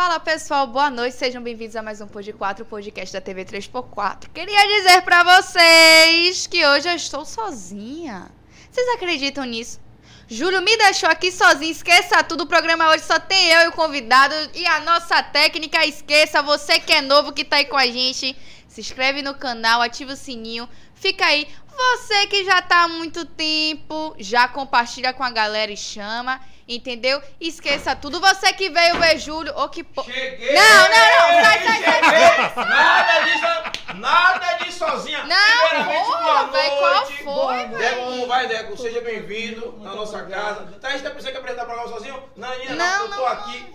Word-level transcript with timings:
Fala 0.00 0.18
pessoal, 0.18 0.66
boa 0.66 0.88
noite, 0.88 1.14
sejam 1.14 1.42
bem-vindos 1.42 1.76
a 1.76 1.82
mais 1.82 2.00
um 2.00 2.06
Pod 2.06 2.32
4, 2.32 2.64
podcast 2.64 3.12
da 3.12 3.20
TV 3.20 3.44
3x4. 3.44 4.30
Queria 4.32 4.78
dizer 4.78 5.02
pra 5.02 5.22
vocês 5.22 6.46
que 6.46 6.66
hoje 6.66 6.88
eu 6.88 6.94
estou 6.94 7.26
sozinha. 7.26 8.30
Vocês 8.70 8.88
acreditam 8.94 9.44
nisso? 9.44 9.78
Júlio 10.26 10.62
me 10.62 10.74
deixou 10.78 11.06
aqui 11.06 11.30
sozinho, 11.30 11.70
esqueça 11.70 12.24
tudo. 12.24 12.44
O 12.44 12.46
programa 12.46 12.88
hoje 12.88 13.04
só 13.04 13.20
tem 13.20 13.48
eu 13.48 13.66
e 13.66 13.68
o 13.68 13.72
convidado 13.72 14.34
e 14.54 14.64
a 14.64 14.80
nossa 14.80 15.22
técnica. 15.22 15.84
Esqueça, 15.84 16.40
você 16.40 16.80
que 16.80 16.94
é 16.94 17.02
novo 17.02 17.34
que 17.34 17.44
tá 17.44 17.56
aí 17.56 17.66
com 17.66 17.76
a 17.76 17.86
gente, 17.86 18.34
se 18.68 18.80
inscreve 18.80 19.20
no 19.20 19.34
canal, 19.34 19.82
ativa 19.82 20.14
o 20.14 20.16
sininho, 20.16 20.66
fica 21.00 21.24
aí. 21.26 21.48
Você 21.74 22.26
que 22.26 22.44
já 22.44 22.60
tá 22.60 22.82
há 22.82 22.88
muito 22.88 23.24
tempo, 23.24 24.14
já 24.18 24.46
compartilha 24.46 25.12
com 25.12 25.24
a 25.24 25.30
galera 25.30 25.72
e 25.72 25.76
chama. 25.76 26.40
Entendeu? 26.68 27.20
Esqueça 27.40 27.96
tudo. 27.96 28.20
Você 28.20 28.52
que 28.52 28.70
veio 28.70 29.00
ver 29.00 29.18
Júlio. 29.18 29.52
Ô, 29.58 29.68
que 29.68 29.82
po... 29.82 30.04
Cheguei! 30.04 30.54
Não, 30.54 30.62
não, 30.62 31.32
não. 31.32 31.44
Sai, 31.44 31.64
sai, 31.64 31.82
sai. 31.82 32.04
Cheguei! 32.04 32.64
Nada 32.64 33.20
disso, 33.24 33.94
nada 33.96 34.52
disso 34.58 34.78
sozinha. 34.78 35.24
Não, 35.24 35.84
porra, 35.84 36.46
véi, 36.52 36.70
qual 36.70 37.06
foi, 37.06 37.56
Deco, 37.56 37.76
véi? 37.76 37.94
como 37.96 38.26
vai, 38.28 38.46
Deco? 38.46 38.76
Seja 38.76 39.00
bem-vindo 39.00 39.78
na 39.80 39.94
nossa 39.96 40.22
casa. 40.22 40.66
Thaís, 40.80 41.02
tá 41.02 41.10
pensando 41.10 41.32
que 41.32 41.38
apresentar 41.38 41.64
o 41.64 41.66
programa 41.66 41.88
sozinho? 41.88 42.22
Não, 42.36 42.48
não, 42.48 42.76
Não, 42.76 43.02
eu 43.04 43.08
tô 43.10 43.16
não, 43.16 43.26
aqui. 43.26 43.74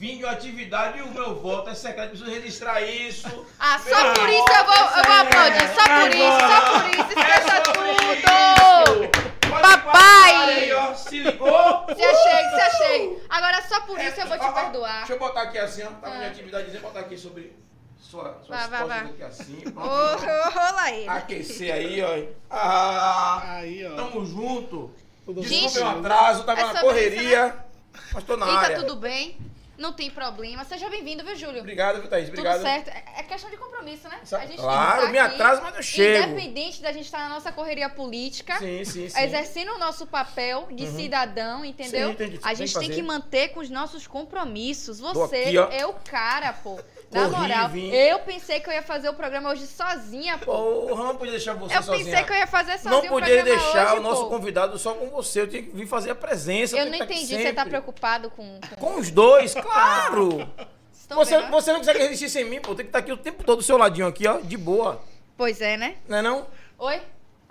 Vim 0.00 0.16
de 0.16 0.24
uma 0.24 0.32
atividade 0.32 0.98
e 0.98 1.02
o 1.02 1.08
meu 1.12 1.34
voto 1.34 1.68
é 1.68 1.74
secreto, 1.74 2.08
preciso 2.12 2.30
registrar 2.30 2.80
isso. 2.80 3.46
Ah, 3.58 3.78
só 3.78 4.14
por 4.14 4.30
isso 4.30 4.46
eu 4.48 4.64
vou, 4.64 4.74
eu 4.96 5.04
vou 5.04 5.12
aplaudir. 5.12 5.68
Só 5.74 5.84
por 5.84 6.08
isso, 6.08 6.40
só 6.40 6.60
por 6.72 6.88
isso. 6.88 7.18
Esqueça 7.20 7.60
tudo. 7.60 9.50
Pode 9.50 9.62
Papai! 9.62 10.32
Aí, 10.54 10.72
ó, 10.72 10.94
se 10.94 11.18
ligou? 11.18 11.84
Se 11.94 12.02
achei, 12.02 12.48
se 12.48 12.60
achei. 12.62 13.22
Agora 13.28 13.60
só 13.68 13.80
por 13.82 14.00
isso 14.00 14.18
eu 14.18 14.26
vou 14.26 14.38
te 14.38 14.44
ó, 14.46 14.52
perdoar. 14.52 14.98
Deixa 15.00 15.12
eu 15.12 15.18
botar 15.18 15.42
aqui 15.42 15.58
assim, 15.58 15.82
ó. 15.82 15.88
Tá 15.88 15.96
Ah. 16.06 16.10
minha 16.14 16.28
atividade, 16.30 16.70
vou 16.70 16.80
botar 16.80 17.00
aqui 17.00 17.18
sobre 17.18 17.54
sua, 18.00 18.38
suas 18.42 18.68
Vai, 18.68 18.86
vai, 18.86 19.00
aqui 19.00 19.22
assim. 19.22 19.62
Ô, 19.76 20.50
rola 20.50 20.90
ele. 20.92 21.08
Aquecer 21.10 21.74
aí, 21.74 22.02
ó. 22.02 22.22
Ah, 22.50 23.42
Aí, 23.56 23.86
ó. 23.86 23.96
tamo 23.96 24.24
junto. 24.24 24.90
Tudo 25.26 25.42
Desculpa 25.42 25.80
o 25.80 25.98
atraso, 25.98 26.44
tava 26.44 26.60
é 26.62 26.72
na 26.72 26.80
correria. 26.80 27.54
Mas 28.14 28.24
tô 28.24 28.38
na 28.38 28.46
E 28.46 28.48
tá 28.48 28.58
área. 28.60 28.76
tudo 28.80 28.96
bem? 28.96 29.36
Não 29.80 29.94
tem 29.94 30.10
problema. 30.10 30.62
Seja 30.64 30.90
bem-vindo, 30.90 31.24
viu, 31.24 31.34
Júlio? 31.34 31.60
Obrigado, 31.60 32.06
Thaís? 32.06 32.28
Obrigado. 32.28 32.56
Tudo 32.58 32.64
certo. 32.64 32.88
É 32.88 33.20
é 33.20 33.22
questão 33.22 33.48
de 33.50 33.56
compromisso, 33.56 34.08
né? 34.08 34.20
A 34.32 34.46
gente 34.46 34.56
claro, 34.60 34.96
tem 34.98 35.06
que 35.06 35.12
me 35.12 35.18
atraso, 35.18 35.62
mas 35.62 35.76
eu 35.76 35.82
chego. 35.82 36.24
Independente 36.32 36.82
da 36.82 36.92
gente 36.92 37.04
estar 37.06 37.18
na 37.20 37.28
nossa 37.30 37.50
correria 37.50 37.88
política. 37.88 38.58
Sim, 38.58 38.84
sim, 38.84 39.08
sim. 39.08 39.20
Exercendo 39.20 39.72
o 39.74 39.78
nosso 39.78 40.06
papel 40.06 40.68
de 40.70 40.86
cidadão, 40.86 41.64
entendeu? 41.64 42.10
Sim, 42.10 42.14
tem 42.14 42.30
que- 42.32 42.38
a 42.42 42.48
tem 42.48 42.56
gente 42.56 42.72
que 42.74 42.78
tem 42.80 42.90
que 42.90 43.02
manter 43.02 43.48
com 43.48 43.60
os 43.60 43.70
nossos 43.70 44.06
compromissos. 44.06 45.00
Você 45.00 45.36
aqui, 45.36 45.56
é 45.76 45.86
o 45.86 45.94
cara, 45.94 46.52
pô. 46.52 46.78
Na 47.10 47.28
Corri, 47.28 47.40
moral, 47.40 47.68
vim. 47.70 47.90
eu 47.90 48.20
pensei 48.20 48.60
que 48.60 48.68
eu 48.68 48.72
ia 48.72 48.82
fazer 48.82 49.08
o 49.08 49.14
programa 49.14 49.50
hoje 49.50 49.66
sozinha, 49.66 50.38
pô. 50.38 50.94
Não 50.94 51.16
podia 51.16 51.32
deixar 51.32 51.54
você 51.54 51.76
Eu 51.76 51.82
sozinha. 51.82 52.04
pensei 52.04 52.24
que 52.24 52.32
eu 52.32 52.36
ia 52.36 52.46
fazer 52.46 52.78
sozinho 52.78 53.02
Não 53.02 53.08
podia 53.08 53.42
deixar 53.42 53.92
hoje, 53.92 53.98
o 53.98 54.02
nosso 54.02 54.22
pô. 54.22 54.28
convidado 54.28 54.78
só 54.78 54.94
com 54.94 55.08
você. 55.10 55.40
Eu 55.40 55.48
tinha 55.48 55.60
que 55.62 55.70
vir 55.70 55.86
fazer 55.88 56.10
a 56.10 56.14
presença. 56.14 56.76
Eu 56.76 56.86
não 56.86 56.94
aqui 56.94 57.14
entendi, 57.14 57.36
você 57.36 57.52
tá 57.52 57.66
preocupado 57.66 58.30
com... 58.30 58.60
com... 58.60 58.76
Com 58.76 59.00
os 59.00 59.10
dois, 59.10 59.54
claro. 59.60 60.48
Você, 61.08 61.40
você 61.48 61.72
não 61.72 61.78
consegue 61.80 61.98
resistir 61.98 62.30
sem 62.30 62.44
mim, 62.44 62.60
pô. 62.60 62.76
Tem 62.76 62.84
que 62.84 62.90
estar 62.90 63.00
aqui 63.00 63.10
o 63.10 63.16
tempo 63.16 63.42
todo 63.42 63.58
do 63.58 63.64
seu 63.64 63.76
ladinho 63.76 64.06
aqui, 64.06 64.28
ó. 64.28 64.38
De 64.38 64.56
boa. 64.56 65.02
Pois 65.36 65.60
é, 65.60 65.76
né? 65.76 65.96
Não 66.06 66.18
é 66.18 66.22
não? 66.22 66.46
Oi? 66.78 67.00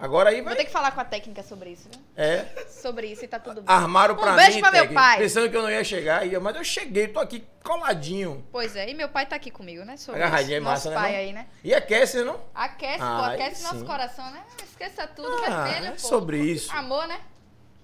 Agora 0.02 0.30
aí 0.30 0.38
Vou 0.38 0.45
vai. 0.45 0.55
ter 0.55 0.64
que 0.64 0.72
falar 0.72 0.92
com 0.92 1.02
a 1.02 1.03
técnica 1.05 1.44
sobre 1.44 1.72
isso, 1.72 1.89
viu? 1.92 2.02
É. 2.16 2.45
Sobre 2.69 3.08
isso 3.08 3.25
e 3.25 3.28
tá 3.28 3.38
tudo 3.38 3.55
bem. 3.61 3.66
Armaram 3.67 4.16
pra 4.16 4.28
Um 4.31 4.36
mim, 4.36 4.41
beijo 4.44 4.59
pra 4.61 4.72
meu 4.72 4.94
pai. 4.94 5.17
pensando 5.17 5.50
que 5.50 5.58
eu 5.58 5.61
não 5.61 5.69
ia 5.69 5.83
chegar, 5.83 6.25
ia, 6.25 6.39
mas 6.39 6.56
eu 6.56 6.64
cheguei, 6.64 7.09
tô 7.09 7.19
aqui 7.19 7.44
coladinho. 7.64 8.45
Pois 8.50 8.78
é, 8.78 8.89
e 8.89 8.94
meu 8.94 9.09
pai 9.09 9.25
tá 9.25 9.36
aqui 9.36 9.52
comigo, 9.52 9.83
né? 9.83 9.97
Sobre 9.97 10.22
Agarradinha 10.23 10.56
é 10.58 10.59
massa, 10.61 10.89
Nosso 10.89 10.89
né, 10.89 10.95
pai 10.95 11.11
não? 11.11 11.19
aí, 11.19 11.33
né? 11.33 11.47
E 11.64 11.74
aquece, 11.74 12.24
não? 12.24 12.40
Aquece, 12.56 13.00
pô, 13.00 13.03
Ai, 13.03 13.35
aquece 13.35 13.63
nosso 13.63 13.84
coração, 13.84 14.31
né? 14.31 14.41
Esqueça 14.63 15.06
tudo, 15.07 15.35
Ah, 15.46 15.63
vermelho, 15.66 15.88
é 15.88 15.91
pô. 15.91 15.97
sobre 16.00 16.38
isso. 16.40 16.74
Amor, 16.74 17.06
né? 17.06 17.19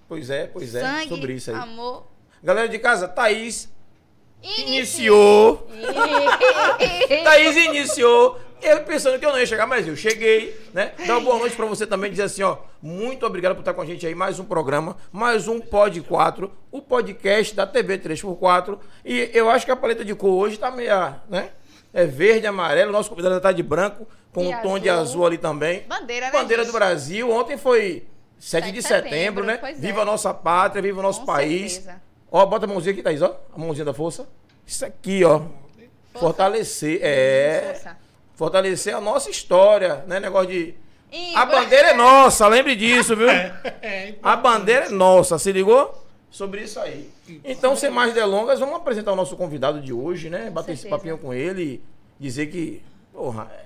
Pois 0.07 0.29
é, 0.29 0.47
pois 0.47 0.73
é, 0.73 0.79
Sangue, 0.81 1.09
sobre 1.09 1.33
isso 1.33 1.51
aí. 1.51 1.57
amor. 1.57 2.07
Galera 2.41 2.69
de 2.69 2.79
casa, 2.79 3.09
Thaís 3.09 3.67
Inicia. 4.41 4.67
iniciou. 4.77 5.67
Thaís 7.25 7.55
iniciou. 7.57 8.39
Eu 8.65 8.81
pensando 8.83 9.19
que 9.19 9.25
eu 9.25 9.31
não 9.31 9.39
ia 9.39 9.45
chegar, 9.45 9.67
mas 9.67 9.87
eu 9.87 9.95
cheguei, 9.95 10.59
né? 10.73 10.91
Dar 11.05 11.17
uma 11.17 11.21
boa 11.21 11.37
noite 11.39 11.55
pra 11.55 11.65
você 11.67 11.85
também, 11.85 12.09
dizer 12.09 12.23
assim, 12.23 12.41
ó, 12.41 12.57
muito 12.81 13.23
obrigado 13.23 13.53
por 13.53 13.59
estar 13.61 13.73
com 13.75 13.81
a 13.81 13.85
gente 13.85 14.05
aí, 14.07 14.15
mais 14.15 14.39
um 14.39 14.43
programa, 14.43 14.97
mais 15.11 15.47
um 15.47 15.59
Pod 15.59 16.01
4, 16.01 16.51
o 16.71 16.81
podcast 16.81 17.53
da 17.55 17.67
TV 17.67 17.99
3x4. 17.99 18.79
E 19.05 19.29
eu 19.33 19.49
acho 19.51 19.65
que 19.65 19.71
a 19.71 19.75
paleta 19.75 20.03
de 20.03 20.15
cor 20.15 20.31
hoje 20.33 20.57
tá 20.57 20.71
meia, 20.71 21.21
né? 21.29 21.49
É 21.93 22.05
verde, 22.05 22.47
amarelo, 22.47 22.91
nosso 22.91 23.09
convidado 23.09 23.39
tá 23.39 23.51
de 23.51 23.61
branco, 23.61 24.07
com 24.33 24.43
E 24.43 24.47
um 24.55 24.61
tom 24.61 24.79
de 24.79 24.89
azul. 24.89 25.01
azul 25.03 25.25
ali 25.27 25.37
também. 25.37 25.83
Bandeira, 25.87 26.25
né? 26.25 26.31
Bandeira 26.31 26.63
gente? 26.63 26.71
do 26.71 26.77
Brasil. 26.77 27.29
Ontem 27.29 27.57
foi 27.57 28.07
7 28.39 28.65
de 28.65 28.71
de 28.71 28.81
setembro, 28.81 29.09
setembro, 29.11 29.43
né? 29.45 29.57
pois 29.57 29.77
é. 29.77 29.79
Viva 29.79 30.01
a 30.01 30.05
nossa 30.05 30.33
pátria, 30.33 30.81
viva 30.81 30.99
o 30.99 31.03
nosso 31.03 31.19
Com 31.21 31.27
país. 31.27 31.73
certeza. 31.73 32.01
Ó, 32.31 32.43
bota 32.47 32.65
a 32.65 32.67
mãozinha 32.67 32.93
aqui, 32.93 33.03
Thaís, 33.03 33.21
ó. 33.21 33.39
A 33.55 33.59
mãozinha 33.59 33.85
da 33.85 33.93
força. 33.93 34.27
Isso 34.65 34.83
aqui, 34.85 35.23
ó. 35.23 35.41
Fortalecer. 36.15 36.99
É. 37.03 37.71
Força. 37.73 38.04
Fortalecer 38.35 38.95
a 38.95 39.01
nossa 39.01 39.29
história, 39.29 40.03
né? 40.07 40.19
Negócio 40.19 40.49
de. 40.49 40.75
E- 41.11 41.35
A 41.35 41.45
bandeira 41.45 41.89
é 41.89 41.93
nossa, 41.93 42.47
lembre 42.47 42.75
disso, 42.75 43.15
viu? 43.15 43.27
É, 43.81 44.15
A 44.21 44.35
bandeira 44.35 44.85
é 44.85 44.89
nossa, 44.89 45.37
se 45.39 45.51
ligou? 45.51 46.03
Sobre 46.29 46.63
isso 46.63 46.79
aí. 46.79 47.09
Então, 47.45 47.75
sem 47.77 47.89
mais 47.89 48.13
delongas, 48.13 48.59
vamos 48.59 48.75
apresentar 48.75 49.13
o 49.13 49.15
nosso 49.15 49.37
convidado 49.37 49.79
de 49.81 49.93
hoje, 49.93 50.29
né? 50.29 50.49
Bater 50.49 50.73
esse 50.73 50.89
papinho 50.89 51.17
com 51.17 51.33
ele 51.33 51.81
e 52.19 52.23
dizer 52.23 52.47
que, 52.47 52.81
porra, 53.13 53.49
é, 53.53 53.63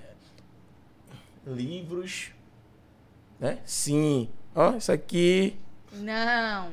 livros, 1.47 2.30
né? 3.40 3.57
Sim. 3.66 4.30
Ó, 4.56 4.75
isso 4.75 4.91
aqui. 4.91 5.56
Não. 5.94 6.69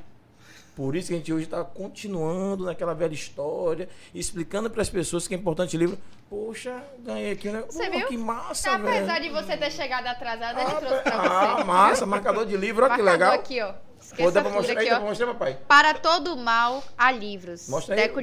Por 0.75 0.95
isso 0.95 1.09
que 1.09 1.15
a 1.15 1.17
gente 1.17 1.33
hoje 1.33 1.45
está 1.45 1.65
continuando 1.65 2.65
naquela 2.67 2.93
velha 2.95 3.15
história, 3.15 3.89
explicando 4.15 4.69
para 4.69 4.83
as 4.83 4.91
pessoas 4.91 5.27
que 5.27 5.35
é 5.35 5.39
importante 5.39 5.75
o 5.77 5.79
livro. 5.81 5.97
Poxa, 6.29 6.83
ganhei 6.99 7.33
aqui, 7.33 7.49
né? 7.51 7.63
Você 7.63 7.89
viu? 7.89 8.09
Que 8.09 8.17
massa, 8.19 8.73
Apesar 8.73 9.21
velho. 9.21 9.23
de 9.23 9.31
você 9.31 9.57
ter 9.57 9.71
chegado 9.71 10.07
atrasada, 10.09 10.61
ele 10.61 10.71
Ah, 10.73 10.75
trouxe 10.81 11.03
pra 11.03 11.15
ah, 11.17 11.57
você. 11.57 11.65
massa, 11.65 12.07
marcador 12.07 12.45
de 12.47 12.57
livro, 12.57 12.85
olha 12.85 12.97
que 12.97 13.03
legal. 13.03 13.33
aqui, 13.35 13.63
ó. 13.63 13.75
Esqueça 14.01 14.33
Pô, 14.33 14.43
pra 14.43 14.51
mostrar 14.51 14.81
aqui, 14.81 14.93
ó. 14.93 14.97
pra 14.97 15.05
mostrar, 15.09 15.27
papai? 15.29 15.59
Para 15.69 15.95
todo 15.95 16.37
mal, 16.37 16.83
há 16.99 17.13
livros. 17.13 17.69
Mostra 17.69 17.95
aí. 17.95 18.01
Deco 18.03 18.21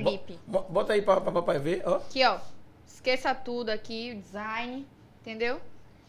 Bota 0.47 0.93
aí 0.93 1.01
pra, 1.01 1.21
pra 1.21 1.31
papai 1.31 1.59
ver, 1.59 1.81
ó. 1.85 1.95
Aqui, 1.95 2.25
ó. 2.25 2.39
Esqueça 2.85 3.33
tudo 3.33 3.69
aqui, 3.69 4.11
o 4.15 4.21
design, 4.21 4.85
entendeu? 5.21 5.59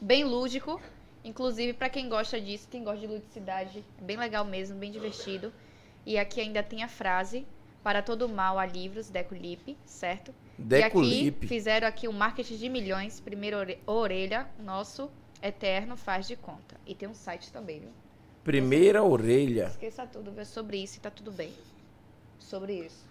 Bem 0.00 0.25
lúdico. 0.25 0.81
Inclusive, 1.25 1.72
pra 1.72 1.88
quem 1.88 2.09
gosta 2.09 2.41
disso, 2.41 2.69
quem 2.71 2.84
gosta 2.84 3.00
de 3.00 3.06
ludicidade, 3.06 3.84
é 3.99 4.03
bem 4.03 4.16
legal 4.16 4.44
mesmo, 4.44 4.76
bem 4.78 4.91
divertido. 4.91 5.53
E 6.05 6.19
aqui 6.19 6.41
ainda 6.41 6.62
tem 6.62 6.82
a 6.82 6.88
frase: 6.88 7.47
Para 7.82 8.03
todo 8.03 8.28
mal 8.28 8.59
há 8.59 8.66
livros, 8.66 9.09
Deco 9.09 9.34
Lip, 9.34 9.76
certo? 9.87 10.34
Deco 10.59 11.03
e 11.03 11.28
aqui 11.28 11.47
fizeram 11.47 11.87
aqui 11.88 12.06
o 12.09 12.12
marketing 12.12 12.56
de 12.56 12.69
milhões, 12.69 13.20
primeira 13.20 13.59
ore- 13.59 13.78
orelha, 13.87 14.47
nosso 14.59 15.10
eterno 15.42 15.97
faz 15.97 16.26
de 16.26 16.37
conta. 16.37 16.76
E 16.87 16.94
tem 16.94 17.09
um 17.09 17.15
site 17.15 17.53
também, 17.53 17.81
viu? 17.81 17.91
Primeira 18.44 19.03
orelha. 19.03 19.66
Esqueça 19.66 20.06
tudo, 20.06 20.31
vê 20.31 20.44
sobre 20.44 20.76
isso 20.82 20.98
e 20.98 21.00
tá 21.00 21.10
tudo 21.10 21.32
bem. 21.32 21.53
Sobre 22.38 22.75
isso. 22.87 23.04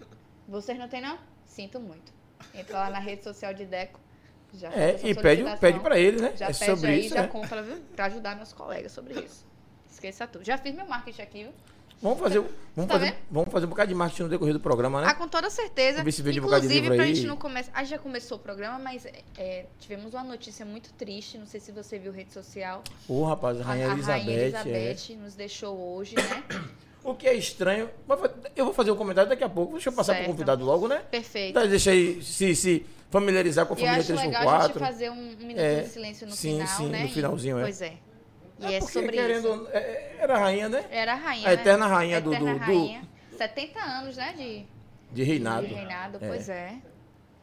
Vocês 0.47 0.77
não 0.77 0.87
tem, 0.87 1.01
não? 1.01 1.17
Sinto 1.45 1.79
muito. 1.79 2.13
Entra 2.53 2.79
lá 2.79 2.89
na 2.89 2.99
rede 2.99 3.23
social 3.23 3.53
de 3.53 3.65
Deco. 3.65 3.99
Já 4.53 4.71
É, 4.71 4.99
e 5.03 5.15
pede, 5.15 5.43
pede 5.59 5.79
pra 5.79 5.97
ele, 5.99 6.21
né? 6.21 6.33
Já 6.37 6.45
é 6.45 6.53
pede 6.53 6.65
sobre 6.65 6.91
aí, 6.91 6.99
isso, 7.05 7.15
já 7.15 7.21
né? 7.23 7.27
compra, 7.27 7.63
viu? 7.63 7.77
Pra 7.95 8.05
ajudar 8.05 8.35
meus 8.35 8.53
colegas 8.53 8.91
sobre 8.91 9.19
isso. 9.19 9.45
Esqueça 9.91 10.27
tudo. 10.27 10.45
Já 10.45 10.57
fiz 10.57 10.75
meu 10.75 10.85
marketing 10.87 11.21
aqui, 11.23 11.43
viu? 11.45 11.53
Vamos 12.03 12.19
fazer, 12.19 12.39
vamos, 12.75 12.91
Tá 12.91 12.99
fazer, 12.99 13.15
vamos 13.31 13.49
fazer 13.51 13.65
um 13.65 13.69
bocado 13.69 13.87
de 13.87 13.95
marketing 13.95 14.23
no 14.23 14.29
decorrer 14.29 14.53
do 14.53 14.59
programa, 14.59 15.01
né? 15.01 15.07
Ah, 15.09 15.13
com 15.15 15.27
toda 15.27 15.49
certeza. 15.49 15.93
Vamos 15.99 16.05
ver 16.05 16.11
se 16.11 16.21
vende 16.21 16.39
um 16.39 16.43
bocado 16.43 16.61
de 16.61 16.67
Inclusive, 16.67 16.81
livro 16.89 16.95
pra 16.97 17.05
aí. 17.05 17.15
gente 17.15 17.25
não 17.27 17.37
começar. 17.37 17.71
Ah, 17.73 17.83
já 17.85 17.97
começou 17.97 18.37
o 18.37 18.39
programa, 18.41 18.77
mas 18.77 19.07
é, 19.37 19.65
tivemos 19.79 20.13
uma 20.13 20.23
notícia 20.23 20.65
muito 20.65 20.91
triste. 20.93 21.37
Não 21.37 21.47
sei 21.47 21.61
se 21.61 21.71
você 21.71 21.97
viu 21.97 22.11
rede 22.11 22.33
social. 22.33 22.83
Ô, 23.07 23.23
rapaz, 23.23 23.59
a 23.61 23.63
Rainha 23.63 23.87
a, 23.87 23.89
a 23.89 23.93
Elizabeth. 23.93 24.19
Rainha 24.21 24.37
é. 24.37 24.43
Elizabeth 24.89 25.15
nos 25.23 25.33
deixou 25.33 25.77
hoje, 25.95 26.15
né? 26.15 26.43
O 27.05 27.13
que 27.13 27.27
é 27.27 27.33
estranho. 27.33 27.89
Eu 28.55 28.63
vou 28.63 28.73
fazer 28.73 28.89
um 28.91 28.95
comentário 28.95 29.29
daqui 29.29 29.43
a 29.43 29.49
pouco. 29.49 29.73
Deixa 29.73 29.89
eu 29.89 29.93
passar 29.93 30.13
pro 30.13 30.21
Certo. 30.21 30.31
convidado 30.31 30.63
logo, 30.63 30.87
né? 30.87 30.99
Perfeito. 31.11 31.53
Tá, 31.53 31.65
deixa 31.65 31.91
aí 31.91 32.23
se, 32.23 32.55
se 32.55 32.85
familiarizar 33.11 33.65
com 33.65 33.73
a 33.73 33.77
E 33.77 33.81
eu 33.81 33.85
família 33.87 34.01
acho 34.15 34.25
legal 34.25 34.49
a 34.49 34.61
gente 34.67 34.71
3x4. 34.75 34.79
fazer 34.79 35.09
um, 35.09 35.13
um 35.15 35.35
minuto 35.35 35.59
É, 35.59 35.81
de 35.81 35.89
silêncio 35.89 36.25
no 36.27 36.31
sim, 36.33 36.53
final, 36.53 36.67
sim, 36.67 36.87
né? 36.87 36.99
no 37.01 37.05
E- 37.05 37.09
finalzinho, 37.11 37.59
é. 37.59 37.61
Pois 37.63 37.81
é. 37.81 37.93
E 38.59 38.65
É 38.65 38.75
é, 38.75 38.79
porque, 38.79 38.93
sobre 38.93 39.11
querendo, 39.11 39.53
isso. 39.55 39.67
é, 39.73 40.15
Era 40.19 40.35
a 40.35 40.39
rainha, 40.39 40.69
né? 40.69 40.85
Era 40.91 41.13
a 41.13 41.15
rainha, 41.15 41.47
A 41.47 41.51
né? 41.51 41.53
eterna 41.61 41.87
rainha 41.87 42.21
do- 42.21 42.33
Eterna 42.33 42.53
do- 42.53 42.59
do- 42.59 42.65
rainha. 42.65 43.01
70 43.37 43.79
anos, 43.79 44.15
né? 44.17 44.33
De, 44.37 44.65
De 45.11 45.23
reinado. 45.23 45.67
de 45.67 45.73
reinado, 45.73 46.17
É. 46.21 46.27
pois 46.27 46.47
é. 46.49 46.73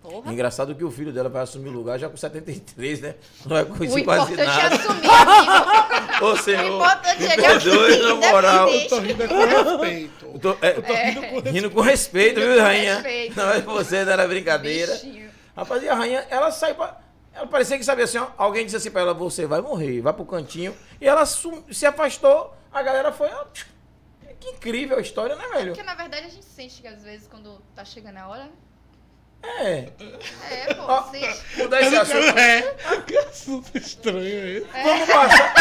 Porra. 0.03 0.33
Engraçado 0.33 0.75
que 0.75 0.83
o 0.83 0.91
filho 0.91 1.13
dela 1.13 1.29
vai 1.29 1.43
assumir 1.43 1.69
o 1.69 1.73
lugar 1.73 1.99
já 1.99 2.09
com 2.09 2.17
73, 2.17 3.03
né? 3.03 3.17
Não 3.45 3.55
é 3.55 3.63
O 3.63 3.67
coisa 3.67 4.03
quase 4.03 4.33
importante 4.33 4.41
é 4.41 4.63
nada. 4.71 4.75
assumir, 4.77 5.11
amigo. 5.13 6.25
Ô, 6.25 6.37
senhor, 6.39 6.63
O 6.73 6.77
importante 6.77 7.19
me 7.21 7.27
é 7.27 7.37
perdoe, 7.37 7.99
na 7.99 8.15
moral. 8.15 8.67
né, 8.71 8.77
Eu 8.85 8.89
tô 8.89 8.99
rindo 9.01 9.23
é 9.23 9.29
com 9.29 9.39
respeito. 9.45 10.27
Eu 10.33 10.39
tô, 10.39 10.57
é, 10.63 10.71
eu 10.77 10.83
tô 10.83 10.93
rindo, 10.95 11.21
com, 11.43 11.51
rindo 11.51 11.71
com 11.71 11.81
respeito, 11.83 12.41
viu, 12.41 12.55
com 12.57 12.63
rainha? 12.63 12.95
respeito. 12.95 13.37
Não 13.37 13.51
é 13.51 13.61
você, 13.61 14.05
não 14.07 14.13
era 14.13 14.27
brincadeira. 14.27 14.93
Bichinho. 14.95 15.31
Rapaz, 15.55 15.83
e 15.83 15.89
a 15.91 15.95
rainha, 15.95 16.27
ela 16.31 16.51
sai 16.51 16.73
pra... 16.73 16.97
Ela 17.41 17.49
parecia 17.49 17.79
que 17.79 17.85
sabia 17.85 18.05
assim, 18.05 18.19
ó, 18.19 18.29
alguém 18.37 18.67
disse 18.67 18.77
assim 18.77 18.91
pra 18.91 19.01
ela, 19.01 19.15
você 19.15 19.47
vai 19.47 19.63
morrer, 19.63 20.03
vai 20.03 20.13
pro 20.13 20.27
cantinho. 20.27 20.77
E 21.01 21.09
ela 21.09 21.25
se 21.25 21.87
afastou, 21.87 22.55
a 22.71 22.83
galera 22.83 23.11
foi... 23.13 23.31
ó, 23.33 23.47
que 24.39 24.49
incrível 24.51 24.99
a 24.99 25.01
história, 25.01 25.35
né, 25.35 25.49
velho? 25.49 25.73
Porque 25.73 25.83
na 25.83 25.95
verdade 25.95 26.27
a 26.27 26.29
gente 26.29 26.45
sente 26.45 26.83
que 26.83 26.87
às 26.87 27.03
vezes 27.03 27.27
quando 27.27 27.61
tá 27.75 27.83
chegando 27.83 28.19
a 28.19 28.29
hora. 28.29 28.51
É. 29.43 29.89
É, 30.51 30.75
pô, 30.75 30.83
Ó, 30.83 31.03
sente. 31.11 31.41
mudar 31.59 31.81
esse 31.81 31.97
assunto. 31.97 32.39
É, 32.39 32.63
que 33.07 33.17
assunto 33.19 33.71
estranho 33.79 34.49
esse. 34.59 34.67
Vamos 34.85 35.09
passar... 35.09 35.55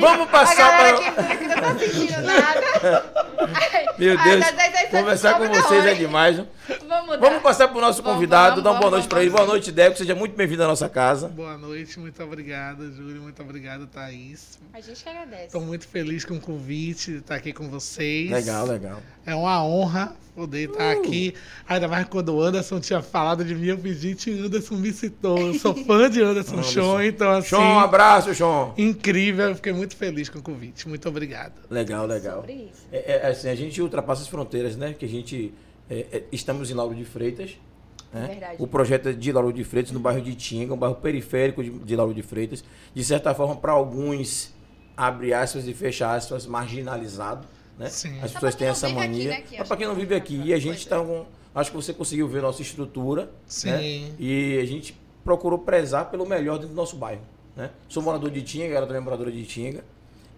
Vamos 0.00 0.30
passar 0.30 0.74
a 0.74 0.76
galera 0.76 1.12
pra- 1.12 1.24
que, 1.24 1.36
que 1.38 1.46
não 1.48 1.54
tá 1.56 1.78
sentindo 1.78 2.20
nada. 2.22 3.12
Ai, 3.54 3.86
Meu 3.98 4.18
ai, 4.18 4.24
Deus, 4.30 4.44
sete 4.46 4.90
conversar 4.90 5.34
com 5.38 5.48
vocês 5.48 5.80
hora. 5.80 5.90
é 5.92 5.94
demais. 5.94 6.36
viu? 6.36 6.46
Vamos 6.88 7.06
mudar. 7.06 7.18
Vamos 7.28 7.42
passar 7.42 7.68
pro 7.68 7.80
nosso 7.80 8.02
Vamos, 8.02 8.14
convidado, 8.16 8.48
vamos, 8.62 8.64
dar 8.64 8.70
uma 8.72 8.78
boa 8.80 8.90
vamos, 8.90 9.04
noite 9.04 9.08
pra 9.08 9.20
ele. 9.20 9.30
vamos. 9.30 9.46
Boa 9.46 9.54
noite, 9.54 9.72
Deco. 9.72 9.96
Seja 9.96 10.14
muito 10.14 10.36
bem-vindo 10.36 10.62
à 10.64 10.66
nossa 10.66 10.88
casa. 10.88 11.28
Boa 11.28 11.56
noite, 11.56 11.98
muito 12.00 12.22
obrigada, 12.22 12.84
Júlio. 12.90 13.22
Muito 13.22 13.40
obrigado, 13.42 13.86
Thaís. 13.86 14.58
A 14.74 14.80
gente 14.80 15.02
que 15.02 15.08
agradece. 15.08 15.46
Estou 15.46 15.60
muito 15.60 15.86
feliz 15.86 16.24
com 16.24 16.34
o 16.34 16.40
convite 16.40 17.12
de 17.12 17.18
estar 17.18 17.36
aqui 17.36 17.52
com 17.52 17.68
vocês. 17.70 18.30
Legal, 18.30 18.66
legal. 18.66 19.00
É 19.24 19.34
uma 19.34 19.64
honra 19.64 20.14
poder 20.36 20.68
estar 20.68 20.92
aqui. 20.92 21.34
Ainda 21.66 21.88
mais 21.88 22.06
quando 22.06 22.34
o 22.34 22.42
Anderson 22.42 22.78
tinha 22.78 23.00
falado 23.00 23.42
de 23.42 23.54
mim, 23.54 23.68
eu 23.68 23.78
pedi, 23.78 24.10
gente, 24.10 24.30
Anderson 24.30 24.74
me 24.74 24.92
citou. 24.92 25.38
Eu 25.38 25.54
sou 25.54 25.74
fã 25.74 26.10
de 26.10 26.22
Anderson. 26.22 26.62
Show, 26.62 27.02
então 27.02 27.30
assim. 27.30 27.48
Sean, 27.48 27.60
um 27.60 27.78
abraço, 27.78 28.34
Sean. 28.34 28.72
Incrível, 28.76 29.48
eu 29.48 29.54
fiquei 29.56 29.72
muito 29.72 29.96
feliz 29.96 30.28
com 30.28 30.38
o 30.38 30.42
convite. 30.42 30.86
Muito 30.86 31.08
obrigado. 31.08 31.54
Legal, 31.70 32.06
legal. 32.06 32.40
Sobre 32.40 32.52
isso. 32.52 32.86
É, 32.92 33.12
é, 33.12 33.26
assim, 33.28 33.48
a 33.48 33.54
gente 33.54 33.80
ultrapassa 33.80 34.22
as 34.22 34.28
fronteiras, 34.28 34.76
né? 34.76 34.94
Que 34.96 35.06
a 35.06 35.08
gente 35.08 35.54
é, 35.88 36.06
é, 36.12 36.22
estamos 36.30 36.70
em 36.70 36.74
Lauro 36.74 36.94
de 36.94 37.04
Freitas. 37.04 37.56
Né? 38.12 38.26
Verdade. 38.28 38.56
O 38.58 38.66
projeto 38.66 39.08
é 39.08 39.12
de 39.12 39.32
Lauro 39.32 39.52
de 39.52 39.64
Freitas, 39.64 39.92
no 39.92 40.00
bairro 40.00 40.20
de 40.20 40.34
Tinga, 40.34 40.74
um 40.74 40.76
bairro 40.76 40.96
periférico 40.96 41.64
de, 41.64 41.70
de 41.70 41.96
Lauro 41.96 42.12
de 42.12 42.22
Freitas. 42.22 42.62
De 42.94 43.02
certa 43.02 43.34
forma, 43.34 43.56
para 43.56 43.72
alguns, 43.72 44.54
abre 44.96 45.32
aspas 45.32 45.66
e 45.66 45.72
fecha 45.72 46.12
aspas, 46.14 46.46
marginalizado. 46.46 47.46
Né? 47.78 47.88
Sim. 47.88 48.20
As 48.20 48.32
pessoas 48.32 48.54
têm 48.54 48.68
essa 48.68 48.86
vive 48.86 49.00
aqui, 49.00 49.08
mania. 49.08 49.30
né, 49.30 49.40
que 49.42 49.58
Mas 49.58 49.68
para 49.68 49.76
quem 49.76 49.86
não 49.86 49.94
vive 49.94 50.14
é 50.14 50.16
aqui, 50.16 50.40
aquela 50.40 50.54
a 50.56 50.58
gente 50.58 50.78
está 50.78 50.98
com. 51.00 51.26
Acho 51.54 51.70
que 51.70 51.76
você 51.76 51.92
conseguiu 51.92 52.28
ver 52.28 52.42
nossa 52.42 52.62
estrutura. 52.62 53.30
Sim. 53.46 53.70
né? 53.70 54.14
E 54.18 54.58
a 54.60 54.64
gente 54.66 54.98
procurou 55.24 55.58
prezar 55.58 56.10
pelo 56.10 56.26
melhor 56.26 56.54
dentro 56.54 56.68
do 56.68 56.74
nosso 56.74 56.96
bairro. 56.96 57.22
Né? 57.54 57.70
Sou 57.88 58.02
morador 58.02 58.30
de 58.30 58.42
Tinga, 58.42 58.74
ela 58.74 58.86
também 58.86 59.00
é 59.00 59.04
moradora 59.04 59.32
de 59.32 59.44
Tinga. 59.44 59.82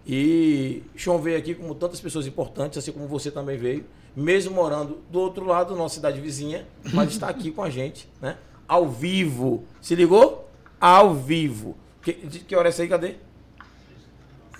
E 0.07 0.81
Sean 0.97 1.17
veio 1.19 1.37
aqui 1.37 1.53
como 1.53 1.75
tantas 1.75 2.01
pessoas 2.01 2.25
importantes, 2.25 2.77
assim 2.77 2.91
como 2.91 3.07
você 3.07 3.29
também 3.29 3.57
veio, 3.57 3.85
mesmo 4.15 4.55
morando 4.55 4.99
do 5.11 5.19
outro 5.19 5.45
lado 5.45 5.73
da 5.73 5.75
nossa 5.75 5.95
cidade 5.95 6.19
vizinha, 6.19 6.65
mas 6.93 7.11
está 7.11 7.27
aqui 7.27 7.51
com 7.51 7.61
a 7.61 7.69
gente, 7.69 8.09
né? 8.19 8.37
Ao 8.67 8.89
vivo. 8.89 9.65
Se 9.81 9.93
ligou? 9.93 10.49
Ao 10.79 11.13
vivo. 11.13 11.77
Que, 12.01 12.13
que 12.13 12.55
hora 12.55 12.69
é 12.69 12.69
essa 12.69 12.81
aí? 12.81 12.87
Cadê? 12.87 13.15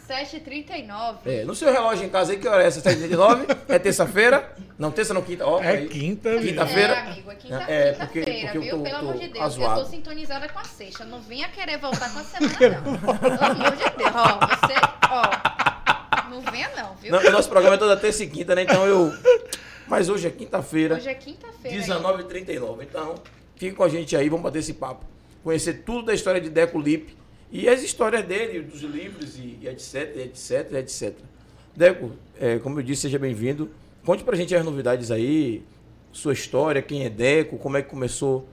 7h39. 0.09 1.17
É, 1.25 1.43
no 1.45 1.53
seu 1.55 1.71
relógio 1.71 2.05
em 2.05 2.09
casa 2.09 2.31
aí, 2.31 2.39
que 2.39 2.47
hora 2.47 2.63
é 2.63 2.67
essa? 2.67 2.81
7h39? 2.81 3.57
É 3.67 3.79
terça-feira? 3.79 4.55
Não, 4.77 4.91
terça 4.91 5.13
não, 5.13 5.21
quinta. 5.21 5.45
Ó, 5.45 5.61
É 5.61 5.69
aí. 5.69 5.87
quinta, 5.87 6.37
Quinta-feira? 6.39 6.93
É, 6.93 6.99
amigo, 6.99 7.31
é 7.31 7.35
quinta- 7.35 7.55
É, 7.67 7.91
quinta-feira, 7.93 7.97
porque- 8.05 8.21
porque 8.41 8.57
eu 8.57 8.61
viu? 8.61 8.77
tô- 8.77 8.83
Pelo 8.83 8.95
tô 8.95 8.99
amor 9.01 9.13
de 9.13 9.27
Deus, 9.27 9.35
eu 9.37 9.43
azoado. 9.43 9.81
tô 9.81 9.85
sintonizada 9.87 10.49
com 10.49 10.59
a 10.59 10.63
sexta. 10.63 11.05
Não 11.05 11.21
venha 11.21 11.47
querer 11.49 11.77
voltar 11.77 12.11
com 12.13 12.19
a 12.19 12.23
semana, 12.23 12.81
não. 12.81 13.17
Pelo 13.17 13.43
amor 13.43 13.71
de 13.75 13.83
Deus. 13.97 14.11
Ó, 14.15 14.39
você, 14.47 14.73
ó, 15.11 16.29
não 16.29 16.41
venha 16.51 16.69
não, 16.75 16.95
viu? 16.95 17.11
Não, 17.11 17.19
o 17.19 17.31
nosso 17.31 17.49
programa 17.49 17.75
é 17.75 17.79
toda 17.79 17.95
terça 17.97 18.23
e 18.23 18.27
quinta, 18.27 18.55
né? 18.55 18.63
Então 18.63 18.85
eu. 18.85 19.11
Mas 19.87 20.07
hoje 20.09 20.27
é 20.27 20.31
quinta-feira. 20.31 20.95
Hoje 20.95 21.09
é 21.09 21.13
quinta-feira. 21.13 21.77
19h39. 21.77 22.83
Então, 22.83 23.15
fique 23.55 23.75
com 23.75 23.83
a 23.83 23.89
gente 23.89 24.15
aí, 24.15 24.29
vamos 24.29 24.43
bater 24.43 24.59
esse 24.59 24.73
papo. 24.73 25.03
Conhecer 25.43 25.83
tudo 25.85 26.05
da 26.07 26.13
história 26.13 26.39
de 26.39 26.49
Deco 26.49 26.79
Lipe 26.79 27.17
e 27.51 27.67
as 27.67 27.81
histórias 27.81 28.23
dele, 28.25 28.61
dos 28.61 28.81
livros 28.81 29.37
e, 29.37 29.57
e 29.61 29.67
etc, 29.67 30.15
e 30.15 30.21
etc, 30.21 30.73
etc. 30.73 31.13
Deco, 31.75 32.11
é, 32.39 32.57
como 32.59 32.79
eu 32.79 32.83
disse, 32.83 33.03
seja 33.03 33.17
bem-vindo. 33.19 33.69
Conte 34.05 34.23
pra 34.23 34.35
gente 34.35 34.53
as 34.55 34.63
novidades 34.65 35.11
aí, 35.11 35.63
sua 36.11 36.33
história, 36.33 36.81
quem 36.81 37.05
é 37.05 37.09
Deco, 37.09 37.57
como 37.57 37.77
é 37.77 37.81
que 37.81 37.89
começou 37.89 38.47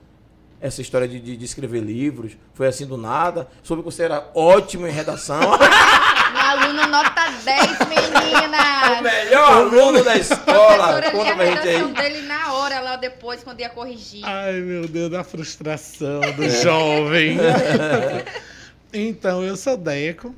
essa 0.60 0.80
história 0.80 1.06
de, 1.06 1.20
de- 1.20 1.36
de 1.36 1.44
escrever 1.44 1.80
livros. 1.82 2.32
Foi 2.54 2.66
assim 2.66 2.86
do 2.86 2.96
nada. 2.96 3.46
Soube 3.62 3.82
que 3.82 3.90
você 3.90 4.04
era 4.04 4.30
ótimo 4.34 4.86
em 4.86 4.90
redação. 4.90 5.38
Aluno 6.36 6.86
nota 6.86 7.30
10, 7.44 7.60
o 7.80 7.86
menina. 7.88 9.02
melhor 9.02 9.52
aluno 9.52 10.02
da 10.04 10.12
A 10.12 10.16
escola. 10.16 11.00
lia 11.00 11.10
Conta 11.10 11.32
a 11.32 11.34
pra 11.36 11.46
gente 11.46 11.58
redação 11.66 11.86
aí. 11.88 11.92
dele 11.94 12.26
na 12.26 12.52
hora, 12.54 12.80
lá 12.80 12.96
depois, 12.96 13.42
quando 13.42 13.60
ia 13.60 13.68
corrigir. 13.68 14.22
Ai, 14.24 14.60
meu 14.60 14.86
Deus, 14.86 15.10
da 15.10 15.24
frustração 15.24 16.20
do 16.36 16.48
jovem. 16.48 17.36
então, 18.96 19.42
eu 19.42 19.56
sou 19.56 19.76
Deco. 19.76 20.34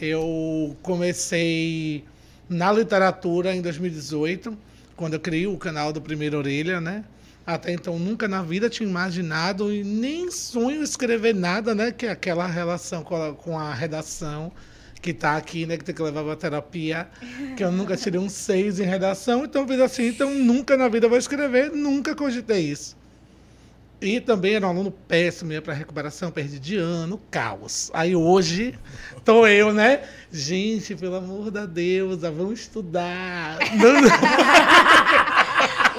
Eu 0.00 0.76
comecei 0.82 2.04
na 2.48 2.72
literatura 2.72 3.54
em 3.54 3.60
2018, 3.60 4.56
quando 4.96 5.14
eu 5.14 5.20
criei 5.20 5.46
o 5.46 5.56
canal 5.58 5.92
do 5.92 6.00
Primeira 6.00 6.36
Orelha, 6.38 6.80
né? 6.80 7.04
Até 7.46 7.72
então, 7.72 7.98
nunca 7.98 8.28
na 8.28 8.42
vida 8.42 8.68
tinha 8.68 8.88
imaginado 8.88 9.72
e 9.72 9.82
nem 9.82 10.30
sonho 10.30 10.82
escrever 10.82 11.34
nada, 11.34 11.74
né? 11.74 11.90
Que 11.92 12.06
é 12.06 12.10
aquela 12.10 12.46
relação 12.46 13.02
com 13.02 13.16
a, 13.16 13.32
com 13.32 13.58
a 13.58 13.72
redação 13.72 14.52
que 15.00 15.14
tá 15.14 15.36
aqui, 15.36 15.64
né? 15.64 15.76
Que 15.76 15.84
tem 15.84 15.94
que 15.94 16.02
levar 16.02 16.24
pra 16.24 16.36
terapia. 16.36 17.08
Que 17.56 17.64
eu 17.64 17.72
nunca 17.72 17.96
tirei 17.96 18.20
um 18.20 18.28
seis 18.28 18.80
em 18.80 18.84
redação. 18.84 19.44
Então, 19.44 19.62
eu 19.62 19.68
fiz 19.68 19.80
assim, 19.80 20.08
então 20.08 20.34
nunca 20.34 20.76
na 20.76 20.88
vida 20.88 21.08
vou 21.08 21.16
escrever. 21.16 21.70
Nunca 21.70 22.14
cogitei 22.14 22.60
isso. 22.60 22.96
E 24.00 24.20
também 24.20 24.54
era 24.54 24.64
um 24.66 24.70
aluno 24.70 24.92
péssimo, 24.92 25.52
ia 25.52 25.60
para 25.60 25.74
recuperação, 25.74 26.30
perdi 26.30 26.60
de 26.60 26.76
ano, 26.76 27.20
caos. 27.32 27.90
Aí 27.92 28.14
hoje, 28.14 28.78
tô 29.24 29.44
eu, 29.44 29.72
né? 29.72 30.02
Gente, 30.30 30.94
pelo 30.94 31.16
amor 31.16 31.50
de 31.50 31.66
Deus, 31.66 32.20
vamos 32.20 32.60
estudar. 32.60 33.58
Não, 33.74 33.94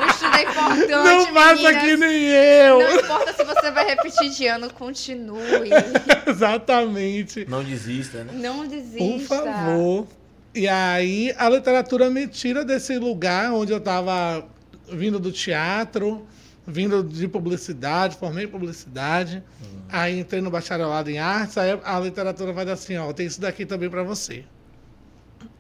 O 0.01 0.06
estudo 0.10 0.38
é 0.38 0.44
importante, 0.44 0.88
não 1.04 1.34
faça 1.34 1.74
que 1.74 1.98
nem 1.98 2.28
eu. 2.30 2.80
Não 2.80 3.00
importa 3.01 3.34
se 3.34 3.44
você 3.44 3.69
vai 3.69 3.86
repetir 3.86 4.30
de 4.30 4.48
ano, 4.48 4.72
continue. 4.74 5.69
Exatamente. 6.25 7.46
Não 7.50 7.62
desista, 7.62 8.24
né? 8.24 8.31
Não 8.34 8.66
desista. 8.66 8.98
Por 8.98 9.19
favor. 9.44 10.07
E 10.56 10.69
aí, 10.69 11.36
a 11.38 11.50
literatura 11.50 12.10
me 12.10 12.28
tira 12.28 12.63
desse 12.63 12.98
lugar 12.98 13.51
onde 13.51 13.74
eu 13.74 13.78
estava 13.78 14.46
vindo 14.90 15.19
do 15.19 15.31
teatro, 15.31 16.25
vindo 16.70 17.04
de 17.04 17.28
publicidade, 17.28 18.16
formei 18.16 18.46
em 18.46 18.48
publicidade. 18.48 19.44
Aí 19.90 20.20
entrei 20.20 20.42
no 20.42 20.52
bacharelado 20.52 21.10
em 21.10 21.18
artes, 21.18 21.58
aí 21.58 21.80
a 21.84 22.00
literatura 22.00 22.54
vai 22.54 22.66
dar 22.66 22.74
assim, 22.74 22.96
ó, 22.98 23.12
tem 23.12 23.26
isso 23.26 23.42
daqui 23.42 23.66
também 23.66 23.90
para 23.90 24.04
você. 24.04 24.44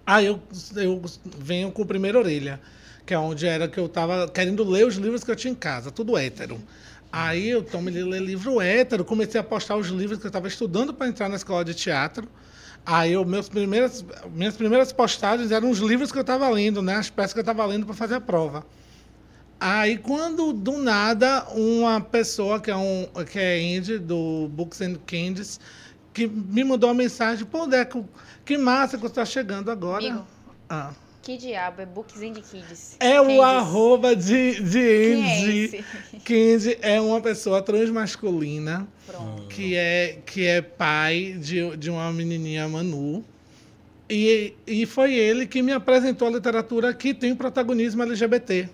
Aí 0.05 0.25
eu, 0.25 0.39
eu 0.75 1.01
venho 1.37 1.71
com 1.71 1.81
o 1.81 1.85
Primeira 1.85 2.17
Orelha, 2.17 2.59
que 3.05 3.13
é 3.13 3.19
onde 3.19 3.47
era 3.47 3.67
que 3.67 3.79
eu 3.79 3.87
estava 3.87 4.27
querendo 4.27 4.63
ler 4.63 4.85
os 4.85 4.95
livros 4.95 5.23
que 5.23 5.31
eu 5.31 5.35
tinha 5.35 5.51
em 5.51 5.55
casa, 5.55 5.91
tudo 5.91 6.17
hétero. 6.17 6.59
Aí 7.11 7.49
eu 7.49 7.63
tomei 7.63 7.93
ler 8.03 8.21
livro 8.21 8.61
hétero, 8.61 9.03
comecei 9.03 9.41
a 9.41 9.43
postar 9.43 9.75
os 9.77 9.87
livros 9.87 10.19
que 10.19 10.25
eu 10.25 10.29
estava 10.29 10.47
estudando 10.47 10.93
para 10.93 11.07
entrar 11.07 11.27
na 11.27 11.35
escola 11.35 11.65
de 11.65 11.73
teatro. 11.73 12.27
Aí 12.85 13.13
eu, 13.13 13.25
meus 13.25 13.49
primeiras, 13.49 14.05
minhas 14.31 14.55
primeiras 14.55 14.91
postagens 14.91 15.51
eram 15.51 15.69
os 15.69 15.79
livros 15.79 16.11
que 16.11 16.17
eu 16.17 16.21
estava 16.21 16.47
lendo, 16.49 16.81
né? 16.81 16.95
As 16.95 17.09
peças 17.09 17.33
que 17.33 17.39
eu 17.39 17.41
estava 17.41 17.65
lendo 17.65 17.85
para 17.85 17.95
fazer 17.95 18.15
a 18.15 18.21
prova. 18.21 18.65
Aí 19.59 19.97
quando 19.97 20.53
do 20.53 20.77
nada 20.77 21.45
uma 21.53 21.99
pessoa 21.99 22.61
que 22.61 22.71
é 22.71 22.75
um 22.75 23.07
que 23.29 23.37
é 23.37 23.61
indie 23.61 23.97
do 23.99 24.47
Books 24.53 24.79
and 24.81 24.95
Candies 25.05 25.59
que 26.13 26.27
me 26.27 26.63
mandou 26.63 26.89
uma 26.89 26.95
mensagem, 26.95 27.45
pô, 27.45 27.67
Deco, 27.67 28.07
que 28.45 28.57
massa 28.57 28.97
que 28.97 29.01
você 29.01 29.07
está 29.07 29.25
chegando 29.25 29.69
agora. 29.69 30.05
Amigo, 30.05 30.25
Ah. 30.69 30.91
que 31.21 31.37
diabo? 31.37 31.81
É 31.81 31.85
Books 31.85 32.21
and 32.21 32.33
Kids. 32.33 32.95
É 32.99 33.21
o 33.21 33.41
arroba 33.41 34.15
de, 34.15 34.61
de 34.61 34.79
é 34.79 35.13
Andy. 35.13 35.85
Candy 36.23 36.77
é 36.81 36.99
uma 37.01 37.21
pessoa 37.21 37.61
transmasculina 37.61 38.87
Pronto. 39.05 39.47
que 39.47 39.75
é, 39.75 40.19
que 40.25 40.45
é 40.45 40.61
pai 40.61 41.35
de, 41.39 41.75
de 41.77 41.89
uma 41.89 42.11
menininha 42.11 42.67
Manu. 42.67 43.23
E, 44.09 44.53
e 44.65 44.85
foi 44.87 45.13
ele 45.13 45.45
que 45.45 45.61
me 45.61 45.71
apresentou 45.71 46.27
a 46.27 46.31
literatura 46.31 46.93
que 46.93 47.13
tem 47.13 47.35
protagonismo 47.35 48.01
LGBT. 48.01 48.67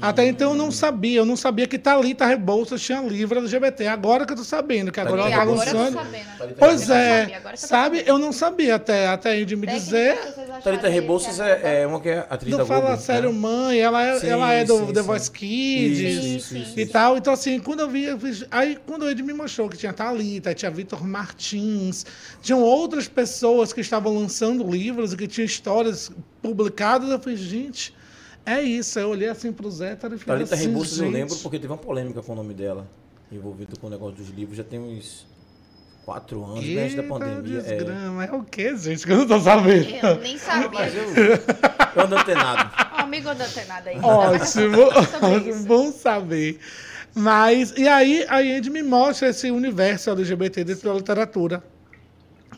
Até 0.00 0.26
então 0.26 0.50
eu 0.50 0.56
não 0.56 0.70
sabia, 0.70 1.18
eu 1.20 1.24
não 1.24 1.36
sabia 1.36 1.66
que 1.66 1.78
Thalita 1.78 2.26
Rebouças 2.26 2.82
tinha 2.82 3.00
livro 3.00 3.38
LGBT. 3.38 3.86
Agora 3.86 4.26
que 4.26 4.32
eu 4.32 4.36
tô 4.36 4.44
sabendo, 4.44 4.92
que 4.92 5.00
agora 5.00 5.22
ela 5.22 5.30
tá 5.30 5.42
agora 5.42 5.58
eu 5.68 5.72
tô 5.72 5.78
lançando. 5.78 5.94
sabendo. 5.94 6.26
Thalita 6.38 6.56
Pois 6.58 6.82
Eu 6.82 6.88
não 6.88 6.96
é, 6.96 7.56
sabe? 7.56 8.02
Eu 8.06 8.18
não 8.18 8.32
sabia 8.32 8.74
até, 8.74 9.08
até 9.08 9.42
de 9.44 9.56
me 9.56 9.66
dizer. 9.66 10.18
Thalita 10.62 10.88
Rebouças 10.88 11.40
é, 11.40 11.82
é 11.82 11.86
uma 11.86 12.00
que 12.00 12.10
é 12.10 12.26
atriz 12.28 12.52
da 12.52 12.58
Não 12.58 12.66
Globo. 12.66 12.80
fala 12.82 12.94
né? 12.96 13.00
sério, 13.00 13.32
mãe, 13.32 13.78
ela 13.78 14.02
é, 14.02 14.18
Sim, 14.20 14.26
ela 14.28 14.52
é 14.52 14.64
do 14.64 14.78
sim, 14.86 14.92
The 14.92 15.00
sim. 15.00 15.06
Voice 15.06 15.30
Kids. 15.30 15.98
Isso, 15.98 16.26
isso, 16.26 16.56
isso, 16.58 16.78
e 16.78 16.82
isso. 16.82 16.92
tal. 16.92 17.16
Então, 17.16 17.32
assim, 17.32 17.58
quando 17.58 17.80
eu 17.80 17.88
vi, 17.88 18.04
eu 18.04 18.18
fiz- 18.20 18.44
aí 18.50 18.76
quando 18.86 19.08
ele 19.08 19.22
me 19.22 19.32
mostrou 19.32 19.68
que 19.68 19.76
tinha 19.78 19.92
Thalita, 19.92 20.54
tinha 20.54 20.70
Vitor 20.70 21.02
Martins, 21.06 22.04
tinham 22.42 22.60
outras 22.60 23.08
pessoas 23.08 23.72
que 23.72 23.80
estavam 23.80 24.14
lançando 24.14 24.68
livros 24.70 25.12
e 25.12 25.16
que 25.16 25.26
tinham 25.26 25.46
histórias 25.46 26.10
publicadas, 26.42 27.08
eu 27.10 27.18
falei, 27.18 27.36
gente, 27.38 27.94
é 28.46 28.62
isso. 28.62 28.98
Eu 28.98 29.10
olhei 29.10 29.28
assim 29.28 29.52
pro 29.52 29.70
Zé, 29.70 29.92
e 29.92 29.96
falei 29.96 30.18
Thalita 30.18 30.54
assim, 30.54 30.66
Rebouças 30.68 30.98
eu 30.98 31.10
lembro 31.10 31.36
porque 31.36 31.58
teve 31.58 31.72
uma 31.72 31.78
polêmica 31.78 32.22
com 32.22 32.32
o 32.32 32.36
nome 32.36 32.54
dela, 32.54 32.88
envolvido 33.30 33.78
com 33.78 33.88
o 33.88 33.90
negócio 33.90 34.16
dos 34.16 34.28
livros, 34.30 34.56
já 34.56 34.64
tem 34.64 34.78
uns 34.78 35.26
quatro 36.04 36.44
anos, 36.44 36.58
antes 36.58 36.94
da 36.94 37.02
Eita, 37.02 37.02
pandemia. 37.02 37.58
É. 37.58 37.62
desgrama. 37.62 38.24
É. 38.24 38.32
o 38.32 38.44
que, 38.44 38.76
gente? 38.76 39.04
Que 39.04 39.12
eu 39.12 39.18
não 39.18 39.26
tô 39.26 39.40
sabendo. 39.40 39.88
Eu 39.90 40.20
nem 40.20 40.38
sabia. 40.38 40.70
Mas 40.70 40.94
eu, 40.94 41.02
eu 41.02 42.04
ando 42.04 42.16
antenado. 42.16 42.70
Ó, 42.92 43.00
amigo 43.00 43.34
da 43.34 43.44
Tenada 43.46 43.90
aí. 43.90 43.98
Ótimo, 44.00 45.64
bom 45.66 45.90
saber. 45.90 46.60
Mas, 47.12 47.72
e 47.76 47.88
aí 47.88 48.24
a 48.28 48.38
Andy 48.38 48.70
me 48.70 48.82
mostra 48.82 49.30
esse 49.30 49.50
universo 49.50 50.10
LGBT 50.10 50.62
dentro 50.62 50.88
da 50.88 50.94
literatura. 50.94 51.64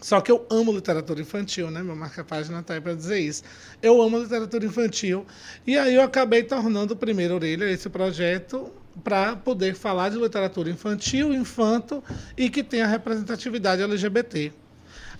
Só 0.00 0.20
que 0.20 0.30
eu 0.30 0.46
amo 0.50 0.72
literatura 0.72 1.20
infantil, 1.20 1.70
né? 1.70 1.82
Meu 1.82 1.96
marca-página 1.96 2.62
tá 2.62 2.74
aí 2.74 2.80
para 2.80 2.94
dizer 2.94 3.18
isso. 3.18 3.42
Eu 3.82 4.00
amo 4.00 4.18
literatura 4.18 4.64
infantil. 4.64 5.26
E 5.66 5.76
aí 5.76 5.94
eu 5.94 6.02
acabei 6.02 6.42
tornando 6.42 6.94
o 6.94 6.96
Primeiro 6.96 7.34
Orelha 7.34 7.70
esse 7.70 7.88
projeto 7.88 8.72
para 9.02 9.36
poder 9.36 9.74
falar 9.74 10.08
de 10.08 10.18
literatura 10.18 10.70
infantil, 10.70 11.32
infanto 11.32 12.02
e 12.36 12.48
que 12.50 12.62
tenha 12.62 12.86
representatividade 12.86 13.82
LGBT. 13.82 14.52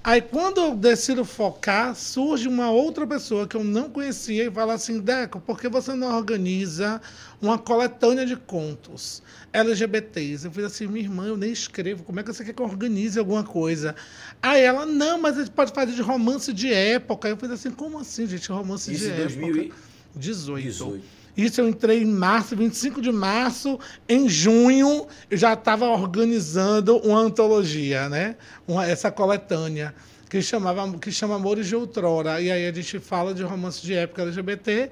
Aí, 0.02 0.22
quando 0.22 0.60
eu 0.60 0.76
decido 0.76 1.24
focar, 1.24 1.94
surge 1.94 2.46
uma 2.46 2.70
outra 2.70 3.06
pessoa 3.06 3.48
que 3.48 3.56
eu 3.56 3.64
não 3.64 3.90
conhecia 3.90 4.44
e 4.44 4.50
fala 4.50 4.74
assim: 4.74 5.00
Deco, 5.00 5.40
por 5.40 5.60
que 5.60 5.68
você 5.68 5.92
não 5.94 6.16
organiza 6.16 7.00
uma 7.42 7.58
coletânea 7.58 8.24
de 8.24 8.36
contos 8.36 9.22
LGBTs? 9.52 10.46
Eu 10.46 10.52
fiz 10.52 10.64
assim: 10.64 10.86
minha 10.86 11.04
irmã, 11.04 11.26
eu 11.26 11.36
nem 11.36 11.50
escrevo, 11.50 12.04
como 12.04 12.20
é 12.20 12.22
que 12.22 12.32
você 12.32 12.44
quer 12.44 12.52
que 12.52 12.62
eu 12.62 12.66
organize 12.66 13.18
alguma 13.18 13.42
coisa? 13.42 13.96
Aí 14.40 14.62
ela: 14.62 14.86
não, 14.86 15.20
mas 15.20 15.36
a 15.36 15.40
gente 15.40 15.52
pode 15.52 15.72
fazer 15.72 15.92
de 15.92 16.02
romance 16.02 16.52
de 16.52 16.72
época. 16.72 17.28
Aí 17.28 17.32
eu 17.32 17.36
fiz 17.36 17.50
assim: 17.50 17.70
como 17.70 17.98
assim, 17.98 18.26
gente? 18.26 18.48
Romance 18.50 18.92
Isso 18.92 19.04
de 19.04 19.10
época? 19.10 19.24
2018. 19.24 20.64
18. 20.64 21.02
Isso 21.38 21.60
eu 21.60 21.68
entrei 21.68 22.02
em 22.02 22.04
março, 22.04 22.56
25 22.56 23.00
de 23.00 23.12
março. 23.12 23.78
Em 24.08 24.28
junho, 24.28 25.06
eu 25.30 25.38
já 25.38 25.52
estava 25.52 25.84
organizando 25.86 26.96
uma 26.96 27.20
antologia, 27.20 28.08
né? 28.08 28.34
Uma, 28.66 28.84
essa 28.84 29.08
coletânea, 29.08 29.94
que, 30.28 30.42
chamava, 30.42 30.98
que 30.98 31.12
chama 31.12 31.36
Amores 31.36 31.68
de 31.68 31.76
Outrora. 31.76 32.40
E 32.40 32.50
aí 32.50 32.66
a 32.66 32.72
gente 32.72 32.98
fala 32.98 33.32
de 33.32 33.44
romance 33.44 33.80
de 33.80 33.94
época 33.94 34.22
LGBT. 34.22 34.90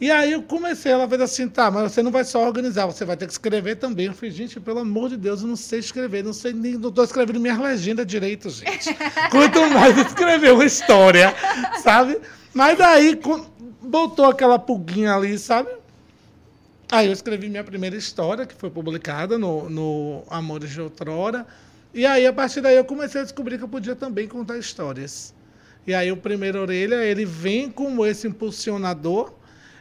E 0.00 0.10
aí 0.10 0.32
eu 0.32 0.42
comecei, 0.42 0.90
ela 0.92 1.08
fez 1.08 1.20
assim, 1.20 1.48
tá, 1.48 1.70
mas 1.70 1.92
você 1.92 2.02
não 2.02 2.10
vai 2.10 2.24
só 2.24 2.44
organizar, 2.44 2.86
você 2.86 3.04
vai 3.04 3.16
ter 3.16 3.26
que 3.26 3.32
escrever 3.32 3.76
também. 3.76 4.06
Eu 4.06 4.12
falei, 4.12 4.30
gente, 4.30 4.58
pelo 4.58 4.80
amor 4.80 5.08
de 5.08 5.16
Deus, 5.16 5.40
eu 5.42 5.46
não 5.46 5.56
sei 5.56 5.78
escrever, 5.78 6.24
não 6.24 6.32
sei 6.32 6.52
nem, 6.52 6.72
não 6.74 6.88
estou 6.88 7.04
escrevendo 7.04 7.38
minha 7.40 7.58
legenda 7.58 8.04
direito, 8.04 8.50
gente. 8.50 8.92
Quanto 9.30 9.60
mais 9.70 9.96
escrever 9.96 10.52
uma 10.52 10.64
história, 10.64 11.34
sabe? 11.82 12.18
Mas 12.52 12.76
daí 12.76 13.16
com- 13.16 13.46
botou 13.80 14.26
aquela 14.26 14.58
pulguinha 14.58 15.14
ali, 15.14 15.38
sabe? 15.38 15.70
Aí 16.90 17.06
eu 17.06 17.12
escrevi 17.12 17.48
minha 17.48 17.64
primeira 17.64 17.96
história, 17.96 18.46
que 18.46 18.54
foi 18.54 18.70
publicada 18.70 19.38
no, 19.38 19.70
no 19.70 20.22
Amores 20.28 20.70
de 20.70 20.80
Outrora. 20.80 21.46
E 21.92 22.04
aí, 22.04 22.26
a 22.26 22.32
partir 22.32 22.60
daí, 22.60 22.76
eu 22.76 22.84
comecei 22.84 23.20
a 23.20 23.24
descobrir 23.24 23.56
que 23.58 23.64
eu 23.64 23.68
podia 23.68 23.94
também 23.94 24.26
contar 24.26 24.58
histórias. 24.58 25.32
E 25.86 25.94
aí, 25.94 26.10
o 26.10 26.16
Primeiro 26.16 26.60
Orelha, 26.60 26.96
ele 27.04 27.24
vem 27.24 27.70
como 27.70 28.04
esse 28.04 28.26
impulsionador 28.26 29.32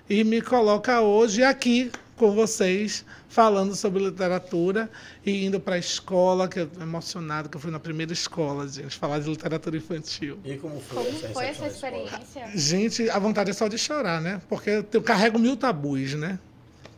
e 0.09 0.23
me 0.23 0.41
coloca 0.41 1.01
hoje 1.01 1.43
aqui 1.43 1.91
com 2.15 2.31
vocês, 2.31 3.03
falando 3.27 3.75
sobre 3.75 4.03
literatura 4.03 4.89
e 5.25 5.45
indo 5.45 5.59
para 5.59 5.75
a 5.75 5.79
escola, 5.79 6.47
que 6.47 6.59
eu 6.59 6.67
tô 6.67 6.81
emocionado, 6.81 7.49
que 7.49 7.57
eu 7.57 7.61
fui 7.61 7.71
na 7.71 7.79
primeira 7.79 8.13
escola, 8.13 8.67
gente, 8.67 8.95
falar 8.97 9.19
de 9.19 9.29
literatura 9.29 9.75
infantil. 9.75 10.37
E 10.45 10.55
como 10.57 10.79
foi, 10.79 11.03
Como 11.03 11.09
essa 11.17 11.29
foi 11.33 11.45
essa 11.45 11.67
experiência? 11.67 12.47
Gente, 12.53 13.09
a 13.09 13.17
vontade 13.17 13.49
é 13.49 13.53
só 13.53 13.67
de 13.67 13.77
chorar, 13.77 14.21
né? 14.21 14.39
Porque 14.47 14.83
eu 14.93 15.01
carrego 15.01 15.39
mil 15.39 15.57
tabus, 15.57 16.13
né? 16.13 16.37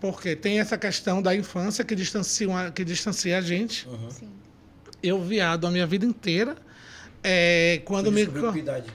Porque 0.01 0.35
tem 0.35 0.59
essa 0.59 0.77
questão 0.77 1.21
da 1.21 1.33
infância 1.33 1.83
que 1.85 1.95
distancia, 1.95 2.47
uma- 2.47 2.69
que 2.69 2.83
distancia 2.83 3.37
a 3.37 3.41
gente. 3.41 3.87
Sim. 4.11 4.29
Eu, 5.01 5.21
viado, 5.23 5.65
a 5.65 5.71
minha 5.71 5.87
vida 5.87 6.05
inteira. 6.05 6.55
é, 7.23 7.81
quando 7.85 8.11
me. 8.11 8.27
que 8.27 8.59
idade? 8.59 8.87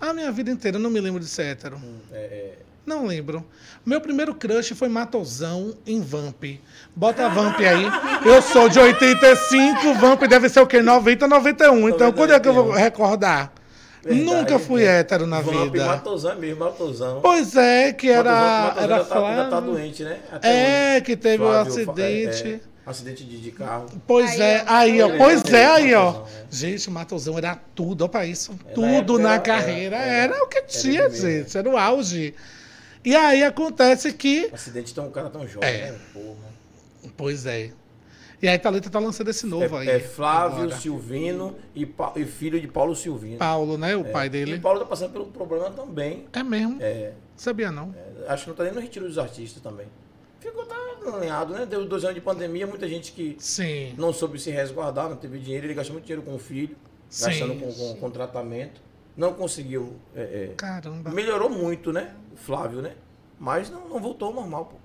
A 0.00 0.12
minha 0.12 0.30
vida 0.30 0.50
inteira, 0.50 0.76
eu 0.76 0.80
não 0.80 0.90
me 0.90 1.00
lembro 1.00 1.18
de 1.18 1.26
ser 1.26 1.44
hétero. 1.46 1.76
Hum, 1.76 1.98
é, 2.12 2.16
é, 2.18 2.58
Não 2.86 3.06
lembro. 3.06 3.44
Meu 3.84 4.00
primeiro 4.00 4.34
crush 4.34 4.74
foi 4.74 4.88
Matosão 4.88 5.74
em 5.86 6.00
Vamp. 6.00 6.44
Bota 6.94 7.28
Vamp 7.28 7.58
aí. 7.60 7.86
Eu 8.28 8.42
sou 8.42 8.68
de 8.68 8.78
85, 8.78 9.94
Vamp 9.94 10.22
deve 10.24 10.48
ser 10.48 10.60
o 10.60 10.66
quê? 10.66 10.82
90, 10.82 11.26
91. 11.26 11.88
Então, 11.88 12.12
quando 12.12 12.32
é 12.32 12.40
que 12.40 12.48
eu 12.48 12.52
vou 12.54 12.70
recordar? 12.72 13.52
Verdade, 14.02 14.24
Nunca 14.26 14.58
fui 14.58 14.84
é. 14.84 14.98
hétero 15.00 15.26
na 15.26 15.40
Vamp, 15.40 15.72
vida. 15.72 15.86
Matosão 15.86 16.36
mesmo, 16.38 16.60
Matosão. 16.60 17.20
Pois 17.22 17.56
é, 17.56 17.90
que 17.92 18.10
era, 18.10 18.30
Matosão- 18.32 18.82
era 18.84 18.98
já, 18.98 19.04
tá, 19.04 19.34
já 19.36 19.48
tá 19.48 19.60
doente, 19.60 20.04
né? 20.04 20.18
Até 20.30 20.48
É, 20.48 20.92
hoje. 20.96 21.00
que 21.06 21.16
teve 21.16 21.42
o 21.42 21.46
Flávio, 21.46 21.72
acidente. 21.72 22.48
é, 22.48 22.50
é, 22.56 22.60
acidente 22.84 23.24
de, 23.24 23.40
de 23.40 23.50
carro. 23.50 23.86
Pois 24.06 24.30
Aí, 24.32 24.40
é, 24.42 24.64
aí, 24.66 25.00
ó. 25.02 25.16
Pois 25.16 25.42
é, 25.44 25.64
aí, 25.64 25.94
ó. 25.94 26.04
Matosão, 26.12 26.26
é. 26.26 26.44
Gente, 26.54 26.88
o 26.88 26.92
Matosão 26.92 27.38
era 27.38 27.58
tudo, 27.74 28.04
ó, 28.04 28.08
pra 28.08 28.26
isso. 28.26 28.52
tudo 28.74 29.18
na 29.18 29.32
era- 29.34 29.40
carreira. 29.42 29.96
era- 29.96 30.34
Era, 30.34 30.44
o 30.44 30.48
que 30.48 30.60
tinha, 30.64 31.08
gente. 31.08 31.56
Era 31.56 31.70
o 31.70 31.78
auge. 31.78 32.34
E 33.04 33.14
aí 33.14 33.42
acontece 33.42 34.12
que. 34.12 34.48
Acidente 34.52 34.94
tão 34.94 35.06
um 35.08 35.10
cara 35.10 35.28
tão 35.30 35.46
jovem, 35.46 35.68
É. 35.68 35.92
né? 35.92 35.98
Porra. 36.12 36.54
Pois 37.16 37.44
é. 37.46 37.70
E 38.42 38.48
aí 38.48 38.58
Thalita 38.58 38.90
tá 38.90 38.98
lançando 38.98 39.28
esse 39.30 39.46
novo 39.46 39.76
aí. 39.76 39.88
É, 39.88 39.96
é 39.96 40.00
Flávio 40.00 40.64
agora. 40.64 40.76
Silvino 40.76 41.56
e, 41.74 41.88
e 42.16 42.24
filho 42.24 42.60
de 42.60 42.66
Paulo 42.68 42.94
Silvino. 42.94 43.38
Paulo, 43.38 43.78
né? 43.78 43.96
O 43.96 44.00
É, 44.06 44.10
pai 44.10 44.26
E 44.26 44.30
dele. 44.30 44.54
o 44.56 44.60
Paulo 44.60 44.80
tá 44.80 44.86
passando 44.86 45.12
pelo 45.12 45.26
problema 45.26 45.70
também. 45.70 46.26
É 46.32 46.42
mesmo. 46.42 46.76
É, 46.80 47.12
Sabia 47.36 47.70
não. 47.70 47.94
é, 47.96 48.28
acho 48.32 48.44
que 48.44 48.48
não 48.50 48.56
tá 48.56 48.64
nem 48.64 48.72
no 48.72 48.80
retiro 48.80 49.06
dos 49.06 49.18
artistas 49.18 49.62
também. 49.62 49.86
Ficou 50.40 50.66
tá 50.66 50.76
alinhado, 51.14 51.54
né? 51.54 51.64
Deu 51.64 51.86
dois 51.86 52.04
anos 52.04 52.14
de 52.16 52.20
pandemia, 52.20 52.66
muita 52.66 52.86
gente 52.86 53.12
que 53.12 53.34
Sim. 53.38 53.94
não 53.96 54.12
soube 54.12 54.38
se 54.38 54.50
resguardar, 54.50 55.08
não 55.08 55.16
teve 55.16 55.38
dinheiro, 55.38 55.66
ele 55.66 55.74
gastou 55.74 55.94
muito 55.94 56.04
dinheiro 56.04 56.22
com 56.22 56.34
o 56.34 56.38
filho, 56.38 56.76
Sim. 57.08 57.26
gastando 57.26 57.54
com, 57.60 57.72
com, 57.72 57.96
com 57.96 58.10
tratamento. 58.10 58.80
Não 59.16 59.32
conseguiu. 59.34 59.94
é, 60.14 60.20
é, 60.50 60.54
Caramba. 60.56 61.10
melhorou 61.10 61.48
muito, 61.48 61.92
né? 61.92 62.14
O 62.32 62.36
Flávio, 62.36 62.82
né? 62.82 62.94
Mas 63.38 63.70
não, 63.70 63.88
não 63.88 64.00
voltou 64.00 64.28
ao 64.28 64.34
normal, 64.34 64.66
pô. 64.66 64.76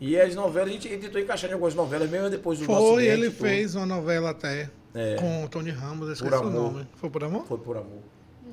E 0.00 0.18
as 0.20 0.34
novelas, 0.34 0.68
a 0.68 0.72
gente 0.72 0.88
tentou 0.98 1.20
encaixar 1.20 1.48
em 1.50 1.54
algumas 1.54 1.74
novelas, 1.74 2.10
mesmo 2.10 2.28
depois 2.28 2.58
do 2.58 2.64
Foi, 2.66 2.74
acidente, 2.76 3.06
ele 3.08 3.30
tudo. 3.30 3.40
fez 3.48 3.74
uma 3.74 3.86
novela 3.86 4.30
até 4.30 4.68
É. 4.94 5.14
com 5.16 5.44
o 5.44 5.48
Tony 5.48 5.70
Ramos, 5.70 6.08
esqueci 6.10 6.30
Por 6.30 6.38
o 6.38 6.48
Amor. 6.48 6.52
nome. 6.72 6.86
Foi 6.96 7.08
por 7.10 7.24
amor? 7.24 7.46
Foi 7.46 7.58
por 7.58 7.76
amor. 7.76 8.02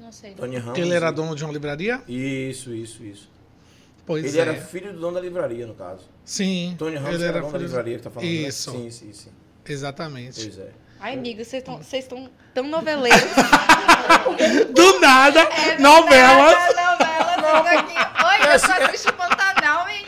Não 0.01 0.11
sei. 0.11 0.33
Tony 0.35 0.57
Ramos. 0.57 0.73
Que 0.73 0.81
ele 0.81 0.93
era 0.93 1.11
dono 1.11 1.35
de 1.35 1.43
uma 1.43 1.51
livraria? 1.53 2.01
Isso, 2.07 2.73
isso, 2.73 3.03
isso. 3.03 3.31
Pois 4.05 4.23
ele 4.25 4.37
é. 4.37 4.41
era 4.41 4.53
filho 4.61 4.93
do 4.93 4.99
dono 4.99 5.15
da 5.15 5.21
livraria, 5.21 5.65
no 5.65 5.73
caso. 5.73 6.03
Sim. 6.23 6.75
Tony 6.77 6.95
Ramos 6.97 7.15
ele 7.15 7.23
era 7.23 7.37
era 7.37 7.41
dono 7.41 7.51
da 7.53 7.59
livraria 7.59 7.97
que 7.97 8.03
tá 8.03 8.09
falando, 8.11 8.29
né? 8.29 8.35
Isso. 8.35 8.71
Sim, 8.71 8.91
sim, 8.91 9.13
sim. 9.13 9.29
Exatamente. 9.67 10.41
Pois 10.43 10.59
é. 10.59 10.71
Ai, 11.03 11.15
amigo, 11.15 11.43
vocês 11.43 11.61
estão 11.93 12.29
tão 12.53 12.63
noveleiros. 12.63 13.19
Do 14.73 14.99
nada, 15.01 15.41
É 15.41 15.77
novelas. 15.77 16.53
Nada, 16.73 17.41
novelas 17.41 17.79
aqui. 17.79 17.93
Oi, 17.93 18.53
eu 18.53 18.59
só 18.59 18.71
assisto 18.85 19.11
Pantanal, 19.13 19.85
menina. 19.85 20.07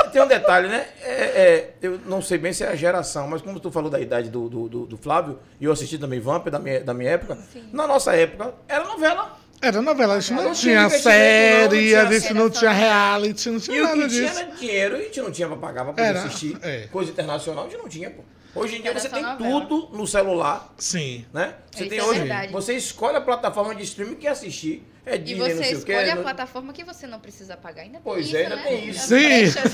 É, 0.00 0.04
Tem 0.08 0.22
um 0.22 0.26
detalhe, 0.26 0.68
né? 0.68 0.86
É, 1.02 1.12
é, 1.12 1.70
eu 1.82 2.00
não 2.06 2.22
sei 2.22 2.38
bem 2.38 2.54
se 2.54 2.64
é 2.64 2.68
a 2.68 2.74
geração, 2.74 3.28
mas 3.28 3.42
como 3.42 3.60
tu 3.60 3.70
falou 3.70 3.90
da 3.90 4.00
idade 4.00 4.30
do, 4.30 4.48
do, 4.48 4.66
do- 4.66 4.86
do 4.86 4.96
Flávio, 4.96 5.38
e 5.60 5.66
eu 5.66 5.72
assisti 5.72 5.98
também 5.98 6.20
Vamp 6.20 6.46
da 6.48 6.58
minha, 6.58 6.80
da 6.82 6.94
minha 6.94 7.10
época, 7.10 7.36
na 7.70 7.86
nossa 7.86 8.16
época 8.16 8.54
era 8.66 8.82
novela. 8.84 9.36
Era 9.60 9.82
novela, 9.82 10.14
a 10.14 10.20
gente 10.20 10.32
não, 10.34 10.44
Não 10.44 10.52
tinha 10.52 10.86
tinha 10.88 11.00
série, 11.00 11.92
investimento, 11.92 11.94
não, 11.94 12.00
a 12.00 12.04
não 12.04 12.12
gente 12.20 12.34
não 12.34 12.50
tinha 12.50 12.72
reality, 12.72 13.50
não 13.50 13.56
E 13.58 13.60
tinha 13.60 13.82
o 13.82 13.86
nada 13.86 14.02
que 14.02 14.08
tinha 14.08 14.26
disso. 14.28 14.40
era 14.40 14.50
dinheiro 14.52 14.96
e 14.96 15.00
a 15.00 15.02
gente 15.04 15.20
não 15.20 15.30
tinha 15.30 15.48
pra 15.48 15.56
pagar 15.58 15.84
pra 15.84 15.92
poder 15.92 16.02
Era, 16.08 16.18
assistir. 16.22 16.58
é. 16.62 16.86
Coisa 16.90 17.10
internacional 17.10 17.64
a 17.66 17.68
gente 17.68 17.78
não 17.78 17.88
tinha, 17.88 18.10
pô. 18.10 18.22
Hoje 18.56 18.76
em 18.78 18.82
dia 18.82 18.92
você 18.92 19.08
tem 19.08 19.22
novela. 19.22 19.60
tudo 19.66 19.88
no 19.92 20.06
celular, 20.06 20.72
Sim. 20.78 21.24
né? 21.32 21.54
Você 21.70 21.82
Isso 21.82 21.90
tem 21.90 21.98
é 21.98 22.04
hoje. 22.04 22.18
verdade. 22.20 22.52
Você 22.52 22.72
escolhe 22.74 23.16
a 23.16 23.20
plataforma 23.20 23.74
de 23.74 23.82
streaming 23.82 24.14
que 24.16 24.26
assistir. 24.26 24.82
É 25.08 25.14
E 25.14 25.18
Disney, 25.18 25.38
não 25.38 25.46
você 25.46 25.54
sei 25.64 25.74
o 25.76 25.82
quê. 25.84 25.92
escolhe 25.92 26.10
a 26.10 26.16
plataforma 26.16 26.72
que 26.72 26.82
você 26.82 27.06
não 27.06 27.20
precisa 27.20 27.56
pagar. 27.56 27.82
Ainda 27.82 27.94
tem 27.94 28.02
Pois 28.02 28.26
isso, 28.26 28.36
é, 28.36 28.42
ainda 28.42 28.56
né? 28.56 28.62
tem 28.64 28.88
isso. 28.88 29.06
Sim. 29.06 29.28
Pois 29.28 29.56
é. 29.56 29.66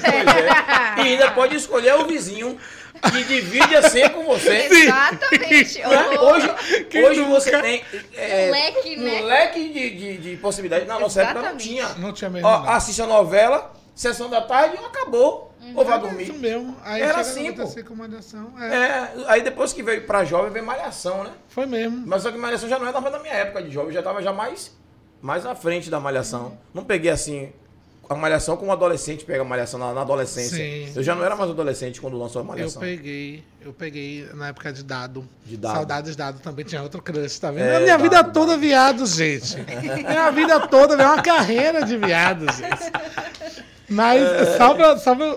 E 0.99 1.01
ainda 1.01 1.31
pode 1.31 1.57
escolher 1.57 1.95
o 1.95 2.07
vizinho 2.07 2.59
que 3.11 3.25
divide 3.25 3.75
a 3.77 3.89
senha 3.89 4.11
com 4.11 4.25
você. 4.25 4.67
Exatamente. 4.71 5.79
Né? 5.79 6.19
Hoje, 6.21 6.51
hoje 7.03 7.21
nunca? 7.21 7.41
você 7.41 7.63
tem 7.63 7.83
é, 8.15 8.49
Um 8.49 8.51
leque, 8.51 8.97
né? 8.97 9.23
um 9.23 9.25
leque 9.25 9.69
de, 9.71 9.91
de, 9.91 10.17
de 10.19 10.37
possibilidades. 10.37 10.87
Na 10.87 10.99
nossa 11.01 11.23
época 11.23 11.43
não 11.51 11.57
tinha. 11.57 11.89
Não 11.95 12.13
tinha 12.13 12.29
mesmo. 12.29 12.47
Ó, 12.47 12.59
não. 12.65 12.69
assiste 12.71 13.01
a 13.01 13.07
novela, 13.07 13.73
sessão 13.95 14.29
da 14.31 14.41
tarde, 14.41 14.77
acabou. 14.77 15.53
Ou 15.75 15.85
vai 15.85 15.97
É 15.97 16.01
dormir. 16.01 16.25
isso 16.25 16.35
mesmo. 16.35 16.77
Aí 16.83 17.01
Era 17.01 17.21
assim, 17.21 17.53
com 17.85 17.95
malhação. 17.95 18.53
É, 18.59 18.75
É, 18.75 19.13
aí 19.29 19.43
depois 19.43 19.73
que 19.73 19.83
veio 19.83 20.05
pra 20.07 20.25
jovem, 20.25 20.51
veio 20.51 20.65
malhação, 20.67 21.23
né? 21.25 21.31
Foi 21.49 21.67
mesmo. 21.67 22.03
Mas 22.07 22.23
só 22.23 22.33
que 22.33 22.39
malhação 22.39 22.69
já 22.69 22.79
não 22.79 22.87
era 22.87 23.01
da 23.01 23.19
minha 23.21 23.35
época 23.35 23.63
de 23.63 23.71
jovem, 23.71 23.93
já 23.93 24.03
tava 24.03 24.21
já 24.23 24.33
mais, 24.33 24.77
mais 25.21 25.47
à 25.47 25.55
frente 25.55 25.89
da 25.89 26.01
malhação. 26.01 26.59
Não 26.75 26.85
peguei 26.85 27.11
assim. 27.11 27.53
A 28.11 28.15
malhação 28.17 28.57
como 28.59 28.71
adolescente 28.73 29.25
pega 29.25 29.41
a 29.41 29.45
malhação 29.45 29.79
na, 29.79 29.95
na 29.95 30.03
adolescência. 30.03 30.57
Sim. 30.59 30.93
Eu 30.95 31.03
já 31.03 31.15
não 31.15 31.25
era 31.25 31.35
mais 31.35 31.49
adolescente 31.49 31.99
quando 32.01 32.19
lançou 32.19 32.41
a 32.41 32.43
Eu 32.43 32.49
malhação. 32.49 32.81
peguei, 32.83 33.43
eu 33.63 33.73
peguei 33.73 34.29
na 34.35 34.49
época 34.49 34.71
de 34.73 34.83
dado. 34.83 35.27
De 35.47 35.57
Dado. 35.57 35.77
Saudades 35.77 36.17
dado 36.17 36.41
também 36.41 36.63
tinha 36.65 36.83
outro 36.83 37.01
crush, 37.01 37.39
tá 37.39 37.51
vendo? 37.51 37.63
É, 37.65 37.77
a 37.77 37.81
minha 37.81 37.97
vida 37.97 38.17
Dado, 38.17 38.33
toda 38.33 38.59
viado, 38.59 39.07
gente. 39.07 39.57
minha 40.07 40.31
vida 40.31 40.61
toda 40.67 41.01
é 41.01 41.07
uma 41.07 41.23
carreira 41.23 41.85
de 41.85 41.97
viado, 41.97 42.45
gente. 42.53 43.63
Mas 43.93 44.57
só 44.57 44.75
pra, 44.75 44.97
só 44.99 45.15
pra 45.15 45.37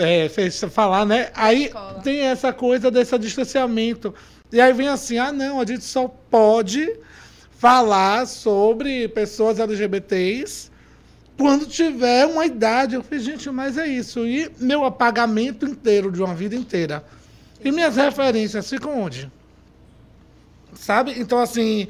é, 0.00 0.28
fez- 0.28 0.60
falar, 0.70 1.04
né? 1.06 1.30
Aí 1.34 1.64
Escola. 1.66 2.00
tem 2.02 2.20
essa 2.20 2.52
coisa 2.52 2.90
desse 2.90 3.16
distanciamento. 3.18 4.14
E 4.52 4.60
aí 4.60 4.72
vem 4.72 4.88
assim, 4.88 5.18
ah 5.18 5.32
não, 5.32 5.60
a 5.60 5.66
gente 5.66 5.84
só 5.84 6.06
pode 6.30 6.96
falar 7.58 8.26
sobre 8.26 9.08
pessoas 9.08 9.58
LGBTs 9.58 10.70
quando 11.38 11.66
tiver 11.66 12.26
uma 12.26 12.46
idade. 12.46 12.94
Eu 12.94 13.02
falei, 13.02 13.20
gente, 13.24 13.50
mas 13.50 13.78
é 13.78 13.86
isso. 13.86 14.26
E 14.26 14.50
meu 14.60 14.84
apagamento 14.84 15.64
inteiro 15.66 16.12
de 16.12 16.22
uma 16.22 16.34
vida 16.34 16.54
inteira. 16.54 17.04
E 17.64 17.72
minhas 17.72 17.96
referências 17.96 18.68
ficam 18.68 19.00
onde? 19.02 19.30
Sabe? 20.74 21.14
Então, 21.18 21.38
assim, 21.38 21.88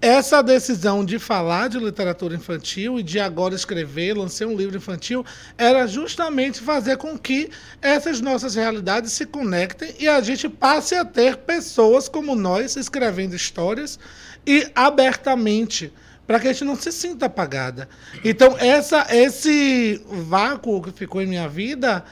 essa 0.00 0.42
decisão 0.42 1.04
de 1.04 1.18
falar 1.18 1.68
de 1.68 1.78
literatura 1.78 2.34
infantil 2.34 2.98
e 2.98 3.02
de 3.02 3.20
agora 3.20 3.54
escrever, 3.54 4.16
lancei 4.16 4.46
um 4.46 4.56
livro 4.56 4.76
infantil, 4.76 5.24
era 5.58 5.86
justamente 5.86 6.60
fazer 6.60 6.96
com 6.96 7.18
que 7.18 7.50
essas 7.82 8.20
nossas 8.20 8.54
realidades 8.54 9.12
se 9.12 9.26
conectem 9.26 9.94
e 9.98 10.08
a 10.08 10.20
gente 10.20 10.48
passe 10.48 10.94
a 10.94 11.04
ter 11.04 11.36
pessoas 11.36 12.08
como 12.08 12.34
nós 12.34 12.76
escrevendo 12.76 13.36
histórias 13.36 13.98
e 14.46 14.70
abertamente 14.74 15.92
para 16.26 16.40
que 16.40 16.48
a 16.48 16.52
gente 16.52 16.64
não 16.64 16.76
se 16.76 16.92
sinta 16.92 17.26
apagada. 17.26 17.88
Então, 18.24 18.56
essa, 18.58 19.06
esse 19.10 20.00
vácuo 20.06 20.80
que 20.80 20.92
ficou 20.92 21.20
em 21.20 21.26
minha 21.26 21.48
vida 21.48 22.04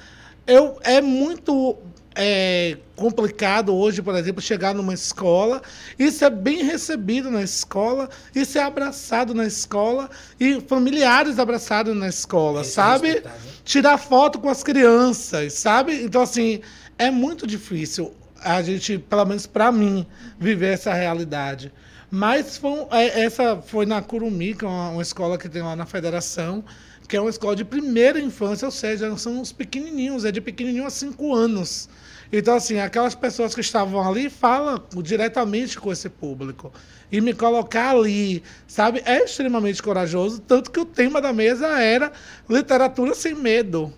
eu, 0.49 0.79
é 0.83 1.03
muito 1.03 1.77
é, 2.21 2.77
complicado 2.97 3.73
hoje, 3.73 4.03
por 4.03 4.13
exemplo, 4.17 4.43
chegar 4.43 4.75
numa 4.75 4.93
escola 4.93 5.63
e 5.97 6.11
ser 6.11 6.31
bem 6.31 6.65
recebido 6.65 7.31
na 7.31 7.43
escola 7.45 8.11
e 8.35 8.45
ser 8.45 8.59
abraçado 8.59 9.33
na 9.33 9.47
escola 9.47 10.11
e 10.41 10.61
familiares 10.63 11.39
abraçados 11.39 11.97
na 11.97 12.09
escola, 12.09 12.63
Isso 12.63 12.73
é 12.73 12.75
sabe? 12.75 13.07
respeitável. 13.07 13.51
Tirar 13.65 13.99
foto 13.99 14.41
com 14.41 14.49
as 14.49 14.65
crianças, 14.65 15.53
sabe? 15.53 16.03
Então, 16.03 16.21
assim, 16.21 16.61
é 16.99 17.09
muito 17.09 17.47
difícil 17.47 18.13
a 18.43 18.61
gente, 18.63 18.99
pelo 18.99 19.25
menos 19.25 19.47
para 19.47 19.71
mim, 19.71 20.05
viver 20.41 20.75
essa 20.75 20.93
realidade. 20.93 21.73
Mas 22.11 22.57
foi, 22.57 22.85
é, 22.91 23.21
essa 23.21 23.63
foi 23.63 23.87
na 23.87 24.03
Curumi, 24.03 24.57
que 24.57 24.65
é 24.65 24.69
uma, 24.69 24.91
uma 24.91 25.03
escola 25.03 25.39
que 25.39 25.49
tem 25.49 25.63
lá 25.63 25.77
na 25.77 25.87
federação, 25.87 26.65
que 27.09 27.17
é 27.17 27.21
uma 27.21 27.31
escola 27.31 27.55
de 27.55 27.65
primeira 27.65 28.19
infância, 28.19 28.67
ou 28.67 28.73
seja, 28.73 29.17
são 29.17 29.41
uns 29.41 29.53
pequenininhos, 29.53 30.25
é 30.25 30.33
de 30.33 30.41
pequenininho 30.41 30.85
a 30.85 30.91
cinco 30.91 31.33
anos. 31.33 31.89
Então, 32.31 32.55
assim, 32.57 32.79
aquelas 32.79 33.15
pessoas 33.15 33.55
que 33.55 33.61
estavam 33.61 34.07
ali 34.07 34.29
falam 34.29 34.83
diretamente 35.03 35.79
com 35.79 35.91
esse 35.91 36.09
público. 36.09 36.73
E 37.11 37.21
me 37.23 37.33
colocar 37.33 37.91
ali, 37.97 38.43
sabe, 38.67 39.03
é 39.07 39.25
extremamente 39.25 39.83
corajoso, 39.83 40.41
tanto 40.43 40.71
que 40.71 40.79
o 40.79 40.85
tema 40.85 41.23
da 41.23 41.33
mesa 41.33 41.67
era 41.81 42.13
literatura 42.49 43.15
sem 43.15 43.35
medo. 43.35 43.93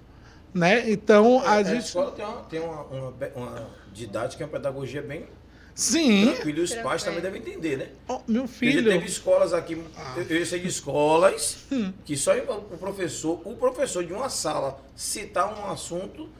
Né? 0.54 0.90
Então, 0.90 1.40
a 1.44 1.56
É, 1.56 1.58
a 1.58 1.62
gente. 1.64 1.84
escola 1.86 2.10
tem 2.12 2.24
uma, 2.24 2.36
tem 2.42 2.60
uma, 2.60 2.82
uma, 2.82 3.12
uma 3.36 3.66
didática, 3.92 4.44
uma 4.44 4.50
pedagogia 4.50 5.02
bem 5.02 5.26
Sim, 5.74 6.26
tranquila 6.34 6.58
e 6.58 6.62
os 6.62 6.74
pais 6.74 7.02
Tranquilo. 7.02 7.04
também 7.04 7.40
devem 7.40 7.40
entender, 7.40 7.76
né? 7.78 7.88
Ó, 8.08 8.20
meu 8.28 8.42
Porque 8.42 8.58
filho. 8.72 8.90
teve 8.90 9.06
escolas 9.06 9.54
aqui, 9.54 9.80
eu, 10.16 10.22
eu 10.24 10.46
sei 10.46 10.58
de 10.60 10.68
escolas 10.68 11.58
Hum. 11.72 11.92
que 12.04 12.16
só 12.16 12.32
o 12.36 12.76
professor, 12.78 13.40
o 13.44 13.54
professor 13.56 14.04
de 14.04 14.12
uma 14.12 14.28
sala 14.28 14.78
citar 14.94 15.52
um 15.58 15.70
assunto, 15.70 16.28
a- 16.28 16.39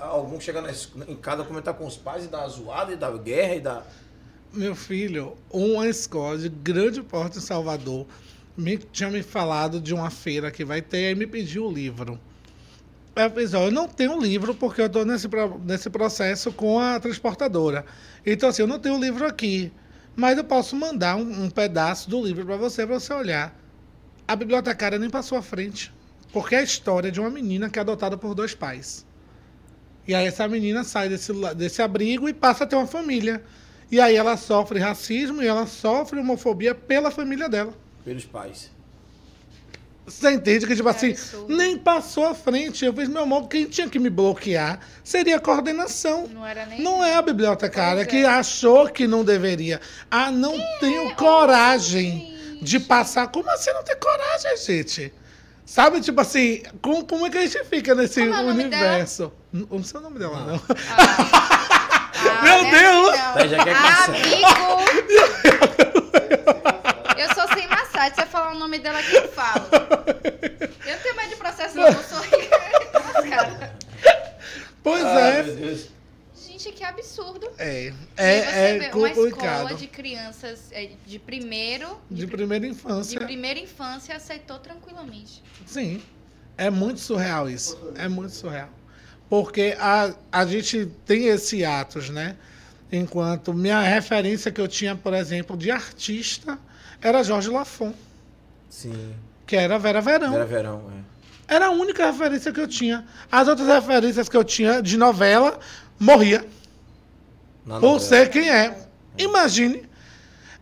algum 0.00 0.40
chega 0.40 0.60
na 0.60 0.70
em 1.08 1.16
casa 1.16 1.44
comentar 1.44 1.74
com 1.74 1.86
os 1.86 1.96
pais 1.96 2.24
e 2.24 2.28
dar 2.28 2.46
zoada 2.48 2.92
e 2.92 2.96
da 2.96 3.10
guerra 3.10 3.54
e 3.54 3.60
da. 3.60 3.82
Meu 4.52 4.74
filho, 4.74 5.36
uma 5.50 5.88
escola 5.88 6.38
de 6.38 6.48
grande 6.48 7.02
porte 7.02 7.38
em 7.38 7.40
Salvador 7.40 8.06
me, 8.56 8.76
tinha 8.76 9.10
me 9.10 9.22
falado 9.22 9.80
de 9.80 9.94
uma 9.94 10.10
feira 10.10 10.50
que 10.50 10.64
vai 10.64 10.82
ter 10.82 11.10
e 11.10 11.14
me 11.14 11.26
pediu 11.26 11.66
o 11.66 11.72
livro. 11.72 12.20
Eu 13.14 13.30
fiz, 13.30 13.52
ó, 13.52 13.64
eu 13.64 13.70
não 13.70 13.86
tenho 13.86 14.18
livro 14.20 14.54
porque 14.54 14.80
eu 14.80 14.86
estou 14.86 15.04
nesse, 15.04 15.28
nesse 15.64 15.90
processo 15.90 16.50
com 16.52 16.78
a 16.78 16.98
transportadora. 16.98 17.84
Então, 18.24 18.48
assim, 18.48 18.62
eu 18.62 18.68
não 18.68 18.78
tenho 18.78 18.96
o 18.96 19.00
livro 19.00 19.26
aqui. 19.26 19.70
Mas 20.16 20.36
eu 20.38 20.44
posso 20.44 20.76
mandar 20.76 21.16
um, 21.16 21.44
um 21.44 21.50
pedaço 21.50 22.08
do 22.08 22.24
livro 22.24 22.44
para 22.44 22.56
você, 22.56 22.86
para 22.86 22.98
você 22.98 23.12
olhar. 23.12 23.58
A 24.26 24.36
bibliotecária 24.36 24.98
nem 24.98 25.10
passou 25.10 25.36
à 25.36 25.42
frente. 25.42 25.92
Porque 26.32 26.54
é 26.54 26.58
a 26.58 26.62
história 26.62 27.10
de 27.10 27.20
uma 27.20 27.28
menina 27.28 27.68
que 27.68 27.78
é 27.78 27.82
adotada 27.82 28.16
por 28.16 28.34
dois 28.34 28.54
pais. 28.54 29.06
E 30.06 30.14
aí 30.14 30.26
essa 30.26 30.48
menina 30.48 30.82
sai 30.84 31.08
desse, 31.08 31.32
desse 31.54 31.80
abrigo 31.82 32.28
e 32.28 32.32
passa 32.34 32.64
a 32.64 32.66
ter 32.66 32.76
uma 32.76 32.86
família. 32.86 33.42
E 33.90 34.00
aí 34.00 34.16
ela 34.16 34.36
sofre 34.36 34.78
racismo 34.78 35.42
e 35.42 35.46
ela 35.46 35.66
sofre 35.66 36.18
homofobia 36.18 36.74
pela 36.74 37.10
família 37.10 37.48
dela. 37.48 37.72
pelos 38.04 38.24
pais. 38.24 38.70
Você 40.04 40.32
entende 40.32 40.66
que, 40.66 40.74
tipo 40.74 40.88
É 40.88 40.90
assim, 40.90 41.10
absurdo. 41.12 41.56
nem 41.56 41.78
passou 41.78 42.26
à 42.26 42.34
frente. 42.34 42.84
Eu 42.84 42.92
fiz, 42.92 43.08
meu 43.08 43.22
amor, 43.22 43.46
quem 43.48 43.66
tinha 43.66 43.88
que 43.88 44.00
me 44.00 44.10
bloquear 44.10 44.80
seria 45.04 45.36
a 45.36 45.40
coordenação. 45.40 46.26
Não 46.26 46.44
era 46.44 46.66
nem. 46.66 46.80
Não 46.80 47.04
é 47.04 47.14
a 47.14 47.22
bibliotecária 47.22 48.04
que 48.04 48.16
é. 48.16 48.24
achou 48.26 48.88
que 48.88 49.06
não 49.06 49.24
deveria. 49.24 49.80
Ah, 50.10 50.30
não 50.32 50.58
tenho 50.80 51.14
coragem 51.14 52.36
de 52.60 52.80
passar. 52.80 53.28
Como 53.28 53.48
assim 53.50 53.72
não 53.72 53.84
ter 53.84 53.94
coragem, 53.96 54.56
gente? 54.56 55.14
Sabe, 55.64 56.00
tipo 56.00 56.20
assim, 56.20 56.62
como, 56.82 57.04
como 57.06 57.26
é 57.26 57.30
que 57.30 57.38
a 57.38 57.46
gente 57.46 57.64
fica 57.64 57.94
nesse 57.94 58.20
Como 58.26 58.34
é 58.34 58.42
universo? 58.42 59.32
Não, 59.52 59.66
não 59.70 59.84
sei 59.84 60.00
o 60.00 60.02
nome 60.02 60.18
dela, 60.18 60.40
não. 60.46 60.60
Ah, 60.90 62.42
Meu 62.42 62.62
né? 62.62 62.70
Deus! 62.70 63.10
Não. 63.18 63.34
Tá, 63.34 63.46
já 63.46 63.64
quer 63.64 63.74
Amigo! 63.76 64.46
caçar. 64.46 65.22
Eu 67.18 67.34
sou 67.34 67.48
sem 67.56 67.68
massagem. 67.68 68.14
Se 68.14 68.20
você 68.22 68.26
falar 68.26 68.52
o 68.54 68.58
nome 68.58 68.78
dela 68.78 68.98
aqui, 68.98 69.14
eu 69.14 69.28
falo. 69.32 69.66
Eu 70.86 70.92
não 70.96 71.02
tenho 71.02 71.16
medo 71.16 71.28
de 71.30 71.36
processo, 71.36 71.76
não. 71.76 71.86
Eu 71.86 72.02
sou 72.02 72.20
rica. 72.20 73.72
Pois 74.82 75.04
Ah, 75.04 75.20
é. 75.20 75.42
meu 75.44 75.54
Deus. 75.56 75.88
Gente, 76.34 76.72
que 76.72 76.82
absurdo. 76.82 77.48
É, 77.56 77.92
você 78.16 78.20
é, 78.20 78.78
vê 78.78 78.84
é 78.86 78.94
uma 78.94 79.08
escola 79.08 79.30
complicado. 79.30 79.74
de 79.76 79.86
crianças 79.86 80.58
é, 80.72 80.90
de 81.06 81.18
primeiro. 81.20 81.96
De 82.10 82.26
pri- 82.26 82.36
primeira 82.38 82.66
de 82.66 82.72
infância. 82.72 83.20
primeira 83.20 83.60
infância 83.60 84.16
aceitou 84.16 84.58
tranquilamente. 84.58 85.40
Sim. 85.66 86.02
É 86.58 86.68
muito 86.68 86.98
surreal 86.98 87.48
isso. 87.48 87.78
É 87.94 88.08
muito 88.08 88.32
surreal. 88.34 88.68
Porque 89.32 89.74
a, 89.80 90.12
a 90.30 90.44
gente 90.44 90.84
tem 91.06 91.28
esse 91.28 91.64
atos, 91.64 92.10
né? 92.10 92.36
Enquanto 92.92 93.54
minha 93.54 93.80
referência 93.80 94.52
que 94.52 94.60
eu 94.60 94.68
tinha, 94.68 94.94
por 94.94 95.14
exemplo, 95.14 95.56
de 95.56 95.70
artista 95.70 96.58
era 97.00 97.22
Jorge 97.22 97.48
Lafon, 97.48 97.94
Sim. 98.68 99.14
que 99.46 99.56
era 99.56 99.78
Vera 99.78 100.02
Verão. 100.02 100.34
Era 100.34 100.44
verão, 100.44 100.92
é. 101.48 101.54
Era 101.54 101.66
a 101.68 101.70
única 101.70 102.10
referência 102.10 102.52
que 102.52 102.60
eu 102.60 102.68
tinha. 102.68 103.06
As 103.30 103.48
outras 103.48 103.68
referências 103.68 104.28
que 104.28 104.36
eu 104.36 104.44
tinha 104.44 104.82
de 104.82 104.98
novela, 104.98 105.58
morria. 105.98 106.46
Na 107.64 107.80
Por 107.80 107.92
novela. 107.92 108.00
ser 108.00 108.28
quem 108.28 108.50
é. 108.50 108.86
Imagine 109.16 109.88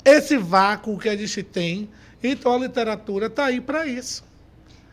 esse 0.04 0.36
vácuo 0.36 0.96
que 0.96 1.08
a 1.08 1.16
gente 1.16 1.42
tem. 1.42 1.90
Então 2.22 2.54
a 2.54 2.58
literatura 2.58 3.26
está 3.26 3.46
aí 3.46 3.60
para 3.60 3.84
isso. 3.84 4.22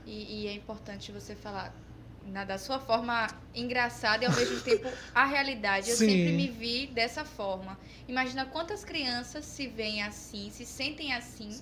E, 0.04 0.46
e 0.46 0.48
é 0.48 0.54
importante 0.56 1.12
você 1.12 1.36
falar 1.36 1.72
na, 2.28 2.44
da 2.44 2.58
sua 2.58 2.80
forma 2.80 3.28
engraçada 3.54 4.24
e 4.24 4.28
ao 4.28 4.34
mesmo 4.34 4.60
tempo 4.62 4.88
a 5.14 5.26
realidade. 5.26 5.90
Eu 5.90 5.96
Sim. 5.96 6.06
sempre 6.06 6.32
me 6.34 6.48
vi 6.48 6.88
dessa 6.88 7.26
forma. 7.26 7.78
Imagina 8.08 8.46
quantas 8.46 8.84
crianças 8.84 9.46
se 9.46 9.68
veem 9.68 10.04
assim, 10.04 10.50
se 10.52 10.66
sentem 10.66 11.14
assim 11.14 11.62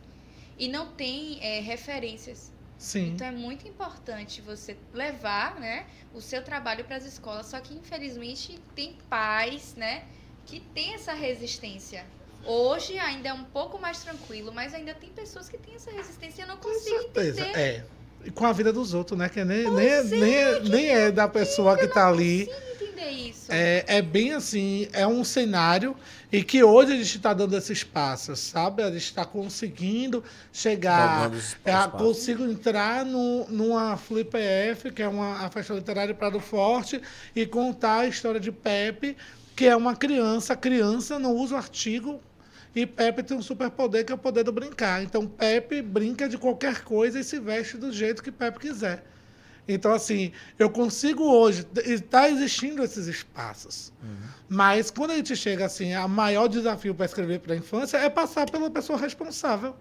e 0.57 0.67
não 0.67 0.93
têm 0.93 1.39
é, 1.41 1.59
referências. 1.59 2.51
Sim. 2.77 3.13
Então 3.13 3.27
é 3.27 3.31
muito 3.31 3.67
importante 3.67 4.41
você 4.41 4.77
levar, 4.93 5.59
né, 5.59 5.85
o 6.13 6.21
seu 6.21 6.43
trabalho 6.43 6.83
para 6.83 6.97
as 6.97 7.05
escolas. 7.05 7.47
Só 7.47 7.59
que 7.59 7.73
infelizmente 7.73 8.59
tem 8.75 8.97
pais, 9.09 9.75
né, 9.75 10.03
que 10.45 10.59
têm 10.59 10.93
essa 10.95 11.13
resistência. 11.13 12.05
Hoje 12.45 12.97
ainda 12.99 13.29
é 13.29 13.33
um 13.33 13.45
pouco 13.45 13.79
mais 13.79 14.03
tranquilo, 14.03 14.53
mas 14.53 14.73
ainda 14.73 14.93
tem 14.93 15.11
pessoas 15.11 15.49
que 15.49 15.57
têm 15.57 15.75
essa 15.75 15.91
resistência 15.91 16.43
e 16.43 16.45
não 16.45 16.57
certeza. 16.61 17.41
entender. 17.41 17.59
É. 17.59 17.85
Com 18.33 18.45
a 18.45 18.51
vida 18.51 18.73
dos 18.73 18.93
outros, 18.93 19.17
né? 19.17 19.29
Que 19.29 19.43
nem, 19.43 19.69
nem, 19.69 20.03
nem, 20.05 20.63
nem 20.69 20.89
é 20.89 21.11
da 21.11 21.27
pessoa 21.27 21.77
que 21.77 21.87
tá 21.87 22.07
ali. 22.07 22.45
Sim, 22.45 22.51
entender 22.85 22.95
entender 22.95 23.29
isso. 23.29 23.45
É, 23.49 23.83
é 23.87 24.01
bem 24.01 24.33
assim, 24.33 24.87
é 24.93 25.05
um 25.05 25.23
cenário 25.23 25.95
e 26.31 26.43
que 26.43 26.63
hoje 26.63 26.93
a 26.93 26.95
gente 26.95 27.17
está 27.17 27.33
dando 27.33 27.55
esses 27.55 27.83
passos, 27.83 28.39
sabe? 28.39 28.83
A 28.83 28.91
gente 28.91 29.03
está 29.03 29.25
conseguindo 29.25 30.23
chegar, 30.51 31.29
os 31.29 31.55
é, 31.63 31.87
consigo 31.87 32.43
entrar 32.45 33.05
no, 33.05 33.45
numa 33.49 33.95
Flip 33.97 34.35
EF, 34.35 34.91
que 34.91 35.03
é 35.03 35.07
uma 35.07 35.45
a 35.45 35.49
festa 35.49 35.73
literária 35.73 36.13
Prado 36.13 36.39
Forte, 36.39 37.01
e 37.35 37.45
contar 37.45 37.99
a 37.99 38.07
história 38.07 38.39
de 38.39 38.51
Pepe, 38.51 39.15
que 39.55 39.65
é 39.65 39.75
uma 39.75 39.95
criança. 39.95 40.53
A 40.53 40.57
criança 40.57 41.19
não 41.19 41.35
usa 41.35 41.55
o 41.55 41.57
artigo 41.57 42.19
e 42.75 42.85
Pepe 42.85 43.23
tem 43.23 43.37
um 43.37 43.41
superpoder 43.41 44.05
que 44.05 44.11
é 44.11 44.15
o 44.15 44.17
poder 44.17 44.43
do 44.43 44.51
brincar. 44.51 45.01
Então 45.01 45.25
Pepe 45.25 45.81
brinca 45.81 46.27
de 46.27 46.37
qualquer 46.37 46.83
coisa 46.83 47.19
e 47.19 47.23
se 47.23 47.39
veste 47.39 47.77
do 47.77 47.91
jeito 47.91 48.21
que 48.21 48.31
Pepe 48.31 48.59
quiser. 48.59 49.03
Então, 49.67 49.91
assim, 49.91 50.31
eu 50.59 50.69
consigo 50.69 51.23
hoje. 51.23 51.65
Está 51.85 52.29
existindo 52.29 52.83
esses 52.83 53.07
espaços. 53.07 53.91
Mas 54.47 54.91
quando 54.91 55.11
a 55.11 55.15
gente 55.15 55.35
chega 55.35 55.65
assim, 55.65 55.93
a 55.93 56.07
maior 56.07 56.47
desafio 56.47 56.93
para 56.93 57.05
escrever 57.05 57.39
para 57.39 57.53
a 57.53 57.57
infância 57.57 57.97
é 57.97 58.09
passar 58.09 58.49
pela 58.49 58.69
pessoa 58.69 58.99
responsável. 58.99 59.75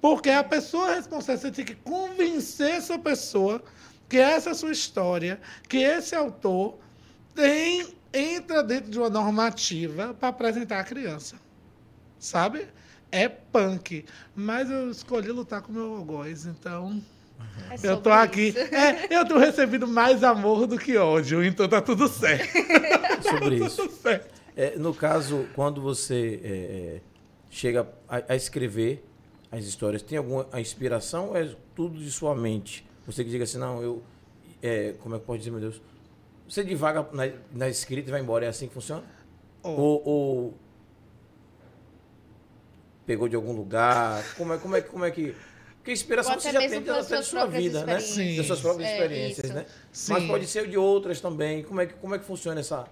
Porque 0.00 0.30
a 0.30 0.44
pessoa 0.44 0.94
responsável, 0.94 1.40
você 1.40 1.50
tem 1.50 1.64
que 1.64 1.74
convencer 1.74 2.70
essa 2.70 2.98
pessoa 2.98 3.62
que 4.08 4.18
essa 4.18 4.50
é 4.50 4.52
a 4.52 4.54
sua 4.54 4.72
história, 4.72 5.40
que 5.68 5.78
esse 5.78 6.14
autor 6.14 6.78
tem 7.34 7.94
entra 8.12 8.62
dentro 8.62 8.90
de 8.90 8.98
uma 8.98 9.08
normativa 9.08 10.12
para 10.12 10.28
apresentar 10.28 10.80
a 10.80 10.84
criança. 10.84 11.36
Sabe? 12.22 12.68
É 13.10 13.28
punk. 13.28 14.04
Mas 14.34 14.70
eu 14.70 14.88
escolhi 14.90 15.28
lutar 15.32 15.60
com 15.60 15.72
o 15.72 15.74
meu 15.74 15.96
algoz, 15.96 16.46
então 16.46 17.02
É 17.68 17.74
eu 17.82 18.00
tô 18.00 18.10
aqui. 18.10 18.48
isso. 18.50 18.58
É, 18.58 19.08
eu 19.10 19.26
tô 19.26 19.38
recebendo 19.38 19.88
mais 19.88 20.22
amor 20.22 20.68
do 20.68 20.78
que 20.78 20.96
ódio, 20.96 21.44
então 21.44 21.68
tá 21.68 21.80
tudo 21.82 22.06
certo. 22.06 22.46
Sobre 23.28 23.56
isso. 23.56 23.76
tudo 23.88 23.92
certo. 23.92 24.30
É, 24.56 24.76
no 24.78 24.94
caso, 24.94 25.46
quando 25.54 25.80
você 25.82 26.40
é, 26.44 26.48
é, 26.48 27.00
chega 27.50 27.88
a, 28.08 28.22
a 28.28 28.36
escrever 28.36 29.04
as 29.50 29.64
histórias, 29.64 30.00
tem 30.00 30.16
alguma 30.16 30.46
a 30.52 30.60
inspiração 30.60 31.30
ou 31.30 31.36
é 31.36 31.52
tudo 31.74 31.98
de 31.98 32.10
sua 32.10 32.36
mente? 32.36 32.86
Você 33.04 33.24
que 33.24 33.30
diga 33.30 33.42
assim, 33.44 33.58
não, 33.58 33.82
eu. 33.82 34.00
é, 34.62 34.94
como 35.00 35.16
é 35.16 35.18
que 35.18 35.24
pode 35.24 35.40
dizer, 35.40 35.50
meu 35.50 35.58
Deus? 35.60 35.82
Você 36.48 36.62
divaga 36.62 37.04
na, 37.12 37.28
na 37.52 37.68
escrita 37.68 38.08
e 38.10 38.12
vai 38.12 38.20
embora, 38.20 38.44
é 38.46 38.48
assim 38.48 38.68
que 38.68 38.74
funciona? 38.74 39.02
Oh. 39.62 39.70
Ou, 39.70 40.02
ou 40.08 40.54
pegou 43.06 43.28
de 43.28 43.36
algum 43.36 43.52
lugar? 43.52 44.22
Como 44.36 44.52
é, 44.52 44.58
como 44.58 44.76
é, 44.76 44.80
como 44.80 45.04
é 45.04 45.10
que. 45.10 45.34
Porque 45.78 45.92
inspiração 45.92 46.38
você 46.38 46.52
já 46.52 46.60
tem 46.60 46.78
até 46.78 47.18
de 47.18 47.24
sua 47.24 47.44
vida, 47.46 47.84
né? 47.84 47.98
experiências. 47.98 48.36
Das 48.36 48.46
suas 48.46 48.60
próprias 48.60 48.88
É, 48.88 48.92
experiências, 48.92 49.44
isso. 49.46 49.54
né? 49.54 49.66
Sim. 49.90 50.12
Mas 50.12 50.24
pode 50.26 50.46
ser 50.46 50.68
de 50.68 50.76
outras 50.78 51.20
também. 51.20 51.64
Como 51.64 51.80
é 51.80 51.86
que, 51.86 51.94
como 51.94 52.14
é 52.14 52.18
que 52.18 52.24
funciona 52.24 52.60
essa. 52.60 52.86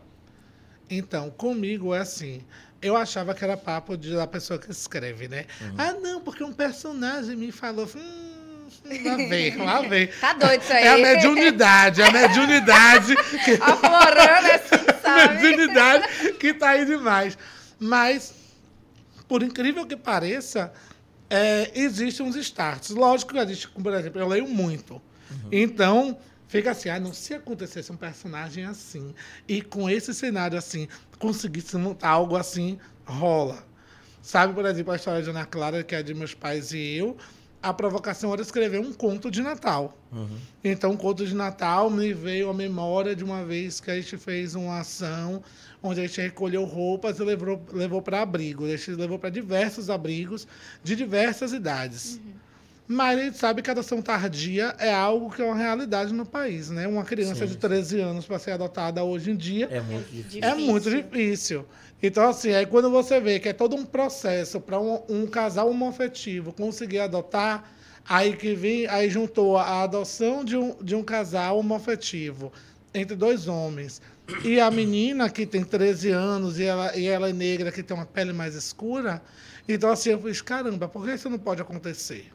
Então, 0.89 1.31
comigo 1.31 1.95
é 1.95 2.01
assim. 2.01 2.45
Eu 2.83 2.97
achava 2.97 3.33
que 3.35 3.45
era 3.45 3.57
papo 3.57 3.97
de, 3.97 4.13
da 4.15 4.27
pessoa 4.27 4.59
que 4.59 4.71
escreve, 4.71 5.29
né? 5.29 5.47
Uhum. 5.61 5.75
Ah, 5.79 5.93
não, 5.93 6.21
porque 6.21 6.43
um 6.43 6.53
personagem 6.53 7.37
me 7.37 7.53
falou. 7.53 7.89
Hum, 7.95 8.69
lá 9.05 9.17
vem, 9.17 9.55
lá 9.65 9.83
vem. 9.83 10.07
Tá 10.09 10.33
doido 10.33 10.61
isso 10.63 10.73
aí. 10.73 10.85
É 10.85 10.89
a 10.89 10.99
mediunidade, 10.99 12.03
é 12.03 12.07
a 12.07 12.11
mediunidade 12.11 13.15
que, 13.45 13.53
Aflorando 13.53 14.49
assim, 14.49 14.85
sabe? 15.01 15.35
mediunidade 15.35 16.33
que 16.41 16.55
tá 16.55 16.71
aí 16.71 16.85
demais. 16.85 17.39
Mas, 17.79 18.35
por 19.31 19.45
incrível 19.45 19.87
que 19.87 19.97
pareça, 19.97 20.73
é, 21.31 21.71
existem 21.79 22.27
uns 22.27 22.35
starts. 22.35 22.91
Lógico 22.91 23.33
que 23.33 23.39
a 23.39 23.47
gente, 23.47 23.69
por 23.69 23.95
exemplo, 23.95 24.21
eu 24.21 24.27
leio 24.27 24.49
muito. 24.49 25.01
Então, 25.53 26.19
fica 26.49 26.73
assim, 26.73 26.89
ah, 26.89 26.99
não, 26.99 27.13
se 27.13 27.35
acontecesse 27.35 27.93
um 27.93 27.97
personagem 27.97 28.65
assim, 28.65 29.15
e 29.47 29.63
com 29.63 29.89
esse 29.89 30.13
cenário 30.13 30.59
assim, 30.59 30.89
conseguisse 31.21 31.77
montar 31.77 32.09
algo 32.09 32.35
assim, 32.37 32.77
rola. 33.07 33.65
Sabe, 34.21 34.53
por 34.53 34.67
exemplo, 34.67 34.93
a 34.93 34.97
história 34.97 35.23
de 35.23 35.31
Ana 35.31 35.47
Clara, 35.47 35.85
que 35.85 35.95
é 35.95 36.03
de 36.03 36.13
meus 36.13 36.35
pais 36.35 36.73
e 36.73 36.97
eu, 36.97 37.17
a 37.63 37.73
provocação 37.75 38.33
era 38.33 38.41
escrever 38.41 38.81
um 38.81 38.93
conto 38.93 39.31
de 39.31 39.43
Natal. 39.43 39.97
Então, 40.65 40.93
o 40.93 40.97
conto 40.97 41.27
de 41.27 41.35
Natal 41.35 41.91
me 41.91 42.13
veio 42.13 42.49
à 42.49 42.55
memória 42.55 43.15
de 43.15 43.23
uma 43.23 43.45
vez 43.45 43.81
que 43.81 43.91
a 43.91 43.97
gente 43.97 44.17
fez 44.17 44.55
uma 44.55 44.81
ação 44.81 45.43
onde 45.83 46.01
a 46.01 46.07
gente 46.07 46.21
recolheu 46.21 46.65
roupas 46.65 47.19
e 47.19 47.23
levou, 47.23 47.63
levou 47.73 48.03
para 48.03 48.23
abrigo. 48.23 48.65
A 48.65 48.69
gente 48.69 48.93
levou 48.93 49.19
para 49.19 49.31
diversos 49.31 49.89
abrigos 49.91 50.47
de 50.83 50.97
diversas 50.97 51.53
idades. 51.53 52.21
Mas 52.93 53.21
a 53.21 53.23
gente 53.23 53.39
sabe 53.39 53.63
que 53.63 53.71
a 53.71 53.73
adoção 53.73 54.03
tardia 54.03 54.75
é 54.79 54.93
algo 54.93 55.31
que 55.31 55.41
é 55.41 55.45
uma 55.45 55.55
realidade 55.55 56.13
no 56.13 56.27
país, 56.27 56.71
né? 56.71 56.89
Uma 56.89 57.05
criança 57.05 57.47
Sim, 57.47 57.53
de 57.53 57.57
13 57.57 58.01
anos 58.01 58.27
para 58.27 58.37
ser 58.41 58.51
adotada 58.51 59.05
hoje 59.05 59.31
em 59.31 59.37
dia 59.37 59.69
É 59.71 59.81
muito 59.81 60.11
difícil. 60.11 60.41
é 60.43 60.55
muito 60.57 60.91
difícil. 60.91 61.65
Então, 62.03 62.29
assim, 62.29 62.53
aí 62.53 62.67
quando 62.67 62.91
você 62.91 63.21
vê 63.21 63.39
que 63.39 63.49
é 63.49 63.53
todo 63.53 63.77
um 63.77 63.85
processo 63.85 64.61
para 64.61 64.81
um, 64.81 65.03
um 65.09 65.27
casal 65.27 65.69
homoafetivo 65.69 66.53
conseguir 66.53 67.01
adotar, 67.01 67.71
aí 68.09 68.37
que 68.37 68.55
vem, 68.55 68.87
aí 68.87 69.11
juntou 69.11 69.57
a 69.57 69.83
adoção 69.83 70.45
de 70.45 70.57
um, 70.57 70.75
de 70.83 70.95
um 70.95 71.03
casal 71.03 71.59
homoafetivo 71.59 72.53
entre 72.95 73.15
dois 73.15 73.47
homens 73.47 74.01
e 74.45 74.61
a 74.61 74.71
menina 74.71 75.29
que 75.29 75.45
tem 75.45 75.65
13 75.65 76.11
anos 76.11 76.59
e 76.59 76.65
ela, 76.65 76.97
e 76.97 77.07
ela 77.07 77.29
é 77.29 77.33
negra, 77.33 77.73
que 77.73 77.83
tem 77.83 77.97
uma 77.97 78.07
pele 78.07 78.33
mais 78.33 78.55
escura. 78.55 79.21
Então, 79.69 79.91
assim, 79.91 80.11
eu 80.11 80.21
fiz, 80.21 80.41
caramba, 80.41 80.89
por 80.89 81.05
que 81.05 81.15
isso 81.15 81.29
não 81.29 81.39
pode 81.39 81.61
acontecer? 81.61 82.31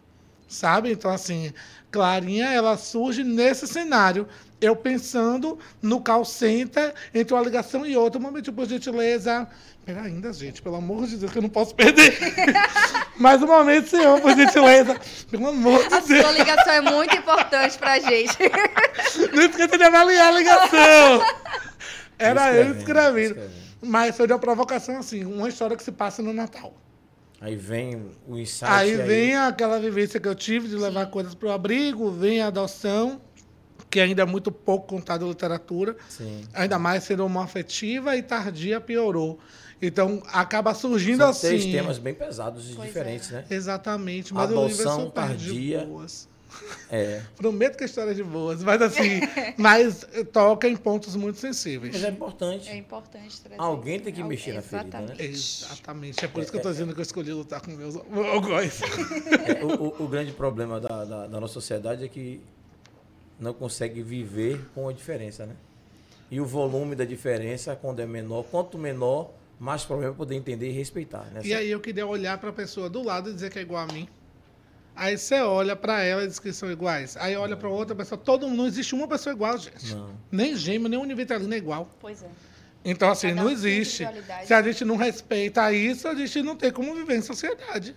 Sabe? 0.48 0.92
Então, 0.92 1.12
assim, 1.12 1.54
Clarinha, 1.92 2.46
ela 2.48 2.78
surge 2.78 3.24
nesse 3.24 3.68
cenário. 3.68 4.28
Eu 4.66 4.76
pensando 4.76 5.60
no 5.80 6.02
call 6.02 6.26
center, 6.26 6.92
entre 7.14 7.36
uma 7.36 7.44
ligação 7.44 7.86
e 7.86 7.96
outra, 7.96 8.20
um 8.20 8.24
momento, 8.24 8.52
por 8.52 8.66
gentileza. 8.66 9.48
Pera 9.86 10.02
ainda, 10.02 10.34
gente, 10.34 10.60
pelo 10.60 10.78
amor 10.78 11.06
de 11.06 11.18
Deus, 11.18 11.32
que 11.32 11.38
eu 11.38 11.44
não 11.44 11.50
posso 11.50 11.76
perder. 11.76 12.18
Mais 13.18 13.44
um 13.44 13.46
momento, 13.46 13.88
senhor, 13.88 14.20
por 14.20 14.36
gentileza. 14.36 15.00
Pelo 15.30 15.50
amor 15.50 15.86
A 15.94 16.00
de 16.00 16.08
Deus. 16.08 16.22
sua 16.22 16.32
ligação 16.32 16.74
é 16.74 16.82
muito 16.82 17.16
importante 17.16 17.78
pra 17.78 18.00
gente. 18.00 18.36
Não 19.32 19.44
esqueça 19.44 19.78
de 19.78 19.84
avaliar 19.84 20.34
a 20.34 20.38
ligação. 20.38 21.26
Era 22.18 22.54
eu 22.56 22.76
Escrevendo. 22.76 23.40
Mas 23.82 24.18
foi 24.18 24.26
de 24.26 24.34
uma 24.34 24.40
provocação, 24.40 24.98
assim, 24.98 25.24
uma 25.24 25.48
história 25.48 25.78
que 25.78 25.84
se 25.84 25.92
passa 25.92 26.24
no 26.24 26.34
Natal. 26.34 26.74
Aí 27.40 27.56
vem 27.56 28.10
o 28.28 28.38
insight. 28.38 28.72
Aí 28.72 28.96
vem 28.96 29.36
aquela 29.36 29.80
vivência 29.80 30.20
que 30.20 30.28
eu 30.28 30.34
tive 30.34 30.68
de 30.68 30.76
levar 30.76 31.06
coisas 31.08 31.36
para 31.36 31.50
o 31.50 31.52
abrigo, 31.52 32.10
vem 32.10 32.42
a 32.42 32.48
adoção, 32.48 33.22
que 33.96 34.00
ainda 34.02 34.24
é 34.24 34.26
muito 34.26 34.52
pouco 34.52 34.88
contado 34.88 35.26
literatura, 35.26 35.96
Sim. 36.10 36.42
ainda 36.54 36.78
mais 36.78 37.06
sendo 37.06 37.26
uma 37.26 37.46
afetiva 37.46 38.14
e 38.18 38.22
tardia 38.22 38.82
piorou. 38.82 39.40
Então 39.82 40.22
acaba 40.34 40.74
surgindo 40.74 41.20
São 41.20 41.30
assim. 41.30 41.48
três 41.48 41.64
temas 41.66 41.98
bem 41.98 42.14
pesados 42.14 42.70
e 42.72 42.74
Pois 42.74 42.88
diferentes, 42.90 43.30
né? 43.32 43.46
Exatamente, 43.50 44.34
mas 44.34 44.52
o 44.52 44.68
livro 44.68 44.82
é 44.84 44.86
Adoção 44.86 45.10
tardia. 45.10 45.80
de 45.80 45.86
boas. 45.86 46.28
É. 46.92 47.22
Prometo 47.38 47.78
que 47.78 47.84
a 47.84 47.86
história 47.86 48.12
é 48.12 48.14
de 48.14 48.24
boas, 48.24 48.62
mas 48.64 48.82
assim, 48.82 49.22
mas 49.58 50.06
toca 50.34 50.68
em 50.68 50.76
pontos 50.76 51.16
muito 51.16 51.40
sensíveis. 51.40 51.94
Mas 51.94 52.04
é 52.04 52.10
importante. 52.10 52.70
É 52.70 52.76
importante 52.76 53.40
trazer. 53.40 53.62
Alguém 53.62 53.98
tem 54.02 54.12
que 54.14 54.22
Al- 54.22 54.28
mexer 54.28 54.54
na 54.56 54.62
ferida, 54.62 55.00
né? 55.00 55.16
Exatamente. 55.20 56.24
É 56.24 56.28
por 56.28 56.42
isso 56.42 56.52
que 56.52 56.58
eu 56.58 56.60
estou 56.60 56.72
dizendo 56.74 56.94
que 56.94 57.00
eu 57.00 57.04
escolhi 57.04 57.32
lutar 57.32 57.62
com 57.62 57.72
meus 57.72 57.96
algoz. 58.34 58.82
É, 58.82 59.64
o, 59.64 59.68
o- 60.02 60.04
o 60.04 60.08
grande 60.10 60.34
problema 60.34 60.82
da, 60.82 61.06
da- 61.06 61.28
da 61.28 61.40
nossa 61.40 61.54
sociedade 61.54 62.04
é 62.04 62.08
que 62.10 62.42
não 63.40 63.54
consegue 63.54 64.02
viver 64.02 64.62
com 64.74 64.88
a 64.88 64.94
diferença, 64.94 65.46
né? 65.46 65.56
E 66.30 66.40
o 66.40 66.46
volume 66.46 66.96
da 66.96 67.06
diferença, 67.06 67.76
quando 67.76 68.00
é 68.00 68.06
menor, 68.06 68.44
quanto 68.44 68.78
menor, 68.78 69.32
mais 69.60 69.86
problema 69.86 70.14
é 70.14 70.16
poder 70.16 70.36
entender 70.36 70.70
e 70.70 70.72
respeitar, 70.72 71.26
né? 71.32 71.42
E 71.44 71.54
aí 71.54 71.70
eu 71.70 71.80
queria 71.80 72.06
olhar 72.06 72.38
para 72.38 72.50
a 72.50 72.54
pessoa 72.54 72.90
do 72.90 73.04
lado 73.04 73.30
e 73.30 73.34
dizer 73.34 73.52
que 73.52 73.60
é 73.60 73.62
igual 73.62 73.88
a 73.88 73.94
mim. 73.94 74.08
Aí 74.96 75.18
você 75.18 75.42
olha 75.42 75.76
para 75.76 76.02
ela 76.02 76.24
e 76.24 76.28
diz 76.28 76.40
que 76.40 76.54
são 76.54 76.72
iguais. 76.72 77.18
Aí 77.18 77.36
olha 77.36 77.58
para 77.58 77.68
outra 77.68 77.94
pessoa, 77.94 78.18
todo 78.18 78.48
mundo, 78.48 78.58
não 78.58 78.68
existe 78.68 78.96
uma 78.96 79.08
pessoa 79.08 79.34
igual, 79.34 79.58
gente. 79.58 79.94
Não. 79.94 80.10
Nem 80.32 80.56
gêmeo, 80.56 80.88
nem 80.88 80.98
univitalino 80.98 81.54
é 81.54 81.58
igual. 81.58 81.90
Pois 82.00 82.24
é. 82.24 82.30
Então, 82.84 83.10
assim, 83.10 83.30
Cada 83.30 83.42
não 83.42 83.50
existe. 83.50 84.08
Se 84.46 84.54
a 84.54 84.62
gente 84.62 84.86
não 84.86 84.96
respeita 84.96 85.74
isso, 85.74 86.08
a 86.08 86.16
gente 86.16 86.42
não 86.42 86.56
tem 86.56 86.72
como 86.72 86.94
viver 86.96 87.18
em 87.18 87.22
sociedade. 87.22 87.96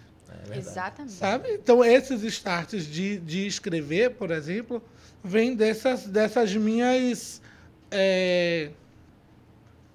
É. 0.50 0.58
Exatamente. 0.58 1.12
Sabe? 1.12 1.52
Então, 1.52 1.84
esses 1.84 2.22
starts 2.22 2.86
de, 2.86 3.18
de 3.18 3.46
escrever, 3.46 4.14
por 4.14 4.30
exemplo, 4.30 4.82
vêm 5.22 5.54
dessas, 5.54 6.06
dessas 6.06 6.54
minhas 6.54 7.40
é, 7.90 8.70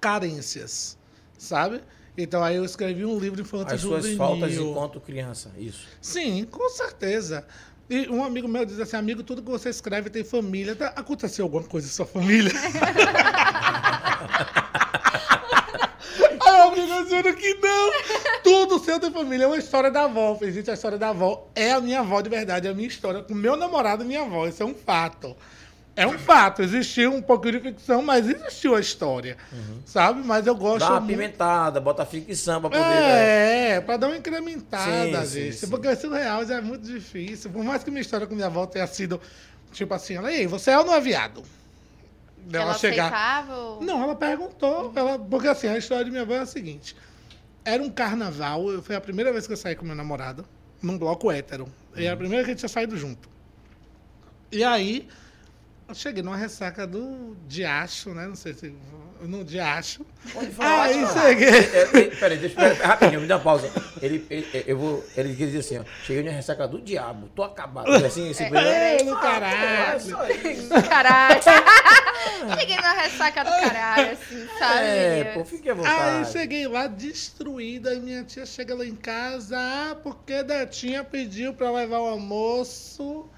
carências. 0.00 0.96
Sabe? 1.38 1.80
Então, 2.16 2.42
aí 2.42 2.56
eu 2.56 2.64
escrevi 2.64 3.04
um 3.04 3.18
livro 3.18 3.40
infantil 3.40 3.74
As 3.74 3.80
suas 3.80 4.02
juvenil. 4.04 4.16
faltas 4.18 4.54
enquanto 4.56 5.00
criança, 5.00 5.50
isso. 5.58 5.86
Sim, 6.00 6.44
com 6.48 6.68
certeza. 6.70 7.44
E 7.90 8.08
um 8.08 8.24
amigo 8.24 8.48
meu 8.48 8.64
diz 8.64 8.78
assim, 8.80 8.96
amigo, 8.96 9.22
tudo 9.22 9.42
que 9.42 9.50
você 9.50 9.68
escreve 9.68 10.08
tem 10.08 10.24
família. 10.24 10.74
Tá- 10.76 10.92
Aconteceu 10.96 11.44
alguma 11.44 11.64
coisa 11.64 11.86
em 11.86 11.90
sua 11.90 12.06
família? 12.06 12.50
Amigo, 16.68 16.92
eu 16.92 17.08
juro 17.08 17.34
que 17.34 17.54
não. 17.54 17.92
Tudo 18.42 18.78
seu 18.78 18.98
tem 19.00 19.10
família. 19.10 19.44
É 19.44 19.46
uma 19.46 19.56
história 19.56 19.90
da 19.90 20.04
avó. 20.04 20.38
Gente, 20.42 20.70
a 20.70 20.74
história 20.74 20.98
da 20.98 21.10
avó 21.10 21.48
é 21.54 21.72
a 21.72 21.80
minha 21.80 22.00
avó 22.00 22.20
de 22.20 22.28
verdade. 22.30 22.66
É 22.66 22.70
a 22.70 22.74
minha 22.74 22.88
história 22.88 23.22
com 23.22 23.34
meu 23.34 23.56
namorado 23.56 24.04
e 24.04 24.06
minha 24.06 24.22
avó. 24.22 24.46
Isso 24.46 24.62
é 24.62 24.66
um 24.66 24.74
fato. 24.74 25.36
É 25.96 26.04
um 26.08 26.18
fato, 26.18 26.60
existiu 26.60 27.14
um 27.14 27.22
pouco 27.22 27.48
de 27.52 27.60
ficção, 27.60 28.02
mas 28.02 28.28
existiu 28.28 28.74
a 28.74 28.80
história, 28.80 29.36
sabe? 29.86 30.22
Mas 30.26 30.44
eu 30.44 30.56
gosto 30.56 30.80
Dá 30.80 30.90
uma 30.90 30.98
muito... 31.00 31.12
pimentada, 31.12 31.80
bota 31.80 32.04
ficção 32.04 32.60
pra 32.60 32.68
poder. 32.70 32.82
né? 32.82 33.74
É, 33.76 33.80
pra 33.80 33.96
dar 33.96 34.08
uma 34.08 34.16
incrementada, 34.16 35.20
Sim, 35.24 35.26
sim, 35.28 35.40
gente. 35.44 35.56
sim. 35.58 35.68
Porque 35.68 35.94
surreal 35.94 36.44
já 36.44 36.56
é 36.56 36.60
muito 36.60 36.84
difícil. 36.84 37.48
Por 37.48 37.62
mais 37.62 37.84
que 37.84 37.92
minha 37.92 38.00
história 38.00 38.26
com 38.26 38.34
minha 38.34 38.48
avó 38.48 38.66
tenha 38.66 38.88
sido, 38.88 39.20
tipo 39.70 39.94
assim, 39.94 40.16
ela, 40.16 40.32
ei, 40.32 40.48
você 40.48 40.72
é 40.72 40.78
ou 40.80 40.84
não 40.84 40.94
é 40.94 41.00
viado? 41.00 41.44
Dela 42.46 42.64
ela 42.70 42.74
chegar. 42.74 43.06
aceitava? 43.06 43.54
ou- 43.56 43.82
Não, 43.82 44.02
ela 44.02 44.14
perguntou. 44.14 44.92
Ela, 44.94 45.18
porque 45.18 45.48
assim, 45.48 45.66
a 45.68 45.78
história 45.78 46.04
de 46.04 46.10
minha 46.10 46.22
avó 46.22 46.34
é 46.34 46.40
a 46.40 46.46
seguinte: 46.46 46.94
era 47.64 47.82
um 47.82 47.90
carnaval, 47.90 48.70
eu- 48.70 48.82
foi 48.82 48.94
a 48.96 49.00
primeira 49.00 49.32
vez 49.32 49.46
que 49.46 49.52
eu 49.52 49.56
saí 49.56 49.74
com 49.74 49.84
meu 49.84 49.94
namorado, 49.96 50.44
num 50.82 50.98
bloco 50.98 51.30
hétero. 51.30 51.66
E 51.96 52.04
era 52.04 52.14
a 52.14 52.16
primeira 52.16 52.44
vez 52.44 52.46
que 52.46 52.50
a 52.50 52.54
gente 52.54 52.60
tinha 52.60 52.68
saído 52.68 52.96
junto. 52.96 53.28
E 54.52 54.62
aí, 54.62 55.08
eu 55.88 55.94
cheguei 55.94 56.22
numa 56.22 56.36
ressaca 56.36 56.86
do 56.86 57.36
diacho, 57.48 58.10
né? 58.14 58.26
Não 58.26 58.36
sei 58.36 58.52
se. 58.54 58.74
No 59.26 59.44
diacho. 59.44 60.04
Onde 60.34 60.50
foi 60.52 60.64
Aí 60.64 61.02
lá, 61.02 61.12
cheguei. 61.22 61.48
É, 61.48 61.80
é, 61.82 62.02
Peraí, 62.16 62.38
deixa 62.38 62.60
eu 62.60 62.76
rapidinho, 62.86 63.20
me 63.20 63.26
dá 63.26 63.36
uma 63.36 63.42
pausa. 63.42 63.70
Ele, 64.00 64.26
ele, 64.30 64.64
eu 64.66 64.78
vou, 64.78 65.04
ele 65.16 65.34
quer 65.34 65.46
dizer 65.46 65.58
assim, 65.58 65.78
ó. 65.78 65.84
Cheguei 66.04 66.22
na 66.22 66.30
ressaca 66.30 66.66
do 66.68 66.80
diabo, 66.80 67.28
tô 67.34 67.42
acabado. 67.42 67.90
Assim, 68.04 68.30
esse 68.30 68.42
É, 68.44 69.02
no 69.02 69.14
Ah, 69.16 69.20
caralho. 69.20 70.22
é 70.22 70.52
isso. 70.52 70.68
Caralho. 70.88 71.40
Cheguei 72.58 72.76
na 72.76 72.92
ressaca 72.94 73.44
do 73.44 73.50
caralho, 73.50 74.12
assim, 74.12 74.46
sabe? 74.58 74.80
É, 74.86 75.32
pô, 75.34 75.44
fique 75.44 75.68
à 75.68 75.72
Aí 75.72 75.78
vontade. 75.78 76.32
cheguei 76.32 76.66
lá 76.68 76.86
destruída 76.86 77.94
e 77.94 78.00
minha 78.00 78.24
tia 78.24 78.46
chega 78.46 78.74
lá 78.74 78.84
em 78.84 78.94
casa, 78.94 79.56
ah, 79.58 79.96
porque 80.02 80.42
Detinha 80.42 81.04
pediu 81.04 81.52
pra 81.54 81.70
levar 81.70 82.00
o 82.00 82.06
almoço 82.06 83.28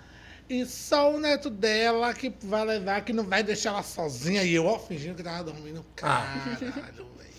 e 0.49 0.65
só 0.65 1.15
o 1.15 1.19
neto 1.19 1.51
dela 1.51 2.13
que 2.15 2.33
vai 2.43 2.65
levar, 2.65 3.05
que 3.05 3.13
não 3.13 3.25
vai 3.25 3.43
deixar 3.43 3.71
ela 3.71 3.83
sozinha. 3.83 4.43
E 4.43 4.55
eu, 4.55 4.67
ó, 4.67 4.79
fingindo 4.79 5.17
que 5.17 5.23
tava 5.23 5.45
dormindo. 5.45 5.85
Caralho, 5.95 6.57
velho. 7.17 7.36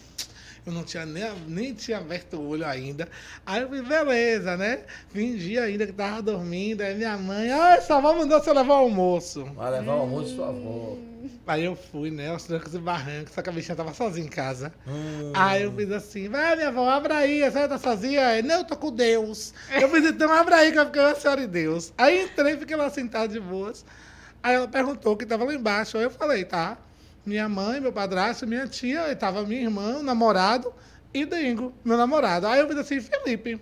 Eu 0.68 0.74
não 0.74 0.84
tinha 0.84 1.06
nem, 1.06 1.24
nem 1.48 1.74
tinha 1.74 1.98
aberto 1.98 2.36
o 2.36 2.46
olho 2.50 2.68
ainda. 2.68 3.08
Aí 3.46 3.62
eu 3.62 3.70
falei, 3.70 3.84
beleza, 3.84 4.58
né? 4.58 4.82
Fingi 5.08 5.58
ainda 5.58 5.88
que 5.88 5.94
tava 5.94 6.22
dormindo. 6.22 6.82
Aí 6.82 6.94
minha 6.94 7.18
mãe, 7.18 7.50
ah, 7.50 7.80
sua 7.80 8.00
avó 8.00 8.14
mandou 8.14 8.38
você 8.38 8.52
levar 8.52 8.74
o 8.74 8.80
almoço. 8.80 9.46
Vai 9.56 9.72
levar 9.72 9.96
o 9.96 10.00
almoço 10.02 10.26
de 10.32 10.36
sua 10.36 10.50
avó. 10.50 10.98
Aí 11.48 11.64
eu 11.64 11.74
fui, 11.74 12.12
né, 12.12 12.30
aos 12.30 12.44
trancos 12.44 12.74
e 12.74 12.80
barrancos, 12.80 13.34
só 13.34 13.42
que 13.42 13.50
a 13.50 13.54
bichinha 13.54 13.78
tava 13.78 13.94
sozinha 13.94 14.26
em 14.26 14.30
casa. 14.30 14.74
Hum. 14.86 15.32
Aí 15.34 15.64
eu 15.64 15.72
fiz 15.72 15.90
assim, 15.90 16.28
vai 16.28 16.58
minha 16.58 16.68
avó, 16.68 16.90
abra 16.90 17.16
aí, 17.20 17.42
a 17.42 17.50
senhora 17.50 17.70
tá 17.70 17.78
sozinha? 17.78 18.28
Aí, 18.28 18.42
Não, 18.42 18.58
eu 18.58 18.66
tô 18.66 18.76
com 18.76 18.92
Deus. 18.92 19.54
Eu 19.72 19.88
fiz, 19.90 20.06
então 20.06 20.30
abra 20.34 20.58
aí 20.58 20.72
que 20.72 20.76
vai 20.76 20.86
ficar 20.86 21.12
a 21.12 21.16
senhora 21.16 21.42
e 21.42 21.48
Deus. 21.48 21.94
Aí 21.98 22.26
entrei, 22.26 22.58
fiquei 22.58 22.76
lá 22.76 22.90
sentado 22.90 23.32
de 23.32 23.40
boas. 23.40 23.86
Aí 24.44 24.56
ela 24.56 24.68
perguntou 24.68 25.14
o 25.14 25.18
que 25.18 25.26
tava 25.26 25.46
lá 25.46 25.54
embaixo. 25.54 25.98
Aí 25.98 26.04
eu 26.04 26.12
falei, 26.12 26.44
tá, 26.44 26.78
minha 27.28 27.48
mãe, 27.50 27.80
meu 27.80 27.92
padrasto, 27.92 28.48
minha 28.48 28.68
tia, 28.68 29.04
aí 29.04 29.16
tava 29.16 29.44
minha 29.44 29.62
irmã, 29.62 29.98
o 30.00 30.04
namorado 30.04 30.74
e 31.14 31.26
Dengo, 31.26 31.74
meu 31.84 31.98
namorado. 31.98 32.48
Aí 32.48 32.60
eu 32.60 32.68
fiz 32.68 32.78
assim, 32.78 33.02
Felipe. 33.02 33.60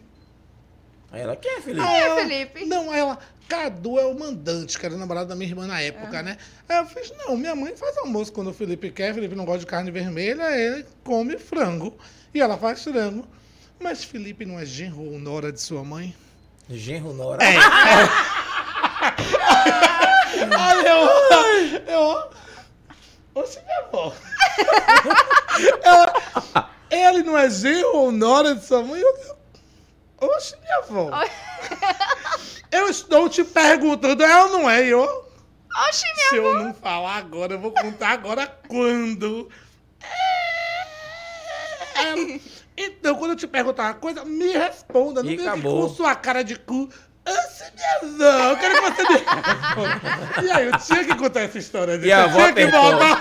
Aí 1.11 1.21
ela, 1.21 1.35
quem 1.35 1.51
é, 1.57 1.61
Felipe? 1.61 1.85
Aí 1.85 2.01
ela- 2.01 2.21
Felipe? 2.21 2.65
Não, 2.65 2.91
aí 2.91 2.99
ela, 2.99 3.17
Cadu 3.47 3.99
é 3.99 4.05
o 4.05 4.17
mandante, 4.17 4.77
que 4.79 4.85
era 4.85 4.95
o 4.95 4.97
namorado 4.97 5.29
da 5.29 5.35
minha 5.35 5.49
irmã 5.49 5.67
na 5.67 5.79
época, 5.79 6.21
né? 6.23 6.37
Aí 6.67 6.77
eu 6.77 6.85
fiz, 6.85 7.11
não, 7.17 7.37
minha 7.37 7.55
mãe 7.55 7.75
faz 7.75 7.97
almoço 7.97 8.31
quando 8.33 8.49
o 8.49 8.53
Felipe 8.53 8.89
quer, 8.91 9.13
Felipe 9.13 9.35
não 9.35 9.45
gosta 9.45 9.59
de 9.59 9.65
carne 9.67 9.91
vermelha, 9.91 10.43
ele 10.57 10.85
come 11.03 11.37
frango. 11.37 11.95
E 12.33 12.41
ela 12.41 12.57
faz 12.57 12.83
frango. 12.83 13.25
Mas 13.79 14.03
Felipe 14.03 14.45
não 14.45 14.59
é 14.59 14.65
genro 14.65 15.01
ou 15.13 15.19
nora 15.19 15.51
de 15.51 15.61
sua 15.61 15.83
mãe? 15.83 16.15
Genro 16.69 17.13
Nora. 17.13 17.43
É. 17.43 17.55
Aí 20.57 20.85
eu, 20.85 21.91
eu, 21.93 22.29
oxe, 23.35 23.59
minha 23.61 23.79
avó. 23.79 24.13
Ela, 25.83 26.69
ele 26.89 27.23
não 27.23 27.37
é 27.37 27.49
genro 27.49 27.95
ou 27.97 28.11
nora 28.11 28.55
de 28.55 28.65
sua 28.65 28.81
mãe? 28.81 28.99
Eu, 29.01 29.37
oxe, 30.29 30.55
minha 30.57 30.77
avó. 30.77 31.09
Eu 32.71 32.89
estou 32.89 33.29
te 33.29 33.43
perguntando, 33.43 34.23
é 34.23 34.43
ou 34.43 34.49
não 34.49 34.69
é? 34.69 34.83
Eu, 34.85 35.03
Oxi, 35.89 36.05
minha 36.15 36.29
se 36.29 36.35
eu 36.37 36.53
não 36.53 36.73
falar 36.73 37.17
agora, 37.17 37.53
eu 37.53 37.59
vou 37.59 37.71
contar 37.71 38.09
agora 38.09 38.47
quando. 38.67 39.49
É, 41.95 42.39
Então, 42.77 43.15
quando 43.15 43.31
eu 43.31 43.37
te 43.37 43.47
perguntar 43.47 43.83
uma 43.83 43.93
coisa, 43.93 44.25
me 44.25 44.51
responda. 44.51 45.21
Não 45.23 45.29
E 45.29 45.37
fique 45.37 45.47
acabou. 45.47 45.81
com 45.87 45.93
sua 45.95 46.15
cara 46.15 46.43
de 46.43 46.57
cu. 46.57 46.89
Assim 47.25 47.65
mesmo, 47.75 48.17
não. 48.17 48.49
Eu 48.51 48.57
quero 48.57 48.75
que 48.75 48.81
você 48.81 49.03
me. 49.03 50.45
E 50.47 50.51
aí, 50.51 50.65
eu 50.67 50.77
tinha 50.79 51.05
que 51.05 51.15
contar 51.15 51.41
essa 51.41 51.57
história. 51.57 51.95
E 51.95 52.11
a 52.11 52.23
avó 52.25 52.37
tinha 52.37 52.53
que 52.53 52.61
apertou. 52.61 52.81
voltar. 52.81 53.19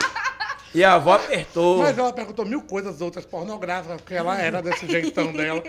E 0.75 0.85
a 0.85 0.95
avó 0.95 1.13
apertou. 1.15 1.79
Mas 1.79 1.97
ela 1.97 2.13
perguntou 2.13 2.45
mil 2.45 2.63
coisas 2.63 3.01
outras 3.01 3.25
pornográficas, 3.25 4.01
porque 4.01 4.15
ela 4.15 4.39
era 4.39 4.61
desse 4.61 4.87
jeitão 4.87 5.33
dela. 5.33 5.63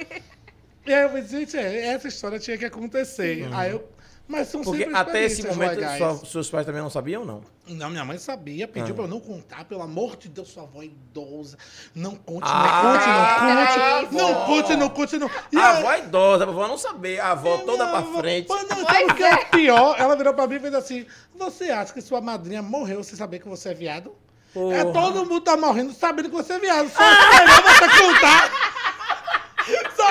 E 0.85 0.93
aí 0.93 1.03
eu 1.03 1.09
falei, 1.09 1.25
gente, 1.27 1.57
é, 1.57 1.87
essa 1.87 2.07
história 2.07 2.39
tinha 2.39 2.57
que 2.57 2.65
acontecer. 2.65 3.47
Aí 3.53 3.71
eu, 3.71 3.87
mas 4.27 4.47
são. 4.47 4.61
Porque 4.63 4.83
sempre 4.83 4.95
até 4.97 5.23
esse 5.23 5.45
momento 5.47 5.79
sua- 5.97 6.25
seus 6.25 6.49
pais 6.49 6.65
também 6.65 6.81
não 6.81 6.89
sabiam, 6.89 7.23
não? 7.23 7.41
Não, 7.67 7.89
minha 7.89 8.03
mãe 8.05 8.17
sabia, 8.17 8.67
pediu 8.67 8.91
Ah. 8.91 8.95
pra 8.95 9.03
eu 9.05 9.07
não 9.07 9.19
contar, 9.19 9.65
pelo 9.65 9.81
amor 9.81 10.15
de 10.17 10.29
Deus, 10.29 10.49
sua 10.49 10.63
avó 10.63 10.81
é 10.81 10.85
idosa. 10.85 11.57
Não 11.93 12.15
conte, 12.15 12.43
Ah, 12.43 12.81
não 12.83 12.91
conte, 12.91 13.07
não 13.07 14.05
conte. 14.05 14.15
Não 14.15 14.45
conte, 14.45 14.75
não 14.77 14.89
conte, 14.89 15.17
não. 15.17 15.29
E 15.51 15.57
a 15.57 15.71
aí- 15.71 15.77
avó 15.79 15.91
é 15.91 15.99
idosa, 15.99 16.45
a 16.45 16.47
avó 16.49 16.67
não 16.67 16.77
saber. 16.77 17.19
A 17.19 17.31
avó 17.31 17.55
e 17.55 17.65
toda 17.65 17.71
minha 17.85 17.87
pra 17.89 17.97
avó- 17.99 18.19
frente. 18.19 18.47
Mas 18.49 18.67
não, 18.69 18.85
sabe 18.85 19.03
o 19.03 19.15
que 19.15 19.23
é. 19.23 19.31
é 19.33 19.45
pior? 19.45 19.95
Ela 19.99 20.15
virou 20.15 20.33
pra 20.33 20.47
mim 20.47 20.55
e 20.55 20.59
fez 20.59 20.73
assim: 20.73 21.05
Você 21.35 21.65
acha 21.71 21.93
que 21.93 22.01
sua 22.01 22.21
madrinha 22.21 22.61
morreu 22.61 23.03
sem 23.03 23.15
saber 23.17 23.39
que 23.39 23.47
você 23.47 23.69
é 23.69 23.73
viado? 23.73 24.11
Porra. 24.53 24.77
É 24.77 24.85
todo 24.85 25.25
mundo 25.25 25.41
tá 25.41 25.57
morrendo 25.57 25.93
sabendo 25.93 26.29
que 26.29 26.35
você 26.35 26.53
é 26.53 26.59
viado. 26.59 26.89
Só 26.89 27.01
esperando 27.03 27.61
você 27.63 28.01
contar. 28.03 28.51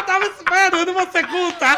Tava 0.07 0.27
esperando 0.27 0.93
você 0.93 1.23
contar. 1.27 1.77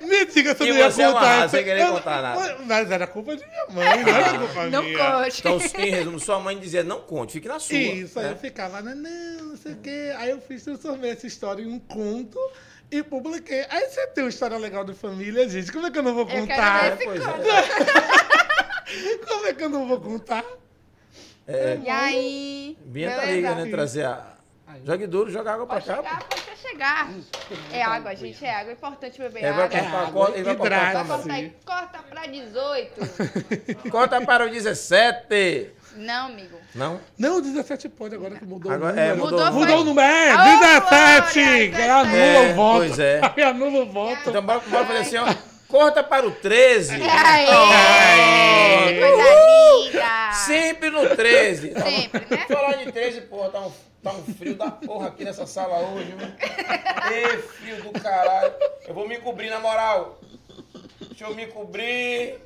Me 0.00 0.24
diga 0.26 0.54
se 0.54 0.62
eu 0.62 0.66
E 0.66 0.70
não 0.70 0.76
ia 0.78 0.90
você 0.90 1.04
contar. 1.04 1.48
sem 1.50 1.64
querer 1.64 1.82
Eu- 1.82 1.92
contar 1.92 2.22
nada. 2.22 2.58
Mas 2.66 2.90
era 2.90 3.06
culpa 3.06 3.36
de 3.36 3.44
minha 3.46 3.66
mãe, 3.70 4.04
não 4.04 4.14
era 4.16 4.38
culpa 4.38 4.66
Não 4.68 4.82
minha. 4.82 4.98
conte. 4.98 5.40
Então, 5.40 5.60
em 5.84 5.90
resumo, 5.90 6.20
sua 6.20 6.38
mãe 6.38 6.58
dizia, 6.58 6.84
não 6.84 7.00
conte, 7.00 7.32
fique 7.34 7.48
na 7.48 7.58
sua. 7.58 7.76
Isso, 7.76 8.18
aí 8.18 8.26
né? 8.26 8.32
eu 8.32 8.36
ficava, 8.36 8.80
não, 8.82 8.94
não, 8.94 9.44
não 9.48 9.56
sei 9.56 9.72
o 9.72 9.76
quê. 9.76 10.14
Aí 10.18 10.30
eu 10.30 10.40
fiz 10.40 10.62
transformei 10.64 11.10
essa 11.10 11.26
história 11.26 11.62
em 11.62 11.66
um 11.72 11.78
conto 11.78 12.38
e 12.90 13.02
publiquei. 13.02 13.66
Aí 13.68 13.86
você 13.88 14.06
tem 14.08 14.24
uma 14.24 14.30
história 14.30 14.56
legal 14.58 14.84
de 14.84 14.94
família, 14.94 15.48
gente. 15.48 15.72
Como 15.72 15.86
é 15.86 15.90
que 15.90 15.98
eu 15.98 16.02
não 16.02 16.14
vou 16.14 16.22
Eu 16.22 16.28
quero 16.28 16.40
contar? 16.46 16.80
ver 16.82 16.90
É, 16.90 16.94
esse 16.94 17.04
pois 17.04 17.24
conto. 17.24 17.48
é. 17.48 19.16
Como 19.26 19.46
é 19.46 19.54
que 19.54 19.64
eu 19.64 19.68
não 19.68 19.86
vou 19.88 20.00
contar? 20.00 20.44
E 21.48 21.88
aí? 21.90 22.76
Binha 22.84 23.10
tá 23.10 23.16
beleza? 23.22 23.34
liga, 23.36 23.54
né? 23.56 23.70
Trazer 23.70 24.04
a... 24.04 24.35
Jogue 24.84 25.06
duro, 25.06 25.30
joga 25.30 25.52
água 25.52 25.66
pra 25.66 25.74
Pode 25.80 25.86
cá. 25.86 25.96
chegar, 25.96 26.22
pode 26.24 26.58
chegar. 26.60 27.08
É 27.72 27.82
água, 27.82 28.14
gente, 28.16 28.44
é 28.44 28.54
água. 28.54 28.70
É 28.70 28.72
importante 28.74 29.18
beber 29.18 29.44
É, 29.44 29.52
vai 29.52 29.64
água. 29.64 29.68
cortar, 29.80 29.98
água, 29.98 30.12
corta, 30.12 30.34
ele 30.36 30.44
vai 30.44 30.56
cortar 30.56 31.04
Vai 31.04 31.52
corta 31.64 31.98
pra 32.08 32.26
18. 32.26 33.00
Corta 33.90 34.20
para 34.20 34.46
o 34.46 34.50
17. 34.50 35.70
Não, 35.96 36.26
amigo. 36.26 36.56
Não? 36.74 37.00
Não, 37.18 37.40
17 37.40 37.88
pode 37.88 38.14
agora 38.14 38.36
que 38.36 38.44
mudou 38.44 38.70
Agora- 38.70 38.92
o 38.92 38.96
número. 38.96 39.10
é, 39.10 39.14
mudou. 39.14 39.30
Mudou, 39.30 39.52
Mudou 39.52 39.66
foi- 39.66 39.76
o 39.80 39.84
número, 39.84 40.06
é, 40.12 40.34
Ô, 40.34 40.38
17! 40.60 41.68
Glória, 41.68 41.84
Aí 41.84 41.90
anula 41.90 42.04
17. 42.10 42.52
o 42.52 42.54
voto. 42.54 42.76
Pois 42.78 42.98
é. 42.98 43.20
Aí 43.36 43.42
anula 43.42 43.78
o 43.80 43.86
voto. 43.86 44.28
Então 44.28 44.42
bora, 44.42 44.60
bora 44.60 44.84
fazer 44.86 44.98
assim, 44.98 45.16
ó. 45.16 45.34
Corta 45.68 46.02
para 46.04 46.26
o 46.26 46.30
13. 46.30 46.94
Aê! 47.02 47.48
Aê! 47.48 49.00
Coisa 49.00 49.24
linda! 49.92 50.32
Sempre 50.32 50.90
no 50.90 51.08
13. 51.16 51.68
Tá 51.70 51.80
bom? 51.80 51.90
Sempre, 51.90 52.26
né? 52.30 52.44
Falar 52.46 52.72
de 52.74 52.92
13, 52.92 53.20
porra, 53.22 53.48
tá 53.48 53.60
um, 53.60 53.72
tá 54.06 54.12
um 54.12 54.34
frio 54.34 54.54
da 54.54 54.70
porra 54.70 55.08
aqui 55.08 55.24
nessa 55.24 55.46
sala 55.46 55.78
hoje, 55.78 56.12
viu? 56.12 56.28
Ê, 57.12 57.38
frio 57.38 57.82
do 57.82 58.00
caralho. 58.00 58.54
Eu 58.86 58.94
vou 58.94 59.08
me 59.08 59.18
cobrir, 59.18 59.50
na 59.50 59.58
moral. 59.58 60.20
Deixa 61.00 61.24
eu 61.24 61.34
me 61.34 61.46
cobrir. 61.48 62.40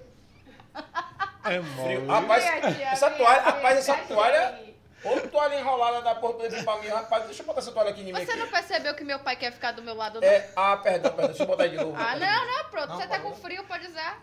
É 1.44 1.62
Frio. 1.62 2.02
mole. 2.02 2.06
Rapaz, 2.06 2.44
essa 2.44 3.10
toalha, 3.10 3.42
rapaz, 3.42 3.78
essa 3.78 3.94
toalha. 3.96 4.48
aqui. 4.48 4.70
Ou 5.02 5.20
toalha 5.28 5.58
enrolada 5.58 6.02
da 6.02 6.14
porra 6.14 6.34
pra 6.34 6.76
mim, 6.78 6.88
rapaz. 6.88 7.24
Deixa 7.24 7.42
eu 7.42 7.46
botar 7.46 7.60
essa 7.60 7.72
toalha 7.72 7.90
aqui 7.90 8.00
em 8.02 8.04
mim. 8.04 8.12
Você 8.12 8.30
aqui. 8.30 8.36
não 8.36 8.48
percebeu 8.48 8.94
que 8.94 9.04
meu 9.04 9.18
pai 9.18 9.36
quer 9.36 9.52
ficar 9.52 9.72
do 9.72 9.82
meu 9.82 9.94
lado, 9.94 10.20
não? 10.20 10.28
É, 10.28 10.50
ah, 10.56 10.76
perdão, 10.76 11.10
perdão. 11.12 11.28
Deixa 11.28 11.42
eu 11.42 11.46
botar 11.46 11.64
aí 11.64 11.70
de 11.70 11.76
novo. 11.76 11.94
Ah, 11.96 12.16
não, 12.16 12.46
não, 12.46 12.70
pronto. 12.70 12.88
Não, 12.88 12.96
Você 12.96 13.06
tá 13.06 13.18
com 13.18 13.34
frio, 13.34 13.64
pode 13.64 13.86
usar. 13.86 14.22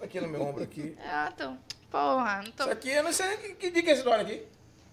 Aqui 0.00 0.20
no 0.20 0.28
meu 0.28 0.42
ombro 0.42 0.62
aqui. 0.62 0.96
Ah, 1.04 1.30
então. 1.32 1.58
Porra, 1.90 2.42
não 2.44 2.52
tô... 2.52 2.64
Isso 2.64 2.72
aqui, 2.72 2.90
eu 2.90 3.02
não 3.04 3.12
sei 3.12 3.36
que, 3.38 3.54
que 3.54 3.70
dica 3.70 3.90
é 3.90 3.92
essa 3.92 4.02
toalha 4.02 4.22
aqui. 4.22 4.46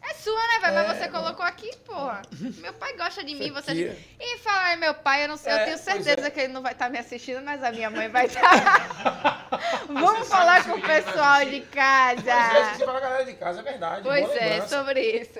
É 0.05 0.13
sua, 0.15 0.35
né, 0.47 0.59
velho? 0.61 0.73
Mas 0.75 0.89
É, 0.89 0.93
você 0.99 1.07
colocou 1.09 1.45
aqui, 1.45 1.71
porra. 1.85 2.21
Meu 2.57 2.73
pai 2.73 2.93
gosta 2.97 3.23
de 3.23 3.33
mim, 3.35 3.51
você... 3.51 3.71
aqui- 3.71 3.97
E 4.19 4.37
falar 4.39 4.75
meu 4.77 4.93
pai, 4.93 5.23
eu 5.23 5.29
não 5.29 5.37
sei, 5.37 5.51
É, 5.53 5.55
eu 5.55 5.59
tenho 5.65 5.79
pois 5.79 5.81
certeza 6.03 6.27
é. 6.27 6.29
que 6.29 6.39
ele 6.41 6.51
não 6.53 6.61
vai 6.61 6.73
estar 6.73 6.89
me 6.89 6.97
assistindo, 6.99 7.41
mas 7.41 7.63
a 7.63 7.71
minha 7.71 7.89
mãe 7.89 8.09
vai 8.09 8.25
estar. 8.25 9.47
Vamos 9.87 10.27
falar 10.27 10.63
com 10.65 10.71
o 10.73 10.81
pessoal 10.81 11.45
de 11.45 11.61
Pois 11.61 11.67
é, 11.67 11.69
casa. 11.71 12.77
de 12.77 12.85
falar 12.85 12.97
a 12.97 13.01
galera 13.01 13.25
de 13.25 13.33
casa, 13.35 13.59
é 13.59 13.63
verdade. 13.63 14.03
Pois 14.03 14.25
boa 14.25 14.35
é, 14.37 14.49
lembrança. 14.49 14.77
sobre 14.77 15.01
isso. 15.01 15.39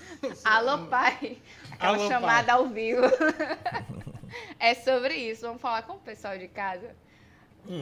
Alô, 0.44 0.86
pai. 0.86 1.36
Aquela 1.72 1.88
Alô, 1.96 1.98
pai. 1.98 2.08
chamada 2.08 2.52
ao 2.54 2.66
vivo. 2.68 3.02
É 4.60 4.74
sobre 4.74 5.14
isso. 5.14 5.42
Vamos 5.42 5.60
falar 5.62 5.82
com 5.82 5.94
o 5.94 5.98
pessoal 5.98 6.36
de 6.36 6.48
casa. 6.48 6.94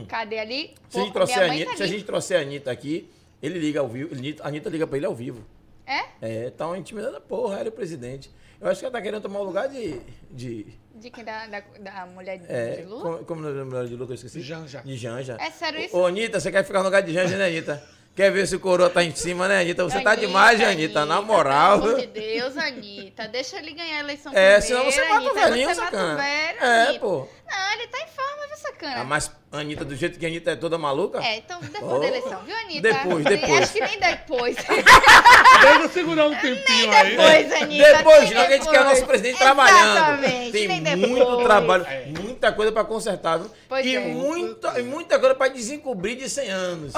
Cadê 0.08 0.38
ali? 0.38 0.74
Se 0.88 0.98
a, 0.98 1.00
gente 1.02 1.08
Pô, 1.12 1.14
trouxer 1.18 1.42
a 1.42 1.46
Anitta, 1.46 1.70
tá 1.72 1.76
se 1.76 1.82
a 1.82 1.86
gente 1.86 2.04
trouxer 2.04 2.38
a 2.38 2.42
Anitta 2.42 2.70
aqui, 2.70 3.10
Ele 3.42 3.58
liga 3.58 3.80
ao 3.80 3.88
vivo, 3.88 4.14
a 4.42 4.48
Anitta 4.48 4.68
liga 4.70 4.86
pra 4.86 4.96
ele 4.96 5.06
ao 5.06 5.14
vivo. 5.14 5.44
É? 5.86 6.04
É, 6.20 6.50
tá 6.50 6.66
uma 6.66 6.76
intimidade, 6.78 7.20
porra, 7.28 7.60
era 7.60 7.68
o 7.68 7.72
presidente. 7.72 8.30
Eu 8.60 8.68
acho 8.68 8.80
que 8.80 8.86
ela 8.86 8.92
tá 8.92 9.02
querendo 9.02 9.22
tomar 9.22 9.40
o 9.40 9.44
lugar 9.44 9.68
de. 9.68 10.00
de 10.30 10.66
De 10.94 11.10
quem? 11.10 11.24
Da, 11.24 11.46
da, 11.46 11.60
da 11.60 12.06
mulher 12.06 12.38
de, 12.38 12.46
é, 12.50 12.76
de 12.76 12.82
Lula? 12.84 13.02
como, 13.02 13.24
como 13.24 13.48
é 13.48 13.52
nome 13.52 13.86
de 13.86 13.94
Lula 13.94 14.06
que 14.06 14.12
eu 14.12 14.14
esqueci? 14.14 14.40
Janja. 14.40 14.80
De 14.82 14.96
Janja. 14.96 15.36
É 15.38 15.50
sério 15.50 15.80
isso? 15.80 15.96
Ô, 15.96 16.06
Anitta, 16.06 16.40
você 16.40 16.50
quer 16.50 16.64
ficar 16.64 16.78
no 16.78 16.86
lugar 16.86 17.02
de 17.02 17.12
Janja, 17.12 17.36
né, 17.36 17.46
Anitta? 17.46 17.82
Quer 18.16 18.32
ver 18.32 18.46
se 18.48 18.56
o 18.56 18.60
coroa 18.60 18.88
tá 18.88 19.04
em 19.04 19.14
cima, 19.14 19.46
né, 19.46 19.60
Anitta? 19.60 19.84
Você 19.84 20.00
tá 20.00 20.12
Anitta, 20.12 20.26
demais, 20.26 20.58
Anitta, 20.62 21.04
na 21.04 21.20
moral. 21.20 21.80
Pelo 21.80 21.90
amor 21.96 22.00
de 22.00 22.06
Deus, 22.06 22.56
Anitta. 22.56 23.28
Deixa 23.28 23.58
ele 23.58 23.72
ganhar 23.72 23.98
a 23.98 24.00
eleição 24.00 24.32
É, 24.34 24.58
primeiro, 24.58 24.62
senão 24.62 24.84
você 24.90 25.00
mata 25.02 25.12
o 25.12 25.16
Anitta, 25.28 25.34
velhinho, 25.50 25.68
você 25.68 25.80
mata 25.82 25.96
o 25.96 26.00
sacana. 26.00 26.16
velho, 26.16 26.58
É, 26.62 26.82
Anitta. 26.84 27.00
pô. 27.00 27.28
Não, 27.48 27.72
ele 27.74 27.86
tá 27.88 27.98
em 27.98 28.06
forma, 28.08 28.46
viu, 28.48 28.56
sacana? 28.56 28.94
Ah, 29.00 29.04
mas 29.04 29.30
Anitta, 29.52 29.84
do 29.84 29.94
jeito 29.94 30.18
que 30.18 30.26
a 30.26 30.28
Anitta 30.28 30.50
é 30.50 30.56
toda 30.56 30.76
maluca? 30.78 31.22
É, 31.22 31.36
então 31.36 31.60
depois 31.60 31.92
Oh. 31.92 31.98
da 32.00 32.06
eleição, 32.08 32.40
viu, 32.44 32.56
Anitta? 32.56 32.80
Depois, 32.82 33.24
depois. 33.24 33.62
Acho 33.62 33.72
que 33.74 33.80
nem 33.82 34.00
depois. 34.00 34.56
Deixa 34.66 35.78
eu 35.82 35.88
segurar 35.90 36.26
um 36.26 36.34
tempinho 36.34 36.90
aí. 36.92 37.10
depois, 37.16 37.52
Anitta. 37.62 37.96
Depois, 37.96 38.30
não, 38.30 38.46
que 38.46 38.52
a 38.52 38.56
gente 38.56 38.68
quer 38.68 38.80
o 38.80 38.84
nosso 38.84 39.00
depois. 39.00 39.04
presidente 39.20 39.38
trabalhando. 39.38 39.96
Exatamente, 39.96 40.52
Tem 40.52 40.68
nem 40.68 40.82
depois. 40.82 41.08
muito 41.10 41.44
trabalho, 41.44 41.86
É. 41.86 42.06
muita 42.20 42.52
coisa 42.52 42.72
pra 42.72 42.82
consertar, 42.84 43.38
viu? 43.38 43.50
Pois 43.68 43.86
e, 43.86 43.94
é. 43.96 44.00
muita, 44.00 44.80
e 44.80 44.82
muita 44.82 45.18
coisa 45.18 45.34
pra 45.34 45.48
desencobrir 45.48 46.16
de 46.16 46.28
100 46.28 46.50
anos. 46.50 46.92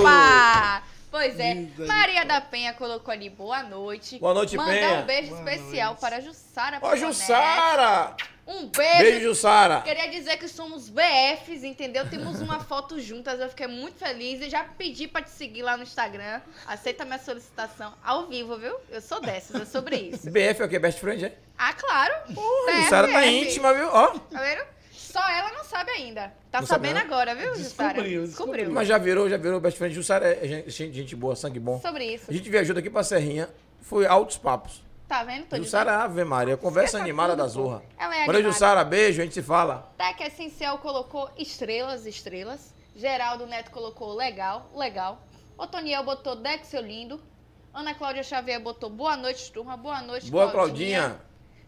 Opa! 0.00 0.82
Pois 1.10 1.38
é, 1.38 1.54
Linda, 1.54 1.86
Maria 1.86 2.24
da 2.24 2.40
Penha 2.40 2.72
colocou 2.74 3.12
ali 3.12 3.30
boa 3.30 3.62
noite. 3.62 4.18
Boa 4.18 4.34
noite, 4.34 4.56
Mandar 4.56 4.72
Penha. 4.72 4.94
um 5.00 5.02
beijo 5.06 5.28
Boa 5.30 5.40
especial 5.52 5.86
noite. 5.88 6.00
para 6.00 6.20
Jussara 6.20 6.78
Ó. 6.82 6.96
Jussara! 6.96 8.16
Um 8.46 8.66
beijo. 8.66 8.98
Beijo, 8.98 9.20
Jussara! 9.28 9.80
Queria 9.80 10.08
dizer 10.10 10.36
que 10.36 10.48
somos 10.48 10.90
BFs, 10.90 11.64
entendeu? 11.64 12.06
Temos 12.10 12.42
uma 12.42 12.60
foto 12.60 13.00
juntas, 13.00 13.40
eu 13.40 13.48
fiquei 13.48 13.66
muito 13.66 13.98
feliz. 13.98 14.42
E 14.42 14.50
já 14.50 14.64
pedi 14.64 15.08
pra 15.08 15.22
te 15.22 15.30
seguir 15.30 15.62
lá 15.62 15.76
no 15.78 15.82
Instagram. 15.84 16.42
Aceita 16.66 17.06
minha 17.06 17.18
solicitação 17.18 17.94
ao 18.04 18.26
vivo, 18.26 18.58
viu? 18.58 18.76
Eu 18.90 19.00
sou 19.00 19.18
dessas, 19.20 19.62
é 19.62 19.64
sobre 19.64 19.96
isso. 19.96 20.30
BF 20.30 20.60
é 20.60 20.64
o 20.64 20.68
que? 20.68 20.78
Best 20.78 21.00
Friend, 21.00 21.24
é? 21.24 21.32
Ah, 21.56 21.72
claro. 21.72 22.12
BF. 22.28 22.82
Jussara 22.82 23.08
tá 23.08 23.24
íntima, 23.26 23.72
viu? 23.72 23.88
Ó. 23.90 24.08
Tá 24.08 24.40
vendo? 24.40 24.73
Só 25.14 25.28
ela 25.30 25.52
não 25.52 25.62
sabe 25.62 25.92
ainda. 25.92 26.34
Tá 26.50 26.60
Não 26.60 26.66
sabe 26.66 26.88
sabendo 26.88 27.06
não? 27.06 27.14
agora, 27.14 27.34
viu, 27.36 27.54
Jussara? 27.54 27.92
Descobriu, 27.94 28.26
descobriu. 28.26 28.70
Mas 28.72 28.88
já 28.88 28.98
virou, 28.98 29.30
já 29.30 29.36
virou 29.36 29.60
Best 29.60 29.78
Friend. 29.78 29.94
Jussara 29.94 30.26
é 30.44 30.64
gente, 30.68 30.92
gente, 30.92 31.14
boa, 31.14 31.36
sangue 31.36 31.60
bom. 31.60 31.80
Sobre 31.80 32.04
isso. 32.04 32.24
A 32.28 32.32
gente 32.32 32.50
viajou 32.50 32.74
daqui 32.74 32.90
pra 32.90 33.04
Serrinha, 33.04 33.48
foi 33.80 34.06
altos 34.06 34.36
papos. 34.38 34.82
Tá 35.06 35.22
vendo? 35.22 35.46
Tô 35.46 35.56
Jussara, 35.56 35.98
Ave 36.02 36.24
Maria, 36.24 36.56
conversa 36.56 36.98
animada 36.98 37.34
tudo, 37.34 37.42
da 37.42 37.46
Zorra. 37.46 37.82
Ela 37.96 38.16
é 38.16 38.26
Valeu, 38.26 38.40
animada. 38.40 38.52
Jussara, 38.52 38.82
beijo, 38.84 39.20
a 39.20 39.24
gente 39.24 39.34
se 39.34 39.42
fala. 39.42 39.92
Tec 39.96 40.20
Essencial 40.20 40.78
colocou 40.78 41.30
estrelas, 41.38 42.06
estrelas. 42.06 42.74
Geraldo 42.96 43.46
Neto 43.46 43.70
colocou 43.70 44.14
legal, 44.14 44.68
legal. 44.74 45.22
Otoniel 45.56 46.02
botou 46.02 46.34
Dex, 46.34 46.66
seu 46.66 46.80
lindo. 46.82 47.20
Ana 47.72 47.94
Cláudia 47.94 48.24
Xavier 48.24 48.58
botou 48.60 48.90
boa 48.90 49.16
noite, 49.16 49.52
turma. 49.52 49.76
Boa 49.76 50.00
noite, 50.02 50.28
Boa, 50.28 50.50
Claudinha. 50.50 51.20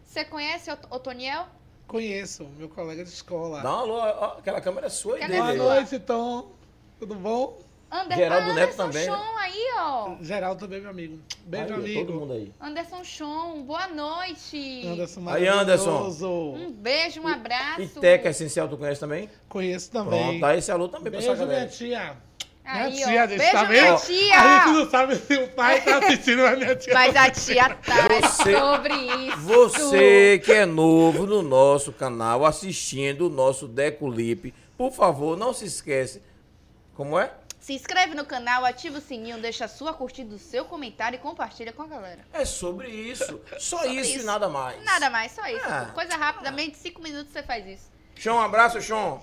Você 0.03 0.25
conhece 0.25 0.69
Ot- 0.69 0.87
Otoniel? 0.89 1.45
Conheço, 1.87 2.45
meu 2.57 2.67
colega 2.67 3.03
de 3.03 3.09
escola. 3.09 3.61
Dá 3.61 3.71
um 3.71 3.79
alô, 3.79 3.95
ó, 3.95 4.37
aquela 4.37 4.59
câmera 4.59 4.87
é 4.87 4.89
sua 4.89 5.17
e 5.17 5.21
dele. 5.21 5.39
Boa 5.39 5.53
noite, 5.53 5.97
Tom. 5.99 6.51
Tudo 6.99 7.15
bom? 7.15 7.57
Ander... 7.89 8.17
Geraldo 8.17 8.51
ah, 8.51 8.53
Neto 8.53 8.73
Anderson 8.73 8.83
também, 8.83 9.09
né? 9.09 9.15
Chon 9.15 9.37
aí, 9.37 9.67
ó. 9.77 10.15
Geraldo 10.21 10.59
também, 10.59 10.81
meu 10.81 10.89
amigo. 10.89 11.19
Beijo, 11.45 11.73
Aí, 11.73 11.79
amigo. 11.79 12.05
Todo 12.05 12.19
mundo 12.19 12.33
aí. 12.33 12.51
Anderson 12.59 13.03
Chon, 13.05 13.63
boa 13.63 13.87
noite. 13.87 14.85
Anderson 14.85 15.29
Aí, 15.29 15.47
Anderson. 15.47 16.55
Um 16.57 16.71
beijo, 16.73 17.21
um 17.21 17.27
abraço. 17.27 17.81
E 17.81 17.87
Teca 17.87 18.29
Essencial, 18.29 18.67
tu 18.67 18.77
conhece 18.77 18.99
também? 18.99 19.29
Conheço 19.47 19.89
também. 19.89 20.21
Pronto, 20.21 20.41
dá 20.41 20.57
esse 20.57 20.69
alô 20.69 20.89
também 20.89 21.09
pra 21.09 21.19
essa 21.19 21.29
Beijo, 21.29 21.45
minha 21.45 21.55
galera. 21.55 21.71
tia. 21.71 22.17
Aí, 22.67 22.91
minha 22.91 23.05
ó. 23.05 23.09
tia, 23.09 23.27
gente, 23.27 23.37
Beijo, 23.39 23.51
tá 23.53 23.63
minha 23.65 23.81
vendo? 23.83 24.01
tia. 24.05 24.39
A 24.39 24.65
gente 24.65 24.73
não 24.77 24.89
sabe 24.89 25.15
se 25.15 25.33
o 25.37 25.47
pai 25.49 25.81
tá 25.81 25.97
assistindo, 26.03 26.41
mas 26.43 26.57
minha 26.59 26.75
tia. 26.75 26.93
Mas 26.93 27.15
a 27.15 27.29
tia 27.31 27.69
tá 27.75 27.95
Você- 28.21 28.57
sobre 28.59 28.93
isso. 28.93 29.37
Você 29.37 30.41
que 30.43 30.51
é 30.51 30.65
novo 30.65 31.25
no 31.25 31.41
nosso 31.41 31.91
canal, 31.93 32.45
assistindo 32.45 33.27
o 33.27 33.29
nosso 33.29 33.67
Decolip, 33.67 34.53
por 34.77 34.91
favor, 34.91 35.37
não 35.37 35.53
se 35.53 35.65
esquece. 35.65 36.21
Como 36.95 37.17
é? 37.17 37.31
Se 37.59 37.73
inscreve 37.73 38.15
no 38.15 38.23
canal, 38.25 38.63
ativa 38.63 38.97
o 38.97 39.01
sininho, 39.01 39.39
deixa 39.41 39.65
a 39.65 39.67
sua 39.67 39.93
curtida, 39.93 40.33
o 40.35 40.39
seu 40.39 40.63
comentário 40.63 41.17
e 41.17 41.19
compartilha 41.19 41.73
com 41.73 41.81
a 41.83 41.87
galera. 41.87 42.19
É 42.31 42.45
sobre 42.45 42.87
isso. 42.89 43.41
Só 43.59 43.79
Sobre 43.79 43.95
isso, 43.99 44.11
e 44.11 44.15
isso. 44.17 44.25
nada 44.25 44.47
mais. 44.47 44.81
Nada 44.85 45.09
mais, 45.09 45.31
só 45.33 45.45
isso. 45.47 45.65
Ah. 45.65 45.91
Coisa 45.93 46.15
rapidamente, 46.15 46.77
cinco 46.77 47.01
minutos 47.01 47.31
você 47.33 47.43
faz 47.43 47.65
isso. 47.67 47.91
Sean, 48.17 48.35
um 48.35 48.39
abraço, 48.39 48.81
Sean. 48.81 49.19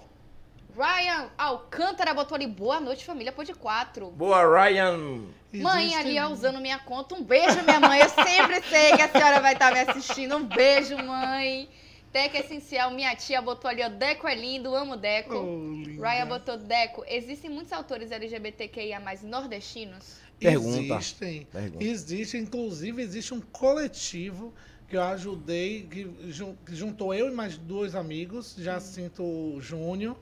Ryan 0.77 1.31
Alcântara 1.39 2.13
botou 2.13 2.35
ali, 2.35 2.47
boa 2.47 2.81
noite, 2.81 3.05
família, 3.05 3.31
pô 3.33 3.45
de 3.45 3.55
quatro. 3.55 4.11
Boa, 4.11 4.43
Ryan. 4.45 5.23
Mãe 5.53 5.87
Existem- 5.93 6.19
ali, 6.19 6.33
usando 6.33 6.61
minha 6.61 6.79
conta. 6.81 7.15
Um 7.15 7.23
beijo, 7.23 7.63
minha 7.63 7.79
mãe. 7.79 8.01
Eu 8.01 8.09
sempre 8.09 8.61
sei 8.63 8.93
que 8.97 9.03
a 9.03 9.09
senhora 9.09 9.41
vai 9.41 9.53
estar 9.53 9.73
me 9.73 9.79
assistindo. 9.81 10.37
Um 10.37 10.45
beijo, 10.45 10.97
mãe. 10.97 11.69
Teca 12.13 12.39
Essencial, 12.39 12.93
minha 12.93 13.15
tia 13.17 13.43
botou 13.43 13.69
ali, 13.69 13.83
ó, 13.83 13.89
Deco 13.89 14.29
é 14.29 14.35
lindo, 14.37 14.73
amo 14.75 14.97
Deco. 14.97 15.35
Oh. 15.35 16.01
Ryan 16.01 16.27
botou 16.29 16.57
Deco. 16.57 17.05
Existem 17.09 17.51
muitos 17.51 17.73
autores 17.73 18.11
LGBTQIA+, 18.13 19.01
nordestinos? 19.25 20.19
Pergunta. 20.39 20.95
Existem. 20.95 21.45
Pergunta. 21.53 21.85
Existe, 21.85 22.37
inclusive, 22.37 23.03
existe 23.03 23.35
um 23.35 23.41
coletivo 23.41 24.53
que 24.89 24.97
eu 24.97 25.03
ajudei, 25.03 25.89
que 25.91 26.09
jun- 26.31 26.57
que 26.65 26.75
juntou 26.77 27.13
eu 27.15 27.29
e 27.29 27.33
mais 27.35 27.57
dois 27.57 27.95
amigos, 27.97 28.55
Jacinto 28.59 29.57
Júnior 29.61 30.17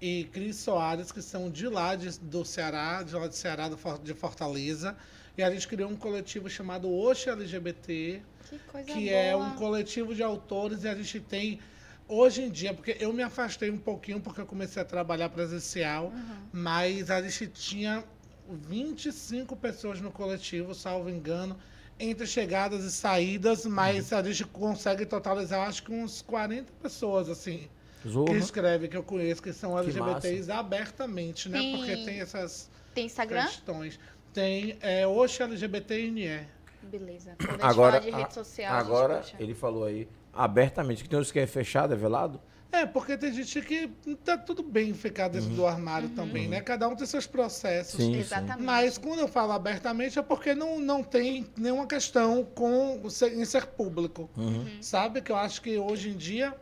e 0.00 0.24
Cris 0.32 0.56
Soares, 0.56 1.10
que 1.10 1.22
são 1.22 1.50
de 1.50 1.68
lá 1.68 1.96
de- 1.96 2.18
do 2.20 2.44
Ceará, 2.44 3.02
de 3.02 3.14
lá 3.14 3.26
de 3.28 3.36
Ceará, 3.36 3.68
do 3.68 3.76
For- 3.76 3.98
de 4.02 4.12
Fortaleza. 4.14 4.96
E 5.38 5.42
a 5.42 5.50
gente 5.50 5.66
criou 5.68 5.90
um 5.90 5.96
coletivo 5.96 6.48
chamado 6.48 6.90
Oxe 6.90 7.28
LGBT, 7.28 8.22
Que 8.48 8.58
coisa 8.60 8.86
que 8.86 9.06
boa. 9.10 9.10
é 9.16 9.36
um 9.36 9.50
coletivo 9.56 10.14
de 10.14 10.22
autores 10.22 10.84
e 10.84 10.88
a 10.88 10.94
gente 10.94 11.20
tem 11.20 11.60
hoje 12.08 12.42
em 12.42 12.50
dia, 12.50 12.72
porque 12.72 12.96
eu 13.00 13.12
me 13.12 13.22
afastei 13.22 13.70
um 13.70 13.76
pouquinho 13.78 14.20
porque 14.20 14.40
eu 14.40 14.46
comecei 14.46 14.80
a 14.80 14.84
trabalhar 14.84 15.28
presencial, 15.28 16.12
mas 16.52 17.10
a 17.10 17.20
gente 17.20 17.48
tinha 17.48 18.02
25 18.48 19.56
pessoas 19.56 20.00
no 20.00 20.10
coletivo, 20.10 20.74
salvo 20.74 21.10
engano, 21.10 21.56
entre 21.98 22.26
chegadas 22.26 22.84
e 22.84 22.92
saídas, 22.92 23.64
mas 23.66 24.12
a 24.12 24.22
gente 24.22 24.44
consegue 24.44 25.04
totalizar 25.06 25.66
acho 25.68 25.82
que 25.82 25.92
uns 25.92 26.20
40 26.22 26.72
pessoas 26.82 27.28
assim 27.28 27.68
que 28.06 28.12
Zorra. 28.12 28.36
escrevem 28.38 28.88
que 28.90 28.96
eu 28.96 29.02
conheço 29.02 29.42
que 29.42 29.52
são 29.52 29.72
Que 29.74 29.78
LGBTs 29.80 30.50
abertamente, 30.50 31.48
né? 31.48 31.58
Tem- 31.58 31.76
Porque 31.76 31.96
tem 32.04 32.20
essas 32.20 32.70
Tem 32.94 33.06
Instagram? 33.06 33.44
questões. 33.46 33.98
Tem 34.32 34.76
é, 34.80 35.06
Oxe 35.06 35.42
LGBTNE. 35.42 36.46
Beleza. 36.82 37.34
Quando 37.38 37.50
a 37.50 37.52
gente 37.54 37.64
Agora, 37.64 38.00
fala 38.00 38.10
de 38.12 38.16
rede 38.16 38.34
social, 38.34 38.74
agora 38.74 39.22
ele 39.38 39.54
falou 39.54 39.84
aí 39.84 40.08
abertamente 40.32 41.02
que 41.02 41.08
tem 41.08 41.18
uns 41.18 41.32
que 41.32 41.38
é 41.38 41.46
fechado, 41.46 41.92
é 41.94 41.96
velado. 41.96 42.40
É, 42.72 42.84
porque 42.84 43.16
tem 43.16 43.32
gente 43.32 43.62
que 43.62 43.88
tá 44.24 44.36
tudo 44.36 44.62
bem 44.62 44.92
ficar 44.92 45.28
dentro 45.28 45.48
do 45.50 45.64
armário 45.66 46.10
também, 46.10 46.46
né? 46.46 46.60
Cada 46.60 46.86
um 46.88 46.94
tem 46.96 47.06
seus 47.06 47.26
processos. 47.26 47.94
Sim. 47.96 48.16
Exatamente. 48.18 48.62
Mas 48.66 48.98
quando 48.98 49.20
eu 49.20 49.28
falo 49.28 49.52
abertamente 49.52 50.18
é 50.18 50.22
porque 50.22 50.54
não, 50.54 50.78
não 50.78 51.02
tem 51.02 51.46
nenhuma 51.56 51.86
questão 51.86 52.44
com 52.44 53.08
ser- 53.08 53.32
em 53.38 53.44
ser 53.46 53.66
público. 53.66 54.28
Uhum. 54.36 54.66
Sabe? 54.82 55.22
Que 55.22 55.32
eu 55.32 55.36
acho 55.36 55.62
que 55.62 55.78
hoje 55.78 56.10
em 56.10 56.16
dia 56.16 56.54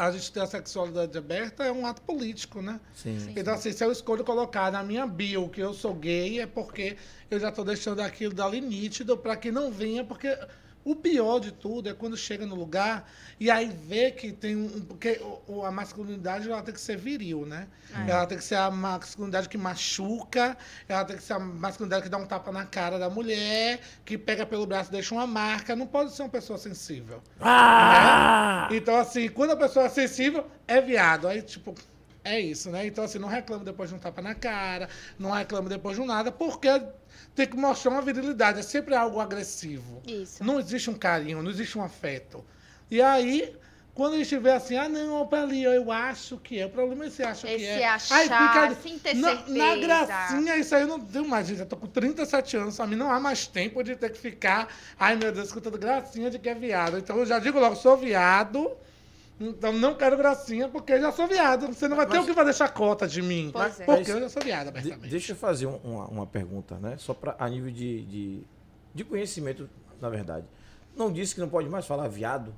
a 0.00 0.10
gente 0.10 0.32
ter 0.32 0.40
a 0.40 0.46
sexualidade 0.46 1.16
aberta 1.18 1.62
é 1.62 1.70
um 1.70 1.84
ato 1.84 2.00
político, 2.02 2.62
né? 2.62 2.80
Sim. 2.94 3.34
Então, 3.36 3.52
assim, 3.52 3.70
se 3.70 3.84
eu 3.84 3.92
escolho 3.92 4.24
colocar 4.24 4.72
na 4.72 4.82
minha 4.82 5.06
bio 5.06 5.48
que 5.50 5.60
eu 5.60 5.74
sou 5.74 5.94
gay, 5.94 6.40
é 6.40 6.46
porque 6.46 6.96
eu 7.30 7.38
já 7.38 7.50
estou 7.50 7.64
deixando 7.64 8.00
aquilo 8.00 8.32
dali 8.32 8.62
nítido 8.62 9.16
para 9.18 9.36
que 9.36 9.52
não 9.52 9.70
venha, 9.70 10.02
porque 10.02 10.34
o 10.84 10.96
pior 10.96 11.38
de 11.40 11.52
tudo 11.52 11.88
é 11.88 11.94
quando 11.94 12.16
chega 12.16 12.46
no 12.46 12.54
lugar 12.54 13.10
e 13.38 13.50
aí 13.50 13.68
vê 13.68 14.10
que 14.10 14.32
tem 14.32 14.56
um. 14.56 14.80
Porque 14.80 15.20
a 15.64 15.70
masculinidade 15.70 16.50
ela 16.50 16.62
tem 16.62 16.72
que 16.72 16.80
ser 16.80 16.96
viril, 16.96 17.44
né? 17.44 17.68
É. 18.06 18.10
Ela 18.10 18.26
tem 18.26 18.38
que 18.38 18.44
ser 18.44 18.54
a 18.54 18.70
masculinidade 18.70 19.48
que 19.48 19.58
machuca, 19.58 20.56
ela 20.88 21.04
tem 21.04 21.16
que 21.16 21.22
ser 21.22 21.34
a 21.34 21.38
masculinidade 21.38 22.04
que 22.04 22.08
dá 22.08 22.16
um 22.16 22.26
tapa 22.26 22.50
na 22.50 22.64
cara 22.64 22.98
da 22.98 23.10
mulher, 23.10 23.80
que 24.04 24.16
pega 24.16 24.46
pelo 24.46 24.66
braço 24.66 24.90
e 24.90 24.92
deixa 24.92 25.14
uma 25.14 25.26
marca. 25.26 25.76
Não 25.76 25.86
pode 25.86 26.12
ser 26.12 26.22
uma 26.22 26.28
pessoa 26.28 26.58
sensível. 26.58 27.22
Ah! 27.40 28.68
Então, 28.70 28.96
assim, 28.96 29.28
quando 29.28 29.50
a 29.50 29.56
pessoa 29.56 29.86
é 29.86 29.88
sensível, 29.88 30.46
é 30.66 30.80
viado. 30.80 31.28
Aí, 31.28 31.42
tipo, 31.42 31.74
é 32.24 32.38
isso, 32.40 32.70
né? 32.70 32.86
Então, 32.86 33.04
assim, 33.04 33.18
não 33.18 33.28
reclama 33.28 33.64
depois 33.64 33.90
de 33.90 33.96
um 33.96 33.98
tapa 33.98 34.20
na 34.20 34.34
cara, 34.34 34.88
não 35.18 35.30
reclama 35.30 35.68
depois 35.68 35.96
de 35.96 36.02
um 36.02 36.06
nada, 36.06 36.30
porque 36.30 36.68
tem 37.34 37.46
que 37.46 37.56
mostrar 37.56 37.90
uma 37.90 38.02
virilidade. 38.02 38.60
É 38.60 38.62
sempre 38.62 38.94
algo 38.94 39.20
agressivo. 39.20 40.02
Isso. 40.06 40.42
Não 40.42 40.58
existe 40.58 40.90
um 40.90 40.94
carinho, 40.94 41.42
não 41.42 41.50
existe 41.50 41.78
um 41.78 41.82
afeto. 41.82 42.44
E 42.90 43.00
aí, 43.00 43.56
quando 43.94 44.14
a 44.14 44.16
gente 44.18 44.36
vê 44.38 44.52
assim, 44.52 44.76
ah, 44.76 44.88
não, 44.88 45.20
opa 45.20 45.42
ali, 45.42 45.62
eu 45.62 45.92
acho 45.92 46.38
que 46.38 46.58
é. 46.58 46.66
O 46.66 46.70
problema 46.70 47.06
é 47.06 47.10
se 47.10 47.22
acha 47.22 47.46
que 47.46 47.54
Esse 47.54 47.64
é. 47.66 47.88
achar, 47.88 48.74
sem 48.76 48.98
ter 48.98 49.14
na, 49.14 49.36
certeza. 49.36 49.58
Na 49.58 49.76
gracinha, 49.76 50.56
isso 50.56 50.74
aí 50.74 50.82
eu 50.82 50.88
não 50.88 51.00
tenho 51.00 51.28
mais, 51.28 51.46
gente. 51.46 51.60
Eu 51.60 51.66
tô 51.66 51.76
com 51.76 51.86
37 51.86 52.56
anos, 52.56 52.80
a 52.80 52.86
mim 52.86 52.96
não 52.96 53.10
há 53.10 53.20
mais 53.20 53.46
tempo 53.46 53.82
de 53.82 53.96
ter 53.96 54.10
que 54.10 54.18
ficar, 54.18 54.68
ai 54.98 55.16
meu 55.16 55.30
Deus, 55.32 55.48
escutando 55.48 55.78
gracinha 55.78 56.30
de 56.30 56.38
que 56.38 56.48
é 56.48 56.54
viado. 56.54 56.98
Então 56.98 57.18
eu 57.18 57.26
já 57.26 57.38
digo 57.38 57.58
logo, 57.58 57.76
sou 57.76 57.96
viado. 57.96 58.70
Então 59.40 59.72
não 59.72 59.94
quero 59.94 60.16
gracinha 60.18 60.68
porque 60.68 60.92
eu 60.92 61.00
já 61.00 61.10
sou 61.12 61.26
viado. 61.26 61.68
Você 61.68 61.88
não 61.88 61.96
vai 61.96 62.06
ter 62.06 62.16
Mas- 62.16 62.24
o 62.24 62.28
que 62.28 62.34
fazer 62.34 62.52
chacota 62.52 63.08
de 63.08 63.22
mim. 63.22 63.48
Pois 63.52 63.80
é. 63.80 63.84
Porque 63.86 64.00
Mas- 64.02 64.08
eu 64.10 64.20
já 64.20 64.28
sou 64.28 64.42
viado, 64.42 64.64
De- 64.64 64.68
abertamente. 64.78 65.08
deixa 65.10 65.32
eu 65.32 65.36
fazer 65.36 65.66
um- 65.66 65.76
uma, 65.82 66.06
uma 66.08 66.26
pergunta, 66.26 66.76
né? 66.76 66.96
Só 66.98 67.14
para 67.14 67.34
a 67.38 67.48
nível 67.48 67.70
de, 67.70 68.04
de, 68.04 68.42
de 68.94 69.04
conhecimento, 69.04 69.68
na 70.00 70.10
verdade. 70.10 70.46
Não 70.94 71.10
disse 71.10 71.34
que 71.34 71.40
não 71.40 71.48
pode 71.48 71.68
mais 71.70 71.86
falar 71.86 72.06
viado? 72.08 72.54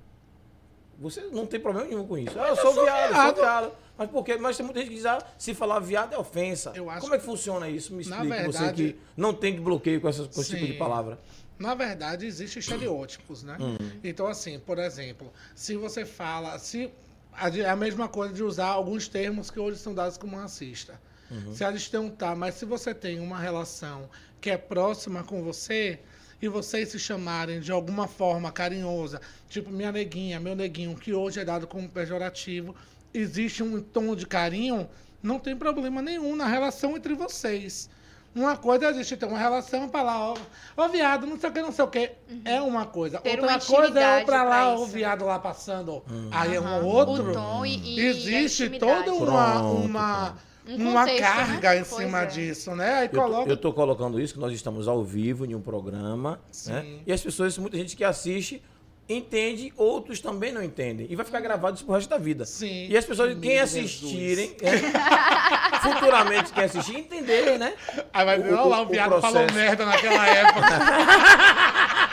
Você 0.98 1.20
não 1.32 1.46
tem 1.46 1.58
problema 1.60 1.88
nenhum 1.88 2.06
com 2.06 2.18
isso. 2.18 2.38
Ah, 2.38 2.48
eu 2.48 2.56
sou, 2.56 2.74
sou 2.74 2.84
viado, 2.84 3.02
eu 3.08 3.12
viado. 3.14 3.34
sou 3.36 3.44
viado. 3.44 3.72
Mas 3.96 4.10
por 4.10 4.24
quê? 4.24 4.36
Mas 4.36 4.56
tem 4.56 4.64
muita 4.64 4.80
gente 4.80 4.88
que 4.90 4.96
diz, 4.96 5.06
ah, 5.06 5.18
se 5.38 5.52
falar 5.54 5.78
viado 5.80 6.14
é 6.14 6.18
ofensa. 6.18 6.72
Eu 6.74 6.88
acho 6.90 7.00
Como 7.02 7.14
é 7.14 7.18
que 7.18 7.24
funciona 7.24 7.68
isso? 7.68 7.92
Me 7.94 8.04
Na 8.06 8.16
explique. 8.24 8.42
Você 8.46 8.58
verdade- 8.58 8.92
que 8.92 8.98
não 9.16 9.32
tem 9.34 9.60
bloqueio 9.60 10.00
com, 10.00 10.08
essas, 10.08 10.26
com 10.28 10.40
esse 10.40 10.50
tipo 10.54 10.66
de 10.66 10.74
palavra. 10.74 11.18
Na 11.62 11.74
verdade, 11.74 12.26
existem 12.26 12.58
estereótipos, 12.58 13.44
né? 13.44 13.56
Hum. 13.60 13.76
Então, 14.02 14.26
assim, 14.26 14.58
por 14.58 14.78
exemplo, 14.78 15.32
se 15.54 15.76
você 15.76 16.04
fala. 16.04 16.58
Se, 16.58 16.90
a, 17.32 17.48
é 17.48 17.70
a 17.70 17.76
mesma 17.76 18.08
coisa 18.08 18.34
de 18.34 18.42
usar 18.42 18.66
alguns 18.66 19.06
termos 19.06 19.48
que 19.48 19.60
hoje 19.60 19.78
são 19.78 19.94
dados 19.94 20.18
como 20.18 20.36
racista. 20.36 21.00
Uhum. 21.30 21.54
Se 21.54 21.64
eles 21.64 21.90
não 21.92 22.10
tá, 22.10 22.34
mas 22.34 22.56
se 22.56 22.64
você 22.64 22.92
tem 22.92 23.20
uma 23.20 23.38
relação 23.38 24.10
que 24.40 24.50
é 24.50 24.56
próxima 24.58 25.22
com 25.22 25.40
você 25.42 26.00
e 26.42 26.48
vocês 26.48 26.88
se 26.88 26.98
chamarem 26.98 27.60
de 27.60 27.70
alguma 27.70 28.08
forma 28.08 28.50
carinhosa, 28.50 29.20
tipo 29.48 29.70
minha 29.70 29.92
neguinha, 29.92 30.40
meu 30.40 30.56
neguinho, 30.56 30.96
que 30.96 31.14
hoje 31.14 31.38
é 31.38 31.44
dado 31.44 31.68
como 31.68 31.88
pejorativo, 31.88 32.74
existe 33.14 33.62
um 33.62 33.80
tom 33.80 34.16
de 34.16 34.26
carinho, 34.26 34.88
não 35.22 35.38
tem 35.38 35.56
problema 35.56 36.02
nenhum 36.02 36.34
na 36.34 36.46
relação 36.46 36.96
entre 36.96 37.14
vocês. 37.14 37.88
Uma 38.34 38.56
coisa 38.56 38.86
é 38.86 38.88
a 38.88 38.92
gente 38.92 39.14
ter 39.16 39.26
uma 39.26 39.38
relação 39.38 39.88
pra 39.88 40.02
lá, 40.02 40.30
ó, 40.30 40.36
ó 40.76 40.88
viado, 40.88 41.26
não 41.26 41.38
sei 41.38 41.50
o 41.50 41.52
que, 41.52 41.60
não 41.60 41.72
sei 41.72 41.84
o 41.84 41.88
que. 41.88 42.12
É 42.44 42.60
uma 42.62 42.86
coisa. 42.86 43.18
Ter 43.18 43.30
Outra 43.38 43.46
uma 43.46 43.58
coisa 43.60 44.00
é 44.00 44.22
eu 44.22 44.24
pra 44.24 44.42
lá, 44.42 44.50
pra 44.70 44.78
o 44.78 44.84
isso. 44.84 44.92
viado 44.92 45.24
lá 45.26 45.38
passando. 45.38 46.02
Aí 46.30 46.54
é 46.54 46.60
um 46.60 46.66
Aham. 46.66 46.82
outro. 46.84 47.30
O 47.30 47.32
tom 47.34 47.66
e, 47.66 47.76
e 47.76 48.00
Existe 48.00 48.64
intimidade. 48.64 49.04
toda 49.04 49.14
uma, 49.30 49.52
Pronto, 49.60 49.76
uma, 49.84 50.34
Um 50.66 50.76
uma 50.90 51.00
contexto, 51.02 51.20
carga 51.22 51.70
né? 51.74 51.80
em 51.80 51.84
Pois 51.84 52.02
cima 52.04 52.18
é. 52.22 52.26
disso, 52.26 52.74
né? 52.74 52.94
Aí 52.94 53.04
Eu 53.06 53.10
tô, 53.10 53.22
coloca. 53.22 53.50
eu 53.50 53.56
tô 53.58 53.72
colocando 53.74 54.20
isso, 54.20 54.32
que 54.34 54.40
nós 54.40 54.52
estamos 54.52 54.88
ao 54.88 55.04
vivo 55.04 55.44
em 55.44 55.54
um 55.54 55.60
programa, 55.60 56.40
Sim. 56.50 56.72
né? 56.72 56.86
E 57.06 57.12
as 57.12 57.20
pessoas, 57.20 57.58
muita 57.58 57.76
gente 57.76 57.94
que 57.96 58.02
assiste, 58.04 58.62
entende, 59.08 59.72
outros 59.76 60.20
também 60.20 60.52
não 60.52 60.62
entendem. 60.62 61.06
E 61.08 61.16
vai 61.16 61.24
ficar 61.24 61.40
gravado 61.40 61.76
isso 61.76 61.84
pro 61.84 61.94
resto 61.94 62.08
da 62.08 62.18
vida. 62.18 62.44
Sim. 62.44 62.86
E 62.88 62.96
as 62.96 63.04
pessoas, 63.04 63.36
quem 63.38 63.58
assistirem, 63.58 64.56
é, 64.62 65.78
futuramente 65.80 66.52
quem 66.52 66.64
assistir, 66.64 66.96
entender, 66.96 67.58
né? 67.58 67.74
Aí 68.12 68.24
vai 68.24 68.38
ver, 68.38 68.54
olha 68.54 68.62
lá, 68.62 68.80
o 68.80 68.82
o 68.84 68.86
viado 68.86 69.20
falou 69.20 69.46
merda 69.52 69.84
naquela 69.84 70.26
época. 70.26 70.62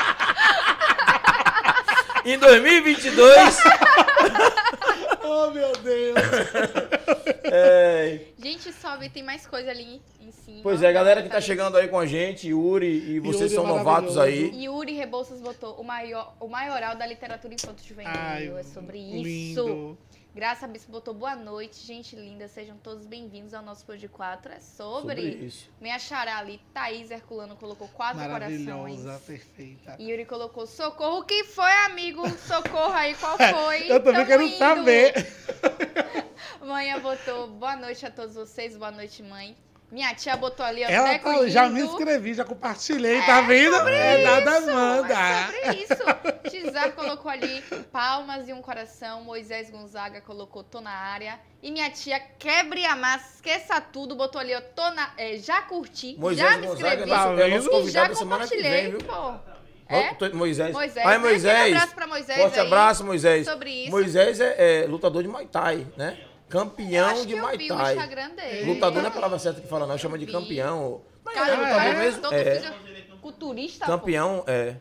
Em 2.26 2.38
2022, 2.38 3.58
oh, 5.48 5.52
meu 5.52 5.72
Deus. 5.78 6.18
é, 7.46 8.20
Gente, 8.38 8.72
sobe, 8.74 9.10
tem 9.10 9.24
mais 9.24 9.46
coisa 9.46 9.72
ali 9.72 10.02
em 10.22 10.32
cima. 10.32 10.60
pois 10.64 10.82
é, 10.82 10.92
galera 10.92 11.22
que 11.22 11.30
tá 11.30 11.42
chegando 11.42 11.78
aí 11.78 11.88
com 11.88 12.00
a 12.00 12.06
gente, 12.06 12.50
Yuri 12.50 12.88
e 12.88 13.20
vocês 13.20 13.52
Yuri 13.52 13.54
é 13.54 13.56
são 13.56 13.68
novatos 13.68 14.18
aí. 14.18 14.64
Yuri 14.64 14.94
Rebouças 14.94 15.42
botou 15.42 15.76
o, 15.76 15.84
maior, 15.84 16.34
o 16.40 16.48
maioral 16.48 16.96
da 16.96 17.06
literatura 17.06 17.54
infanto 17.54 17.84
juvenil. 17.84 18.12
Ai, 18.14 18.48
é 18.58 18.64
sobre 18.64 18.98
isso. 18.98 19.24
lindo. 19.68 19.98
Graça 20.40 20.66
Bispo 20.70 20.90
botou 20.90 21.14
boa 21.14 21.36
noite, 21.36 21.86
gente 21.86 22.16
linda. 22.16 22.48
Sejam 22.48 22.78
todos 22.78 23.06
bem-vindos 23.06 23.54
ao 23.54 23.62
nosso 23.62 23.86
Pod 23.86 24.08
4. 24.08 24.54
É 24.54 24.60
sobre. 24.62 25.22
Sobre 25.22 25.46
isso. 25.46 25.70
Minha 25.82 26.00
xará 26.00 26.38
ali, 26.38 26.62
Thaís 26.74 27.12
Herculano, 27.12 27.58
colocou 27.58 27.90
quatro 27.90 28.20
Maravilhosa, 28.20 28.74
corações. 28.74 29.22
perfeita. 29.26 29.98
Yuri 30.00 30.24
colocou 30.24 30.66
socorro. 30.66 31.20
O 31.20 31.24
que 31.26 31.44
foi, 31.44 31.70
amigo? 31.88 32.26
Socorro 32.38 32.94
aí, 32.94 33.16
qual 33.16 33.36
foi? 33.52 33.92
Eu 33.92 34.02
também 34.02 34.26
Tamo 34.26 34.28
quero 34.28 34.44
indo. 34.44 34.58
saber. 34.58 35.14
Manhã 36.66 37.02
botou 37.02 37.50
boa 37.50 37.76
noite 37.76 38.06
a 38.06 38.10
todos 38.10 38.36
vocês, 38.36 38.78
boa 38.78 38.92
noite, 38.92 39.22
mãe. 39.22 39.58
Minha 39.92 40.14
tia 40.14 40.38
botou 40.38 40.64
ali, 40.64 40.84
Ela 40.84 41.18
tá, 41.18 41.48
já 41.48 41.68
me 41.68 41.82
inscrevi, 41.82 42.36
já 42.36 42.46
compartilhei, 42.46 43.22
tá 43.24 43.42
vendo? 43.42 43.76
É 43.76 44.24
nada 44.24 44.62
manda. 44.62 45.14
É 45.14 45.46
sobre 45.46 45.84
isso. 45.84 46.50
Tizar 46.50 46.92
colocou 46.92 47.32
ali 47.32 47.62
palmas 47.92 48.48
e 48.48 48.54
um 48.54 48.62
coração. 48.62 49.24
Moisés 49.24 49.72
Gonzaga 49.72 50.22
colocou 50.22 50.64
tô 50.64 50.80
na 50.80 50.92
área. 50.92 51.40
E 51.62 51.72
minha 51.72 51.90
tia 51.90 52.20
quebre 52.20 52.86
a 52.86 52.96
massa, 52.96 53.36
esqueça 53.36 53.82
tudo, 53.82 54.16
botou 54.16 54.40
ali, 54.40 54.56
ó, 54.56 54.62
tô 54.62 54.92
na, 54.92 55.12
é, 55.18 55.38
já 55.38 55.62
curti, 55.64 56.16
Moisés 56.18 56.50
já 56.50 56.58
me 56.58 56.68
Gonzaga 56.68 56.88
é 56.88 56.94
inscrevi 56.94 57.10
nosso, 57.10 57.42
é 57.42 57.48
nosso 57.50 57.70
Tá 57.70 57.80
e 57.80 57.90
já 57.90 58.10
compartilhei, 58.10 58.72
vem, 58.72 58.92
viu? 58.92 59.00
pô. 59.00 59.34
É? 59.90 60.30
Moisés. 60.34 60.72
Moisés. 60.72 61.06
Ai, 61.06 61.18
né? 61.18 61.24
Moisés. 61.24 61.76
abraço 61.76 61.96
pra 61.96 62.08
Moisés 62.08 62.40
Forte 62.40 62.60
aí. 62.60 62.68
abraço, 62.68 63.04
Moisés. 63.04 63.46
Sobre 63.46 63.72
isso. 63.72 63.92
Moisés 63.92 64.40
é, 64.40 64.84
é 64.84 64.88
lutador 64.88 65.24
de 65.24 65.28
Muay 65.28 65.48
Thai, 65.48 65.88
né? 65.98 66.18
Campeão 66.50 67.10
Acho 67.10 67.26
de 67.28 67.36
Muay 67.36 67.58
vi 67.58 67.72
o 67.72 67.78
Thai. 67.78 67.94
Instagram 67.96 68.30
dele. 68.32 68.74
Lutador 68.74 69.02
não 69.02 69.10
é 69.10 69.12
a 69.12 69.14
palavra 69.14 69.40
certa 69.40 69.62
que 69.62 69.68
fala, 69.68 69.86
não. 69.86 69.98
Chama 69.98 70.18
de 70.18 70.26
campeão. 70.26 71.02
Mas 71.24 71.34
Cara, 71.36 71.52
é 71.52 71.56
lutador 71.56 71.82
é? 71.82 71.94
mesmo? 72.00 72.26
É. 72.34 72.60
fisiculturista, 72.60 73.86
pô. 73.86 73.92
Campeão, 73.92 74.44
é. 74.48 74.76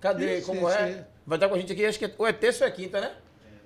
Cadê? 0.00 0.38
Ixi, 0.38 0.46
Como 0.46 0.68
é? 0.68 0.90
ixi. 0.90 1.00
Vai 1.26 1.36
estar 1.38 1.48
com 1.48 1.54
a 1.54 1.58
gente 1.58 1.72
aqui, 1.72 1.84
acho 1.86 1.98
que 1.98 2.04
é, 2.04 2.14
ou 2.18 2.26
é 2.26 2.32
terça 2.32 2.64
ou 2.64 2.68
é 2.68 2.72
quinta, 2.72 3.00
né? 3.00 3.12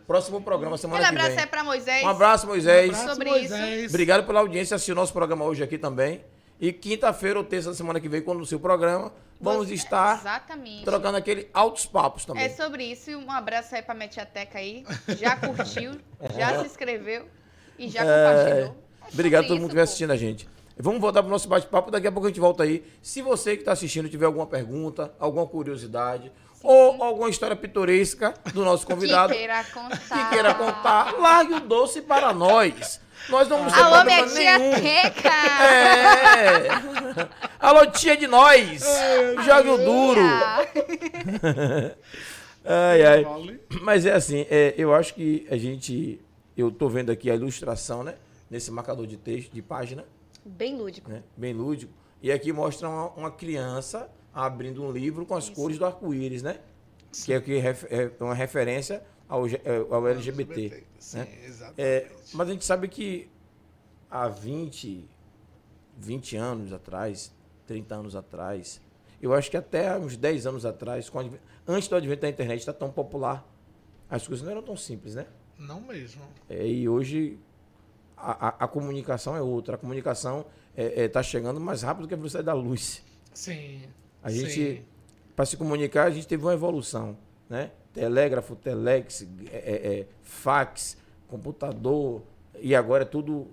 Próximo 0.06 0.40
programa, 0.40 0.76
semana 0.78 1.02
Aquele 1.02 1.12
que 1.12 1.18
abraço 1.20 1.36
vem. 1.36 1.44
aí 1.44 1.50
pra 1.50 1.64
Moisés. 1.64 2.04
Um 2.04 2.08
abraço, 2.08 2.46
Moisés. 2.46 2.90
Abraço, 2.90 3.08
Sobre 3.10 3.30
Moisés. 3.30 3.90
Obrigado 3.90 4.26
pela 4.26 4.40
audiência, 4.40 4.74
assistiu 4.74 4.94
nosso 4.94 5.12
programa 5.12 5.44
hoje 5.44 5.62
aqui 5.62 5.76
também. 5.78 6.24
E 6.60 6.72
quinta-feira 6.72 7.38
ou 7.38 7.44
terça 7.44 7.70
da 7.70 7.74
semana 7.76 8.00
que 8.00 8.08
vem, 8.08 8.20
quando 8.20 8.38
no 8.38 8.46
seu 8.46 8.58
programa, 8.60 9.12
vamos 9.40 9.68
Você- 9.68 9.74
estar 9.74 10.18
Exatamente. 10.20 10.84
trocando 10.84 11.16
aquele 11.16 11.48
altos 11.54 11.86
papos 11.86 12.24
também. 12.24 12.44
É 12.44 12.48
sobre 12.48 12.84
isso. 12.84 13.10
E 13.10 13.16
um 13.16 13.30
abraço 13.30 13.74
aí 13.74 13.82
pra 13.82 13.94
minha 13.94 14.08
tia 14.08 14.26
Teca 14.26 14.58
aí. 14.58 14.84
Já 15.18 15.36
curtiu, 15.36 15.92
já 16.36 16.58
se 16.60 16.66
inscreveu 16.66 17.26
e 17.80 17.88
já 17.88 18.00
compartilhou. 18.00 18.76
É 18.76 19.12
Obrigado 19.12 19.44
a 19.44 19.48
todo 19.48 19.56
mundo 19.56 19.70
que 19.70 19.76
estiver 19.76 19.82
assistindo 19.82 20.10
a 20.12 20.16
gente. 20.16 20.48
Vamos 20.78 21.00
voltar 21.00 21.22
pro 21.22 21.30
nosso 21.30 21.48
bate-papo, 21.48 21.90
daqui 21.90 22.06
a 22.06 22.12
pouco 22.12 22.26
a 22.26 22.30
gente 22.30 22.40
volta 22.40 22.62
aí. 22.62 22.84
Se 23.02 23.20
você 23.22 23.54
que 23.56 23.62
está 23.62 23.72
assistindo 23.72 24.08
tiver 24.08 24.26
alguma 24.26 24.46
pergunta, 24.46 25.12
alguma 25.18 25.46
curiosidade 25.46 26.30
ou 26.62 27.02
alguma 27.02 27.28
história 27.28 27.56
pitoresca 27.56 28.34
do 28.52 28.64
nosso 28.64 28.86
convidado 28.86 29.32
Que 29.32 29.38
queira 29.38 29.64
contar. 29.64 29.98
que 29.98 30.30
queira 30.30 30.54
contar, 30.54 31.18
largue 31.18 31.54
o 31.54 31.60
doce 31.60 32.02
para 32.02 32.32
nós. 32.32 33.00
Nós 33.28 33.48
não 33.48 33.58
vamos 33.58 33.72
ter 33.72 33.80
Alô, 33.80 34.04
minha 34.04 34.26
tia 34.26 34.58
nenhum. 34.58 34.80
Teca! 34.80 35.28
É. 35.62 36.68
Alô, 37.58 37.86
tia 37.86 38.16
de 38.16 38.26
nós. 38.26 38.82
Jogue 39.44 39.68
o 39.70 39.78
duro. 39.78 40.20
Ai, 42.64 43.02
ai. 43.06 43.26
Mas 43.80 44.04
é 44.04 44.12
assim, 44.12 44.46
é, 44.50 44.74
eu 44.76 44.94
acho 44.94 45.14
que 45.14 45.46
a 45.50 45.56
gente. 45.56 46.20
Eu 46.60 46.70
tô 46.70 46.88
vendo 46.90 47.10
aqui 47.10 47.30
a 47.30 47.34
ilustração, 47.34 48.04
né? 48.04 48.16
Nesse 48.50 48.70
marcador 48.70 49.06
de 49.06 49.16
texto, 49.16 49.50
de 49.52 49.62
página, 49.62 50.04
Bem 50.44 50.76
lúdico. 50.76 51.10
né? 51.10 51.22
Bem 51.36 51.54
lúdico. 51.54 51.92
E 52.22 52.30
aqui 52.30 52.52
mostra 52.52 52.86
uma, 52.88 53.08
uma 53.12 53.30
criança 53.30 54.10
abrindo 54.34 54.82
um 54.82 54.90
livro 54.92 55.24
com 55.24 55.34
as 55.34 55.48
cores 55.48 55.78
do 55.78 55.86
arco-íris, 55.86 56.42
né? 56.42 56.60
Que 57.24 57.32
é, 57.32 57.40
que 57.40 57.56
ref- 57.58 57.86
é 57.90 58.10
uma 58.20 58.34
referência 58.34 59.02
ao, 59.28 59.46
é, 59.46 59.58
ao 59.90 60.06
LGBT. 60.06 60.84
Sim, 60.98 61.18
né? 61.18 61.28
exatamente. 61.46 61.80
É, 61.80 62.10
mas 62.34 62.48
a 62.48 62.52
gente 62.52 62.64
sabe 62.64 62.88
que 62.88 63.28
há 64.10 64.28
20, 64.28 65.08
20 65.98 66.36
anos 66.36 66.72
atrás, 66.72 67.32
30 67.66 67.94
anos 67.94 68.14
atrás, 68.16 68.80
eu 69.22 69.32
acho 69.32 69.50
que 69.50 69.56
até 69.56 69.96
uns 69.98 70.16
10 70.16 70.46
anos 70.46 70.64
atrás, 70.66 71.08
com 71.08 71.18
o 71.18 71.20
adven- 71.22 71.40
antes 71.66 71.88
do 71.88 71.96
advento 71.96 72.22
da 72.22 72.28
internet, 72.28 72.58
está 72.60 72.72
tão 72.72 72.90
popular. 72.90 73.46
As 74.08 74.26
coisas 74.26 74.44
não 74.44 74.50
eram 74.52 74.62
tão 74.62 74.76
simples, 74.76 75.14
né? 75.14 75.26
Não 75.60 75.80
mesmo. 75.82 76.22
É, 76.48 76.66
e 76.66 76.88
hoje 76.88 77.38
a, 78.16 78.48
a- 78.48 78.64
a 78.64 78.68
comunicação 78.68 79.36
é 79.36 79.42
outra. 79.42 79.74
A 79.74 79.78
comunicação 79.78 80.44
está 80.76 81.22
chegando 81.22 81.60
mais 81.60 81.82
rápido 81.82 82.08
que 82.08 82.14
a 82.14 82.16
velocidade 82.16 82.46
da 82.46 82.54
luz. 82.54 83.04
Sim. 83.34 83.82
A 84.22 84.30
gente, 84.30 84.82
para 85.36 85.44
se 85.44 85.56
comunicar, 85.56 86.04
a 86.06 86.10
gente 86.10 86.26
teve 86.26 86.42
uma 86.42 86.54
evolução, 86.54 87.16
né? 87.48 87.70
Telégrafo, 87.92 88.54
telex, 88.56 89.26
é, 89.50 89.56
é, 89.56 89.98
é, 90.00 90.06
fax, 90.22 90.96
computador, 91.28 92.22
e 92.60 92.74
agora 92.74 93.02
é 93.02 93.06
tudo 93.06 93.48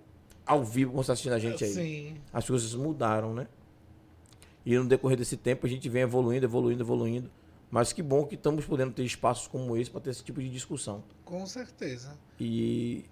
ao 0.45 0.63
vivo, 0.63 0.91
como 0.91 1.01
está 1.01 1.13
assistindo 1.13 1.33
a 1.33 1.39
gente 1.39 1.63
aí. 1.63 1.71
Sim. 1.73 2.17
As 2.31 2.47
coisas 2.47 2.73
mudaram, 2.75 3.33
né? 3.33 3.47
E 4.65 4.77
no 4.77 4.85
decorrer 4.85 5.17
desse 5.17 5.35
tempo 5.37 5.65
a 5.65 5.69
gente 5.69 5.87
vem 5.89 6.03
evoluindo, 6.03 6.45
evoluindo, 6.45 6.83
evoluindo. 6.83 7.29
Mas 7.71 7.91
que 7.91 8.01
bom 8.01 8.25
que 8.25 8.35
estamos 8.35 8.65
podendo 8.65 8.93
ter 8.93 9.03
espaços 9.03 9.47
como 9.47 9.75
esse 9.75 9.89
para 9.89 9.99
ter 10.01 10.11
esse 10.11 10.23
tipo 10.23 10.41
de 10.41 10.49
discussão. 10.49 11.03
Com 11.27 11.45
certeza. 11.45 12.17
E 12.39 13.03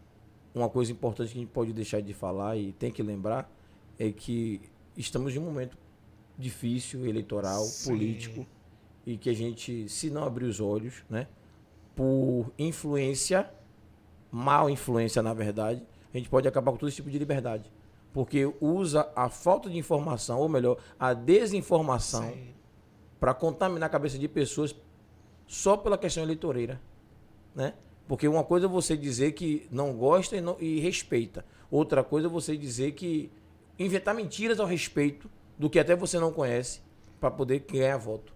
uma 0.54 0.70
coisa 0.70 0.92
importante 0.92 1.34
que 1.34 1.38
a 1.38 1.42
gente 1.42 1.52
pode 1.52 1.74
deixar 1.74 2.02
de 2.02 2.14
falar 2.14 2.56
e 2.56 2.72
tem 2.72 2.90
que 2.90 3.04
lembrar 3.04 3.52
é 4.00 4.10
que 4.10 4.62
estamos 4.96 5.36
em 5.36 5.40
um 5.40 5.44
momento 5.44 5.78
difícil, 6.38 7.06
eleitoral, 7.06 7.64
Sim. 7.64 7.90
político, 7.90 8.48
e 9.06 9.18
que 9.18 9.30
a 9.30 9.34
gente, 9.34 9.90
se 9.90 10.10
não 10.10 10.24
abrir 10.24 10.46
os 10.46 10.62
olhos, 10.62 11.04
né, 11.10 11.28
por 11.94 12.52
influência, 12.58 13.52
mal 14.32 14.70
influência 14.70 15.22
na 15.22 15.34
verdade, 15.34 15.84
a 16.14 16.18
gente 16.18 16.30
pode 16.30 16.48
acabar 16.48 16.72
com 16.72 16.78
todo 16.78 16.88
esse 16.88 16.96
tipo 16.96 17.10
de 17.10 17.20
liberdade. 17.20 17.70
Porque 18.14 18.50
usa 18.62 19.12
a 19.14 19.28
falta 19.28 19.70
de 19.70 19.78
informação, 19.78 20.40
ou 20.40 20.48
melhor, 20.48 20.78
a 20.98 21.14
desinformação, 21.14 22.34
para 23.20 23.34
contaminar 23.34 23.88
a 23.88 23.92
cabeça 23.92 24.18
de 24.18 24.30
pessoas 24.30 24.74
só 25.46 25.76
pela 25.76 25.98
questão 25.98 26.24
eleitoreira, 26.24 26.82
né? 27.54 27.74
Porque 28.08 28.28
uma 28.28 28.44
coisa 28.44 28.66
é 28.68 28.70
você 28.70 28.96
dizer 28.96 29.32
que 29.34 29.68
não 29.72 29.94
gosta 29.94 30.36
e, 30.38 30.42
não- 30.42 30.58
e 30.60 30.80
respeita. 30.80 31.44
Outra 31.72 32.04
coisa 32.04 32.28
é 32.28 32.30
você 32.30 32.56
dizer 32.56 32.92
que 32.92 33.32
inventar 33.80 34.14
mentiras 34.14 34.60
ao 34.60 34.68
respeito 34.68 35.30
do 35.58 35.70
que 35.70 35.80
até 35.80 35.96
você 35.96 36.20
não 36.20 36.32
conhece 36.32 36.82
para 37.20 37.32
poder 37.32 37.60
ganhar 37.72 37.98
voto. 37.98 38.34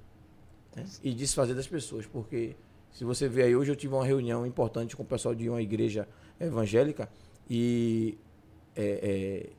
né? 0.75 0.85
E 1.03 1.13
desfazer 1.13 1.53
das 1.53 1.67
pessoas. 1.67 2.05
Porque 2.05 2.55
se 2.91 3.03
você 3.03 3.27
vê 3.27 3.43
aí, 3.43 3.55
hoje 3.55 3.71
eu 3.71 3.75
tive 3.75 3.93
uma 3.93 4.05
reunião 4.05 4.45
importante 4.45 4.95
com 4.95 5.03
o 5.03 5.05
pessoal 5.05 5.35
de 5.35 5.47
uma 5.49 5.61
igreja 5.61 6.07
evangélica 6.39 7.09
e 7.49 8.17
é, 8.75 9.45
é, 9.47 9.49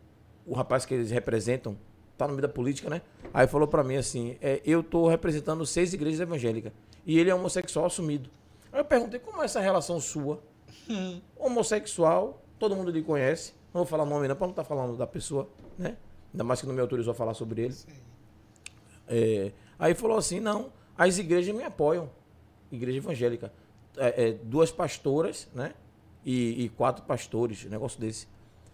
o 0.47 0.55
rapaz 0.55 0.85
que 0.85 0.95
eles 0.95 1.11
representam 1.11 1.77
tá 2.17 2.27
no 2.27 2.33
meio 2.35 2.43
da 2.43 2.49
política, 2.49 2.89
né? 2.91 3.01
Aí 3.33 3.47
falou 3.47 3.67
para 3.69 3.83
mim 3.85 3.97
assim, 3.97 4.37
é, 4.41 4.61
eu 4.65 4.83
tô 4.83 5.09
representando 5.09 5.65
seis 5.67 5.93
igrejas 5.93 6.21
evangélicas 6.21 6.73
e 7.07 7.19
ele 7.19 7.31
é 7.31 7.35
homossexual 7.35 7.87
assumido. 7.87 8.29
Aí 8.73 8.81
eu 8.81 8.85
perguntei 8.85 9.19
como 9.21 9.43
é 9.43 9.45
essa 9.45 9.61
relação 9.61 10.01
sua? 10.01 10.43
Homossexual, 11.37 12.43
todo 12.59 12.77
mundo 12.77 12.91
lhe 12.91 13.03
conhece. 13.03 13.53
Não 13.73 13.81
vou 13.83 13.87
falar 13.87 14.05
nome 14.05 14.27
não, 14.29 14.35
para 14.37 14.47
não 14.47 14.53
estar 14.53 14.65
falando 14.65 14.97
da 14.97 15.07
pessoa, 15.07 15.49
né? 15.79 15.97
Ainda 16.33 16.45
mais 16.45 16.61
que 16.61 16.67
não 16.67 16.75
me 16.75 16.81
autorizou 16.81 17.13
a 17.13 17.15
falar 17.15 17.35
sobre 17.35 17.63
ele. 17.63 17.75
É, 19.09 19.53
aí 19.79 19.95
falou 19.95 20.17
assim, 20.19 20.41
não, 20.41 20.73
as 20.97 21.19
igrejas 21.19 21.55
me 21.55 21.63
apoiam. 21.65 22.11
Igreja 22.71 22.99
evangélica. 22.99 23.53
É, 23.97 24.29
é, 24.29 24.33
duas 24.33 24.71
pastoras, 24.71 25.49
né? 25.55 25.75
E, 26.25 26.65
e 26.65 26.69
quatro 26.69 27.05
pastores, 27.05 27.65
negócio 27.65 28.01
desse. 28.01 28.29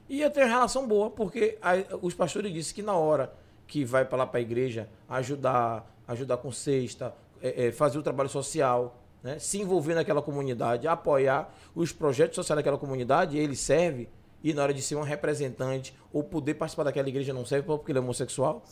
E 0.09 0.20
eu 0.20 0.30
tenho 0.30 0.47
uma 0.47 0.53
relação 0.53 0.86
boa, 0.86 1.11
porque 1.11 1.59
a- 1.62 1.97
os 2.03 2.14
pastores 2.14 2.53
disseram 2.53 2.74
que 2.74 2.82
na 2.82 2.94
hora 2.94 3.32
que 3.66 3.84
vai 3.84 4.05
para 4.05 4.18
lá 4.18 4.26
para 4.26 4.38
a 4.38 4.42
igreja 4.42 4.88
ajudar, 5.09 5.90
ajudar 6.07 6.36
com 6.38 6.53
cesta, 6.53 7.14
é, 7.40 7.66
é, 7.66 7.72
fazer 7.72 7.99
o 7.99 8.03
trabalho 8.03 8.28
social, 8.28 8.97
né? 9.26 9.38
se 9.40 9.60
envolver 9.60 9.94
naquela 9.94 10.22
comunidade, 10.22 10.86
apoiar 10.86 11.52
os 11.74 11.92
projetos 11.92 12.36
sociais 12.36 12.56
daquela 12.56 12.78
comunidade, 12.78 13.36
ele 13.36 13.56
serve, 13.56 14.08
e 14.42 14.54
na 14.54 14.62
hora 14.62 14.72
de 14.72 14.80
ser 14.80 14.94
um 14.94 15.02
representante 15.02 15.92
ou 16.12 16.22
poder 16.22 16.54
participar 16.54 16.84
daquela 16.84 17.08
igreja 17.08 17.32
não 17.32 17.44
serve 17.44 17.66
porque 17.66 17.90
ele 17.90 17.98
é 17.98 18.02
homossexual. 18.02 18.62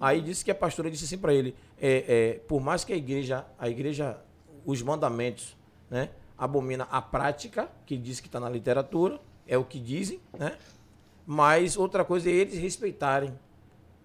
Aí 0.00 0.20
disse 0.22 0.44
que 0.44 0.50
a 0.50 0.54
pastora 0.54 0.90
disse 0.90 1.04
assim 1.04 1.18
para 1.18 1.34
ele, 1.34 1.54
é, 1.78 2.04
é, 2.08 2.32
por 2.48 2.60
mais 2.60 2.84
que 2.84 2.92
a 2.92 2.96
igreja, 2.96 3.44
a 3.58 3.68
igreja, 3.68 4.18
os 4.64 4.80
mandamentos, 4.80 5.56
né, 5.90 6.08
abomina 6.38 6.88
a 6.90 7.02
prática, 7.02 7.68
que 7.84 7.96
diz 7.98 8.20
que 8.20 8.28
está 8.28 8.40
na 8.40 8.48
literatura, 8.48 9.20
é 9.46 9.58
o 9.58 9.64
que 9.64 9.78
dizem, 9.78 10.20
né? 10.38 10.56
Mas 11.26 11.76
outra 11.76 12.04
coisa 12.04 12.30
é 12.30 12.32
eles 12.32 12.56
respeitarem. 12.56 13.38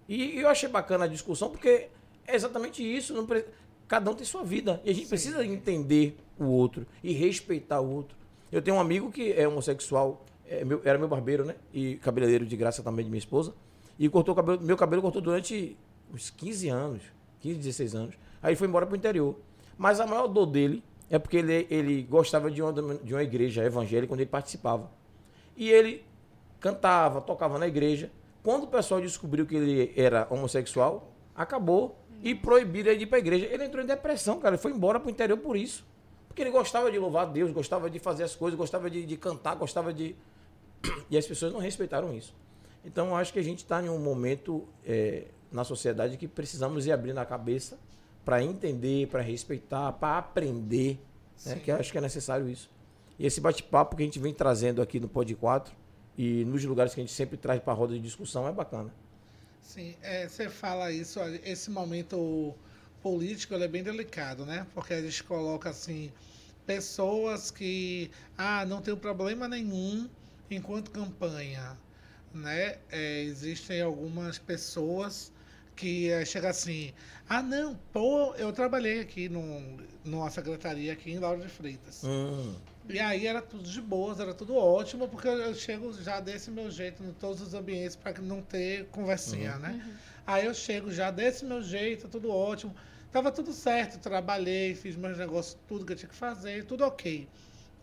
E 0.06 0.38
eu 0.38 0.48
achei 0.48 0.68
bacana 0.68 1.04
a 1.06 1.08
discussão, 1.08 1.48
porque 1.48 1.88
é 2.26 2.34
exatamente 2.34 2.82
isso. 2.82 3.22
pre- 3.24 3.46
Cada 3.88 4.10
um 4.10 4.14
tem 4.14 4.24
sua 4.24 4.42
vida. 4.42 4.80
E 4.84 4.90
a 4.90 4.94
gente 4.94 5.08
precisa 5.08 5.44
entender 5.44 6.16
o 6.38 6.44
outro 6.46 6.86
e 7.02 7.12
respeitar 7.12 7.80
o 7.80 7.90
outro. 7.90 8.16
Eu 8.50 8.62
tenho 8.62 8.76
um 8.76 8.80
amigo 8.80 9.10
que 9.10 9.32
é 9.32 9.46
homossexual, 9.46 10.24
é 10.46 10.64
meu- 10.64 10.80
era 10.84 10.98
meu 10.98 11.08
barbeiro, 11.08 11.44
né? 11.44 11.54
E 11.72 11.96
cabeleireiro 11.96 12.46
de 12.46 12.56
graça 12.56 12.82
também 12.82 13.04
de 13.04 13.10
minha 13.10 13.18
esposa. 13.18 13.52
E 13.98 14.08
cortou 14.08 14.32
o 14.32 14.36
cabelo, 14.36 14.60
meu 14.62 14.76
cabelo 14.76 15.02
cortou 15.02 15.20
durante 15.22 15.76
uns 16.12 16.30
15 16.30 16.68
anos, 16.68 17.02
15, 17.40 17.58
16 17.58 17.94
anos. 17.94 18.14
Aí 18.42 18.56
foi 18.56 18.66
embora 18.68 18.86
pro 18.86 18.96
interior. 18.96 19.36
Mas 19.76 20.00
a 20.00 20.06
maior 20.06 20.26
dor 20.28 20.46
dele 20.46 20.82
é 21.10 21.18
porque 21.18 21.36
ele, 21.38 21.66
ele 21.70 22.02
gostava 22.02 22.50
de 22.50 22.62
uma, 22.62 22.72
de 22.72 23.12
uma 23.14 23.22
igreja 23.22 23.64
evangélica 23.64 24.12
onde 24.12 24.22
ele 24.22 24.30
participava. 24.30 24.90
E 25.56 25.70
ele 25.70 26.04
cantava, 26.60 27.20
tocava 27.20 27.58
na 27.58 27.66
igreja. 27.66 28.10
Quando 28.42 28.64
o 28.64 28.66
pessoal 28.66 29.00
descobriu 29.00 29.46
que 29.46 29.54
ele 29.54 29.92
era 29.96 30.26
homossexual, 30.30 31.13
acabou 31.34 31.98
e 32.22 32.34
proibiram 32.34 32.90
ele 32.90 32.98
de 32.98 33.04
ir 33.04 33.06
para 33.06 33.18
a 33.18 33.20
igreja. 33.20 33.46
Ele 33.46 33.64
entrou 33.64 33.82
em 33.82 33.86
depressão, 33.86 34.38
cara. 34.38 34.54
Ele 34.54 34.62
foi 34.62 34.72
embora 34.72 34.98
para 34.98 35.08
o 35.08 35.10
interior 35.10 35.36
por 35.38 35.56
isso. 35.56 35.84
Porque 36.26 36.42
ele 36.42 36.50
gostava 36.50 36.90
de 36.90 36.98
louvar 36.98 37.26
a 37.26 37.30
Deus, 37.30 37.52
gostava 37.52 37.88
de 37.88 37.98
fazer 37.98 38.24
as 38.24 38.34
coisas, 38.34 38.58
gostava 38.58 38.90
de, 38.90 39.04
de 39.04 39.16
cantar, 39.16 39.54
gostava 39.54 39.92
de. 39.92 40.16
E 41.10 41.16
as 41.16 41.26
pessoas 41.26 41.52
não 41.52 41.60
respeitaram 41.60 42.14
isso. 42.14 42.34
Então, 42.84 43.08
eu 43.08 43.16
acho 43.16 43.32
que 43.32 43.38
a 43.38 43.42
gente 43.42 43.58
está 43.58 43.82
em 43.82 43.88
um 43.88 43.98
momento 43.98 44.66
é, 44.84 45.28
na 45.50 45.64
sociedade 45.64 46.16
que 46.16 46.28
precisamos 46.28 46.86
ir 46.86 46.92
abrindo 46.92 47.18
a 47.18 47.24
cabeça 47.24 47.78
para 48.24 48.42
entender, 48.42 49.06
para 49.08 49.22
respeitar, 49.22 49.92
para 49.92 50.18
aprender. 50.18 50.98
Né? 51.46 51.56
Que 51.56 51.70
acho 51.70 51.92
que 51.92 51.98
é 51.98 52.00
necessário 52.00 52.48
isso. 52.48 52.70
E 53.18 53.26
esse 53.26 53.40
bate-papo 53.40 53.96
que 53.96 54.02
a 54.02 54.06
gente 54.06 54.18
vem 54.18 54.34
trazendo 54.34 54.82
aqui 54.82 54.98
no 54.98 55.08
Pod 55.08 55.32
4 55.34 55.74
e 56.18 56.44
nos 56.44 56.64
lugares 56.64 56.94
que 56.94 57.00
a 57.00 57.04
gente 57.04 57.12
sempre 57.12 57.36
traz 57.36 57.60
para 57.60 57.72
a 57.72 57.76
roda 57.76 57.94
de 57.94 58.00
discussão 58.00 58.48
é 58.48 58.52
bacana. 58.52 58.92
Sim, 59.64 59.96
é, 60.02 60.28
você 60.28 60.48
fala 60.48 60.92
isso, 60.92 61.18
esse 61.42 61.70
momento 61.70 62.54
político 63.02 63.54
é 63.54 63.66
bem 63.66 63.82
delicado, 63.82 64.44
né? 64.44 64.66
Porque 64.74 64.92
a 64.92 65.00
gente 65.00 65.24
coloca 65.24 65.70
assim 65.70 66.12
pessoas 66.66 67.50
que 67.50 68.10
ah, 68.36 68.64
não 68.66 68.80
tem 68.80 68.94
problema 68.94 69.48
nenhum 69.48 70.08
enquanto 70.50 70.90
campanha, 70.90 71.76
né? 72.32 72.78
É, 72.92 73.22
existem 73.22 73.80
algumas 73.80 74.38
pessoas 74.38 75.32
que 75.74 76.10
é, 76.10 76.24
chega 76.24 76.50
assim, 76.50 76.92
ah 77.28 77.42
não, 77.42 77.74
pô, 77.92 78.34
eu 78.36 78.52
trabalhei 78.52 79.00
aqui 79.00 79.28
no, 79.28 79.42
numa 80.04 80.30
secretaria 80.30 80.92
aqui 80.92 81.10
em 81.10 81.18
Lauro 81.18 81.40
de 81.40 81.48
Freitas. 81.48 82.04
Hum, 82.04 82.54
E 82.88 83.00
aí 83.00 83.26
era 83.26 83.40
tudo 83.40 83.64
de 83.68 83.80
boas, 83.80 84.20
era 84.20 84.34
tudo 84.34 84.56
ótimo, 84.56 85.08
porque 85.08 85.26
eu 85.26 85.38
eu 85.40 85.54
chego 85.54 85.92
já 85.94 86.20
desse 86.20 86.50
meu 86.50 86.70
jeito 86.70 87.02
em 87.02 87.12
todos 87.14 87.40
os 87.40 87.54
ambientes 87.54 87.96
para 87.96 88.20
não 88.20 88.42
ter 88.42 88.88
conversinha, 88.90 89.58
né? 89.58 89.78
Aí 90.26 90.44
eu 90.46 90.54
chego 90.54 90.90
já 90.92 91.10
desse 91.10 91.44
meu 91.44 91.62
jeito, 91.62 92.08
tudo 92.08 92.30
ótimo. 92.30 92.74
Tava 93.10 93.30
tudo 93.32 93.52
certo, 93.52 93.98
trabalhei, 94.00 94.74
fiz 94.74 94.96
meus 94.96 95.16
negócios, 95.18 95.54
tudo 95.66 95.86
que 95.86 95.92
eu 95.92 95.96
tinha 95.96 96.08
que 96.08 96.14
fazer, 96.14 96.66
tudo 96.66 96.84
ok. 96.84 97.30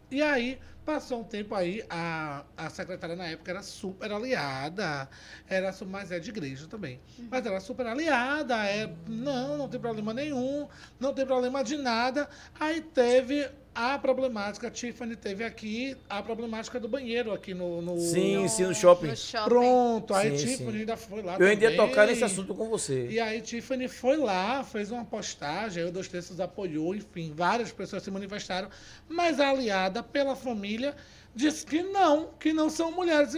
E 0.09 0.21
aí, 0.21 0.59
passou 0.83 1.21
um 1.21 1.23
tempo 1.23 1.55
aí, 1.55 1.81
a, 1.89 2.45
a 2.57 2.69
secretária 2.69 3.15
na 3.15 3.27
época 3.27 3.49
era 3.51 3.63
super 3.63 4.11
aliada, 4.11 5.09
era, 5.47 5.71
mas 5.87 6.11
é 6.11 6.19
de 6.19 6.29
igreja 6.29 6.67
também. 6.67 7.01
Mas 7.29 7.45
era 7.45 7.61
super 7.61 7.87
aliada, 7.87 8.57
é, 8.65 8.93
não, 9.07 9.57
não 9.57 9.69
tem 9.69 9.79
problema 9.79 10.13
nenhum, 10.13 10.67
não 10.99 11.13
tem 11.13 11.25
problema 11.25 11.63
de 11.63 11.77
nada. 11.77 12.29
Aí 12.59 12.81
teve 12.81 13.49
a 13.73 13.97
problemática, 13.97 14.67
a 14.67 14.71
Tiffany 14.71 15.15
teve 15.15 15.43
aqui 15.45 15.95
a 16.09 16.21
problemática 16.21 16.77
do 16.79 16.89
banheiro 16.89 17.31
aqui 17.31 17.53
no. 17.53 17.81
no- 17.81 17.97
Sim, 17.97 18.47
sim, 18.49 18.63
no 18.65 18.75
shopping. 18.75 19.07
No 19.07 19.15
shopping. 19.15 19.49
Pronto, 19.49 20.13
aí 20.13 20.37
Sim, 20.37 20.45
Tiffany 20.45 20.71
sim. 20.73 20.79
ainda 20.79 20.97
foi 20.97 21.21
lá. 21.21 21.37
Eu 21.39 21.47
ainda 21.47 21.63
ia 21.63 21.71
também. 21.71 21.87
tocar 21.89 22.07
nesse 22.07 22.23
assunto 22.23 22.53
com 22.53 22.69
você. 22.69 23.07
E 23.07 23.19
aí 23.19 23.39
Tiffany 23.41 23.87
foi 23.87 24.17
lá, 24.17 24.61
fez 24.63 24.91
uma 24.91 25.05
postagem, 25.05 25.83
aí 25.83 25.89
o 25.89 25.91
Dois 25.91 26.09
Terços 26.09 26.39
apoiou, 26.41 26.93
enfim, 26.93 27.31
várias 27.35 27.71
pessoas 27.71 28.03
se 28.03 28.11
manifestaram, 28.11 28.69
mas 29.07 29.39
a 29.39 29.49
aliada 29.49 30.03
pela 30.03 30.35
família 30.35 30.93
disse 31.33 31.65
que 31.65 31.81
não, 31.81 32.29
que 32.39 32.51
não 32.51 32.69
são 32.69 32.91
mulheres. 32.91 33.33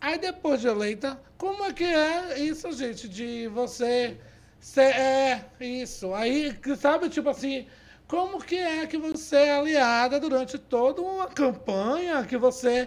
Aí 0.00 0.18
depois 0.18 0.60
de 0.60 0.66
eleita, 0.66 1.20
como 1.36 1.62
é 1.64 1.72
que 1.72 1.84
é 1.84 2.38
isso, 2.40 2.72
gente, 2.72 3.08
de 3.08 3.48
você 3.48 4.16
ser, 4.58 4.94
é 4.96 5.44
isso, 5.60 6.12
aí, 6.14 6.56
sabe, 6.78 7.08
tipo 7.08 7.28
assim, 7.28 7.66
como 8.12 8.44
que 8.44 8.56
é 8.56 8.86
que 8.86 8.98
você 8.98 9.36
é 9.36 9.56
aliada 9.56 10.20
durante 10.20 10.58
toda 10.58 11.00
uma 11.00 11.26
campanha, 11.28 12.22
que 12.24 12.36
você 12.36 12.86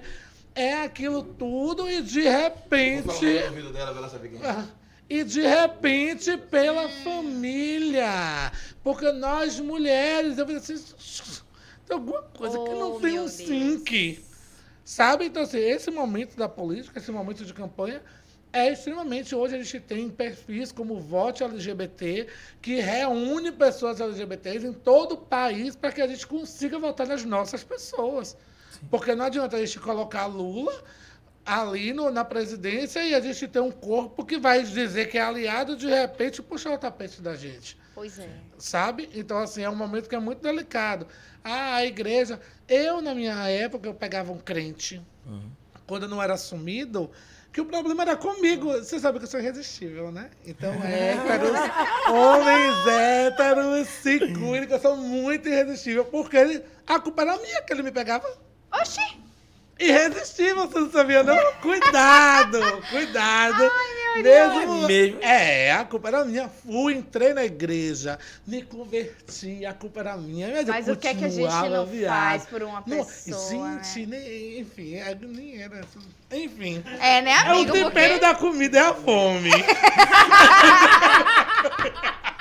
é 0.53 0.83
aquilo 0.83 1.23
tudo 1.23 1.89
e 1.89 1.99
de 1.99 2.21
repente... 2.21 3.39
Ah, 3.39 3.51
E 5.09 5.23
de 5.23 5.41
repente 5.41 6.37
pela 6.37 6.87
família. 7.03 8.51
Porque 8.83 9.11
nós 9.13 9.59
mulheres, 9.59 10.37
eu 10.37 10.45
falei 10.45 10.61
assim, 10.61 10.75
tem 11.87 11.97
alguma 11.97 12.21
coisa 12.21 12.59
que 12.59 12.69
não 12.75 12.97
Oh, 12.97 12.99
tem 12.99 13.19
um 13.19 13.27
sync. 13.27 14.23
Sabe? 14.83 15.25
Então, 15.25 15.41
assim, 15.41 15.57
esse 15.57 15.89
momento 15.89 16.37
da 16.37 16.47
política, 16.47 16.99
esse 16.99 17.11
momento 17.11 17.43
de 17.43 17.51
campanha, 17.51 17.99
é 18.53 18.71
extremamente. 18.71 19.35
Hoje 19.35 19.55
a 19.55 19.61
gente 19.61 19.79
tem 19.81 20.09
perfis 20.09 20.71
como 20.71 20.99
Vote 20.99 21.43
LGBT, 21.43 22.27
que 22.61 22.79
reúne 22.79 23.51
pessoas 23.51 23.99
LGBTs 23.99 24.65
em 24.65 24.73
todo 24.73 25.13
o 25.13 25.17
país 25.17 25.75
para 25.75 25.91
que 25.91 26.01
a 26.01 26.07
gente 26.07 26.25
consiga 26.25 26.79
votar 26.79 27.07
nas 27.07 27.23
nossas 27.25 27.63
pessoas. 27.63 28.37
Porque 28.89 29.13
não 29.15 29.25
adianta 29.25 29.57
a 29.57 29.59
gente 29.65 29.79
colocar 29.79 30.25
Lula 30.25 30.73
ali 31.45 31.93
no- 31.93 32.09
na 32.09 32.25
presidência 32.25 33.03
e 33.03 33.13
a 33.13 33.19
gente 33.19 33.47
ter 33.47 33.59
um 33.59 33.71
corpo 33.71 34.25
que 34.25 34.37
vai 34.37 34.63
dizer 34.63 35.09
que 35.09 35.17
é 35.17 35.21
aliado 35.21 35.75
de 35.77 35.87
repente 35.87 36.41
puxar 36.41 36.73
o 36.73 36.77
tapete 36.77 37.21
da 37.21 37.35
gente 37.35 37.77
Pois 37.93 38.17
é. 38.17 38.27
sabe? 38.57 39.09
Então, 39.13 39.37
assim, 39.37 39.61
é 39.61 39.69
um 39.69 39.75
momento 39.75 40.09
que 40.09 40.15
é 40.15 40.19
muito 40.19 40.41
delicado. 40.41 41.05
Ah, 41.43 41.75
a 41.75 41.85
igreja. 41.85 42.39
Eu, 42.67 42.99
na 43.01 43.13
minha 43.13 43.47
época, 43.47 43.87
eu 43.87 43.93
pegava 43.93 44.31
um 44.31 44.39
crente, 44.39 44.99
quando 45.85 46.03
eu 46.03 46.09
não 46.09 46.21
era 46.21 46.33
assumido, 46.33 47.11
que 47.55 47.61
o 47.61 47.65
problema 47.65 48.01
era 48.03 48.17
comigo. 48.17 48.69
Você 48.73 48.99
sabe 48.99 49.17
que 49.17 49.23
eu 49.23 49.29
sou 49.29 49.39
irresistível, 49.39 50.11
né? 50.11 50.29
Então, 50.45 50.73
héteros, 50.83 51.57
homens 52.09 52.87
héteros, 52.87 53.87
se 53.87 54.19
cuidem, 54.33 54.67
que 54.67 54.73
eu 54.73 54.79
sou 54.79 54.97
muito 54.97 55.47
irresistível, 55.47 56.03
porque 56.03 56.35
ele- 56.35 56.61
a 56.85 56.99
culpa 56.99 57.21
era 57.21 57.37
minha 57.37 57.61
que 57.61 57.71
ele 57.71 57.81
me 57.81 57.93
pegava. 57.93 58.27
Oxi! 58.73 58.99
Irresistível, 59.79 60.67
você 60.67 60.79
não 60.79 60.91
sabia, 60.91 61.23
não? 61.23 61.37
Cuidado, 61.61 62.59
cuidado. 62.89 63.71
Mesmo, 64.15 64.87
mesmo? 64.87 65.19
É, 65.21 65.73
a 65.73 65.83
culpa 65.83 66.07
era 66.07 66.23
minha. 66.23 66.47
Fui, 66.47 66.93
entrei 66.93 67.33
na 67.33 67.43
igreja, 67.43 68.17
me 68.47 68.61
converti, 68.61 69.65
a 69.65 69.73
culpa 69.73 69.99
era 69.99 70.15
minha. 70.15 70.47
Mas, 70.53 70.65
Mas 70.65 70.87
o 70.87 70.95
que 70.95 71.09
é 71.09 71.13
que 71.13 71.25
a 71.25 71.29
gente 71.29 71.69
não 71.69 71.85
viado. 71.85 72.15
faz 72.15 72.45
por 72.45 72.63
uma 72.63 72.81
Não, 72.87 73.03
pessoa, 73.05 73.79
gente, 73.83 74.05
né? 74.05 74.17
nem, 74.19 74.59
enfim, 74.59 74.95
é, 74.95 75.13
nem 75.21 75.61
era. 75.61 75.81
Enfim. 76.31 76.81
É, 77.01 77.21
né, 77.21 77.31
É 77.31 77.49
o 77.49 77.55
amigo? 77.55 77.73
tempero 77.73 78.13
Porque... 78.13 78.25
da 78.25 78.35
comida, 78.35 78.77
é 78.77 78.81
a 78.81 78.93
fome. 78.93 79.51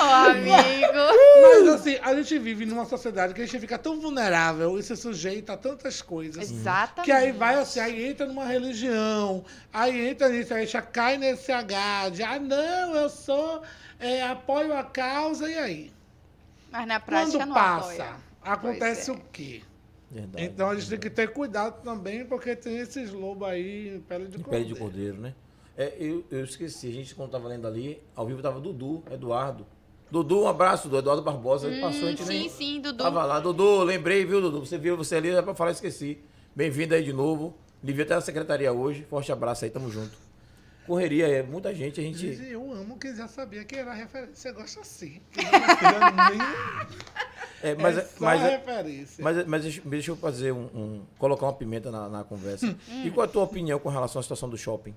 Ô, 0.00 0.30
amigo. 0.30 0.98
Mas 1.42 1.68
assim, 1.68 1.96
a 2.02 2.14
gente 2.14 2.38
vive 2.38 2.64
numa 2.66 2.84
sociedade 2.86 3.34
que 3.34 3.42
a 3.42 3.44
gente 3.46 3.60
fica 3.60 3.78
tão 3.78 4.00
vulnerável 4.00 4.78
e 4.78 4.82
se 4.82 4.96
sujeita 4.96 5.52
a 5.52 5.56
tantas 5.56 6.00
coisas. 6.00 6.50
Exatamente. 6.50 7.04
Que 7.04 7.12
aí 7.12 7.32
vai 7.32 7.56
assim, 7.56 7.80
aí 7.80 8.06
entra 8.06 8.26
numa 8.26 8.44
religião, 8.46 9.44
aí 9.72 10.08
entra 10.08 10.28
nisso, 10.28 10.54
aí 10.54 10.66
já 10.66 10.80
cai 10.82 11.18
nesse 11.18 11.52
H 11.52 12.08
de, 12.10 12.22
ah, 12.22 12.38
não, 12.38 12.94
eu 12.94 13.08
sou, 13.10 13.62
é, 13.98 14.22
apoio 14.22 14.74
a 14.76 14.82
causa, 14.84 15.50
e 15.50 15.58
aí? 15.58 15.92
Mas 16.70 16.86
na 16.86 17.00
prática 17.00 17.38
Quando 17.38 17.48
não 17.48 17.54
passa, 17.54 18.04
apoia. 18.04 18.16
acontece 18.42 19.10
é. 19.10 19.12
o 19.12 19.20
quê? 19.32 19.62
Verdade, 20.10 20.44
Então 20.44 20.68
a 20.68 20.74
gente 20.74 20.88
tem 20.88 20.98
verdade. 20.98 21.10
que 21.10 21.16
ter 21.16 21.32
cuidado 21.32 21.82
também, 21.82 22.24
porque 22.24 22.56
tem 22.56 22.78
esses 22.78 23.12
lobos 23.12 23.46
aí, 23.48 23.96
em 23.96 24.00
pele 24.00 24.26
de 24.26 24.38
De 24.38 24.38
cordeiro. 24.38 24.64
pele 24.64 24.74
de 24.74 24.80
cordeiro, 24.80 25.20
né? 25.20 25.34
É, 25.76 25.94
eu, 25.98 26.24
eu 26.30 26.44
esqueci, 26.44 26.88
a 26.88 26.92
gente 26.92 27.14
quando 27.14 27.30
tava 27.30 27.48
lendo 27.48 27.66
ali, 27.66 28.02
ao 28.14 28.26
vivo 28.26 28.42
tava 28.42 28.60
Dudu, 28.60 29.02
Eduardo. 29.10 29.66
Dudu, 30.10 30.42
um 30.42 30.48
abraço 30.48 30.88
do 30.88 30.98
Eduardo 30.98 31.22
Barbosa, 31.22 31.68
ele 31.68 31.80
passou, 31.80 32.06
a 32.08 32.10
gente 32.10 32.22
Hum, 32.22 32.26
nem... 32.26 32.48
sim, 32.48 32.48
sim, 32.48 32.80
Dudu. 32.80 33.02
Tava 33.04 33.24
lá, 33.24 33.38
Dudu, 33.38 33.82
lembrei, 33.84 34.24
viu, 34.24 34.40
Dudu? 34.40 34.60
Você 34.66 34.76
viu 34.76 34.96
você 34.96 35.14
ali, 35.16 35.30
era 35.30 35.42
pra 35.42 35.54
falar, 35.54 35.70
esqueci. 35.70 36.18
Bem-vindo 36.54 36.94
aí 36.94 37.02
de 37.04 37.12
novo. 37.12 37.54
Devia 37.82 38.04
até 38.04 38.14
na 38.16 38.20
secretaria 38.20 38.72
hoje. 38.72 39.06
Forte 39.08 39.30
abraço 39.30 39.64
aí, 39.64 39.70
tamo 39.70 39.88
junto. 39.90 40.10
Correria, 40.86 41.28
é 41.28 41.42
muita 41.42 41.72
gente, 41.72 42.00
a 42.00 42.02
gente. 42.02 42.34
Gente, 42.34 42.50
eu 42.50 42.72
amo 42.72 42.98
que 42.98 43.14
já 43.14 43.28
sabia 43.28 43.64
que 43.64 43.76
era 43.76 43.92
referência. 43.94 44.34
Você 44.34 44.52
gosta 44.52 44.80
assim. 44.80 45.20
É, 47.62 47.74
mas, 47.74 47.98
é 47.98 48.00
só 48.04 48.24
mas, 48.24 48.40
referência. 48.40 49.22
mas, 49.22 49.46
mas 49.46 49.62
deixa- 49.62 49.82
deixa 49.84 50.10
eu 50.10 50.16
fazer 50.16 50.50
um, 50.50 50.62
um- 50.74 51.02
colocar 51.18 51.44
uma 51.44 51.52
pimenta 51.52 51.90
na, 51.90 52.08
na 52.08 52.24
conversa. 52.24 52.66
Hum. 52.88 53.02
E 53.04 53.10
qual 53.10 53.26
é 53.26 53.28
a 53.28 53.30
tua 53.30 53.42
opinião 53.42 53.78
com 53.78 53.90
relação 53.90 54.18
à 54.18 54.22
situação 54.22 54.48
do 54.48 54.56
shopping? 54.56 54.94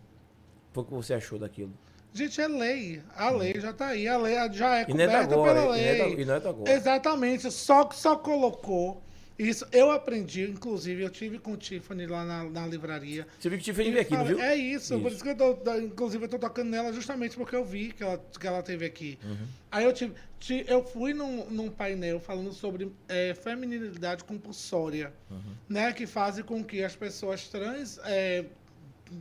Foi 0.72 0.84
o 0.84 0.86
que 0.86 0.94
você 0.94 1.14
achou 1.14 1.38
daquilo? 1.38 1.74
Gente, 2.14 2.40
é 2.40 2.48
lei. 2.48 3.02
A 3.16 3.30
lei 3.32 3.60
já 3.60 3.72
está 3.72 3.88
aí. 3.88 4.08
A 4.08 4.18
lei 4.18 4.36
já 4.52 4.78
é 4.80 4.86
E 4.88 4.94
não 4.94 5.02
é 5.04 5.08
coberta 5.08 5.34
agora, 5.34 5.62
pela 5.62 5.78
e 5.80 5.82
não 5.82 5.90
é 5.90 5.98
da- 5.98 6.06
lei. 6.06 6.16
e 6.22 6.26
não 6.26 6.36
é 6.36 6.40
da 6.40 6.50
agora. 6.50 6.72
Exatamente. 6.74 7.52
Só 7.52 7.86
que 7.86 7.96
só 7.96 8.16
colocou. 8.16 9.02
Isso 9.38 9.66
eu 9.72 9.90
aprendi, 9.90 10.44
inclusive, 10.44 11.02
eu 11.02 11.10
tive 11.10 11.40
com 11.40 11.54
o 11.54 11.58
Tiffany 11.58 12.06
lá 12.06 12.24
na, 12.24 12.44
na 12.44 12.68
livraria. 12.68 13.26
Você 13.40 13.50
viu 13.50 13.58
que 13.58 13.74
fez 13.74 13.90
vir 13.92 14.00
aqui, 14.00 14.16
não 14.16 14.24
viu? 14.24 14.40
É 14.40 14.56
isso, 14.56 14.94
por 15.00 15.08
Isso. 15.08 15.16
isso 15.16 15.24
que 15.24 15.30
eu 15.32 15.56
tô, 15.56 15.76
inclusive, 15.80 16.24
eu 16.26 16.30
tô 16.30 16.38
tocando 16.38 16.70
nela 16.70 16.94
justamente 16.94 17.36
porque 17.36 17.56
eu 17.56 17.66
vi 17.66 17.92
que 17.92 18.04
ela, 18.04 18.24
que 18.40 18.46
ela 18.46 18.62
teve 18.62 18.86
aqui. 18.86 19.18
Uhum. 19.24 19.48
Aí 19.72 19.86
eu 19.86 19.92
tive, 19.92 20.14
ti- 20.40 20.64
eu 20.68 20.84
fui 20.86 21.16
num, 21.16 21.46
num 21.50 21.68
painel 21.72 22.20
falando 22.20 22.54
sobre 22.54 22.92
é, 23.10 23.34
feminilidade 23.34 24.24
compulsória, 24.24 25.12
Uhum. 25.32 25.40
né? 25.68 25.92
Que 25.94 26.06
fazem 26.06 26.44
com 26.44 26.64
que 26.64 26.84
as 26.84 26.96
pessoas 26.96 27.48
trans 27.48 28.00
é, 28.06 28.46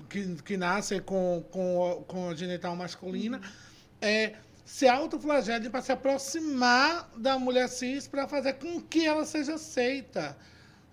que, 0.09 0.37
que 0.43 0.57
nascem 0.57 1.01
com, 1.01 1.45
com, 1.51 2.05
com 2.07 2.29
a 2.31 2.35
genital 2.35 2.75
masculina 2.77 3.41
é, 4.01 4.35
se 4.65 4.89
autoflagelem 4.89 5.71
para 5.71 5.83
se 5.83 5.93
aproximar 5.93 7.11
da 7.17 7.39
mulher 7.39 7.69
cis 7.69 8.07
para 8.09 8.27
fazer 8.27 8.55
com 8.55 8.81
que 8.81 9.07
ela 9.07 9.25
seja 9.25 9.55
aceita. 9.55 10.37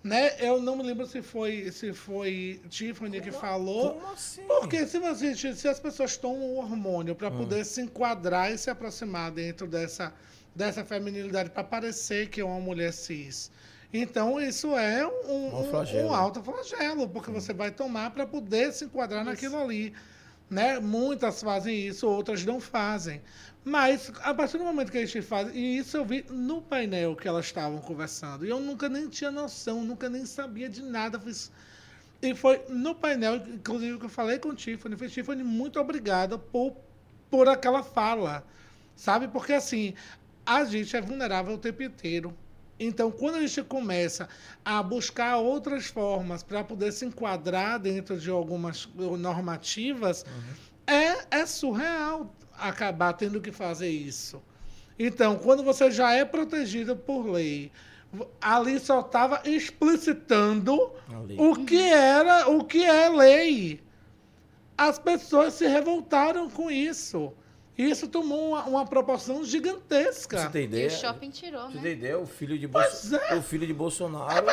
Né? 0.02 0.34
Eu 0.38 0.62
não 0.62 0.76
me 0.76 0.82
lembro 0.82 1.06
se 1.06 1.20
foi, 1.20 1.70
se 1.70 1.92
foi 1.92 2.60
Tiffany 2.70 3.20
que 3.20 3.30
falou. 3.30 3.94
Como 3.94 4.12
assim? 4.12 4.42
Porque 4.46 4.86
se, 4.86 4.98
você, 4.98 5.34
se 5.34 5.68
as 5.68 5.78
pessoas 5.78 6.16
tomam 6.16 6.54
o 6.54 6.56
hormônio 6.56 7.14
para 7.14 7.30
poder 7.30 7.64
se 7.66 7.82
enquadrar 7.82 8.50
e 8.50 8.56
se 8.56 8.70
aproximar 8.70 9.30
dentro 9.30 9.66
dessa, 9.66 10.14
dessa 10.54 10.84
feminilidade, 10.84 11.50
para 11.50 11.64
parecer 11.64 12.30
que 12.30 12.40
é 12.40 12.44
uma 12.44 12.60
mulher 12.60 12.92
cis. 12.92 13.50
Então, 13.92 14.40
isso 14.40 14.76
é 14.76 15.04
um, 15.06 15.60
Um 15.60 15.70
flagelo. 15.70 16.08
um 16.08 16.14
alto 16.14 16.42
flagelo, 16.42 17.08
porque 17.08 17.30
você 17.30 17.52
vai 17.52 17.70
tomar 17.70 18.10
para 18.10 18.26
poder 18.26 18.72
se 18.72 18.84
enquadrar 18.84 19.24
naquilo 19.24 19.56
ali. 19.58 19.92
Né? 20.48 20.78
Muitas 20.78 21.42
fazem 21.42 21.88
isso, 21.88 22.08
outras 22.08 22.44
não 22.44 22.60
fazem. 22.60 23.20
Mas, 23.64 24.10
a 24.22 24.32
partir 24.32 24.58
do 24.58 24.64
momento 24.64 24.90
que 24.90 24.98
a 24.98 25.04
gente 25.04 25.22
faz, 25.22 25.50
e 25.54 25.78
isso 25.78 25.96
eu 25.96 26.04
vi 26.04 26.24
no 26.30 26.62
painel 26.62 27.14
que 27.14 27.28
elas 27.28 27.44
estavam 27.46 27.78
conversando, 27.78 28.46
e 28.46 28.48
eu 28.48 28.58
nunca 28.60 28.88
nem 28.88 29.08
tinha 29.08 29.30
noção, 29.30 29.84
nunca 29.84 30.08
nem 30.08 30.24
sabia 30.24 30.68
de 30.68 30.82
nada. 30.82 31.18
Fiz, 31.20 31.50
e 32.22 32.34
foi 32.34 32.62
no 32.68 32.94
painel, 32.94 33.36
inclusive, 33.36 33.98
que 33.98 34.04
eu 34.06 34.10
falei 34.10 34.38
com 34.38 34.50
o 34.50 34.54
Tiffany. 34.54 34.96
Falei, 34.96 35.10
Tiffany, 35.12 35.42
muito 35.42 35.80
obrigada 35.80 36.38
por, 36.38 36.76
por 37.30 37.48
aquela 37.48 37.82
fala. 37.82 38.44
Sabe? 38.94 39.28
Porque, 39.28 39.52
assim, 39.52 39.94
a 40.44 40.64
gente 40.64 40.96
é 40.96 41.00
vulnerável 41.00 41.54
o 41.54 41.58
tempo 41.58 41.82
inteiro. 41.82 42.36
Então, 42.82 43.10
quando 43.10 43.34
a 43.34 43.40
gente 43.42 43.62
começa 43.62 44.26
a 44.64 44.82
buscar 44.82 45.36
outras 45.36 45.86
formas 45.86 46.42
para 46.42 46.64
poder 46.64 46.90
se 46.92 47.04
enquadrar 47.04 47.78
dentro 47.78 48.18
de 48.18 48.30
algumas 48.30 48.88
normativas, 48.96 50.24
é, 50.86 51.40
é 51.42 51.44
surreal 51.44 52.34
acabar 52.54 53.12
tendo 53.12 53.38
que 53.38 53.52
fazer 53.52 53.90
isso. 53.90 54.42
Então, 54.98 55.36
quando 55.36 55.62
você 55.62 55.90
já 55.90 56.12
é 56.14 56.24
protegido 56.24 56.96
por 56.96 57.26
lei, 57.26 57.70
ali 58.40 58.80
só 58.80 59.00
estava 59.00 59.42
explicitando 59.44 60.74
o 61.38 61.64
que 61.66 61.82
era, 61.82 62.48
o 62.48 62.64
que 62.64 62.82
é 62.82 63.10
lei. 63.10 63.82
As 64.76 64.98
pessoas 64.98 65.52
se 65.52 65.66
revoltaram 65.66 66.48
com 66.48 66.70
isso. 66.70 67.30
Isso 67.82 68.08
tomou 68.08 68.48
uma, 68.50 68.64
uma 68.64 68.86
proporção 68.86 69.36
Pra 69.36 69.44
Você 69.44 69.50
gigantesca. 69.50 70.50
tem 70.50 70.62
E 70.62 70.64
ideia? 70.66 70.86
o 70.88 70.90
shopping 70.90 71.30
tirou, 71.30 71.60
Pra 71.62 71.70
Você 71.70 71.76
né? 71.76 71.82
tem 71.82 71.92
ideia? 71.92 72.18
O 72.18 72.26
filho 72.26 72.58
de, 72.58 72.66
Bolso... 72.66 73.16
é. 73.16 73.34
o 73.34 73.42
filho 73.42 73.66
de 73.66 73.72
Bolsonaro 73.74 74.46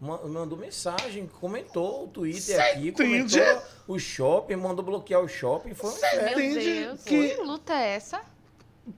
ma- 0.00 0.20
mandou 0.26 0.56
mensagem, 0.58 1.26
comentou 1.40 2.04
o 2.04 2.08
Twitter 2.08 2.40
Cê 2.42 2.54
aqui, 2.60 2.88
entende? 2.88 3.38
comentou 3.40 3.62
o 3.88 3.98
shopping, 3.98 4.56
mandou 4.56 4.84
bloquear 4.84 5.20
o 5.20 5.28
shopping. 5.28 5.74
Foi 5.74 5.90
um 5.90 5.92
Cê 5.92 6.06
inferno. 6.06 6.36
Meu 6.36 6.50
Entende 6.50 6.80
Deus, 6.84 7.02
que- 7.02 7.28
que 7.36 7.42
luta 7.42 7.72
é 7.74 7.94
essa? 7.94 8.20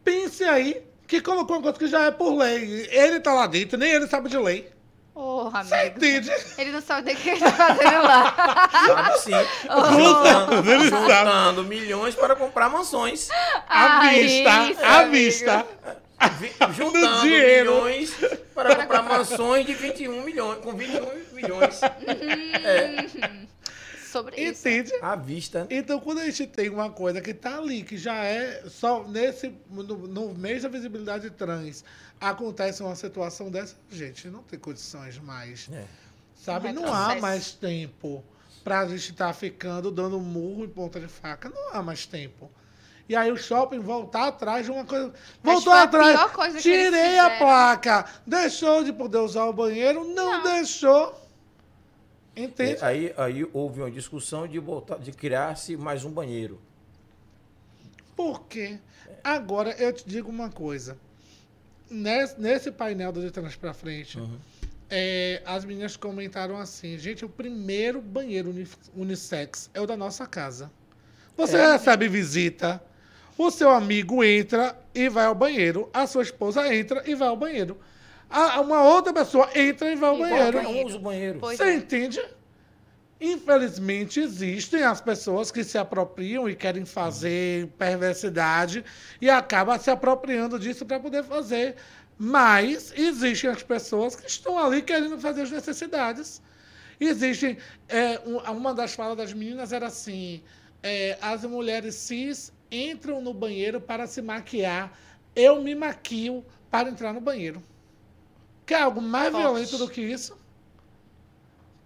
Pense 0.03 0.45
aí 0.45 0.83
que 1.07 1.21
colocou 1.21 1.57
uma 1.57 1.63
coisa 1.63 1.79
que 1.79 1.87
já 1.87 2.05
é 2.07 2.11
por 2.11 2.35
lei. 2.37 2.87
Ele 2.91 3.21
tá 3.21 3.33
lá 3.35 3.47
dentro, 3.47 3.77
nem 3.79 3.91
ele 3.93 4.07
sabe 4.07 4.29
de 4.31 4.39
lei. 4.39 4.71
Porra, 5.15 5.63
Você 5.63 5.75
amigo. 5.75 5.97
entende? 5.97 6.33
Ele 6.59 6.73
não 6.73 6.81
sabe 6.83 7.07
nem 7.07 7.15
o 7.15 7.19
que 7.19 7.29
ele 7.31 7.39
tá 7.41 7.53
fazendo 7.53 8.03
lá. 8.03 8.69
Sabe 8.87 9.19
sim. 9.21 9.31
juntando, 9.63 10.71
Ele 10.71 10.91
sabe. 10.91 11.03
juntando 11.03 11.65
milhões 11.65 12.15
para 12.17 12.35
comprar 12.35 12.69
mansões. 12.69 13.29
À 13.69 13.99
Ah, 13.99 14.09
vista, 14.11 14.71
isso, 14.71 14.85
à 14.85 15.03
vista. 15.05 15.67
Vi- 16.41 16.53
Juntando 16.75 17.21
dinheiro. 17.21 17.75
milhões 17.85 18.13
para 18.55 18.75
comprar 18.75 19.03
mansões 19.03 19.65
de 19.67 19.75
21 19.75 20.23
milhões, 20.23 20.59
com 20.59 20.73
21 20.73 21.07
milhões 21.33 21.81
Sobre 24.15 24.37
isso. 24.41 24.69
Entende? 24.69 24.93
à 25.03 25.17
vista. 25.17 25.67
Então, 25.69 25.99
quando 25.99 26.21
a 26.21 26.25
gente 26.25 26.47
tem 26.47 26.71
uma 26.71 26.89
coisa 26.89 27.21
que 27.21 27.35
tá 27.35 27.59
ali, 27.59 27.83
que 27.83 27.99
já 27.99 28.15
é 28.25 28.63
só 28.69 29.03
nesse 29.03 29.53
no, 29.69 29.83
no 29.83 30.33
mês 30.35 30.63
da 30.63 30.69
visibilidade 30.69 31.29
trans, 31.31 31.85
acontece 32.21 32.81
uma 32.81 32.95
situação 32.95 33.51
dessa, 33.51 33.75
gente, 33.91 34.29
não 34.29 34.45
tem 34.45 34.57
condições 34.59 35.19
mais. 35.19 35.69
É. 35.73 35.85
Sabe? 36.37 36.73
Não 36.73 36.83
Não, 36.83 36.89
é 37.11 37.17
há 37.17 37.21
mais 37.21 37.53
tempo 37.53 38.25
pra 38.63 38.87
gente 38.87 39.11
estar 39.11 39.33
ficando 39.33 39.91
dando 39.91 40.21
murro 40.21 40.65
em 40.65 40.69
ponta 40.69 41.01
de 41.01 41.09
faca. 41.09 41.49
Não 41.49 41.75
há 41.75 41.83
mais 41.83 42.07
tempo. 42.07 42.49
E 43.09 43.17
aí 43.17 43.31
o 43.33 43.37
shopping 43.37 43.81
voltar 43.81 44.29
atrás 44.29 44.65
de 44.65 44.71
uma 44.73 44.85
coisa. 44.85 45.13
Mas 45.43 45.55
Voltou 45.57 45.73
a 45.73 45.83
atrás. 45.83 46.17
pior 46.17 46.33
coisa 46.33 46.61
que 46.61 46.69
eles 46.69 46.85
tirei 46.87 47.19
a 47.19 47.31
placa. 47.37 48.07
Deixou 48.27 48.85
de 48.85 48.93
poder 48.93 49.19
usar 49.19 49.45
o 49.45 49.53
banheiro? 49.53 50.05
Não, 50.15 50.39
Não. 50.39 50.43
deixou. 50.43 51.24
Entende? 52.37 52.81
É, 52.83 52.85
Aí, 52.85 53.15
aí 53.17 53.47
houve 53.53 53.81
uma 53.81 53.91
discussão 53.91 54.47
de, 54.47 54.61
de 55.01 55.13
criar-se 55.13 55.77
mais 55.77 56.05
um 56.05 56.11
banheiro. 56.11 56.61
Por 58.17 58.43
quê? 58.47 58.79
Agora 59.23 59.71
eu 59.73 59.93
te 59.93 60.05
digo 60.07 60.31
uma 60.31 60.51
coisa. 60.51 60.97
Nesse, 61.91 62.41
nesse 62.41 62.71
painel 62.71 63.13
do 63.13 63.21
De 63.21 63.31
Trás 63.31 63.55
pra 63.57 63.73
Frente, 63.75 64.19
Uhum. 64.19 64.37
é, 64.91 65.43
as 65.45 65.65
meninas 65.65 65.97
comentaram 65.97 66.57
assim: 66.57 66.97
gente, 66.99 67.25
o 67.25 67.29
primeiro 67.29 68.01
banheiro 68.01 68.51
uni- 68.51 68.69
unissex 68.97 69.71
é 69.75 69.81
o 69.81 69.87
da 69.87 69.97
nossa 69.97 70.27
casa. 70.27 70.71
Você 71.37 71.57
É. 71.57 71.73
recebe 71.73 72.09
visita, 72.09 72.83
o 73.37 73.51
seu 73.51 73.71
amigo 73.71 74.23
entra 74.25 74.77
e 74.95 75.09
vai 75.09 75.27
ao 75.27 75.35
banheiro, 75.35 75.91
a 75.93 76.07
sua 76.07 76.23
esposa 76.23 76.73
entra 76.75 77.03
e 77.09 77.15
vai 77.15 77.29
ao 77.29 77.37
banheiro. 77.37 77.77
A, 78.37 78.61
uma 78.61 78.83
outra 78.83 79.13
pessoa 79.13 79.49
entra 79.55 79.91
e 79.93 79.97
vai 79.97 80.11
ao 80.11 80.17
E 80.17 80.21
banheiro. 80.21 80.59
Um 80.69 80.85
usa 80.87 80.97
o 80.97 81.01
banheiro. 81.01 81.39
Pois 81.41 81.57
Você 81.57 81.65
é. 81.65 81.75
entende? 81.75 82.21
Infelizmente, 83.21 84.21
existem 84.21 84.83
as 84.83 85.01
pessoas 85.01 85.51
que 85.51 85.63
se 85.63 85.79
apropriam 85.79 86.49
e 86.49 86.55
querem 86.55 86.85
fazer 86.85 87.69
perversidade 87.79 88.85
e 89.21 89.31
acabam 89.31 89.79
se 89.79 89.91
apropriando 89.91 90.59
disso 90.59 90.85
para 90.85 90.99
poder 90.99 91.23
fazer. 91.23 91.77
Mas 92.19 92.93
existem 92.97 93.51
as 93.51 93.63
pessoas 93.63 94.15
que 94.17 94.27
estão 94.27 94.59
ali 94.59 94.83
querendo 94.83 95.19
fazer 95.19 95.43
as 95.43 95.51
necessidades. 95.51 96.43
Existem. 97.01 97.57
é, 97.89 98.21
um- 98.27 98.39
uma 98.53 98.75
das 98.75 98.95
falas 98.95 99.17
das 99.17 99.33
meninas 99.33 99.73
era 99.73 99.87
assim: 99.87 100.43
é, 100.83 101.17
as 101.21 101.45
mulheres 101.45 101.95
cis 101.95 102.53
entram 102.71 103.21
no 103.23 103.33
banheiro 103.33 103.81
para 103.81 104.07
se 104.07 104.21
maquiar. 104.21 104.93
Eu 105.37 105.63
me 105.63 105.75
maquio 105.75 106.45
para 106.71 106.89
entrar 106.89 107.13
no 107.13 107.21
banheiro. 107.21 107.63
Quer 108.67 108.83
algo 108.83 109.01
mais 109.03 109.31
Forte. 109.31 109.43
violento 109.43 109.79
do 109.79 109.89
que 109.89 110.01
isso? 110.01 110.37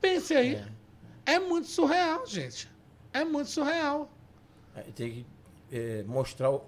Pense 0.00 0.34
aí. 0.34 0.62
É. 1.26 1.38
muito 1.38 1.68
surreal, 1.68 2.26
gente. 2.26 2.68
É 3.12 3.24
muito 3.24 3.50
surreal. 3.50 4.10
É, 4.76 4.82
tem 4.94 5.10
que 5.12 5.26
é, 5.76 6.02
mostrar 6.04 6.50
o, 6.50 6.62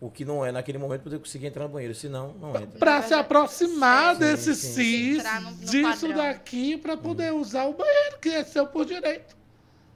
o 0.00 0.10
que 0.10 0.24
não 0.24 0.44
é 0.46 0.52
naquele 0.52 0.78
momento 0.78 1.00
para 1.00 1.10
poder 1.10 1.18
conseguir 1.18 1.46
entrar 1.46 1.64
no 1.64 1.70
banheiro, 1.70 1.94
senão 1.94 2.32
não 2.34 2.50
entra. 2.50 2.78
Para 2.78 3.02
se 3.02 3.12
aproximar 3.12 4.14
Sim, 4.14 4.20
desse 4.20 4.54
sim, 4.54 4.68
sim. 4.68 4.74
cis, 5.20 5.24
no- 5.24 5.40
no 5.50 5.56
disso 5.56 5.82
padrão. 6.08 6.16
daqui, 6.16 6.76
para 6.78 6.96
poder 6.96 7.32
usar 7.34 7.64
o 7.66 7.72
banheiro, 7.74 8.18
que 8.20 8.28
é 8.28 8.44
seu 8.44 8.66
por 8.66 8.86
direito. 8.86 9.36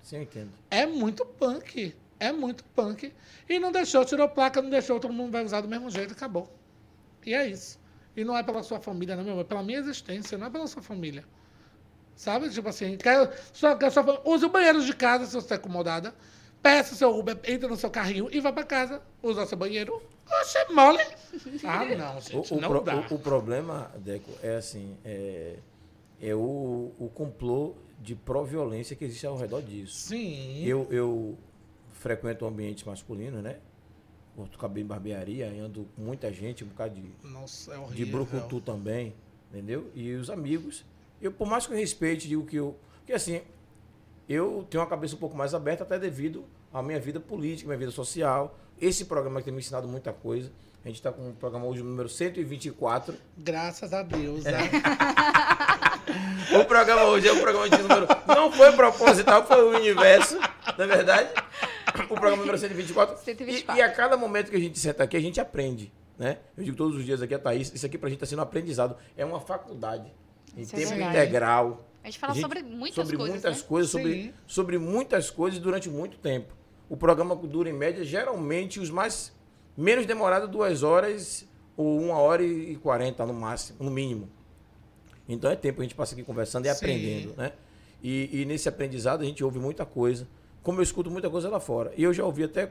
Sim, 0.03 0.17
eu 0.17 0.23
entendo. 0.23 0.51
É 0.71 0.85
muito 0.85 1.25
punk. 1.25 1.95
É 2.19 2.33
muito 2.33 2.65
punk. 2.65 3.15
E 3.49 3.59
não 3.59 3.73
deixou, 3.73 4.05
tirou 4.05 4.29
placa, 4.29 4.61
não 4.61 4.69
deixou, 4.69 5.01
todo 5.01 5.13
mundo 5.15 5.31
vai 5.33 5.43
usar 5.45 5.63
do 5.63 5.69
mesmo 5.69 5.91
jeito, 5.91 6.13
acabou. 6.13 6.53
E 7.25 7.33
é 7.33 7.47
isso. 7.49 7.79
E 8.17 8.25
não 8.25 8.37
é 8.37 8.43
pela 8.43 8.63
sua 8.63 8.81
família, 8.81 9.15
não, 9.17 9.23
meu 9.25 9.33
amor. 9.33 9.43
É 9.43 9.45
pela 9.45 9.63
minha 9.63 9.79
existência, 9.79 10.37
não 10.37 10.47
é 10.47 10.51
pela 10.51 10.67
sua 10.67 10.83
família. 10.83 11.25
Sabe? 12.17 12.51
Tipo 12.51 12.69
assim, 12.69 12.97
quer, 12.97 13.33
só, 13.53 13.75
quer 13.77 13.91
só, 13.91 14.05
use 14.25 14.45
o 14.45 14.49
banheiro 14.51 14.85
de 14.85 14.95
casa 14.95 15.25
se 15.27 15.33
você 15.33 15.39
está 15.39 15.57
incomodada. 15.57 16.15
Peça 16.63 16.93
o 16.93 16.97
seu 16.97 17.17
Uber, 17.19 17.39
entra 17.45 17.69
no 17.69 17.77
seu 17.77 17.91
carrinho 17.91 18.29
e 18.31 18.39
vai 18.41 18.53
para 18.53 18.65
casa. 18.65 19.01
Usa 19.23 19.47
seu 19.47 19.57
banheiro. 19.57 20.03
Oxe, 20.43 20.59
é 20.59 20.69
mole. 20.71 20.99
Ah, 21.65 21.85
não, 21.97 22.17
O, 22.19 22.21
gente, 22.21 22.55
o 22.55 22.61
não 22.61 22.69
pro- 22.69 22.81
dá. 22.83 22.97
o- 23.11 23.15
o 23.15 23.19
problema, 23.19 23.91
Deco, 23.97 24.31
é 24.43 24.57
assim, 24.57 24.95
é, 25.05 25.57
é 26.21 26.35
o, 26.35 26.93
o 26.99 27.09
complô 27.15 27.75
de 27.99 28.15
pró-violência 28.15 28.95
que 28.95 29.05
existe 29.05 29.27
ao 29.27 29.37
redor 29.37 29.63
disso. 29.63 29.95
Sim. 30.09 30.63
Eu, 30.65 30.87
eu 30.91 31.39
frequento 31.93 32.45
o 32.45 32.49
ambiente 32.49 32.87
masculino, 32.87 33.41
né? 33.41 33.57
Corto 34.41 34.59
cabelo 34.59 34.87
em 34.87 34.89
barbearia, 34.89 35.49
ando 35.63 35.87
com 35.95 36.01
muita 36.01 36.33
gente, 36.33 36.65
um 36.65 36.69
bocado 36.69 36.95
de, 36.95 37.13
Nossa, 37.23 37.73
é 37.73 37.75
de 37.75 37.81
horrível. 37.83 38.25
brucutu 38.25 38.59
também, 38.59 39.13
entendeu? 39.51 39.91
E 39.95 40.15
os 40.15 40.31
amigos, 40.31 40.83
eu 41.21 41.31
por 41.31 41.47
mais 41.47 41.67
que 41.67 41.75
eu 41.75 41.77
respeite, 41.77 42.27
digo 42.27 42.47
que 42.47 42.57
eu... 42.57 42.75
Porque 43.01 43.13
assim, 43.13 43.43
eu 44.27 44.67
tenho 44.71 44.83
uma 44.83 44.89
cabeça 44.89 45.15
um 45.15 45.19
pouco 45.19 45.37
mais 45.37 45.53
aberta 45.53 45.83
até 45.83 45.99
devido 45.99 46.43
à 46.73 46.83
minha 46.83 46.99
vida 46.99 47.21
política, 47.21 47.69
minha 47.69 47.77
vida 47.79 47.91
social. 47.91 48.59
Esse 48.81 49.05
programa 49.05 49.43
tem 49.43 49.53
me 49.53 49.59
ensinado 49.61 49.87
muita 49.87 50.11
coisa. 50.11 50.51
A 50.83 50.89
gente 50.89 50.97
está 50.97 51.13
com 51.13 51.29
o 51.29 51.35
programa 51.35 51.67
hoje 51.67 51.83
número 51.83 52.09
124. 52.09 53.15
Graças 53.37 53.93
a 53.93 54.03
Deus. 54.03 54.45
né? 54.45 54.71
O 56.53 56.65
programa 56.65 57.05
hoje 57.05 57.29
é 57.29 57.33
um 57.33 57.41
programa 57.41 57.69
de 57.69 57.79
número. 57.79 58.09
Não 58.27 58.51
foi 58.51 58.73
proposital, 58.73 59.47
foi 59.47 59.63
o 59.63 59.77
universo, 59.77 60.37
não 60.77 60.85
é 60.85 60.89
verdade? 60.89 61.29
O 62.11 62.15
programa 62.15 62.37
número 62.37 62.59
124. 62.59 63.19
124. 63.25 63.75
E, 63.75 63.79
e 63.79 63.83
a 63.83 63.91
cada 63.93 64.17
momento 64.17 64.51
que 64.51 64.57
a 64.57 64.61
gente 64.61 64.79
senta 64.79 65.05
aqui, 65.05 65.17
a 65.17 65.21
gente 65.21 65.41
aprende. 65.41 65.93
Né? 66.19 66.39
Eu 66.57 66.65
digo 66.65 66.77
todos 66.77 66.97
os 66.97 67.05
dias 67.05 67.23
aqui 67.23 67.35
a 67.35 67.39
Thaís, 67.39 67.73
isso 67.75 67.87
aqui 67.87 67.97
pra 67.97 68.09
gente 68.09 68.19
está 68.19 68.27
sendo 68.27 68.41
um 68.41 68.43
aprendizado. 68.43 68.97
É 69.17 69.25
uma 69.25 69.41
faculdade. 69.41 70.13
Em 70.57 70.63
Isso 70.63 70.75
é 70.75 70.79
tempo 70.81 70.91
verdade. 70.91 71.17
integral. 71.17 71.87
A 72.03 72.07
gente 72.09 72.19
fala 72.19 72.33
A 72.33 72.35
gente- 72.35 72.43
sobre 72.43 72.63
muitas 72.63 72.95
sobre 72.97 73.17
coisas, 73.17 73.35
muitas 73.35 73.59
né? 73.63 73.65
coisas, 73.69 73.91
sobre, 73.91 74.35
sobre 74.47 74.79
muitas 74.79 75.31
coisas 75.31 75.59
durante 75.61 75.89
muito 75.89 76.19
tempo. 76.19 76.55
O 76.89 76.97
programa 76.97 77.37
dura 77.37 77.71
em 77.71 77.73
média, 77.73 78.05
geralmente, 78.05 78.81
os 78.81 78.91
mais 78.91 79.33
menos 79.77 80.05
demorados, 80.07 80.49
duas 80.51 80.83
horas 80.83 81.47
ou 81.77 82.01
uma 82.01 82.19
hora 82.19 82.43
e 82.45 82.75
quarenta 82.77 83.25
no 83.25 83.33
máximo, 83.33 83.79
no 83.85 83.91
mínimo. 83.91 84.29
Então 85.29 85.51
é 85.51 85.57
tempo 85.57 85.77
que 85.77 85.83
a 85.83 85.85
gente 85.85 85.95
passa 85.95 86.15
aqui 86.15 86.25
conversando 86.25 86.67
e 86.67 86.69
Sim. 86.69 86.77
aprendendo, 86.77 87.35
né? 87.37 87.53
E, 88.03 88.41
e 88.43 88.45
nesse 88.45 88.69
aprendizado 88.69 89.23
a 89.23 89.25
gente 89.25 89.45
ouve 89.45 89.59
muita 89.59 89.87
coisa, 89.87 90.27
como 90.63 90.79
eu 90.79 90.83
escuto 90.83 91.11
muita 91.11 91.29
coisa 91.31 91.49
lá 91.49 91.61
fora. 91.61 91.93
E 91.97 92.03
eu 92.03 92.13
já 92.13 92.25
ouvi 92.25 92.45
até 92.45 92.71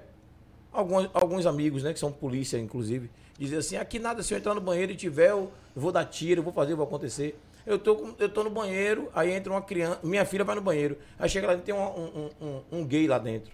alguns, 0.72 1.10
alguns 1.14 1.46
amigos, 1.46 1.84
né, 1.84 1.94
que 1.94 2.00
são 2.00 2.12
polícia, 2.12 2.58
inclusive, 2.58 3.10
dizer 3.38 3.58
assim, 3.58 3.78
aqui 3.78 4.00
nada, 4.00 4.22
se 4.24 4.34
eu 4.34 4.38
entrar 4.38 4.54
no 4.54 4.62
banheiro 4.62 4.92
e 4.92 4.96
tiver, 4.96 5.32
eu 5.32 5.52
vou 5.76 5.92
dar 5.92 6.06
tiro, 6.06 6.40
eu 6.40 6.44
vou 6.44 6.54
fazer, 6.54 6.76
vou 6.76 6.86
acontecer. 6.86 7.40
Eu 7.66 7.78
tô, 7.78 8.14
eu 8.18 8.30
tô 8.30 8.44
no 8.44 8.50
banheiro, 8.50 9.10
aí 9.14 9.32
entra 9.32 9.52
uma 9.52 9.62
criança, 9.62 10.00
minha 10.04 10.26
filha 10.26 10.44
vai 10.44 10.56
no 10.56 10.62
banheiro, 10.62 10.98
aí 11.18 11.30
chega 11.30 11.48
lá 11.48 11.54
e 11.54 11.58
tem 11.60 11.74
um, 11.76 11.80
um, 11.82 12.30
um- 12.42 12.62
um 12.80 12.86
gay 12.86 13.08
lá 13.08 13.18
dentro. 13.20 13.52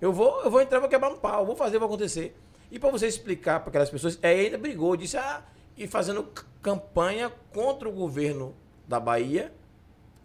Eu 0.00 0.12
vou, 0.12 0.42
eu 0.42 0.50
vou 0.50 0.60
entrar, 0.60 0.78
vou 0.80 0.88
quebrar 0.88 1.10
um 1.10 1.16
pau, 1.16 1.44
vou 1.44 1.56
fazer, 1.56 1.78
vai 1.78 1.86
acontecer. 1.86 2.36
E 2.70 2.78
para 2.78 2.90
você 2.90 3.06
explicar 3.06 3.60
para 3.60 3.70
aquelas 3.70 3.90
pessoas, 3.90 4.18
aí 4.22 4.46
ainda 4.46 4.58
brigou, 4.58 4.96
disse, 4.96 5.16
ah, 5.16 5.42
e 5.76 5.86
fazendo 5.86 6.26
campanha 6.62 7.32
contra 7.52 7.88
o 7.88 7.92
governo 7.92 8.54
da 8.86 8.98
Bahia, 9.00 9.52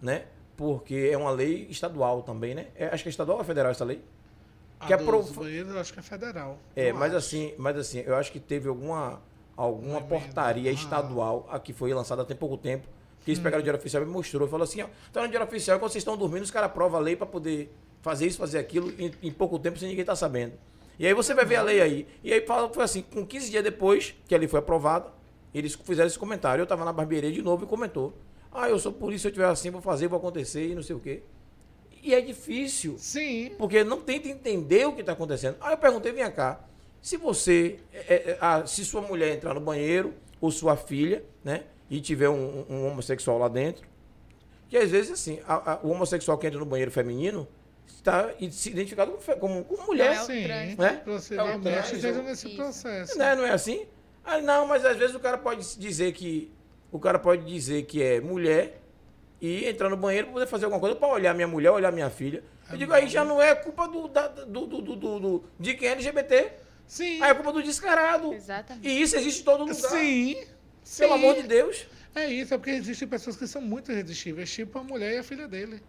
né? 0.02 0.26
Porque 0.64 1.10
é 1.12 1.18
uma 1.18 1.30
lei 1.32 1.68
estadual 1.70 2.22
também, 2.24 2.56
né? 2.56 2.68
É, 2.76 2.86
acho 2.88 3.04
que 3.04 3.10
é 3.10 3.12
estadual 3.12 3.38
ou 3.38 3.44
é 3.44 3.46
federal 3.46 3.70
essa 3.72 3.84
lei? 3.84 4.02
A 4.80 4.86
Que 4.88 4.94
é 4.94 4.98
pro- 4.98 5.22
banheiros, 5.24 5.76
acho 5.76 5.92
que 5.92 6.00
é 6.00 6.02
federal. 6.02 6.58
É, 6.74 6.92
Eu 6.92 6.96
mas 6.96 7.14
acho. 7.14 7.18
assim, 7.26 7.54
mas 7.58 7.76
assim, 7.78 8.00
eu 8.06 8.16
acho 8.16 8.32
que 8.32 8.40
teve 8.40 8.70
alguma, 8.70 9.22
alguma 9.58 10.00
portaria 10.02 10.72
Ah. 10.72 10.74
estadual 10.74 11.46
a 11.52 11.60
que 11.60 11.74
foi 11.74 11.94
lançada 11.94 12.22
há 12.22 12.26
tem 12.26 12.38
pouco 12.38 12.56
tempo. 12.58 12.88
Que 13.26 13.32
eles 13.32 13.40
Hum. 13.40 13.44
pegaram 13.44 13.60
o 13.60 13.64
diário 13.64 13.78
oficial 13.80 14.02
e 14.04 14.06
me 14.06 14.12
mostrou. 14.14 14.48
Falou 14.48 14.64
assim, 14.64 14.82
ó, 14.82 14.88
tá 15.12 15.22
no 15.22 15.28
diário 15.28 15.46
oficial, 15.46 15.80
quando 15.80 15.92
vocês 15.92 16.02
estão 16.02 16.16
dormindo, 16.18 16.44
os 16.44 16.52
caras 16.52 16.70
aprovam 16.70 16.98
a 16.98 17.04
lei 17.04 17.16
para 17.18 17.26
poder 17.26 17.74
fazer 18.02 18.26
isso, 18.28 18.38
fazer 18.38 18.58
aquilo 18.60 18.90
em, 18.98 19.12
em 19.22 19.32
pouco 19.32 19.60
tempo 19.60 19.78
sem 19.78 19.90
ninguém 19.90 20.06
tá 20.06 20.16
sabendo. 20.16 20.54
E 20.98 21.06
aí 21.08 21.14
você 21.14 21.34
vai 21.34 21.44
ver 21.46 21.56
a 21.58 21.62
lei 21.62 21.82
aí. 21.82 22.08
E 22.24 22.32
aí 22.34 22.46
fala- 22.46 22.70
foi 22.74 22.84
assim, 22.84 23.02
com 23.02 23.26
15 23.26 23.50
dias 23.52 23.64
depois 23.64 24.16
que 24.28 24.34
a 24.34 24.38
lei 24.38 24.48
foi 24.48 24.60
aprovada, 24.60 25.10
eles 25.54 25.74
fizeram 25.76 26.08
esse 26.08 26.20
comentário. 26.20 26.62
Eu 26.62 26.68
tava 26.68 26.84
na 26.86 26.92
barbearia 26.94 27.32
de 27.32 27.42
novo 27.42 27.64
e 27.66 27.68
comentou. 27.68 28.14
Ah, 28.54 28.70
eu 28.70 28.78
sou 28.80 28.92
polícia, 28.92 29.22
se 29.24 29.28
eu 29.28 29.32
tiver 29.34 29.46
assim, 29.48 29.70
vou 29.72 29.82
fazer, 29.82 30.08
vou 30.08 30.18
acontecer 30.20 30.68
e 30.70 30.76
não 30.76 30.84
sei 30.84 30.96
o 30.96 31.00
quê. 31.00 31.24
E 32.02 32.14
é 32.14 32.22
difícil. 32.22 32.96
Sim. 33.00 33.52
Porque 33.58 33.84
não 33.84 34.02
tenta 34.02 34.28
entender 34.28 34.86
o 34.86 34.94
que 34.94 35.00
está 35.02 35.14
acontecendo. 35.14 35.56
Aí 35.62 35.74
eu 35.74 35.78
perguntei, 35.78 36.12
vem 36.12 36.30
cá, 36.32 36.60
se 37.02 37.18
você, 37.18 37.80
é, 37.94 38.14
é, 38.32 38.38
ah, 38.42 38.66
se 38.66 38.84
sua 38.86 39.02
mulher 39.02 39.34
entrar 39.36 39.54
no 39.54 39.62
banheiro, 39.62 40.14
ou 40.40 40.52
sua 40.52 40.76
filha, 40.76 41.24
né, 41.44 41.64
e 41.90 42.02
tiver 42.02 42.30
um, 42.30 42.66
um 42.70 42.86
homossexual 42.88 43.38
lá 43.38 43.48
dentro, 43.48 43.88
que 44.68 44.78
às 44.78 44.90
vezes, 44.92 45.12
assim, 45.12 45.40
a- 45.48 45.74
a- 45.74 45.80
o 45.84 45.90
homossexual 45.90 46.38
que 46.38 46.46
entra 46.48 46.60
no 46.60 46.66
banheiro 46.66 46.92
feminino 46.92 47.48
está 47.88 48.30
se 48.52 48.70
identificado 48.70 49.12
como, 49.14 49.38
como, 49.40 49.64
como 49.64 49.88
mulher, 49.88 50.10
Não 50.16 50.20
é 50.20 50.22
o 50.22 50.26
Sim. 50.26 50.48
né? 50.78 51.02
Possivelmente 51.06 51.68
É 51.70 51.78
o 51.78 51.80
esteja 51.84 52.02
trânsito. 52.02 52.24
nesse 52.30 52.48
Isso. 52.48 52.56
processo. 52.58 53.18
né? 53.18 53.36
Não 53.36 53.46
é 53.46 53.52
assim? 53.52 53.86
Ah, 54.26 54.42
não, 54.42 54.66
mas 54.68 54.84
às 54.86 54.98
vezes 54.98 55.16
o 55.16 55.20
cara 55.20 55.38
pode 55.38 55.78
dizer 55.78 56.12
que 56.14 56.52
o 56.94 57.00
cara 57.00 57.20
pode 57.20 57.44
dizer 57.46 57.84
que 57.84 58.02
é 58.02 58.22
mulher 58.22 58.80
e 59.42 59.66
entrar 59.68 59.90
no 59.90 59.98
banheiro 59.98 60.28
para 60.28 60.34
poder 60.36 60.48
fazer 60.48 60.66
alguma 60.66 60.80
coisa 60.80 60.96
para 60.96 61.08
olhar 61.10 61.34
minha 61.34 61.48
mulher, 61.48 61.72
olhar 61.72 61.92
minha 61.92 62.10
filha. 62.10 62.42
Eu 62.72 62.78
digo, 62.78 62.94
aí 62.94 63.08
já 63.10 63.26
não 63.26 63.42
é 63.42 63.54
culpa 63.56 63.88
do, 63.88 64.08
da- 64.08 64.28
do, 64.30 64.66
do, 64.66 64.82
do, 64.82 64.96
do- 64.96 65.20
do- 65.20 65.44
de 65.60 65.74
quem 65.74 65.90
é 65.90 65.92
LGBT. 65.92 66.54
Sim. 66.88 67.22
Aí 67.22 67.32
é 67.32 67.34
culpa 67.34 67.52
do 67.52 67.62
descarado. 67.62 68.34
Exatamente. 68.34 68.88
E 68.88 69.02
isso 69.02 69.16
existe 69.18 69.42
em 69.42 69.44
todo 69.46 69.62
lugar. 69.62 69.76
Sim. 69.76 70.36
Pelo 70.36 70.48
Sim. 70.84 71.04
amor 71.20 71.36
de 71.36 71.44
Deus. 71.44 71.86
É 72.16 72.28
isso, 72.28 72.54
é 72.54 72.58
porque 72.58 72.72
existem 72.72 73.08
pessoas 73.08 73.36
que 73.36 73.48
são 73.48 73.62
muito 73.62 73.92
irresistíveis, 73.92 74.52
tipo 74.52 74.78
a 74.78 74.84
mulher 74.84 75.16
e 75.16 75.18
a 75.18 75.24
filha 75.24 75.48
dele. 75.48 75.82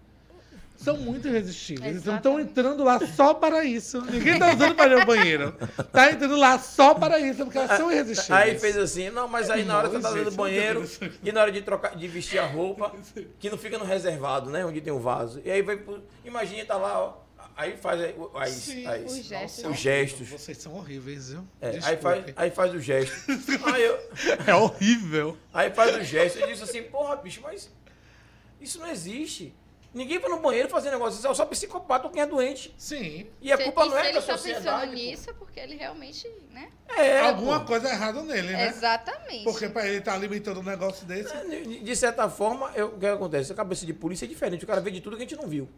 São 0.77 0.97
muito 0.99 1.29
irresistíveis. 1.29 1.91
Eles 1.91 2.05
não 2.05 2.17
estão 2.17 2.39
entrando 2.39 2.85
lá 2.85 2.99
só 3.15 3.33
para 3.33 3.65
isso. 3.65 4.01
Ninguém 4.03 4.39
tá 4.39 4.53
usando 4.55 4.75
para 4.75 4.93
ir 4.93 5.01
ao 5.01 5.07
banheiro. 5.07 5.53
Tá 5.93 6.11
entrando 6.11 6.37
lá 6.37 6.59
só 6.59 6.95
para 6.95 7.19
isso, 7.19 7.45
porque 7.45 7.57
elas 7.59 7.77
são 7.79 7.91
irresistíveis. 7.91 8.31
Aí 8.43 8.59
fez 8.59 8.77
assim, 8.77 9.09
não, 9.11 9.27
mas 9.29 9.49
aí 9.51 9.65
na 9.65 9.79
hora 9.79 9.89
que 9.89 9.97
você 9.97 10.03
tá 10.03 10.13
dentro 10.13 10.31
do 10.31 10.37
banheiro 10.37 10.89
e 11.23 11.33
na 11.33 11.41
hora 11.43 11.53
de 11.53 11.63
trocar, 11.63 11.97
de 11.97 12.07
vestir 12.09 12.39
a 12.39 12.47
roupa, 12.47 12.93
que 13.39 13.49
não 13.49 13.57
fica 13.57 13.79
no 13.79 13.85
reservado, 13.85 14.51
né? 14.51 14.65
Onde 14.67 14.81
tem 14.81 14.93
o 14.93 14.99
vaso. 14.99 15.41
E 15.45 15.51
aí 15.51 15.63
vai. 15.63 15.81
Imagina, 16.25 16.65
tá 16.67 16.77
lá, 16.77 17.01
ó. 17.01 17.25
Aí 17.57 17.77
faz 17.77 18.01
aí, 18.01 18.15
aí, 18.35 18.87
aí- 18.87 19.05
os 19.05 19.15
gestos. 19.25 19.65
os 19.65 19.77
gestos. 19.79 20.29
Vocês 20.29 20.59
são 20.59 20.75
horríveis, 20.75 21.31
viu? 21.31 21.47
É, 21.61 21.79
aí, 21.85 21.97
faz, 21.97 22.25
aí 22.35 22.51
faz 22.51 22.75
o 22.75 22.81
gesto. 22.81 23.15
aí, 23.73 23.83
eu, 23.85 23.99
É 24.45 24.55
horrível. 24.57 25.39
aí 25.53 25.71
faz 25.71 25.95
o 25.97 26.03
gesto 26.03 26.41
e 26.41 26.47
diz 26.49 26.61
assim, 26.61 26.83
porra, 26.83 27.15
bicho, 27.15 27.41
mas 27.43 27.71
isso 28.61 28.81
não 28.81 28.89
existe. 28.89 29.55
Ninguém 29.95 30.19
vai 30.19 30.29
no 30.29 30.41
banheiro 30.41 30.69
fazer 30.69 30.91
negócio 30.91 31.19
assim, 31.21 31.29
é 31.29 31.35
só 31.35 31.47
psicopata 31.47 32.07
ou 32.07 32.13
quem 32.13 32.21
é 32.21 32.27
doente. 32.27 32.75
Sim. 32.77 33.27
E 33.41 33.53
a 33.53 33.57
Se- 33.57 33.63
culpa 33.65 33.85
e 33.85 33.89
não 33.89 33.93
se 33.97 33.99
é 34.03 34.05
ele 34.09 34.13
da 34.21 34.23
tá 34.27 34.33
sociedade. 34.37 34.65
pensando 34.65 34.87
pô. 34.89 34.93
nisso, 34.95 35.31
é 35.31 35.33
porque 35.35 35.61
ele 35.61 35.77
realmente, 35.77 36.29
né? 36.51 36.69
É, 36.97 37.21
Alguma 37.21 37.61
pô. 37.61 37.67
coisa 37.67 37.89
errada 37.89 38.21
nele, 38.23 38.53
né? 38.53 38.69
Exatamente. 38.69 39.45
Porque 39.45 39.69
para 39.69 39.87
ele 39.87 39.99
estar 39.99 40.15
alimentando 40.15 40.59
um 40.61 40.65
negócio 40.65 41.07
desse. 41.07 41.33
De 41.49 41.81
de 41.81 41.97
certa 41.97 42.29
forma, 42.29 42.73
eu- 42.75 42.89
o 42.89 42.99
que 42.99 43.07
acontece? 43.07 43.53
A 43.53 43.55
cabeça 43.55 43.87
de 43.87 43.95
polícia 43.95 44.25
é 44.25 44.29
diferente. 44.29 44.65
O 44.65 44.67
cara 44.67 44.81
vê 44.81 44.91
de 44.91 45.01
tudo 45.01 45.17
que 45.17 45.23
a 45.23 45.27
gente 45.27 45.37
não 45.41 45.49
viu. 45.49 45.69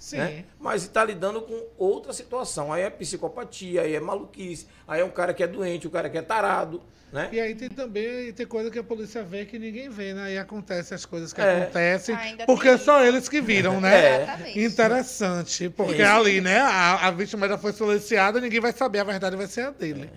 Sim. 0.00 0.16
né? 0.16 0.44
Mas 0.58 0.82
está 0.82 1.04
lidando 1.04 1.42
com 1.42 1.62
outra 1.76 2.12
situação. 2.14 2.72
Aí 2.72 2.82
é 2.82 2.90
psicopatia, 2.90 3.82
aí 3.82 3.94
é 3.94 4.00
maluquice, 4.00 4.66
aí 4.88 5.02
é 5.02 5.04
um 5.04 5.10
cara 5.10 5.34
que 5.34 5.42
é 5.42 5.46
doente, 5.46 5.86
o 5.86 5.90
cara 5.90 6.08
que 6.08 6.16
é 6.16 6.22
tarado, 6.22 6.82
né? 7.12 7.28
E 7.30 7.38
aí 7.38 7.54
tem 7.54 7.68
também 7.68 8.32
tem 8.32 8.46
coisa 8.46 8.70
que 8.70 8.78
a 8.78 8.82
polícia 8.82 9.22
vê 9.22 9.44
que 9.44 9.58
ninguém 9.58 9.90
vê, 9.90 10.14
né? 10.14 10.32
E 10.32 10.38
acontece 10.38 10.94
as 10.94 11.04
coisas 11.04 11.32
que 11.34 11.40
É. 11.42 11.62
acontecem, 11.64 12.14
Ainda 12.14 12.46
porque 12.46 12.78
só 12.78 13.04
eles 13.04 13.28
que 13.28 13.42
viram, 13.42 13.78
né? 13.80 13.94
É. 13.94 14.22
Exatamente. 14.22 14.60
Interessante, 14.60 15.68
porque 15.70 16.00
Isso. 16.02 16.10
ali, 16.10 16.40
né, 16.40 16.60
a, 16.60 17.08
a 17.08 17.10
vítima 17.10 17.46
já 17.46 17.58
foi 17.58 17.72
silenciada, 17.74 18.40
ninguém 18.40 18.60
vai 18.60 18.72
saber, 18.72 19.00
a 19.00 19.04
verdade 19.04 19.36
vai 19.36 19.46
ser 19.48 19.62
a 19.66 19.70
dele. 19.70 20.08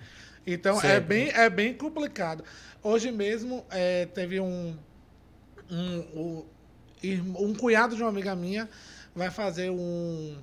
Então 0.46 0.80
é 0.80 0.98
bem, 0.98 1.28
é 1.28 1.50
bem 1.50 1.74
complicado. 1.74 2.42
Hoje 2.82 3.10
mesmo 3.12 3.64
é, 3.70 4.06
teve 4.06 4.40
um, 4.40 4.76
um, 5.70 6.44
irm- 7.02 7.36
um 7.38 7.54
cunhado 7.54 7.96
de 7.96 8.02
uma 8.02 8.08
amiga 8.10 8.34
minha 8.34 8.68
vai 9.14 9.30
fazer 9.30 9.70
um, 9.70 10.36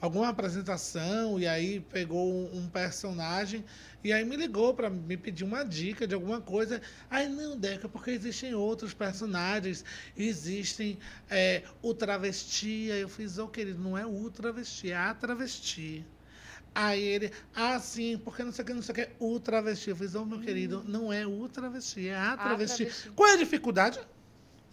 alguma 0.00 0.28
apresentação 0.28 1.38
e 1.38 1.46
aí 1.46 1.80
pegou 1.80 2.32
um, 2.32 2.58
um 2.58 2.68
personagem 2.68 3.64
e 4.02 4.12
aí 4.12 4.24
me 4.24 4.36
ligou 4.36 4.74
para 4.74 4.88
me 4.88 5.16
pedir 5.16 5.44
uma 5.44 5.64
dica 5.64 6.06
de 6.06 6.14
alguma 6.14 6.40
coisa. 6.40 6.80
Aí, 7.10 7.28
não, 7.28 7.56
Deca, 7.56 7.88
porque 7.88 8.12
existem 8.12 8.54
outros 8.54 8.94
personagens, 8.94 9.84
existem 10.16 10.98
é, 11.28 11.64
o 11.82 11.92
travesti. 11.92 12.90
Aí 12.92 13.00
eu 13.00 13.08
fiz, 13.08 13.38
ô 13.38 13.44
oh, 13.44 13.48
querido, 13.48 13.80
não 13.80 13.98
é 13.98 14.06
o 14.06 14.30
travesti, 14.30 14.92
é 14.92 14.96
a 14.96 15.14
travesti. 15.14 16.06
Aí 16.74 17.02
ele, 17.02 17.32
ah, 17.56 17.80
sim, 17.80 18.20
porque 18.22 18.44
não 18.44 18.52
sei 18.52 18.62
o 18.62 18.66
que, 18.66 18.74
não 18.74 18.82
sei 18.82 18.92
o 18.92 18.94
que, 18.94 19.08
o 19.18 19.40
travesti. 19.40 19.90
Eu 19.90 19.96
fiz, 19.96 20.14
ô 20.14 20.22
oh, 20.22 20.24
meu 20.24 20.38
hum. 20.38 20.42
querido, 20.42 20.84
não 20.86 21.12
é 21.12 21.26
o 21.26 21.48
travesti, 21.48 22.08
é 22.08 22.16
a 22.16 22.36
travesti. 22.36 22.84
a 22.84 22.86
travesti. 22.86 23.10
Qual 23.10 23.28
é 23.28 23.32
a 23.32 23.36
dificuldade? 23.36 23.98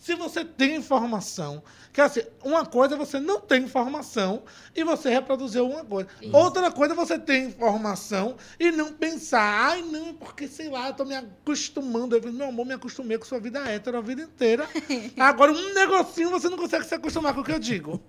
Se 0.05 0.13
você 0.13 0.45
tem 0.45 0.75
informação, 0.75 1.63
que 1.91 1.99
assim, 1.99 2.21
uma 2.43 2.63
coisa 2.63 2.93
é 2.93 2.97
você 2.97 3.19
não 3.19 3.41
tem 3.41 3.63
informação 3.63 4.43
e 4.75 4.83
você 4.83 5.09
reproduziu 5.09 5.67
uma 5.67 5.83
coisa. 5.83 6.07
Isso. 6.21 6.37
Outra 6.37 6.69
coisa 6.69 6.93
é 6.93 6.95
você 6.95 7.17
ter 7.17 7.39
informação 7.39 8.37
e 8.59 8.69
não 8.69 8.93
pensar, 8.93 9.41
ai 9.41 9.81
não, 9.81 10.13
porque 10.13 10.47
sei 10.47 10.69
lá, 10.69 10.89
eu 10.89 10.93
tô 10.93 11.05
me 11.05 11.15
acostumando. 11.15 12.15
Eu, 12.15 12.31
meu 12.31 12.49
amor, 12.49 12.67
me 12.67 12.75
acostumei 12.75 13.17
com 13.17 13.25
sua 13.25 13.39
vida 13.39 13.67
hétero 13.67 13.97
a 13.97 14.01
vida 14.01 14.21
inteira. 14.21 14.69
Agora, 15.17 15.51
um 15.51 15.73
negocinho 15.73 16.29
você 16.29 16.49
não 16.49 16.57
consegue 16.59 16.85
se 16.85 16.93
acostumar 16.93 17.33
com 17.33 17.41
o 17.41 17.43
que 17.43 17.53
eu 17.53 17.57
digo. 17.57 17.99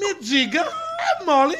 Me 0.00 0.14
diga, 0.14 0.62
é 0.62 1.24
mole. 1.24 1.58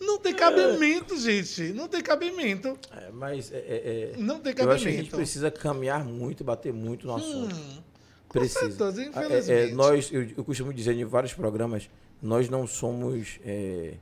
Não 0.00 0.18
tem 0.18 0.34
cabimento, 0.34 1.16
gente. 1.16 1.72
Não 1.74 1.86
tem 1.86 2.02
cabimento. 2.02 2.76
É, 2.90 3.12
mas 3.12 3.52
é, 3.52 3.56
é, 3.56 4.12
é 4.14 4.16
não 4.18 4.40
tem 4.40 4.52
cabimento. 4.52 4.62
Eu 4.62 4.72
acho 4.72 4.82
que 4.82 4.88
a 4.88 4.92
gente 4.92 5.10
precisa 5.10 5.48
caminhar 5.48 6.04
muito, 6.04 6.42
bater 6.42 6.72
muito 6.72 7.06
no 7.06 7.14
assunto. 7.14 7.54
Hum. 7.54 7.93
Precisa. 8.34 8.70
Certeza, 8.70 9.04
infelizmente. 9.04 9.50
É, 9.52 9.70
é, 9.70 9.74
nós, 9.74 10.12
eu, 10.12 10.28
eu, 10.36 10.44
costumo 10.44 10.72
dizer 10.74 10.94
em 10.94 11.04
vários 11.04 11.32
programas, 11.32 11.88
nós 12.20 12.48
não 12.48 12.66
somos 12.66 13.38
é, 13.44 13.94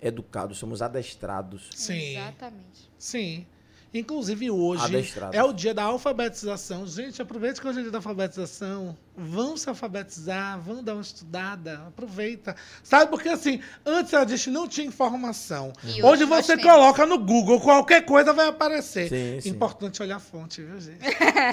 educados, 0.00 0.58
somos 0.58 0.80
adestrados. 0.80 1.68
Sim. 1.74 2.16
Exatamente. 2.16 2.90
Sim. 2.96 3.46
Inclusive 3.92 4.48
hoje 4.52 4.84
Adestrado. 4.84 5.36
é 5.36 5.42
o 5.42 5.52
dia 5.52 5.74
da 5.74 5.82
alfabetização. 5.82 6.86
Gente, 6.86 7.20
aproveite 7.20 7.60
que 7.60 7.66
hoje 7.66 7.78
é 7.78 7.80
o 7.80 7.82
dia 7.82 7.90
da 7.90 7.98
alfabetização. 7.98 8.96
Vão 9.16 9.56
se 9.56 9.68
alfabetizar, 9.68 10.60
vão 10.60 10.82
dar 10.82 10.94
uma 10.94 11.02
estudada. 11.02 11.82
Aproveita. 11.88 12.54
Sabe, 12.84 13.10
porque 13.10 13.28
assim, 13.28 13.60
antes 13.84 14.14
a 14.14 14.24
gente 14.24 14.48
não 14.48 14.68
tinha 14.68 14.86
informação. 14.86 15.72
E 15.84 16.02
hoje, 16.04 16.24
você 16.24 16.56
coloca 16.56 17.04
no 17.04 17.18
Google, 17.18 17.60
qualquer 17.60 18.02
coisa 18.04 18.32
vai 18.32 18.46
aparecer. 18.46 19.08
Sim, 19.08 19.40
sim. 19.40 19.48
Importante 19.50 20.00
olhar 20.00 20.16
a 20.16 20.20
fonte, 20.20 20.62
viu, 20.62 20.80
gente? 20.80 21.00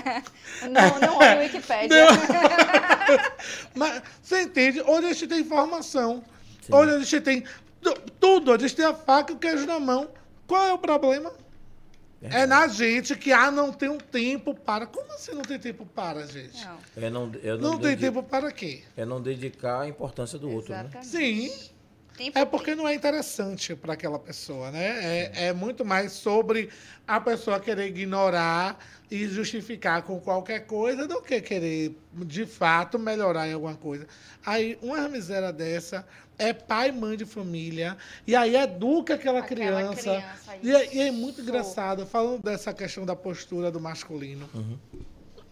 não, 0.69 0.99
não 0.99 1.17
olha 1.17 1.38
o 1.38 1.39
Wikipédia. 1.39 2.05
Mas 3.73 4.03
você 4.21 4.43
entende? 4.43 4.79
Hoje 4.81 5.07
a 5.07 5.13
gente 5.13 5.27
tem 5.27 5.39
informação. 5.39 6.23
Sim. 6.61 6.73
Hoje 6.73 6.91
a 6.93 6.99
gente 6.99 7.21
tem 7.21 7.43
tudo. 8.19 8.53
A 8.53 8.59
gente 8.59 8.75
tem 8.75 8.85
a 8.85 8.93
faca 8.93 9.33
e 9.33 9.35
o 9.35 9.39
queijo 9.39 9.65
na 9.65 9.79
mão. 9.79 10.07
Qual 10.45 10.63
é 10.65 10.71
o 10.71 10.77
problema? 10.77 11.31
É, 12.22 12.41
é 12.41 12.45
na 12.47 12.68
gente 12.68 13.15
que, 13.15 13.32
ah, 13.32 13.51
não 13.51 13.72
tem 13.72 13.89
um 13.89 13.97
tempo 13.97 14.53
para. 14.53 14.86
Como 14.88 15.11
assim 15.13 15.34
não 15.34 15.43
tem 15.43 15.59
tempo 15.59 15.86
para, 15.86 16.26
gente? 16.26 16.63
Não. 16.65 16.78
É 17.03 17.09
não, 17.09 17.32
eu 17.43 17.57
não, 17.57 17.72
não 17.74 17.80
tem 17.80 17.95
tempo 17.95 18.24
para 18.24 18.51
quê? 18.51 18.84
É 18.95 19.05
não 19.05 19.22
dedicar 19.22 19.82
a 19.82 19.88
importância 19.88 20.39
do 20.39 20.49
Exatamente. 20.49 20.95
outro, 20.95 20.99
né? 20.99 21.03
Sim. 21.03 21.51
É 22.34 22.45
porque 22.45 22.76
não 22.76 22.88
é 22.88 22.95
interessante 22.95 23.76
para 23.76 23.93
aquela 23.93 24.18
pessoa, 24.18 24.72
né? 24.72 24.99
É, 25.03 25.47
é 25.47 25.53
muito 25.53 25.86
mais 25.86 26.13
sobre 26.13 26.70
a 27.07 27.20
pessoa 27.20 27.59
querer 27.59 27.88
ignorar 27.88 28.80
e 29.09 29.28
justificar 29.28 30.01
com 30.01 30.20
qualquer 30.20 30.65
coisa 30.65 31.07
do 31.07 31.22
que 31.22 31.39
querer, 31.41 31.95
de 32.13 32.45
fato, 32.45 32.97
melhorar 32.99 33.47
em 33.47 33.53
alguma 33.53 33.76
coisa. 33.76 34.07
Aí, 34.45 34.78
uma 34.82 35.07
miséria 35.07 35.53
dessa 35.53 36.05
é 36.38 36.53
pai 36.53 36.89
e 36.89 36.91
mãe 36.91 37.18
de 37.18 37.26
família, 37.26 37.97
e 38.26 38.36
aí 38.36 38.55
educa 38.55 39.15
aquela, 39.15 39.39
aquela 39.39 39.72
criança. 39.72 40.01
criança 40.01 40.57
e, 40.61 40.72
é, 40.72 40.95
e, 40.95 40.99
é, 41.01 41.11
muito 41.11 41.41
engraçado, 41.41 42.05
falando 42.05 42.43
dessa 42.43 42.74
questão 42.74 43.05
da 43.05 43.15
postura 43.15 43.72
do 43.72 43.80
masculino. 43.80 44.49
Uhum. 44.53 44.78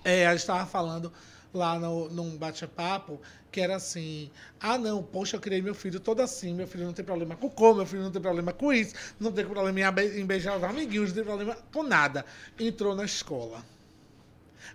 É, 0.04 0.28
a 0.28 0.32
gente 0.32 0.42
estava 0.42 0.66
falando 0.66 1.12
lá 1.56 1.80
no, 1.80 2.10
num 2.10 2.38
bate-papo 2.38 3.20
que 3.52 3.62
era 3.62 3.76
assim: 3.78 4.30
ah, 4.60 4.78
não, 4.78 5.02
poxa, 5.02 5.38
eu 5.38 5.40
criei 5.40 5.62
meu 5.62 5.74
filho 5.74 6.00
todo 6.00 6.22
assim, 6.22 6.54
meu 6.54 6.68
filho 6.68 6.86
não 6.86 6.94
tem 6.94 7.06
problema 7.06 7.36
com 7.36 7.50
cor, 7.50 7.76
meu 7.76 7.86
filho 7.86 8.04
não 8.04 8.12
tem 8.12 8.22
problema 8.22 8.52
com 8.52 8.74
isso, 8.74 8.94
não 9.20 9.32
tem 9.32 9.46
problema 9.46 10.02
em 10.02 10.26
beijar 10.26 10.58
os 10.58 10.64
amiguinhos, 10.64 11.10
não 11.10 11.16
tem 11.16 11.24
problema 11.24 11.58
com 11.72 11.84
nada. 11.84 12.26
Entrou 12.60 12.94
na 12.94 13.06
escola. 13.06 13.64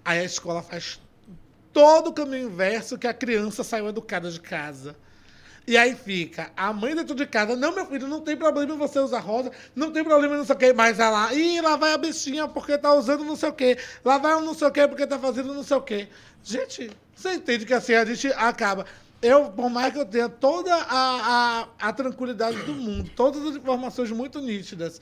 Aí 0.04 0.20
a 0.20 0.24
escola 0.24 0.62
faz 0.62 1.00
todo 1.72 2.08
o 2.08 2.12
caminho 2.12 2.48
inverso 2.48 2.98
que 2.98 3.06
a 3.06 3.14
criança 3.14 3.62
saiu 3.62 3.88
educada 3.88 4.30
de 4.30 4.40
casa. 4.40 4.96
E 5.70 5.76
aí 5.76 5.94
fica 5.94 6.50
a 6.56 6.72
mãe 6.72 6.96
dentro 6.96 7.14
de 7.14 7.24
casa, 7.24 7.54
não, 7.54 7.72
meu 7.72 7.86
filho, 7.86 8.08
não 8.08 8.20
tem 8.20 8.36
problema 8.36 8.74
você 8.74 8.98
usar 8.98 9.20
rosa, 9.20 9.52
não 9.72 9.92
tem 9.92 10.02
problema 10.02 10.36
não 10.36 10.44
sei 10.44 10.56
o 10.56 10.58
que, 10.58 10.72
mas 10.72 10.98
ela, 10.98 11.26
lá, 11.26 11.32
ih, 11.32 11.60
lá 11.60 11.76
vai 11.76 11.92
a 11.92 11.96
bichinha 11.96 12.48
porque 12.48 12.76
tá 12.76 12.92
usando 12.92 13.22
não 13.22 13.36
sei 13.36 13.50
o 13.50 13.52
que, 13.52 13.78
lá 14.04 14.18
vai 14.18 14.34
o 14.34 14.40
não 14.40 14.52
sei 14.52 14.66
o 14.66 14.72
que 14.72 14.88
porque 14.88 15.06
tá 15.06 15.16
fazendo 15.16 15.54
não 15.54 15.62
sei 15.62 15.76
o 15.76 15.80
que. 15.80 16.08
Gente, 16.42 16.90
você 17.14 17.34
entende 17.34 17.64
que 17.64 17.72
assim 17.72 17.94
a 17.94 18.04
gente 18.04 18.26
acaba. 18.32 18.84
Eu, 19.22 19.52
por 19.52 19.70
mais 19.70 19.92
que 19.92 20.00
eu 20.00 20.04
tenha 20.04 20.28
toda 20.28 20.74
a, 20.74 21.60
a, 21.60 21.68
a 21.78 21.92
tranquilidade 21.92 22.60
do 22.64 22.72
mundo, 22.72 23.08
todas 23.14 23.40
as 23.46 23.54
informações 23.54 24.10
muito 24.10 24.40
nítidas, 24.40 25.00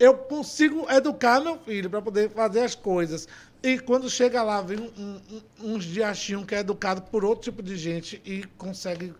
eu 0.00 0.14
consigo 0.14 0.90
educar 0.90 1.40
meu 1.40 1.60
filho 1.60 1.88
para 1.88 2.02
poder 2.02 2.28
fazer 2.30 2.64
as 2.64 2.74
coisas. 2.74 3.28
E 3.62 3.78
quando 3.78 4.10
chega 4.10 4.42
lá, 4.42 4.60
vem 4.62 4.80
um, 4.80 5.20
um, 5.62 5.74
uns 5.74 5.84
diachinhos 5.84 6.44
que 6.44 6.56
é 6.56 6.58
educado 6.58 7.02
por 7.02 7.24
outro 7.24 7.44
tipo 7.44 7.62
de 7.62 7.76
gente 7.76 8.20
e 8.24 8.42
consegue 8.56 9.14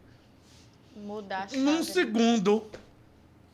Mudar 0.99 1.45
a 1.45 1.49
chave. 1.49 1.63
Num 1.63 1.83
segundo. 1.83 2.67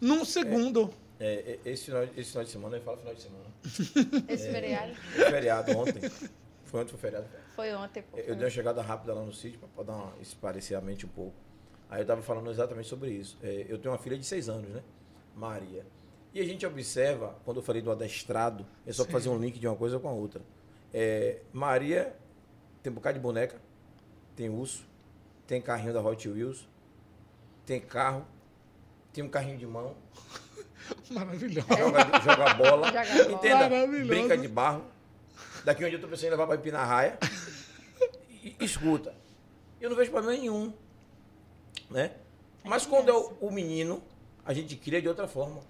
Num 0.00 0.24
segundo. 0.24 0.90
É, 1.18 1.58
é, 1.64 1.70
esse, 1.70 1.86
final, 1.86 2.02
esse 2.16 2.30
final 2.30 2.44
de 2.44 2.50
semana, 2.50 2.76
ele 2.76 2.84
fala 2.84 2.96
final 2.98 3.14
de 3.14 3.22
semana. 3.22 3.44
Esse 4.28 4.48
é, 4.48 4.52
feriado? 4.52 4.92
É 5.16 5.30
feriado 5.30 5.78
ontem. 5.78 6.10
Foi 6.64 6.80
ontem, 6.80 6.90
foi 6.90 6.98
feriado? 6.98 7.26
Foi 7.54 7.74
ontem. 7.74 8.02
Pô. 8.02 8.18
Eu 8.18 8.34
dei 8.34 8.44
uma 8.44 8.50
chegada 8.50 8.82
rápida 8.82 9.14
lá 9.14 9.22
no 9.22 9.32
sítio 9.32 9.60
para 9.74 9.84
dar 9.84 9.94
uma, 9.94 10.12
esparecer 10.20 10.76
a 10.76 10.80
mente 10.80 11.06
um 11.06 11.08
pouco. 11.08 11.34
Aí 11.88 12.00
eu 12.00 12.02
estava 12.02 12.20
falando 12.20 12.50
exatamente 12.50 12.88
sobre 12.88 13.10
isso. 13.10 13.38
É, 13.42 13.64
eu 13.68 13.78
tenho 13.78 13.92
uma 13.92 13.98
filha 13.98 14.18
de 14.18 14.24
seis 14.26 14.48
anos, 14.48 14.68
né? 14.68 14.82
Maria. 15.34 15.86
E 16.34 16.40
a 16.40 16.44
gente 16.44 16.66
observa, 16.66 17.36
quando 17.44 17.58
eu 17.58 17.62
falei 17.62 17.80
do 17.80 17.92
adestrado, 17.92 18.66
é 18.84 18.92
só 18.92 19.04
fazer 19.04 19.28
um 19.28 19.38
link 19.38 19.58
de 19.58 19.68
uma 19.68 19.76
coisa 19.76 20.00
com 20.00 20.08
a 20.08 20.12
outra. 20.12 20.42
É, 20.92 21.40
Maria 21.52 22.14
tem 22.82 22.90
um 22.90 22.94
bocado 22.96 23.18
de 23.18 23.22
boneca, 23.22 23.56
tem 24.34 24.50
urso, 24.50 24.84
tem 25.46 25.60
carrinho 25.62 25.92
da 25.92 26.02
Hot 26.02 26.28
Wheels, 26.28 26.68
tem 27.64 27.80
carro, 27.80 28.26
tem 29.12 29.24
um 29.24 29.28
carrinho 29.28 29.58
de 29.58 29.66
mão. 29.66 29.96
Maravilhoso. 31.10 31.66
Joga, 31.68 32.20
joga 32.20 32.54
bola. 32.54 32.86
Joga 32.88 33.32
Entenda, 33.32 33.68
Maravilhoso. 33.68 34.08
brinca 34.08 34.36
de 34.36 34.48
barro. 34.48 34.84
Daqui 35.64 35.84
onde 35.84 35.94
eu 35.94 36.00
tô 36.00 36.08
pensando 36.08 36.26
em 36.26 36.30
levar 36.30 36.46
para 36.46 36.56
empinar 36.56 36.86
raia. 36.86 37.18
E, 38.42 38.56
escuta. 38.60 39.14
Eu 39.80 39.88
não 39.88 39.96
vejo 39.96 40.10
problema 40.10 40.36
nenhum. 40.36 40.74
Né? 41.90 42.12
Mas 42.62 42.84
quando 42.84 43.08
é 43.08 43.12
o, 43.12 43.32
o 43.40 43.50
menino, 43.50 44.02
a 44.44 44.52
gente 44.52 44.76
cria 44.76 45.00
de 45.00 45.08
outra 45.08 45.26
forma. 45.26 45.62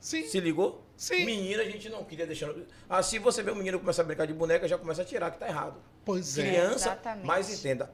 Sim. 0.00 0.26
Se 0.26 0.38
ligou? 0.40 0.84
Sim. 0.96 1.24
Menina, 1.24 1.62
a 1.62 1.66
gente 1.66 1.88
não 1.88 2.04
queria 2.04 2.26
deixando. 2.26 2.66
Ah, 2.88 3.02
se 3.02 3.18
você 3.18 3.42
vê 3.42 3.50
o 3.50 3.56
menino 3.56 3.78
começar 3.78 4.02
a 4.02 4.04
brincar 4.04 4.26
de 4.26 4.34
boneca, 4.34 4.68
já 4.68 4.78
começa 4.78 5.02
a 5.02 5.04
tirar 5.04 5.30
que 5.30 5.38
tá 5.38 5.48
errado. 5.48 5.80
Pois 6.04 6.38
é. 6.38 6.42
Criança, 6.42 6.98
mas 7.22 7.50
entenda, 7.50 7.90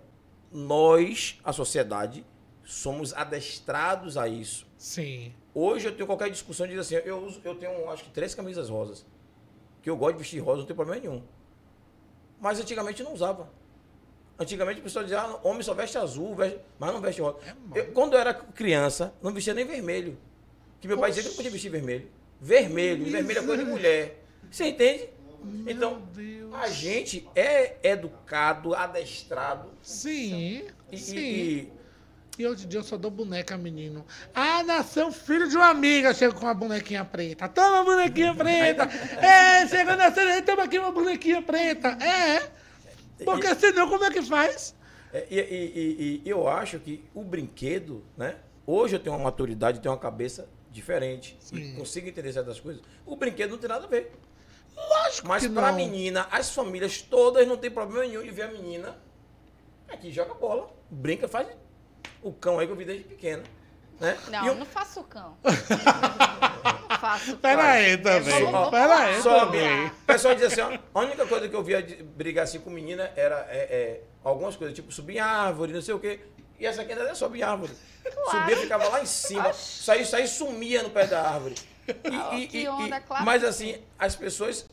nós, 0.50 1.38
a 1.44 1.52
sociedade, 1.52 2.24
somos 2.64 3.12
adestrados 3.14 4.16
a 4.16 4.28
isso. 4.28 4.66
Sim. 4.76 5.32
Hoje 5.54 5.86
eu 5.86 5.92
tenho 5.94 6.06
qualquer 6.06 6.30
discussão 6.30 6.66
de 6.66 6.74
dizer 6.74 6.98
assim, 6.98 7.08
eu, 7.08 7.18
uso, 7.18 7.40
eu 7.44 7.54
tenho 7.54 7.90
acho 7.90 8.04
que 8.04 8.10
três 8.10 8.34
camisas 8.34 8.68
rosas. 8.68 9.04
Que 9.82 9.90
eu 9.90 9.96
gosto 9.96 10.14
de 10.14 10.18
vestir 10.18 10.38
rosa, 10.38 10.60
não 10.60 10.66
tem 10.66 10.76
problema 10.76 11.00
nenhum. 11.00 11.22
Mas 12.40 12.60
antigamente 12.60 13.02
não 13.02 13.12
usava. 13.12 13.50
Antigamente 14.38 14.80
a 14.80 14.82
pessoa 14.82 15.04
dizia, 15.04 15.20
ah, 15.20 15.38
homem 15.42 15.62
só 15.62 15.74
veste 15.74 15.98
azul, 15.98 16.34
veste, 16.34 16.58
mas 16.78 16.92
não 16.92 17.00
veste 17.00 17.20
rosa. 17.20 17.38
É, 17.74 17.80
eu, 17.80 17.92
quando 17.92 18.14
eu 18.14 18.20
era 18.20 18.32
criança, 18.32 19.12
não 19.22 19.32
vestia 19.32 19.52
nem 19.52 19.66
vermelho. 19.66 20.16
Que 20.80 20.88
meu 20.88 20.96
Oxi. 20.96 21.02
pai 21.02 21.10
dizia 21.10 21.22
que 21.24 21.28
não 21.28 21.36
podia 21.36 21.50
vestir 21.50 21.70
vermelho. 21.70 22.08
Vermelho, 22.40 23.02
Isso. 23.02 23.12
vermelho 23.12 23.38
é 23.38 23.42
coisa 23.42 23.64
de 23.64 23.70
mulher. 23.70 24.24
Você 24.50 24.68
entende? 24.68 25.10
Meu 25.44 25.74
então, 25.74 26.02
Deus. 26.12 26.54
a 26.54 26.68
gente 26.68 27.28
é 27.34 27.76
educado, 27.82 28.74
adestrado. 28.74 29.70
Sim. 29.82 30.64
E, 30.90 30.98
sim. 30.98 31.16
E, 31.18 31.72
e 32.38 32.46
hoje 32.46 32.64
em 32.64 32.68
dia 32.68 32.80
eu 32.80 32.84
só 32.84 32.96
dou 32.96 33.10
boneca, 33.10 33.56
menino. 33.56 34.04
Ah, 34.34 34.62
nasceu 34.62 35.12
filho 35.12 35.48
de 35.48 35.56
uma 35.56 35.68
amiga, 35.68 36.14
chega 36.14 36.32
com 36.32 36.46
uma 36.46 36.54
bonequinha 36.54 37.04
preta. 37.04 37.48
Toma 37.48 37.84
bonequinha 37.84 38.34
preta. 38.34 38.84
é, 39.20 39.66
chegou 39.66 39.96
nascendo, 39.96 40.44
toma 40.44 40.64
aqui 40.64 40.78
uma 40.78 40.92
bonequinha 40.92 41.42
preta. 41.42 41.88
É. 42.02 42.50
Porque 43.24 43.54
senão 43.54 43.88
como 43.88 44.04
é 44.04 44.10
que 44.10 44.22
faz? 44.22 44.74
É, 45.12 45.26
e, 45.30 45.38
e, 45.38 46.22
e, 46.24 46.28
eu 46.28 46.48
acho 46.48 46.78
que 46.78 47.04
o 47.14 47.22
brinquedo, 47.22 48.04
né? 48.16 48.36
Hoje 48.66 48.96
eu 48.96 49.00
tenho 49.00 49.16
uma 49.16 49.24
maturidade, 49.24 49.80
tenho 49.80 49.92
uma 49.92 50.00
cabeça 50.00 50.48
diferente. 50.70 51.36
Sim. 51.40 51.56
E 51.56 51.76
consigo 51.76 52.08
entender 52.08 52.32
certas 52.32 52.60
coisas. 52.60 52.82
O 53.04 53.16
brinquedo 53.16 53.50
não 53.50 53.58
tem 53.58 53.68
nada 53.68 53.84
a 53.84 53.88
ver. 53.88 54.12
Lógico 54.74 55.28
Mas 55.28 55.46
que 55.46 55.52
pra 55.52 55.72
menina, 55.72 56.26
as 56.30 56.54
famílias 56.54 57.02
todas 57.02 57.46
não 57.46 57.56
tem 57.56 57.70
problema 57.70 58.06
nenhum 58.06 58.22
de 58.22 58.30
ver 58.30 58.42
a 58.42 58.48
menina 58.48 58.96
aqui 59.92 60.10
joga 60.10 60.34
bola, 60.34 60.70
brinca, 60.88 61.28
faz 61.28 61.48
o 62.22 62.32
cão 62.32 62.58
aí 62.58 62.66
que 62.66 62.72
eu 62.72 62.76
vi 62.76 62.84
desde 62.84 63.04
pequeno. 63.04 63.42
Né? 63.98 64.16
Não, 64.28 64.46
E 64.46 64.50
um- 64.50 64.54
não 64.54 64.66
faço 64.66 65.02
cão. 65.04 65.36
não 65.44 66.98
faço 66.98 67.26
cão. 67.32 67.36
Pera 67.38 67.62
aí 67.72 67.96
também. 67.98 68.44
Vamos- 68.50 68.70
Pera 68.70 68.96
aí 68.98 69.22
Sobe. 69.22 69.58
também. 69.58 69.86
O 69.86 69.90
pessoal 70.06 70.34
diz 70.34 70.44
assim, 70.44 70.60
ó, 70.60 70.78
a 70.94 71.00
única 71.02 71.26
coisa 71.26 71.48
que 71.48 71.54
eu 71.54 71.62
via 71.62 71.82
de 71.82 72.02
brigar 72.02 72.44
assim 72.44 72.60
com 72.60 72.70
menina 72.70 73.10
era 73.16 73.46
é, 73.50 73.58
é, 73.58 74.00
algumas 74.24 74.56
coisas, 74.56 74.74
tipo 74.74 74.90
subir 74.92 75.16
em 75.16 75.20
árvore, 75.20 75.72
não 75.72 75.82
sei 75.82 75.94
o 75.94 75.98
quê. 76.00 76.20
E 76.58 76.66
essa 76.66 76.82
aqui 76.82 76.92
ainda 76.92 77.04
é 77.04 77.14
subir 77.14 77.40
em 77.40 77.42
árvore. 77.42 77.72
Subia, 78.30 78.56
ficava 78.56 78.88
lá 78.88 79.02
em 79.02 79.06
cima. 79.06 79.52
Saí, 79.52 80.04
saí 80.04 80.26
saía 80.28 80.82
no 80.82 80.90
pé 80.90 81.06
da 81.06 81.22
árvore. 81.22 81.54
E- 81.88 81.94
Ah, 82.12 82.30
e- 82.38 82.46
que 82.46 82.68
onda, 82.68 82.96
e- 82.98 83.00
claro. 83.00 83.24
Mas 83.24 83.42
assim, 83.44 83.76
as 83.98 84.14
pessoas. 84.14 84.66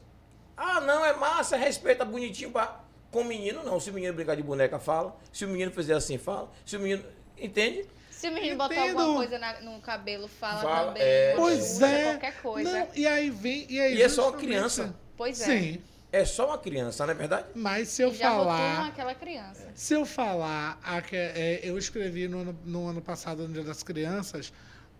Ah, 0.55 0.81
não, 0.81 1.03
é 1.05 1.13
massa, 1.15 1.55
respeita, 1.55 2.03
bonitinho. 2.03 2.51
Pá. 2.51 2.81
Com 3.11 3.23
menino, 3.23 3.63
não. 3.63 3.79
Se 3.79 3.89
o 3.89 3.93
menino 3.93 4.13
brincar 4.13 4.35
de 4.35 4.43
boneca, 4.43 4.79
fala. 4.79 5.15
Se 5.31 5.45
o 5.45 5.47
menino 5.47 5.71
fizer 5.71 5.93
assim, 5.93 6.17
fala. 6.17 6.49
Se 6.65 6.75
o 6.75 6.79
menino. 6.79 7.03
Entende? 7.39 7.85
Se 8.11 8.27
o 8.29 8.33
menino 8.33 8.57
botar 8.57 8.73
Entendo. 8.75 8.99
alguma 8.99 9.17
coisa 9.17 9.37
na- 9.37 9.61
no 9.61 9.79
cabelo, 9.79 10.27
fala, 10.27 10.61
Fala, 10.61 10.87
também. 10.87 11.03
é. 11.03 11.33
Pois 11.35 11.81
é. 11.81 12.03
Qualquer 12.13 12.41
coisa. 12.41 12.71
Não, 12.79 12.87
e 12.95 13.05
aí 13.07 13.29
vem. 13.29 13.65
E, 13.69 13.79
aí 13.79 13.95
E 13.95 14.01
é 14.01 14.09
só 14.09 14.29
uma 14.29 14.37
criança. 14.37 14.95
Pois 15.15 15.39
é. 15.41 15.45
Sim. 15.45 15.81
É 16.11 16.23
só 16.25 16.47
uma 16.47 16.57
criança, 16.57 17.05
não 17.05 17.11
é 17.11 17.15
verdade? 17.15 17.47
Mas 17.53 17.89
se 17.89 18.01
eu 18.01 18.13
já 18.13 18.31
falar. 18.31 18.87
aquela 18.87 19.13
criança. 19.13 19.67
Se 19.75 19.93
eu 19.93 20.05
falar, 20.05 20.79
a 20.83 21.01
que- 21.01 21.15
é, 21.15 21.59
eu 21.63 21.77
escrevi 21.77 22.27
no 22.27 22.39
ano, 22.41 22.59
no 22.65 22.87
ano 22.87 23.01
passado, 23.01 23.45
no 23.47 23.53
Dia 23.53 23.63
das 23.63 23.83
Crianças, 23.83 24.51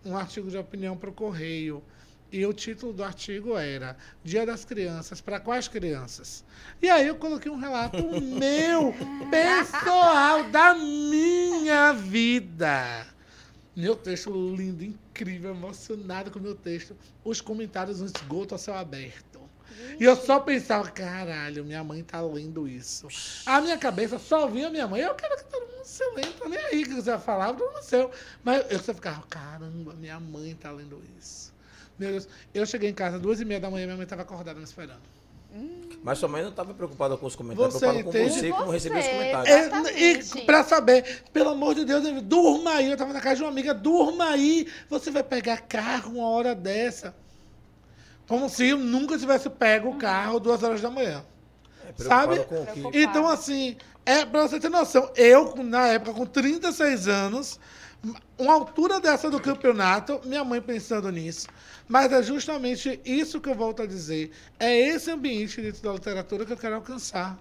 um 0.04 0.16
artigo 0.16 0.48
de 0.50 0.56
opinião 0.58 0.96
para 0.96 1.10
o 1.10 1.12
Correio. 1.12 1.82
E 2.30 2.44
o 2.44 2.52
título 2.52 2.92
do 2.92 3.02
artigo 3.02 3.56
era 3.56 3.96
Dia 4.22 4.44
das 4.44 4.64
Crianças, 4.64 5.20
para 5.20 5.40
quais 5.40 5.66
crianças? 5.66 6.44
E 6.82 6.90
aí 6.90 7.06
eu 7.06 7.16
coloquei 7.16 7.50
um 7.50 7.56
relato 7.56 7.96
meu, 8.20 8.94
pessoal, 9.30 10.44
da 10.50 10.74
minha 10.74 11.92
vida. 11.92 13.06
Meu 13.74 13.96
texto 13.96 14.30
lindo, 14.54 14.84
incrível, 14.84 15.52
emocionado 15.52 16.30
com 16.30 16.38
o 16.38 16.42
meu 16.42 16.54
texto. 16.54 16.94
Os 17.24 17.40
comentários 17.40 18.00
no 18.00 18.06
esgoto 18.06 18.54
a 18.54 18.58
céu 18.58 18.74
aberto. 18.74 19.40
E 19.98 20.04
eu 20.04 20.16
só 20.16 20.40
pensava, 20.40 20.90
caralho, 20.90 21.64
minha 21.64 21.82
mãe 21.82 22.02
tá 22.02 22.20
lendo 22.20 22.68
isso. 22.68 23.08
A 23.46 23.60
minha 23.60 23.78
cabeça 23.78 24.18
só 24.18 24.46
vinha 24.48 24.68
minha 24.68 24.86
mãe. 24.86 25.00
Eu 25.00 25.14
quero 25.14 25.36
que 25.36 25.44
todo 25.44 25.66
mundo 25.66 25.84
se 25.84 26.04
tô 26.38 26.48
nem 26.48 26.58
aí 26.58 26.84
que 26.84 26.94
você 26.94 27.10
vai 27.12 27.20
falar, 27.20 27.54
problema 27.54 27.82
seu. 27.82 28.10
Mas 28.44 28.70
eu 28.70 28.78
só 28.78 28.92
ficava, 28.92 29.22
caramba, 29.28 29.94
minha 29.94 30.20
mãe 30.20 30.54
tá 30.54 30.70
lendo 30.70 31.02
isso. 31.18 31.56
Meu 31.98 32.10
Deus, 32.10 32.28
eu 32.54 32.64
cheguei 32.66 32.90
em 32.90 32.94
casa 32.94 33.18
duas 33.18 33.40
e 33.40 33.44
meia 33.44 33.60
da 33.60 33.70
manhã, 33.70 33.86
minha 33.86 33.96
mãe 33.96 34.06
tava 34.06 34.22
acordada 34.22 34.58
me 34.58 34.64
esperando. 34.64 35.00
Mas 36.02 36.18
sua 36.18 36.28
mãe 36.28 36.42
não 36.42 36.50
estava 36.50 36.72
preocupada 36.74 37.16
com 37.16 37.26
os 37.26 37.34
comentários, 37.34 37.74
Você 37.74 37.80
preocupada 37.80 38.18
com 38.24 38.28
você, 38.30 38.50
como 38.52 38.70
receber 38.70 38.98
os 39.00 39.06
comentários. 39.08 39.48
É, 39.88 40.00
e 40.00 40.42
pra 40.44 40.62
saber, 40.62 41.22
pelo 41.32 41.50
amor 41.50 41.74
de 41.74 41.84
Deus, 41.84 42.04
durma 42.22 42.74
aí. 42.74 42.90
Eu 42.90 42.96
tava 42.96 43.12
na 43.12 43.20
casa 43.20 43.36
de 43.36 43.42
uma 43.42 43.50
amiga, 43.50 43.74
durma 43.74 44.26
aí. 44.30 44.68
Você 44.88 45.10
vai 45.10 45.22
pegar 45.24 45.56
carro 45.62 46.12
uma 46.18 46.28
hora 46.28 46.54
dessa. 46.54 47.14
Como 48.28 48.48
se 48.48 48.68
eu 48.68 48.78
nunca 48.78 49.18
tivesse 49.18 49.48
pego 49.50 49.88
o 49.90 49.96
carro 49.96 50.38
duas 50.38 50.62
horas 50.62 50.80
da 50.80 50.90
manhã. 50.90 51.24
É, 51.98 52.02
sabe? 52.04 52.38
com 52.40 52.42
o 52.62 52.66
que- 52.66 52.72
Preocupada. 52.72 52.98
Então, 52.98 53.26
assim, 53.26 53.76
é 54.04 54.24
pra 54.26 54.42
você 54.46 54.60
ter 54.60 54.68
noção, 54.68 55.10
eu, 55.16 55.54
na 55.64 55.88
época, 55.88 56.12
com 56.12 56.26
36 56.26 57.08
anos, 57.08 57.58
uma 58.38 58.54
altura 58.54 59.00
dessa 59.00 59.30
do 59.30 59.40
campeonato, 59.40 60.20
minha 60.24 60.44
mãe 60.44 60.60
pensando 60.60 61.10
nisso. 61.10 61.48
Mas 61.88 62.12
é 62.12 62.22
justamente 62.22 63.00
isso 63.04 63.40
que 63.40 63.48
eu 63.48 63.54
volto 63.54 63.82
a 63.82 63.86
dizer. 63.86 64.30
É 64.58 64.76
esse 64.78 65.10
ambiente 65.10 65.60
dentro 65.60 65.82
da 65.82 65.92
literatura 65.92 66.46
que 66.46 66.52
eu 66.52 66.56
quero 66.56 66.76
alcançar. 66.76 67.38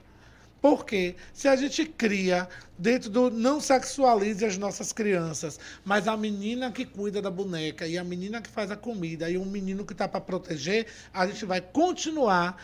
Porque 0.60 1.16
se 1.34 1.48
a 1.48 1.56
gente 1.56 1.86
cria 1.86 2.50
dentro 2.78 3.10
do 3.10 3.30
não 3.30 3.62
sexualize 3.62 4.44
as 4.44 4.58
nossas 4.58 4.92
crianças, 4.92 5.60
mas 5.86 6.08
a 6.08 6.18
menina 6.18 6.72
que 6.72 6.84
cuida 6.84 7.22
da 7.22 7.30
boneca 7.30 7.88
e 7.88 7.98
a 7.98 8.04
menina 8.04 8.42
que 8.42 8.50
faz 8.50 8.72
a 8.72 8.76
comida 8.76 9.30
e 9.30 9.38
o 9.38 9.46
menino 9.46 9.86
que 9.86 9.94
está 9.94 10.08
para 10.08 10.20
proteger, 10.20 10.88
a 11.14 11.28
gente 11.28 11.46
vai 11.46 11.62
continuar 11.62 12.58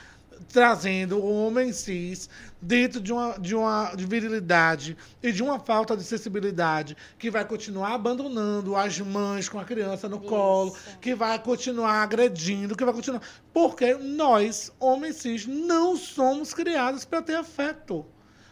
trazendo 0.51 1.17
o 1.17 1.45
homem 1.45 1.71
cis 1.73 2.29
dentro 2.61 3.01
de 3.01 3.11
uma, 3.11 3.37
de 3.39 3.55
uma 3.55 3.93
de 3.95 4.05
virilidade 4.05 4.95
e 5.21 5.31
de 5.31 5.43
uma 5.43 5.59
falta 5.59 5.97
de 5.97 6.03
sensibilidade 6.03 6.95
que 7.17 7.29
vai 7.29 7.45
continuar 7.45 7.93
abandonando 7.93 8.75
as 8.75 8.99
mães 8.99 9.49
com 9.49 9.59
a 9.59 9.65
criança 9.65 10.07
no 10.07 10.19
colo, 10.19 10.69
Isso. 10.69 10.97
que 10.99 11.15
vai 11.15 11.37
continuar 11.39 12.03
agredindo, 12.03 12.75
que 12.75 12.85
vai 12.85 12.93
continuar. 12.93 13.21
Porque 13.53 13.93
nós, 13.95 14.71
homens 14.79 15.17
cis, 15.17 15.45
não 15.45 15.95
somos 15.97 16.53
criados 16.53 17.05
para 17.05 17.21
ter 17.21 17.35
afeto. 17.35 18.05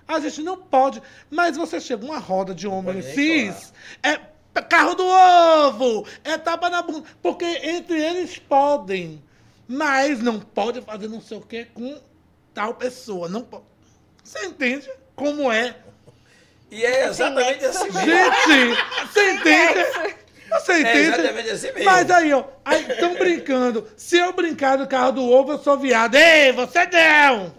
A 0.07 0.19
gente 0.19 0.41
não 0.41 0.57
pode. 0.57 1.01
Mas 1.29 1.55
você 1.55 1.79
chega 1.79 2.05
uma 2.05 2.17
roda 2.17 2.53
de 2.53 2.67
homens 2.67 3.05
cis, 3.05 3.73
é 4.03 4.19
carro 4.61 4.95
do 4.95 5.05
ovo, 5.05 6.05
é 6.23 6.37
tapa 6.37 6.69
na 6.69 6.81
bunda. 6.81 7.07
Porque 7.21 7.45
entre 7.45 8.01
eles 8.01 8.37
podem. 8.37 9.21
Mas 9.73 10.19
não 10.19 10.37
pode 10.37 10.81
fazer 10.81 11.07
não 11.07 11.21
sei 11.21 11.37
o 11.37 11.41
que 11.41 11.63
com 11.65 11.97
tal 12.53 12.73
pessoa. 12.73 13.29
Não 13.29 13.41
pode. 13.41 13.63
Você 14.21 14.45
entende 14.45 14.89
como 15.15 15.49
é? 15.49 15.77
E 16.69 16.83
é 16.83 17.05
exatamente 17.05 17.63
assim 17.63 17.85
mesmo. 17.85 18.01
Gente, 18.01 18.77
você 19.13 19.31
entende? 19.31 20.11
Você 20.49 20.71
É 20.73 20.79
entende? 20.81 20.99
exatamente 20.99 21.49
assim 21.51 21.67
mesmo. 21.67 21.85
Mas 21.85 22.11
aí, 22.11 22.33
ó, 22.33 22.43
aí 22.65 22.85
estão 22.91 23.15
brincando. 23.15 23.87
Se 23.95 24.17
eu 24.17 24.33
brincar 24.33 24.77
no 24.77 24.85
carro 24.87 25.13
do 25.13 25.23
ovo, 25.23 25.53
eu 25.53 25.59
sou 25.59 25.77
viado. 25.77 26.15
Ei, 26.15 26.51
você 26.51 26.85
não! 26.87 27.53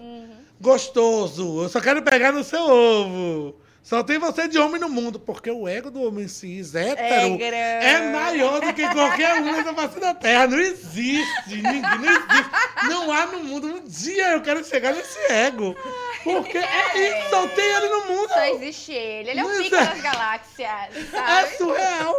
Gostoso. 0.61 1.63
Eu 1.63 1.69
só 1.71 1.81
quero 1.81 2.03
pegar 2.03 2.31
no 2.33 2.45
seu 2.45 2.61
ovo. 2.63 3.57
Só 3.83 4.01
tem 4.03 4.17
você 4.17 4.47
de 4.47 4.59
homem 4.59 4.81
no 4.81 4.89
mundo, 4.89 5.19
porque 5.19 5.51
o 5.51 5.67
ego 5.67 5.91
do 5.91 6.03
homem 6.07 6.29
cis 6.29 6.73
hétero 6.75 7.37
grande. 7.37 7.53
é 7.53 8.13
maior 8.13 8.61
do 8.61 8.73
que 8.73 8.89
qualquer 8.89 9.41
um 9.41 9.45
nessa 9.53 9.75
face 9.75 9.99
da 9.99 10.15
terra. 10.15 10.47
Não 10.47 10.59
existe, 10.61 11.57
ninguém, 11.57 11.83
não 11.83 12.05
existe. 12.05 12.51
Não 12.89 13.13
há 13.13 13.27
no 13.27 13.41
mundo. 13.41 13.67
Um 13.67 13.81
dia 13.85 14.31
eu 14.35 14.41
quero 14.41 14.65
chegar 14.65 14.95
nesse 14.95 15.19
ego. 15.33 15.77
Porque 16.23 16.59
é 16.59 17.19
isso, 17.19 17.31
só 17.31 17.49
tem 17.49 17.65
ele 17.65 17.89
no 17.89 18.07
mundo. 18.07 18.29
Só 18.29 18.45
existe 18.45 18.93
ele. 18.93 19.31
Ele 19.31 19.41
é 19.41 19.45
o 19.45 19.49
pica 19.49 19.61
existe. 19.77 19.95
das 19.95 20.01
galáxias, 20.01 20.71
É 20.97 21.05
sabe? 21.11 21.57
surreal. 21.57 22.19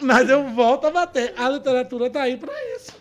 Mas 0.00 0.28
eu 0.28 0.48
volto 0.48 0.88
a 0.88 0.90
bater. 0.90 1.34
A 1.36 1.48
literatura 1.50 2.10
tá 2.10 2.22
aí 2.22 2.36
pra 2.36 2.52
isso. 2.74 2.96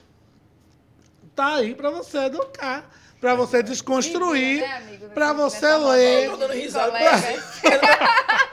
Tá 1.36 1.56
aí 1.56 1.74
pra 1.74 1.90
você 1.90 2.18
educar, 2.26 2.88
pra 3.20 3.36
você 3.36 3.62
desconstruir, 3.64 4.62
Né, 4.62 5.00
pra 5.14 5.34
Nessa- 5.34 5.50
você 5.50 5.66
nessa 5.66 5.78
ler. 5.78 6.26
Eu 6.26 6.32
tô 6.32 6.38
dando 6.38 6.54
risada. 6.54 6.92
Colegas. 6.92 7.24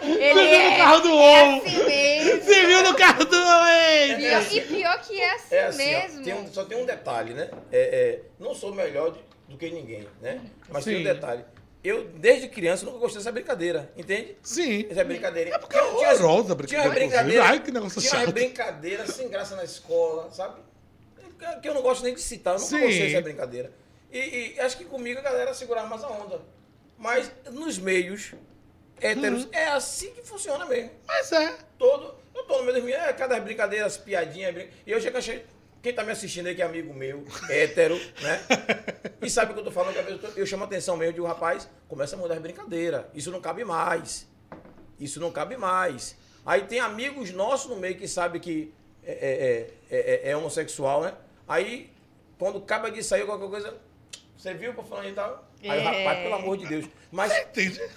Ele 0.04 0.34
Você 0.34 0.44
viu 0.44 0.58
no 0.58 0.70
é, 0.72 0.76
carro 0.76 1.00
do 1.00 1.08
é 1.08 1.12
ovo. 1.12 1.66
assim 1.66 1.84
mesmo. 1.84 2.42
Você 2.42 2.66
viu 2.66 2.82
no 2.82 2.94
carro 2.96 3.24
do 3.24 3.30
Pior- 3.30 4.40
ovo? 4.42 4.54
e 4.54 4.60
pior 4.60 5.00
que 5.00 5.20
é 5.20 5.34
assim, 5.34 5.54
É 5.54 5.64
assim, 5.66 5.82
ó, 5.94 6.02
mesmo. 6.02 6.22
tem 6.24 6.34
um- 6.34 6.52
só 6.52 6.64
tem 6.64 6.78
um 6.82 6.84
detalhe, 6.86 7.32
né? 7.34 7.48
É, 7.72 7.78
é, 7.80 8.20
não 8.38 8.54
sou 8.54 8.74
melhor 8.74 9.12
de- 9.12 9.20
do 9.48 9.56
que 9.56 9.70
ninguém, 9.70 10.06
né? 10.20 10.40
Mas 10.68 10.84
tem 10.84 10.96
um 10.96 10.98
Sim. 10.98 11.04
detalhe. 11.04 11.44
Eu, 11.82 12.04
desde 12.16 12.48
criança, 12.48 12.84
nunca 12.86 12.98
gostei 12.98 13.18
dessa 13.18 13.32
brincadeira, 13.32 13.90
entende? 13.96 14.36
Sim. 14.42 14.86
Essa 14.90 15.04
brincadeira. 15.04 15.54
É 15.54 15.58
porque 15.58 15.76
é 15.76 15.82
horrorosa 15.82 16.04
a 16.54 16.66
Tinha 16.66 16.80
uma 16.82 16.88
brincadeira, 16.88 16.90
brincadeira. 16.90 17.20
inclusive. 17.20 17.40
Ai, 17.40 17.60
que 17.60 17.70
negócio 17.72 18.00
tinha 18.00 18.12
uma 18.14 18.20
chato. 18.20 18.32
brincadeira 18.32 19.06
sem 19.06 19.28
graça 19.28 19.56
na 19.56 19.64
escola, 19.64 20.30
sabe? 20.32 20.60
Que- 21.38 21.60
Que 21.60 21.68
eu 21.68 21.74
não 21.74 21.82
gosto 21.82 22.02
nem 22.04 22.14
de 22.14 22.20
citar, 22.22 22.54
eu 22.54 22.60
nunca 22.60 22.70
Sim. 22.76 22.80
gostei 22.80 23.06
dessa 23.10 23.22
brincadeira. 23.22 23.70
E, 24.14 24.54
e 24.56 24.60
acho 24.60 24.76
que 24.78 24.84
comigo 24.84 25.18
a 25.18 25.22
galera 25.22 25.52
segurava 25.52 25.88
mais 25.88 26.04
a 26.04 26.08
onda. 26.08 26.40
Mas 26.96 27.30
nos 27.50 27.78
meios 27.78 28.32
héteros, 29.00 29.44
Uhum. 29.44 29.50
é 29.52 29.66
assim 29.68 30.12
que 30.12 30.22
funciona 30.22 30.64
mesmo. 30.66 30.90
Mas 31.06 31.32
é. 31.32 31.56
Todo, 31.78 32.14
eu 32.34 32.44
tô 32.44 32.58
no 32.58 32.62
meio 32.62 32.74
dos 32.76 32.84
meus, 32.84 32.96
é 32.96 33.12
cada 33.12 33.38
brincadeira, 33.40 33.84
as 33.86 33.96
piadinhas. 33.96 34.54
brin- 34.54 34.68
E 34.86 34.90
eu 34.92 35.00
já 35.00 35.10
achei. 35.18 35.44
Quem 35.82 35.92
tá 35.92 36.02
me 36.02 36.12
assistindo 36.12 36.46
aí, 36.46 36.54
que 36.54 36.62
é 36.62 36.64
amigo 36.64 36.94
meu, 36.94 37.26
hétero, 37.50 37.96
né? 38.22 38.40
E 39.20 39.28
sabe 39.28 39.50
o 39.50 39.54
que 39.54 39.60
eu 39.60 39.64
tô 39.64 39.70
falando, 39.70 39.92
que 40.02 40.12
eu, 40.12 40.18
tô- 40.18 40.28
eu 40.38 40.46
chamo 40.46 40.62
a 40.62 40.66
atenção 40.66 40.96
mesmo 40.96 41.12
de 41.14 41.20
um 41.20 41.26
rapaz, 41.26 41.68
começa 41.88 42.16
a 42.16 42.18
mudar 42.18 42.34
as 42.36 42.40
brincadeiras. 42.40 43.04
Isso 43.12 43.30
não 43.30 43.40
cabe 43.40 43.64
mais. 43.64 44.26
Isso 44.98 45.20
não 45.20 45.30
cabe 45.30 45.56
mais. 45.58 46.16
Aí 46.46 46.62
tem 46.62 46.78
amigos 46.80 47.32
nossos 47.32 47.68
no 47.68 47.76
meio 47.76 47.96
que 47.96 48.06
sabe 48.08 48.38
que 48.40 48.72
é, 49.04 49.12
é, 49.12 49.96
é, 49.96 50.28
é- 50.28 50.30
é 50.30 50.36
homossexual, 50.36 51.02
né? 51.02 51.14
Aí, 51.46 51.90
quando 52.38 52.58
acaba 52.58 52.90
de 52.90 53.02
sair 53.02 53.26
qualquer 53.26 53.48
coisa, 53.50 53.76
você 54.36 54.54
viu 54.54 54.74
pra 54.74 54.82
falar 54.84 55.08
e 55.08 55.12
tal? 55.12 55.48
Aí, 55.62 55.68
o 55.70 55.72
É. 55.72 55.82
rapaz, 56.04 56.22
pelo 56.22 56.34
amor 56.34 56.56
de 56.58 56.66
Deus. 56.66 56.86
Mas 57.10 57.32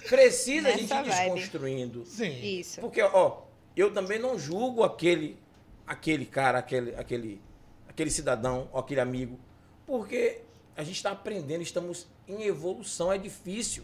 precisa 0.07 0.69
a 0.69 0.71
gente 0.71 0.83
ir 0.85 0.87
vibe. 0.87 1.09
desconstruindo. 1.09 2.05
Sim. 2.05 2.59
Isso. 2.59 2.79
Porque, 2.79 3.01
ó, 3.01 3.41
eu 3.75 3.93
também 3.93 4.19
não 4.19 4.37
julgo 4.39 4.83
aquele, 4.83 5.37
aquele 5.85 6.25
cara, 6.25 6.59
aquele, 6.59 6.95
aquele, 6.95 7.41
aquele 7.87 8.09
cidadão, 8.09 8.69
ou 8.71 8.79
aquele 8.79 9.01
amigo, 9.01 9.39
porque 9.85 10.41
a 10.75 10.83
gente 10.83 10.95
está 10.95 11.11
aprendendo, 11.11 11.61
estamos 11.61 12.07
em 12.27 12.43
evolução, 12.43 13.11
é 13.11 13.17
difícil. 13.17 13.83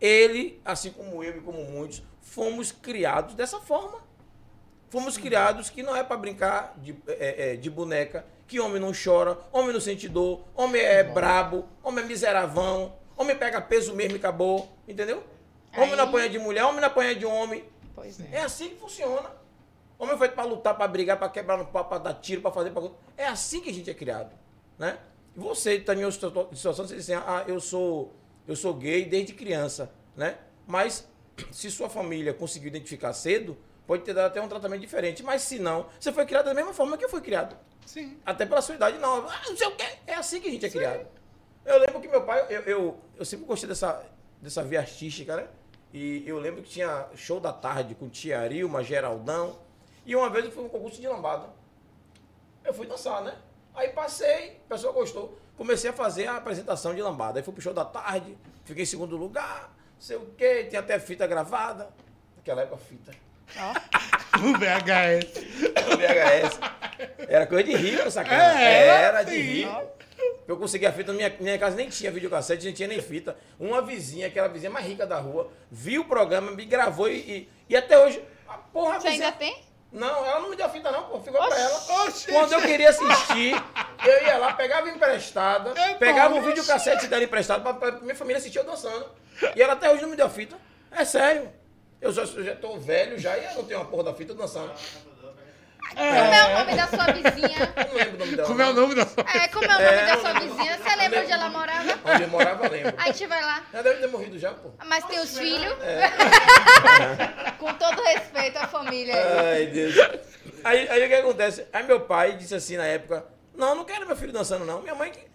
Ele, 0.00 0.60
assim 0.64 0.90
como 0.90 1.22
eu 1.24 1.38
e 1.38 1.40
como 1.40 1.64
muitos, 1.64 2.02
fomos 2.20 2.70
criados 2.70 3.34
dessa 3.34 3.58
forma. 3.60 4.04
Fomos 4.90 5.18
criados 5.18 5.68
que 5.68 5.82
não 5.82 5.96
é 5.96 6.04
para 6.04 6.16
brincar 6.16 6.74
de, 6.78 6.94
é, 7.08 7.52
é, 7.52 7.56
de 7.56 7.68
boneca, 7.68 8.24
que 8.46 8.60
homem 8.60 8.80
não 8.80 8.92
chora, 8.92 9.38
homem 9.52 9.72
não 9.72 9.80
sente 9.80 10.08
dor, 10.08 10.44
homem 10.54 10.80
é 10.80 11.02
brabo, 11.02 11.66
homem 11.82 12.04
é 12.04 12.06
miseravão, 12.06 12.94
homem 13.16 13.36
pega 13.36 13.60
peso 13.60 13.94
mesmo 13.94 14.16
e 14.16 14.18
acabou, 14.18 14.68
entendeu? 14.86 15.22
Homem 15.76 15.90
não 15.96 16.04
Aí- 16.04 16.08
apanha 16.08 16.28
de 16.30 16.38
mulher, 16.38 16.64
homem 16.64 16.80
não 16.80 16.88
apanha 16.88 17.14
de 17.14 17.26
homem. 17.26 17.64
Pois 17.94 18.20
é. 18.20 18.28
É 18.32 18.40
assim 18.42 18.70
que 18.70 18.76
funciona. 18.76 19.30
Homem 19.98 20.16
foi 20.16 20.28
pra 20.28 20.44
lutar, 20.44 20.76
pra 20.76 20.86
brigar, 20.86 21.18
pra 21.18 21.28
quebrar 21.28 21.56
no 21.56 21.66
pau, 21.66 21.84
pra 21.86 21.98
dar 21.98 22.14
tiro, 22.14 22.40
pra 22.42 22.50
fazer. 22.50 22.70
Pra... 22.70 22.82
É 23.16 23.26
assim 23.26 23.60
que 23.60 23.70
a 23.70 23.72
gente 23.72 23.90
é 23.90 23.94
criado. 23.94 24.30
Né? 24.78 24.98
Você 25.34 25.78
também 25.80 26.02
em 26.02 26.04
outra 26.06 26.30
situação, 26.54 26.86
você 26.86 26.94
diz 26.96 27.10
assim, 27.10 27.22
ah, 27.26 27.44
eu 27.46 27.58
sou, 27.60 28.14
eu 28.46 28.54
sou 28.54 28.74
gay 28.74 29.04
desde 29.06 29.32
criança. 29.32 29.90
Né? 30.14 30.36
Mas 30.66 31.06
se 31.50 31.70
sua 31.70 31.88
família 31.88 32.32
conseguiu 32.34 32.68
identificar 32.68 33.12
cedo, 33.12 33.56
pode 33.86 34.02
ter 34.02 34.12
dado 34.14 34.26
até 34.26 34.40
um 34.40 34.48
tratamento 34.48 34.80
diferente. 34.80 35.22
Mas 35.22 35.42
se 35.42 35.58
não, 35.58 35.86
você 35.98 36.12
foi 36.12 36.26
criado 36.26 36.44
da 36.46 36.54
mesma 36.54 36.72
forma 36.74 36.96
que 36.98 37.04
eu 37.04 37.08
fui 37.08 37.20
criado. 37.22 37.56
Sim. 37.86 38.18
Até 38.26 38.44
pela 38.44 38.60
sua 38.60 38.74
idade, 38.74 38.98
não. 38.98 39.26
Ah, 39.28 39.42
não 39.46 39.56
sei 39.56 39.66
o 39.68 39.76
quê. 39.76 39.86
É 40.06 40.14
assim 40.14 40.40
que 40.40 40.48
a 40.48 40.50
gente 40.50 40.66
é 40.66 40.68
criado. 40.68 41.06
Eu 41.64 41.78
lembro 41.78 42.00
que 42.00 42.08
meu 42.08 42.22
pai, 42.24 42.46
eu, 42.50 42.60
eu, 42.62 43.00
eu 43.16 43.24
sempre 43.24 43.46
gostei 43.46 43.68
dessa, 43.68 44.04
dessa 44.42 44.62
via 44.62 44.80
artística, 44.80 45.36
né? 45.36 45.48
E 45.92 46.22
eu 46.26 46.38
lembro 46.38 46.62
que 46.62 46.68
tinha 46.68 47.08
show 47.14 47.40
da 47.40 47.52
tarde 47.52 47.94
com 47.94 48.08
Tia 48.08 48.40
Arilma, 48.40 48.82
Geraldão. 48.82 49.58
E 50.04 50.14
uma 50.14 50.28
vez 50.28 50.44
eu 50.44 50.50
fui 50.50 50.62
num 50.64 50.68
concurso 50.68 51.00
de 51.00 51.08
lambada. 51.08 51.48
Eu 52.64 52.74
fui 52.74 52.86
dançar, 52.86 53.22
né? 53.22 53.36
Aí 53.74 53.88
passei, 53.90 54.60
o 54.64 54.68
pessoal 54.68 54.92
gostou. 54.92 55.38
Comecei 55.56 55.90
a 55.90 55.92
fazer 55.92 56.26
a 56.26 56.36
apresentação 56.36 56.94
de 56.94 57.00
lambada. 57.00 57.38
Aí 57.38 57.42
fui 57.42 57.52
pro 57.52 57.62
show 57.62 57.72
da 57.72 57.84
tarde, 57.84 58.36
fiquei 58.64 58.82
em 58.82 58.86
segundo 58.86 59.16
lugar, 59.16 59.74
sei 59.98 60.16
o 60.16 60.26
quê, 60.36 60.64
tinha 60.64 60.80
até 60.80 60.98
fita 60.98 61.26
gravada. 61.26 61.88
Naquela 62.36 62.62
época, 62.62 62.78
fita. 62.78 63.12
O 64.36 64.52
VHS. 64.58 65.32
VHS. 65.96 66.60
Era 67.28 67.46
coisa 67.46 67.64
de 67.64 67.74
rico, 67.74 68.10
sacana. 68.10 68.60
É, 68.60 68.86
Era 68.86 69.22
de 69.22 69.30
sim. 69.30 69.40
rico. 69.40 69.82
Eu 70.46 70.56
consegui 70.56 70.86
a 70.86 70.92
fita, 70.92 71.12
minha, 71.12 71.34
minha 71.40 71.58
casa 71.58 71.74
nem 71.74 71.88
tinha 71.88 72.10
videocassete, 72.10 72.64
nem 72.64 72.74
tinha 72.74 72.88
nem 72.88 73.00
fita. 73.00 73.36
Uma 73.58 73.82
vizinha, 73.82 74.26
aquela 74.26 74.48
vizinha 74.48 74.70
mais 74.70 74.86
rica 74.86 75.06
da 75.06 75.18
rua, 75.18 75.50
viu 75.70 76.02
o 76.02 76.04
programa, 76.04 76.52
me 76.52 76.64
gravou 76.64 77.08
e, 77.08 77.16
e, 77.16 77.48
e 77.70 77.76
até 77.76 77.98
hoje, 77.98 78.22
a 78.48 78.54
porra, 78.54 79.00
Você 79.00 79.08
vizinha... 79.08 79.26
ainda 79.26 79.38
tem? 79.38 79.56
Não, 79.92 80.26
ela 80.26 80.40
não 80.40 80.50
me 80.50 80.56
deu 80.56 80.66
a 80.66 80.68
fita 80.68 80.90
não, 80.90 81.04
pô, 81.04 81.20
ficou 81.20 81.40
pra 81.46 81.58
ela. 81.58 82.04
Oxi. 82.04 82.30
Quando 82.30 82.52
eu 82.52 82.60
queria 82.60 82.90
assistir, 82.90 83.54
eu 84.04 84.22
ia 84.26 84.36
lá, 84.36 84.52
pegava 84.52 84.88
emprestada, 84.88 85.72
É 85.80 85.94
pegava 85.94 86.34
bom, 86.34 86.40
um 86.40 86.42
videocassete 86.42 87.06
dela 87.06 87.24
emprestado 87.24 87.62
pra, 87.62 87.72
pra 87.74 87.92
minha 88.02 88.14
família 88.14 88.38
assistir 88.38 88.58
eu 88.58 88.64
dançando. 88.64 89.06
E 89.54 89.62
ela 89.62 89.72
até 89.72 89.90
hoje 89.90 90.02
não 90.02 90.10
me 90.10 90.16
deu 90.16 90.26
a 90.26 90.30
fita. 90.30 90.56
É 90.90 91.04
sério. 91.04 91.50
Eu 92.06 92.12
já, 92.12 92.22
eu 92.22 92.44
já 92.44 92.54
tô 92.54 92.78
velho 92.78 93.18
já 93.18 93.36
e 93.36 93.44
eu 93.46 93.54
não 93.54 93.64
tenho 93.64 93.80
uma 93.80 93.86
porra 93.88 94.04
da 94.04 94.14
fita 94.14 94.32
dançando. 94.32 94.70
Como 95.88 96.00
é 96.04 96.46
o 96.46 96.58
nome 96.58 96.76
da 96.76 96.86
sua 96.88 97.12
vizinha? 97.12 97.72
Eu 97.76 97.88
não 97.88 97.94
lembro 97.94 98.14
o 98.14 98.18
nome 98.18 98.36
dela. 98.36 98.48
Como 98.48 98.62
é 98.62 98.68
o 98.68 98.72
nome 98.72 98.94
da 98.94 99.06
sua... 99.06 99.24
É, 99.34 99.48
como 99.48 99.64
é 99.64 99.68
o 99.68 99.72
nome 99.72 99.84
É, 99.84 100.06
da 100.06 100.18
sua 100.18 100.32
vizinha? 100.40 100.78
Você 100.78 100.96
lembra 100.96 101.20
onde 101.22 101.32
ela 101.32 101.48
morava? 101.48 102.00
Onde 102.04 102.22
eu 102.22 102.28
morava, 102.28 102.66
eu 102.66 102.70
lembro. 102.70 102.94
Aí 102.98 103.10
a 103.10 103.12
gente 103.12 103.26
vai 103.26 103.40
lá. 103.42 103.66
Já 103.72 103.82
deve 103.82 104.00
ter 104.00 104.06
morrido 104.08 104.38
já, 104.38 104.52
pô. 104.52 104.70
Mas 104.84 105.04
tem 105.04 105.18
os 105.20 105.36
filhos. 105.38 105.76
É. 105.82 106.10
Com 107.58 107.72
todo 107.74 108.02
respeito 108.02 108.56
à 108.58 108.66
família. 108.68 109.14
Ai, 109.52 109.66
Deus. 109.66 109.94
Aí, 110.64 110.88
aí 110.88 111.04
o 111.04 111.08
que 111.08 111.14
acontece? 111.14 111.66
Aí 111.72 111.82
meu 111.84 112.00
pai 112.02 112.36
disse 112.36 112.54
assim 112.54 112.76
na 112.76 112.84
época: 112.86 113.24
Não, 113.54 113.74
não 113.74 113.84
quero 113.84 114.06
meu 114.06 114.16
filho 114.16 114.32
dançando, 114.32 114.64
não. 114.64 114.82
Minha 114.82 114.94
mãe. 114.94 115.10
que- 115.10 115.26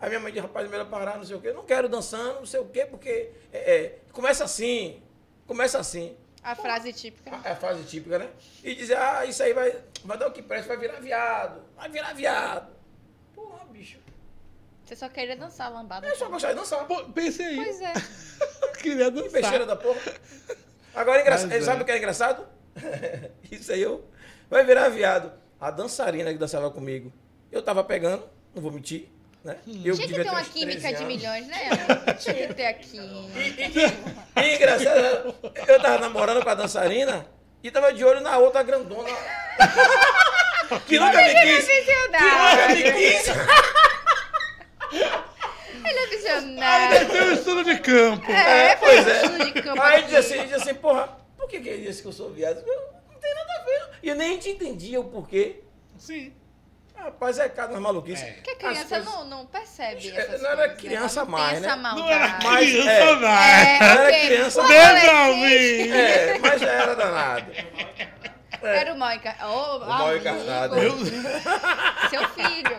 Aí 0.00 0.08
minha 0.08 0.20
mãe 0.20 0.32
disse: 0.32 0.42
Rapaz, 0.42 0.68
melhor 0.68 0.86
parar, 0.86 1.16
não 1.16 1.24
sei 1.24 1.36
o 1.36 1.40
quê. 1.40 1.52
Não 1.52 1.64
quero 1.64 1.88
dançando, 1.88 2.40
não 2.40 2.46
sei 2.46 2.60
o 2.60 2.64
quê, 2.66 2.84
porque. 2.84 3.30
é, 3.52 3.58
é, 3.76 3.98
começa 4.12 4.44
assim. 4.44 5.02
Começa 5.46 5.78
assim. 5.78 6.16
A 6.42 6.54
frase 6.54 6.92
típica. 6.92 7.38
É 7.44 7.50
a 7.50 7.56
fase 7.56 7.84
típica, 7.84 8.18
né? 8.18 8.30
E 8.64 8.74
dizer: 8.74 8.96
Ah, 8.96 9.24
isso 9.26 9.42
aí 9.42 9.52
vai, 9.52 9.76
vai 10.04 10.16
dar 10.16 10.28
o 10.28 10.32
que 10.32 10.42
presta, 10.42 10.68
vai 10.68 10.78
virar 10.78 11.00
viado. 11.00 11.62
Vai 11.76 11.88
virar 11.88 12.12
viado. 12.14 12.72
Porra, 13.34 13.64
bicho. 13.66 13.98
Você 14.84 14.96
só 14.96 15.08
queria 15.08 15.36
dançar 15.36 15.72
lambada. 15.72 16.06
Eu 16.08 16.16
só 16.16 16.28
gostava 16.28 16.54
de 16.54 16.60
dançar. 16.60 16.86
Pô, 16.86 17.04
pensei 17.12 17.46
aí. 17.46 17.56
Pois 17.56 17.80
é. 17.80 17.92
Queria 18.80 19.12
Que 19.12 19.22
besteira 19.28 19.64
dançar. 19.64 19.66
da 19.66 19.76
porra. 19.76 20.00
Agora, 20.94 21.20
engraçado, 21.20 21.48
Mas 21.50 21.62
é. 21.62 21.64
sabe 21.64 21.82
o 21.82 21.84
que 21.84 21.92
é 21.92 21.98
engraçado? 21.98 22.46
Isso 23.52 23.70
aí 23.72 23.82
eu. 23.82 24.04
Vai 24.48 24.64
virar 24.64 24.88
viado. 24.88 25.32
A 25.60 25.70
dançarina 25.70 26.32
que 26.32 26.38
dançava 26.38 26.70
comigo, 26.70 27.12
eu 27.52 27.62
tava 27.62 27.84
pegando, 27.84 28.24
não 28.54 28.62
vou 28.62 28.72
mentir, 28.72 29.08
né? 29.44 29.56
Eu 29.84 29.94
Tinha 29.94 30.08
que 30.08 30.14
ter 30.14 30.28
uma 30.28 30.40
uns 30.40 30.48
13 30.48 30.52
química 30.52 30.88
de 30.88 30.94
anos. 30.96 31.06
milhões, 31.08 31.46
né? 31.46 31.58
Tinha 32.18 32.46
que 32.46 32.54
ter 32.54 32.66
aqui. 32.66 32.98
E, 34.36 34.42
e, 34.42 34.44
e 34.44 34.54
engraçado, 34.56 35.34
eu 35.66 35.80
tava 35.80 35.98
namorando 35.98 36.42
com 36.42 36.48
a 36.50 36.54
dançarina 36.54 37.26
e 37.62 37.70
tava 37.70 37.92
de 37.92 38.04
olho 38.04 38.20
na 38.20 38.38
outra 38.38 38.62
grandona. 38.62 39.08
que 40.86 40.98
nunca 40.98 41.22
me 41.22 41.34
quis. 41.34 41.66
Que 41.66 41.94
nunca 41.96 42.68
me 42.68 42.82
quis. 42.92 43.28
Ele 45.84 45.98
é 45.98 46.06
visionário. 46.08 47.08
Tem 47.08 47.22
um 47.22 47.32
estudo 47.32 47.64
de 47.64 47.78
campo. 47.78 48.30
É, 48.30 48.76
pois 48.76 49.06
é. 49.06 49.26
um 49.26 49.38
de 49.38 49.62
campo 49.62 49.80
Aí 49.80 50.02
diz 50.04 50.14
assim, 50.14 50.42
diz 50.44 50.54
assim, 50.54 50.74
porra, 50.74 51.08
por 51.36 51.48
que, 51.48 51.60
que 51.60 51.68
ele 51.68 51.86
disse 51.86 52.02
que 52.02 52.08
eu 52.08 52.12
sou 52.12 52.30
viado? 52.30 52.62
Eu, 52.66 52.92
não 53.10 53.18
tem 53.18 53.34
nada 53.34 53.52
a 53.52 53.64
ver. 53.64 53.98
E 54.02 54.08
eu 54.08 54.14
nem 54.14 54.38
te 54.38 54.50
entendia 54.50 55.00
o 55.00 55.04
porquê. 55.04 55.62
Sim. 55.98 56.32
Rapaz, 57.04 57.38
é 57.38 57.48
cada 57.48 57.72
umas 57.72 57.82
maluquices. 57.82 58.24
É. 58.26 58.32
Porque 58.32 58.50
a 58.50 58.56
criança 58.56 58.84
coisas- 58.88 59.04
não, 59.06 59.24
não 59.24 59.46
percebe 59.46 60.10
É, 60.10 60.20
essas 60.20 60.42
não 60.42 60.50
era 60.50 60.56
coisas, 60.68 60.82
né? 60.82 60.88
criança 60.88 61.24
mais, 61.24 61.60
né? 61.60 61.76
Não 61.76 62.08
era. 62.10 62.38
Mas, 62.44 62.70
criança, 62.70 62.90
é. 62.90 63.14
não. 63.16 63.28
É, 63.28 63.78
Era 63.80 64.26
criança 64.26 64.62
Benjamin! 64.62 65.90
É, 65.92 66.38
mas 66.38 66.60
já 66.60 66.68
era 66.70 66.94
danado. 66.94 67.52
Era 68.62 68.92
o 68.92 68.98
mal 68.98 69.12
encarnado. 69.14 69.50
Oh, 69.52 69.76
O 69.78 69.88
mal 69.88 70.16
encarnado. 70.16 70.74
Seu 72.10 72.28
filho. 72.30 72.78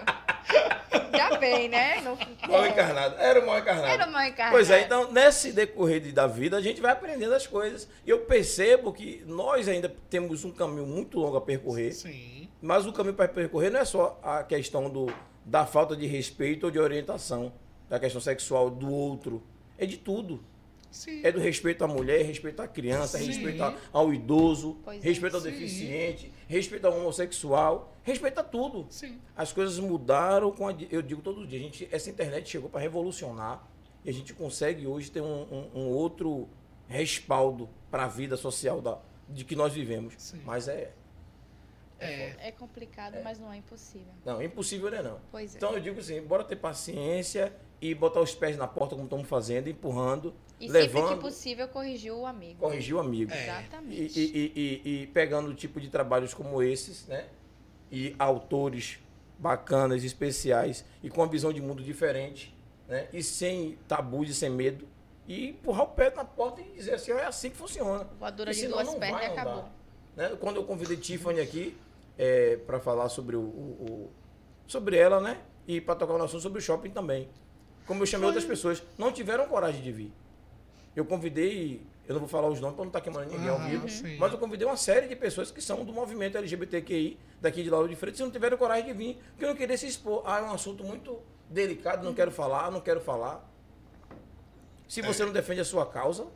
Já 1.18 1.38
bem, 1.38 1.70
né? 1.70 2.02
Não... 2.04 2.18
Mal 2.48 2.66
encarnado. 2.68 3.16
Era 3.18 3.40
o 3.40 3.46
mal 3.48 3.58
encarnado. 3.60 3.88
Era 3.88 4.06
o 4.08 4.12
mal 4.12 4.24
encarnado. 4.24 4.52
Pois 4.56 4.70
é, 4.70 4.82
então, 4.82 5.12
nesse 5.12 5.52
decorrer 5.52 6.00
de- 6.02 6.12
da 6.12 6.28
vida, 6.28 6.58
a 6.58 6.62
gente 6.62 6.80
vai 6.82 6.92
aprendendo 6.92 7.34
as 7.34 7.48
coisas. 7.48 7.88
E 8.06 8.10
eu 8.10 8.20
percebo 8.20 8.94
que 8.94 9.24
nós 9.26 9.68
ainda 9.68 9.94
temos 10.10 10.44
um 10.46 10.52
caminho 10.52 10.86
muito 10.86 11.18
longo 11.18 11.38
a 11.38 11.42
percorrer. 11.42 11.94
Sim. 11.94 12.41
Mas 12.62 12.86
o 12.86 12.94
caminho 12.94 13.16
para 13.16 13.28
percorrer 13.28 13.72
não 13.72 13.80
é 13.80 13.86
só 13.86 14.20
a 14.24 14.44
questão 14.44 14.90
do, 14.90 15.08
da 15.46 15.66
falta 15.66 15.96
de 15.96 16.06
respeito 16.06 16.66
ou 16.66 16.72
de 16.72 16.80
orientação, 16.80 17.52
da 17.90 18.00
questão 18.00 18.22
sexual 18.22 18.70
do 18.70 18.90
outro. 18.92 19.42
É 19.78 19.86
de 19.86 19.98
tudo. 19.98 20.44
Sim. 20.92 21.22
É 21.24 21.32
do 21.32 21.40
respeito 21.40 21.84
à 21.86 21.88
mulher, 21.88 22.22
respeito 22.26 22.62
à 22.62 22.68
criança, 22.68 23.18
Sim. 23.18 23.26
respeito 23.28 23.64
ao 23.94 24.14
idoso, 24.14 24.78
Pois 24.84 25.02
é. 25.02 25.08
respeito 25.08 25.36
ao 25.38 25.42
Sim. 25.42 25.52
deficiente, 25.52 26.32
respeito 26.50 26.86
ao 26.86 26.98
homossexual, 27.00 27.96
respeito 28.04 28.40
a 28.40 28.44
tudo. 28.44 28.86
Sim. 28.90 29.18
As 29.36 29.54
coisas 29.54 29.80
mudaram 29.80 30.52
com 30.52 30.68
a, 30.68 30.76
eu 30.92 31.02
digo 31.02 31.22
todo 31.22 31.48
dia, 31.48 31.60
a 31.60 31.62
gente, 31.64 31.88
essa 31.92 32.10
internet 32.10 32.50
chegou 32.50 32.70
para 32.70 32.82
revolucionar 32.82 33.66
e 34.04 34.10
a 34.10 34.14
gente 34.14 34.34
consegue 34.34 34.86
hoje 34.86 35.10
ter 35.10 35.22
um, 35.22 35.44
um- 35.44 35.70
um 35.76 35.88
outro 35.88 36.50
respaldo 36.90 37.70
para 37.90 38.04
a 38.04 38.08
vida 38.08 38.36
social 38.36 38.82
da, 38.82 39.00
de 39.30 39.46
que 39.46 39.56
nós 39.56 39.72
vivemos. 39.74 40.14
Sim. 40.18 40.42
Mas 40.46 40.68
é, 40.68 40.92
É. 42.06 42.36
É 42.48 42.52
complicado, 42.52 43.18
mas 43.24 43.38
não 43.40 43.52
é 43.52 43.58
impossível. 43.58 44.14
não, 44.26 44.42
impossível 44.42 44.90
não 44.92 44.98
é 44.98 45.02
não. 45.04 45.20
Pois 45.32 45.54
é. 45.54 45.58
Então 45.58 45.74
eu 45.74 45.80
digo 45.80 46.00
assim, 46.00 46.22
bora 46.22 46.44
ter 46.44 46.56
paciência 46.56 47.54
e 47.82 47.94
botar 47.96 48.22
os 48.22 48.34
pés 48.36 48.58
na 48.58 48.68
porta 48.68 48.96
como 48.96 49.06
estamos 49.06 49.28
fazendo, 49.28 49.68
empurrando, 49.70 50.34
E 50.60 50.68
sempre 50.70 50.88
que 50.90 50.96
levando, 50.96 51.22
possível, 51.22 51.68
corrigir 51.68 52.12
o 52.14 52.26
amigo. 52.26 52.60
corrigir 52.60 52.94
o 52.96 53.00
amigo. 53.00 53.32
É. 53.32 53.44
Exatamente. 53.44 54.20
e- 54.20 54.24
e- 54.56 54.82
e- 54.86 55.02
e 55.04 55.08
pegando 55.08 55.50
o 55.50 55.54
tipo 55.54 55.80
de 55.82 55.90
trabalhos 55.90 56.34
como 56.34 56.62
esses, 56.62 57.08
né? 57.08 57.26
E 57.92 58.16
autores 58.20 59.00
bacanas, 59.40 60.04
especiais, 60.04 60.86
e 61.02 61.10
com 61.10 61.22
uma 61.22 61.28
visão 61.28 61.52
de 61.52 61.60
mundo 61.62 61.82
diferente, 61.84 62.56
né? 62.88 63.08
E 63.12 63.24
sem 63.24 63.78
tabus 63.88 64.30
e 64.30 64.34
sem 64.36 64.50
medo. 64.50 64.88
E 65.28 65.50
empurrar 65.50 65.84
o 65.84 65.88
pé 65.88 66.12
na 66.14 66.24
porta 66.26 66.62
e 66.62 66.64
dizer 66.76 66.94
assim, 66.96 67.12
é 67.12 67.26
assim 67.26 67.50
que 67.50 67.58
funciona. 67.58 68.04
Voadora 68.20 68.54
de 68.54 68.68
duas 68.68 68.88
não 68.88 69.00
pernas 69.00 69.22
e 69.24 69.26
acabou. 69.26 69.66
Né? 70.16 70.30
Quando 70.40 70.58
eu 70.58 70.64
convidei 70.66 70.98
Tiffany 70.98 71.40
aqui 71.40 71.76
é, 72.24 72.56
para 72.68 72.80
falar 72.80 73.10
sobre 73.10 73.36
o, 73.36 73.42
o- 73.42 73.86
o- 73.90 74.12
sobre 74.68 74.96
ela, 74.96 75.20
né? 75.20 75.42
E 75.68 75.82
para 75.82 75.96
tocar 75.96 76.14
um 76.14 76.22
assunto 76.24 76.42
sobre 76.42 76.60
o 76.60 76.62
shopping 76.62 76.92
também. 76.92 77.28
Como 77.88 78.04
eu 78.04 78.06
chamei 78.06 78.28
outras 78.28 78.46
pessoas, 78.46 78.84
não 78.96 79.12
tiveram 79.12 79.48
coragem 79.48 79.82
de 79.82 79.92
vir. 79.92 80.14
Eu 80.96 81.04
convidei, 81.04 81.82
eu 82.08 82.14
não 82.14 82.20
vou 82.20 82.30
falar 82.30 82.48
os 82.48 82.60
nomes 82.62 82.76
para 82.76 82.84
não 82.86 82.90
estar 82.90 83.02
queimando 83.02 83.26
ninguém 83.32 83.50
ao 83.50 83.58
vivo, 83.60 83.90
sim. 83.90 84.18
mas 84.20 84.32
eu 84.32 84.38
convidei 84.38 84.68
uma 84.68 84.78
série 84.78 85.08
de 85.08 85.16
pessoas 85.16 85.50
que 85.50 85.62
são 85.62 85.84
do 85.84 85.92
movimento 85.92 86.38
LGBTQI 86.38 87.18
daqui 87.42 87.64
de 87.64 87.70
Lauro 87.72 87.90
de 87.90 87.96
Freitas 87.96 88.20
e 88.20 88.24
não 88.24 88.30
tiveram 88.30 88.56
coragem 88.56 88.86
de 88.86 88.94
vir, 88.94 89.18
porque 89.32 89.46
eu 89.46 89.50
não 89.50 89.56
queria 89.56 89.76
se 89.78 89.88
expor. 89.88 90.22
Ah, 90.26 90.40
é 90.40 90.44
um 90.44 90.52
assunto 90.54 90.84
muito 90.84 91.20
delicado, 91.50 92.04
não 92.06 92.14
quero 92.14 92.30
falar, 92.32 92.70
não 92.70 92.82
quero 92.82 93.02
falar. 93.02 93.50
Se 94.88 95.02
você 95.02 95.26
não 95.26 95.32
defende 95.34 95.62
a 95.62 95.66
sua 95.66 95.86
causa, 95.86 96.28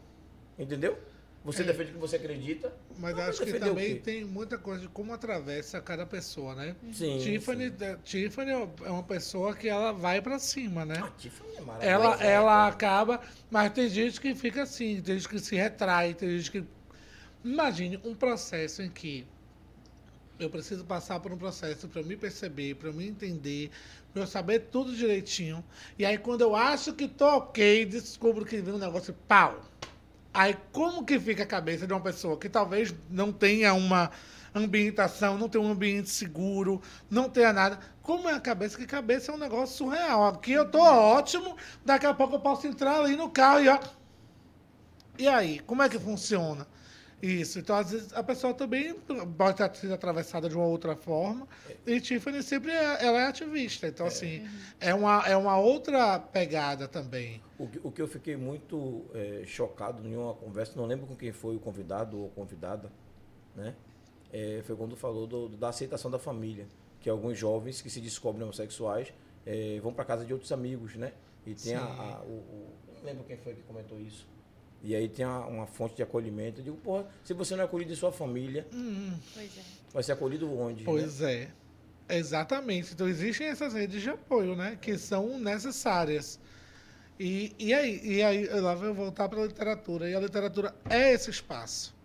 entendeu? 0.58 0.98
Você 1.46 1.62
É. 1.62 1.66
defende 1.66 1.92
o 1.92 1.94
que 1.94 2.00
você 2.00 2.16
acredita. 2.16 2.74
Mas 2.98 3.16
vai 3.16 3.30
acho 3.30 3.46
que 3.46 3.54
também 3.54 4.00
tem 4.00 4.26
muita 4.26 4.58
coisa 4.58 4.82
de 4.82 4.88
como 4.88 5.14
atravessa 5.14 5.80
cada 5.80 6.04
pessoa, 6.06 6.56
né? 6.56 6.76
Sim. 6.92 7.20
Tiffany, 7.20 7.70
sim. 7.70 7.86
é- 7.86 7.98
Tiffany 8.04 8.52
é 8.52 8.90
uma 8.90 9.04
pessoa 9.04 9.56
que 9.56 9.68
ela 9.70 9.92
vai 9.92 10.22
pra 10.22 10.40
cima, 10.40 10.84
né? 10.84 10.98
A 10.98 11.08
Tiffany 11.12 11.56
é 11.58 11.62
maravilhosa. 11.62 11.86
Ela, 11.88 12.24
é, 12.24 12.32
ela 12.34 12.68
acaba, 12.68 13.22
mas 13.52 13.72
tem 13.74 13.88
gente 13.88 14.20
que 14.20 14.34
fica 14.34 14.64
assim, 14.64 15.02
tem 15.02 15.16
gente 15.20 15.30
que 15.30 15.40
se 15.40 15.56
retrai, 15.56 16.16
tem 16.16 16.38
gente 16.40 16.52
que. 16.52 16.64
Imagine 17.44 18.00
um 18.04 18.16
processo 18.16 18.82
em 18.82 18.90
que 18.90 19.28
eu 20.40 20.50
preciso 20.50 20.84
passar 20.84 21.20
por 21.20 21.32
um 21.32 21.38
processo 21.38 21.88
para 21.88 22.02
eu 22.02 22.06
me 22.06 22.18
perceber, 22.18 22.76
para 22.76 22.90
eu 22.90 22.94
me 22.94 23.08
entender, 23.08 23.70
para 24.12 24.24
eu 24.24 24.28
saber 24.28 24.62
tudo 24.72 24.96
direitinho. 24.96 25.64
E 25.98 26.06
aí, 26.06 26.18
quando 26.18 26.42
eu 26.42 26.56
acho 26.56 26.94
que 26.94 27.08
tô 27.08 27.26
ok, 27.38 27.86
descubro 27.86 28.44
que 28.46 28.58
vem 28.58 28.74
um 28.74 28.78
negócio 28.80 29.14
pau. 29.28 29.64
Aí, 30.36 30.56
como 30.72 31.06
que 31.06 31.20
fica 31.20 31.44
a 31.44 31.48
cabeça 31.48 31.88
de 31.88 31.94
uma 31.94 32.02
pessoa 32.02 32.38
que 32.38 32.50
talvez 32.50 32.94
não 33.10 33.32
tenha 33.32 33.74
uma, 33.74 34.12
ambientação, 34.56 35.38
não 35.38 35.50
tenha 35.50 35.64
um 35.64 35.72
ambiente 35.72 36.10
seguro, 36.10 36.82
não 37.10 37.30
tenha 37.30 37.52
nada. 37.52 37.78
Como 38.02 38.30
é 38.30 38.34
a 38.34 38.40
cabeça? 38.40 38.78
Que 38.78 38.86
cabeça 38.86 39.32
é 39.32 39.36
um 39.36 39.38
negócio 39.38 39.76
surreal. 39.76 40.26
Aqui 40.28 40.54
eu 40.54 40.70
tô 40.70 40.80
ótimo, 40.80 41.58
daqui 41.84 42.06
a 42.06 42.14
pouco 42.14 42.36
eu 42.36 42.40
posso 42.40 42.66
entrar 42.66 43.02
ali 43.02 43.16
no 43.16 43.30
carro 43.30 43.60
e 43.60 43.68
ó. 43.68 43.80
E 45.18 45.28
aí, 45.28 45.60
como 45.60 45.84
é 45.84 45.90
que 45.90 46.00
funciona? 46.00 46.66
Isso. 47.22 47.60
Então, 47.60 47.76
às 47.76 47.92
vezes, 47.92 48.14
a 48.14 48.22
pessoa 48.22 48.54
também 48.54 48.94
pode 49.38 49.58
ter 49.58 49.76
sido 49.76 49.94
atravessada 49.94 50.50
de 50.50 50.56
uma 50.56 50.66
outra 50.66 50.96
forma. 50.96 51.48
E 51.86 52.00
Tiffany 52.00 52.44
sempre 52.44 52.72
é, 52.72 53.06
ela 53.06 53.20
é 53.20 53.28
ativista. 53.28 53.88
Então, 53.88 54.06
assim, 54.06 54.48
é 54.80 54.94
uma, 54.94 55.26
é 55.28 55.36
uma 55.36 55.58
outra 55.58 56.20
pegada 56.20 56.88
também. 56.88 57.42
O 57.58 57.68
que, 57.68 57.80
o 57.84 57.92
que 57.92 58.02
eu 58.02 58.08
fiquei 58.08 58.36
muito 58.36 59.06
é, 59.14 59.44
chocado 59.46 60.06
em 60.08 60.16
uma 60.16 60.34
conversa, 60.34 60.74
não 60.76 60.86
lembro 60.86 61.08
com 61.08 61.16
quem 61.16 61.32
foi 61.32 61.56
o 61.56 61.60
convidado 61.60 62.20
ou 62.20 62.30
convidada, 62.30 62.92
né? 63.56 63.76
É, 64.32 64.62
foi 64.64 64.76
quando 64.76 64.96
falou 64.96 65.26
do, 65.26 65.50
da 65.50 65.70
aceitação 65.70 66.12
da 66.12 66.20
família. 66.20 66.68
Que 67.00 67.10
alguns 67.10 67.38
jovens 67.38 67.82
que 67.82 67.90
se 67.90 68.02
descobrem 68.02 68.44
homossexuais 68.44 69.14
é, 69.46 69.80
vão 69.80 69.94
para 69.94 70.04
casa 70.04 70.26
de 70.26 70.34
outros 70.34 70.52
amigos, 70.52 70.96
né? 70.96 71.14
E 71.46 71.54
tem 71.54 71.76
a, 71.76 71.84
a, 71.84 72.22
o, 72.24 72.32
o, 72.32 72.74
Não 72.96 73.04
lembro 73.04 73.24
quem 73.24 73.38
foi 73.38 73.54
que 73.54 73.62
comentou 73.62 74.00
isso. 74.00 74.28
E 74.86 74.96
aí 74.96 75.10
tem 75.10 75.26
uma, 75.26 75.46
uma 75.48 75.66
fonte 75.68 75.96
de 75.96 76.04
acolhimento. 76.04 76.60
Eu 76.62 76.64
digo, 76.64 76.78
porra, 76.78 77.06
se 77.24 77.34
você 77.34 77.56
não 77.56 77.64
é 77.64 77.66
acolhido 77.66 77.92
em 77.92 77.96
sua 77.96 78.12
família, 78.12 78.68
Hum, 78.72 79.18
Pois 79.34 79.58
é. 79.58 79.62
vai 79.94 80.04
ser 80.04 80.12
acolhido 80.12 80.52
onde? 80.58 80.80
né? 80.80 80.86
pois 80.86 81.22
é. 81.22 81.50
Exatamente. 82.08 82.94
Então, 82.94 83.08
existem 83.08 83.48
essas 83.48 83.74
redes 83.74 84.02
de 84.02 84.10
apoio, 84.12 84.56
né? 84.56 84.78
Que 84.80 84.98
são 84.98 85.40
necessárias. 85.40 86.40
E, 87.20 87.56
e 87.58 87.74
aí, 87.74 88.00
e 88.04 88.22
aí, 88.22 88.46
lá 88.48 88.76
vou 88.76 88.94
voltar 88.94 89.28
para 89.28 89.42
a 89.42 89.46
literatura. 89.48 90.08
E 90.10 90.14
a 90.14 90.20
literatura 90.20 90.76
é 90.88 91.12
esse 91.14 91.30
espaço. 91.32 91.96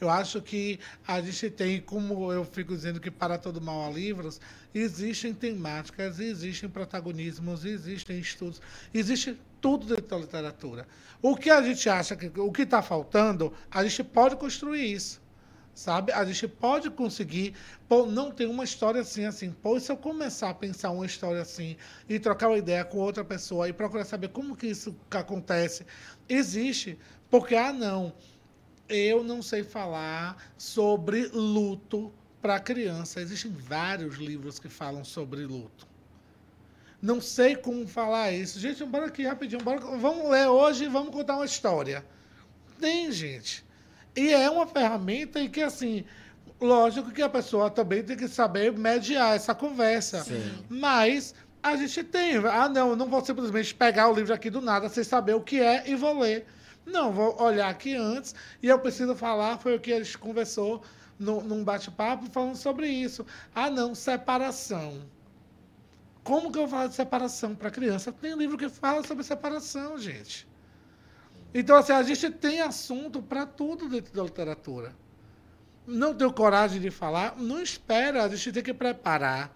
Eu 0.00 0.08
acho 0.10 0.40
que 0.42 0.78
a 1.06 1.20
gente 1.20 1.50
tem, 1.50 1.80
como 1.80 2.32
eu 2.32 2.44
fico 2.44 2.72
dizendo 2.74 3.00
que 3.00 3.10
para 3.10 3.36
todo 3.38 3.60
mal 3.60 3.86
há 3.86 3.90
livros, 3.90 4.40
existem 4.72 5.34
temáticas, 5.34 6.20
existem 6.20 6.68
protagonismos, 6.68 7.64
existem 7.64 8.18
estudos, 8.20 8.60
existe 8.94 9.36
tudo 9.60 9.86
dentro 9.86 10.06
da 10.06 10.18
literatura. 10.18 10.86
O 11.20 11.36
que 11.36 11.50
a 11.50 11.62
gente 11.62 11.88
acha 11.88 12.16
que 12.16 12.30
o 12.38 12.52
que 12.52 12.62
está 12.62 12.82
faltando, 12.82 13.52
a 13.70 13.82
gente 13.82 14.04
pode 14.04 14.36
construir 14.36 14.92
isso. 14.92 15.20
Sabe? 15.74 16.10
A 16.10 16.24
gente 16.24 16.48
pode 16.48 16.90
conseguir. 16.90 17.54
Pô, 17.88 18.04
não 18.04 18.32
tem 18.32 18.48
uma 18.48 18.64
história 18.64 19.00
assim, 19.00 19.24
assim. 19.24 19.52
Pô, 19.52 19.78
se 19.78 19.92
eu 19.92 19.96
começar 19.96 20.50
a 20.50 20.54
pensar 20.54 20.90
uma 20.90 21.06
história 21.06 21.40
assim 21.40 21.76
e 22.08 22.18
trocar 22.18 22.48
uma 22.48 22.58
ideia 22.58 22.84
com 22.84 22.98
outra 22.98 23.24
pessoa 23.24 23.68
e 23.68 23.72
procurar 23.72 24.04
saber 24.04 24.28
como 24.30 24.56
que 24.56 24.66
isso 24.66 24.96
acontece, 25.10 25.86
existe. 26.28 26.98
Porque, 27.30 27.54
ah, 27.54 27.72
não, 27.72 28.12
eu 28.88 29.22
não 29.22 29.40
sei 29.40 29.62
falar 29.62 30.36
sobre 30.56 31.28
luto 31.28 32.12
para 32.42 32.58
criança. 32.58 33.20
Existem 33.20 33.52
vários 33.52 34.16
livros 34.16 34.58
que 34.58 34.68
falam 34.68 35.04
sobre 35.04 35.44
luto. 35.44 35.86
Não 37.00 37.20
sei 37.20 37.54
como 37.54 37.86
falar 37.86 38.32
isso. 38.32 38.58
Gente, 38.58 38.84
bora 38.84 39.06
aqui 39.06 39.24
rapidinho. 39.24 39.62
Bora, 39.62 39.80
vamos 39.80 40.28
ler 40.30 40.48
hoje 40.48 40.84
e 40.84 40.88
vamos 40.88 41.10
contar 41.10 41.36
uma 41.36 41.44
história. 41.44 42.04
Tem, 42.80 43.10
gente. 43.12 43.64
E 44.16 44.32
é 44.32 44.50
uma 44.50 44.66
ferramenta 44.66 45.40
em 45.40 45.48
que, 45.48 45.62
assim, 45.62 46.04
lógico 46.60 47.12
que 47.12 47.22
a 47.22 47.28
pessoa 47.28 47.70
também 47.70 48.02
tem 48.02 48.16
que 48.16 48.26
saber 48.26 48.72
mediar 48.72 49.36
essa 49.36 49.54
conversa. 49.54 50.24
Sim. 50.24 50.64
Mas 50.68 51.34
a 51.62 51.76
gente 51.76 52.02
tem. 52.02 52.36
Ah, 52.36 52.68
não, 52.68 52.96
não 52.96 53.06
vou 53.06 53.24
simplesmente 53.24 53.74
pegar 53.74 54.08
o 54.08 54.14
livro 54.14 54.34
aqui 54.34 54.50
do 54.50 54.60
nada 54.60 54.88
sem 54.88 55.04
saber 55.04 55.34
o 55.34 55.40
que 55.40 55.60
é 55.60 55.88
e 55.88 55.94
vou 55.94 56.18
ler. 56.18 56.46
Não, 56.84 57.12
vou 57.12 57.40
olhar 57.40 57.68
aqui 57.68 57.94
antes 57.94 58.34
e 58.62 58.66
eu 58.66 58.78
preciso 58.78 59.14
falar, 59.14 59.58
foi 59.58 59.76
o 59.76 59.80
que 59.80 59.92
a 59.92 60.02
gente 60.02 60.16
conversou 60.16 60.82
no, 61.18 61.42
num 61.42 61.62
bate-papo 61.62 62.26
falando 62.30 62.56
sobre 62.56 62.88
isso. 62.88 63.26
Ah, 63.54 63.70
não, 63.70 63.94
separação. 63.94 65.02
Como 66.28 66.52
que 66.52 66.58
eu 66.58 66.66
vou 66.66 66.68
falar 66.68 66.88
de 66.88 66.94
separação 66.94 67.54
para 67.54 67.70
criança? 67.70 68.12
Tem 68.12 68.36
livro 68.36 68.58
que 68.58 68.68
fala 68.68 69.02
sobre 69.02 69.24
separação, 69.24 69.96
gente. 69.96 70.46
Então, 71.54 71.74
assim, 71.74 71.92
a 71.92 72.02
gente 72.02 72.28
tem 72.32 72.60
assunto 72.60 73.22
para 73.22 73.46
tudo 73.46 73.88
dentro 73.88 74.12
da 74.12 74.22
literatura. 74.22 74.94
Não 75.86 76.14
tenho 76.14 76.30
coragem 76.30 76.82
de 76.82 76.90
falar, 76.90 77.34
não 77.38 77.62
espera, 77.62 78.24
a 78.24 78.28
gente 78.28 78.52
tem 78.52 78.62
que 78.62 78.74
preparar 78.74 79.50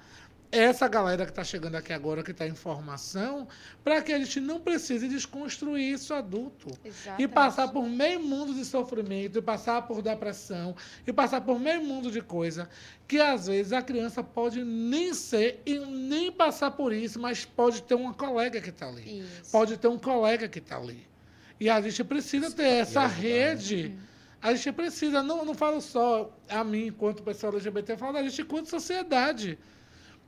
essa 0.53 0.87
galera 0.87 1.25
que 1.25 1.33
está 1.33 1.43
chegando 1.43 1.77
aqui 1.77 1.95
agora, 1.95 2.23
que 2.23 2.31
está 2.31 2.47
em 2.47 2.55
formação, 2.55 3.49
para 3.83 4.03
que 4.03 4.13
a 4.13 4.19
gente 4.19 4.39
não 4.39 4.61
precise 4.61 5.09
desconstruir 5.09 5.95
isso 5.95 6.13
adulto. 6.13 6.69
E 6.85 6.89
Exatamente. 6.89 7.29
passar 7.29 7.69
por 7.69 7.89
meio 7.89 8.21
mundo 8.21 8.53
de 8.53 8.63
sofrimento, 8.67 9.39
e 9.39 9.43
passar 9.43 9.81
por 9.83 10.03
depressão, 10.03 10.77
e 11.07 11.13
passar 11.13 11.41
por 11.41 11.59
meio 11.59 11.83
mundo 11.83 12.11
de 12.11 12.21
coisa, 12.21 12.69
que 13.09 13.19
às 13.19 13.47
vezes 13.47 13.73
a 13.73 13.81
criança 13.81 14.23
pode 14.23 14.63
nem 14.63 15.15
ser 15.15 15.63
e 15.65 15.79
nem 15.79 16.31
passar 16.31 16.73
por 16.73 16.93
isso, 16.93 17.19
mas 17.19 17.47
pode 17.47 17.83
ter 17.83 17.95
uma 17.95 18.13
colega 18.13 18.61
que 18.61 18.69
está 18.69 18.89
ali. 18.89 19.21
Isso. 19.21 19.51
Pode 19.51 19.79
ter 19.79 19.89
um 19.89 19.99
colega 19.99 20.49
que 20.49 20.59
está 20.59 20.77
ali. 20.77 21.09
E 21.59 21.71
a 21.71 21.81
gente 21.81 22.05
precisa 22.05 22.51
ter 22.51 22.65
essa 22.65 23.09
né? 23.09 23.15
rede. 23.15 23.97
A 24.43 24.53
gente 24.53 24.73
precisa, 24.73 25.23
não, 25.23 25.45
não 25.47 25.55
falo 25.55 25.81
só 25.81 26.37
a 26.49 26.63
mim 26.63 26.89
enquanto 26.89 27.23
pessoa 27.23 27.53
LGBT, 27.55 27.93
eu 27.93 27.97
falo 27.97 28.13
da 28.13 28.23
gente 28.23 28.43
enquanto 28.43 28.69
sociedade. 28.69 29.59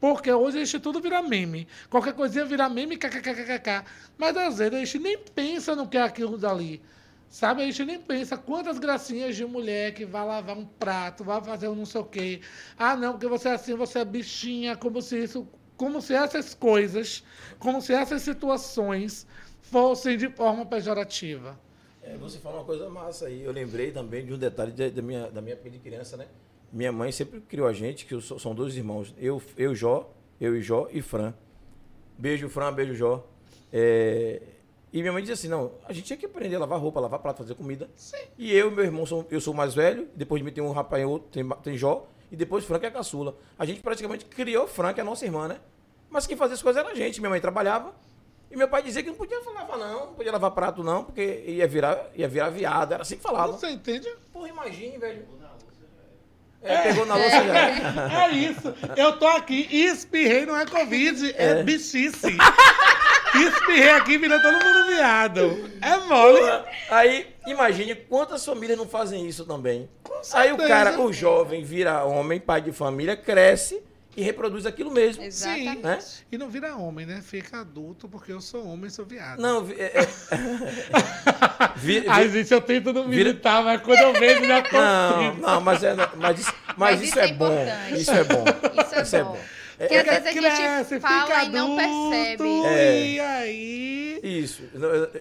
Porque 0.04 0.30
hoje 0.30 0.58
a 0.58 0.64
gente 0.66 0.78
tudo 0.80 1.00
vira 1.00 1.22
meme. 1.22 1.66
Qualquer 1.88 2.12
coisinha 2.12 2.44
vira 2.44 2.68
meme, 2.68 2.98
kkkk. 2.98 3.86
Mas 4.18 4.36
às 4.36 4.58
vezes 4.58 4.74
a 4.74 4.78
gente 4.84 4.98
nem 4.98 5.16
pensa 5.16 5.74
no 5.74 5.88
que 5.88 5.96
é 5.96 6.02
aquilo 6.02 6.36
dali. 6.36 6.82
Sabe? 7.30 7.62
A 7.62 7.64
gente 7.64 7.86
nem 7.86 7.98
pensa 7.98 8.36
quantas 8.36 8.78
gracinhas 8.78 9.34
de 9.34 9.46
mulher 9.46 9.94
que 9.94 10.04
vai 10.04 10.22
lavar 10.26 10.58
um 10.58 10.66
prato, 10.66 11.24
vai 11.24 11.42
fazer 11.42 11.68
um 11.68 11.74
não 11.74 11.86
sei 11.86 12.02
o 12.02 12.04
quê. 12.04 12.42
Ah, 12.78 12.94
não, 12.94 13.12
porque 13.12 13.26
você 13.26 13.48
é 13.48 13.52
assim, 13.52 13.74
você 13.76 14.00
é 14.00 14.04
bichinha, 14.04 14.76
como 14.76 15.00
se 15.00 15.24
isso. 15.24 15.48
Como 15.74 16.02
se 16.02 16.12
essas 16.12 16.52
coisas, 16.52 17.24
como 17.58 17.80
se 17.80 17.94
essas 17.94 18.20
situações 18.20 19.26
fossem 19.62 20.18
de 20.18 20.28
forma 20.28 20.66
pejorativa. 20.66 21.58
É, 22.02 22.14
você 22.18 22.38
falou 22.38 22.58
uma 22.58 22.66
coisa 22.66 22.90
massa 22.90 23.28
aí. 23.28 23.42
Eu 23.42 23.52
lembrei 23.52 23.90
também 23.90 24.26
de 24.26 24.34
um 24.34 24.38
detalhe 24.38 24.70
da, 24.70 25.00
minha, 25.00 25.30
da 25.30 25.40
minha 25.40 25.56
de 25.56 25.78
criança, 25.78 26.18
né? 26.18 26.26
Minha 26.74 26.90
mãe 26.90 27.12
sempre 27.12 27.40
criou 27.40 27.68
a 27.68 27.72
gente, 27.72 28.04
que 28.04 28.20
sou- 28.20 28.36
são 28.38 28.52
dois 28.52 28.76
irmãos. 28.76 29.14
Eu, 29.16 29.40
eu, 29.56 29.74
Jó, 29.76 30.10
eu 30.40 30.56
e 30.56 30.60
Jó 30.60 30.88
e 30.90 31.00
Fran. 31.00 31.32
Beijo, 32.18 32.48
Fran, 32.48 32.72
beijo, 32.72 32.94
Jó. 32.96 33.24
É, 33.72 34.42
e 34.92 35.00
minha 35.00 35.12
mãe 35.12 35.22
dizia 35.22 35.34
assim, 35.34 35.46
não, 35.46 35.70
a 35.88 35.92
gente 35.92 36.04
tinha 36.06 36.16
que 36.16 36.26
aprender 36.26 36.56
a 36.56 36.58
lavar 36.58 36.80
roupa, 36.80 36.98
lavar 36.98 37.20
prato, 37.20 37.38
fazer 37.38 37.54
comida. 37.54 37.88
E 38.36 38.52
eu 38.52 38.72
e 38.72 38.74
meu 38.74 38.84
irmão, 38.84 39.06
sou, 39.06 39.24
eu 39.30 39.40
sou 39.40 39.54
o 39.54 39.56
mais 39.56 39.72
velho, 39.72 40.08
depois 40.16 40.40
de 40.40 40.44
mim 40.44 40.50
tem 40.52 40.64
um 40.64 40.72
rapaz 40.72 41.00
e 41.00 41.06
outro, 41.06 41.28
tem, 41.30 41.48
tem 41.62 41.76
Jó, 41.76 42.08
e 42.30 42.34
depois 42.36 42.64
Fran, 42.64 42.80
que 42.80 42.86
é 42.86 42.88
a 42.88 42.92
caçula. 42.92 43.36
A 43.56 43.64
gente 43.64 43.80
praticamente 43.80 44.24
criou 44.24 44.66
Fran, 44.66 44.92
que 44.92 44.98
é 45.00 45.02
a 45.02 45.06
nossa 45.06 45.24
irmã, 45.24 45.46
né? 45.46 45.60
Mas 46.10 46.26
quem 46.26 46.36
fazia 46.36 46.54
as 46.54 46.62
coisas 46.62 46.82
era 46.82 46.92
a 46.92 46.94
gente. 46.96 47.20
Minha 47.20 47.30
mãe 47.30 47.40
trabalhava, 47.40 47.94
e 48.50 48.56
meu 48.56 48.68
pai 48.68 48.82
dizia 48.82 49.00
que 49.02 49.10
não 49.10 49.16
podia 49.16 49.38
lavar, 49.40 49.78
não, 49.78 50.06
não 50.06 50.14
podia 50.14 50.32
lavar 50.32 50.50
prato, 50.52 50.82
não, 50.82 51.04
porque 51.04 51.44
ia 51.46 51.66
virar, 51.68 52.10
ia 52.14 52.26
virar 52.28 52.50
viado. 52.50 52.92
Era 52.92 53.02
assim 53.02 53.16
que 53.16 53.22
falava. 53.22 53.52
Você 53.52 53.70
entende? 53.70 54.08
Porra, 54.32 54.48
imagine, 54.48 54.98
velho. 54.98 55.24
É, 56.64 56.78
pegou 56.78 57.04
na 57.06 57.14
louça 57.14 57.44
já. 57.44 58.24
É 58.24 58.30
isso. 58.32 58.74
Eu 58.96 59.18
tô 59.18 59.26
aqui 59.26 59.68
e 59.70 59.84
espirrei 59.84 60.46
não 60.46 60.56
é 60.58 60.64
Covid, 60.66 61.34
é, 61.36 61.62
bichice. 61.62 62.36
espirrei 63.34 63.90
aqui 63.90 64.12
e 64.12 64.18
virou 64.18 64.40
todo 64.40 64.54
mundo 64.54 64.86
viado. 64.86 65.70
É 65.82 65.96
mole. 65.98 66.40
Aí, 66.90 67.26
imagine 67.46 67.94
quantas 67.94 68.44
famílias 68.44 68.78
não 68.78 68.88
fazem 68.88 69.26
isso 69.28 69.44
também. 69.44 69.88
Aí 70.32 70.52
o 70.52 70.56
cara, 70.56 70.98
o 70.98 71.12
jovem, 71.12 71.62
vira 71.62 72.04
homem, 72.04 72.40
pai 72.40 72.62
de 72.62 72.72
família, 72.72 73.14
cresce 73.16 73.82
e 74.16 74.22
reproduz 74.22 74.64
aquilo 74.66 74.90
mesmo. 74.90 75.22
Exatamente. 75.22 75.82
Né? 75.82 75.98
E 76.30 76.38
não 76.38 76.48
vira 76.48 76.76
homem, 76.76 77.04
né? 77.06 77.20
Fica 77.22 77.60
adulto 77.60 78.08
porque 78.08 78.32
eu 78.32 78.40
sou 78.40 78.66
homem 78.66 78.88
sou 78.90 79.04
viado. 79.04 79.40
Não, 79.40 79.64
vi- 79.64 79.74
é, 79.80 79.92
é, 79.98 80.06
vi- 81.76 82.00
vi- 82.00 82.08
Ai, 82.08 82.28
gente, 82.28 82.52
eu 82.52 82.60
tento 82.60 82.92
não 82.92 83.08
vira- 83.08 83.24
militar, 83.30 83.62
mas 83.64 83.80
quando 83.82 84.00
eu 84.00 84.12
vejo 84.12 84.44
já 84.44 84.62
tô 84.62 84.76
não, 84.76 85.28
assim. 85.30 85.40
não, 85.40 85.60
mas, 85.60 85.82
é, 85.84 85.94
mas, 86.16 86.38
isso, 86.40 86.52
mas 86.76 86.76
Mas 86.76 87.00
isso, 87.02 87.08
isso 87.10 87.18
é, 87.20 87.24
é 87.28 87.32
bom. 87.34 87.46
importante. 87.46 88.00
Isso 88.00 88.10
é 88.10 88.24
bom. 88.24 88.44
Isso 89.02 89.16
é 89.16 89.24
bom. 89.24 89.38
Porque 89.78 89.94
às 89.94 90.04
vezes 90.04 90.26
a 90.26 90.32
gente 90.32 90.56
Cresce, 90.56 91.00
fala 91.00 91.26
fica 91.26 91.44
e 91.44 91.48
não 91.48 91.76
percebe. 91.76 92.48
É. 92.66 93.06
E 93.06 93.20
aí... 93.20 94.20
Isso. 94.22 94.62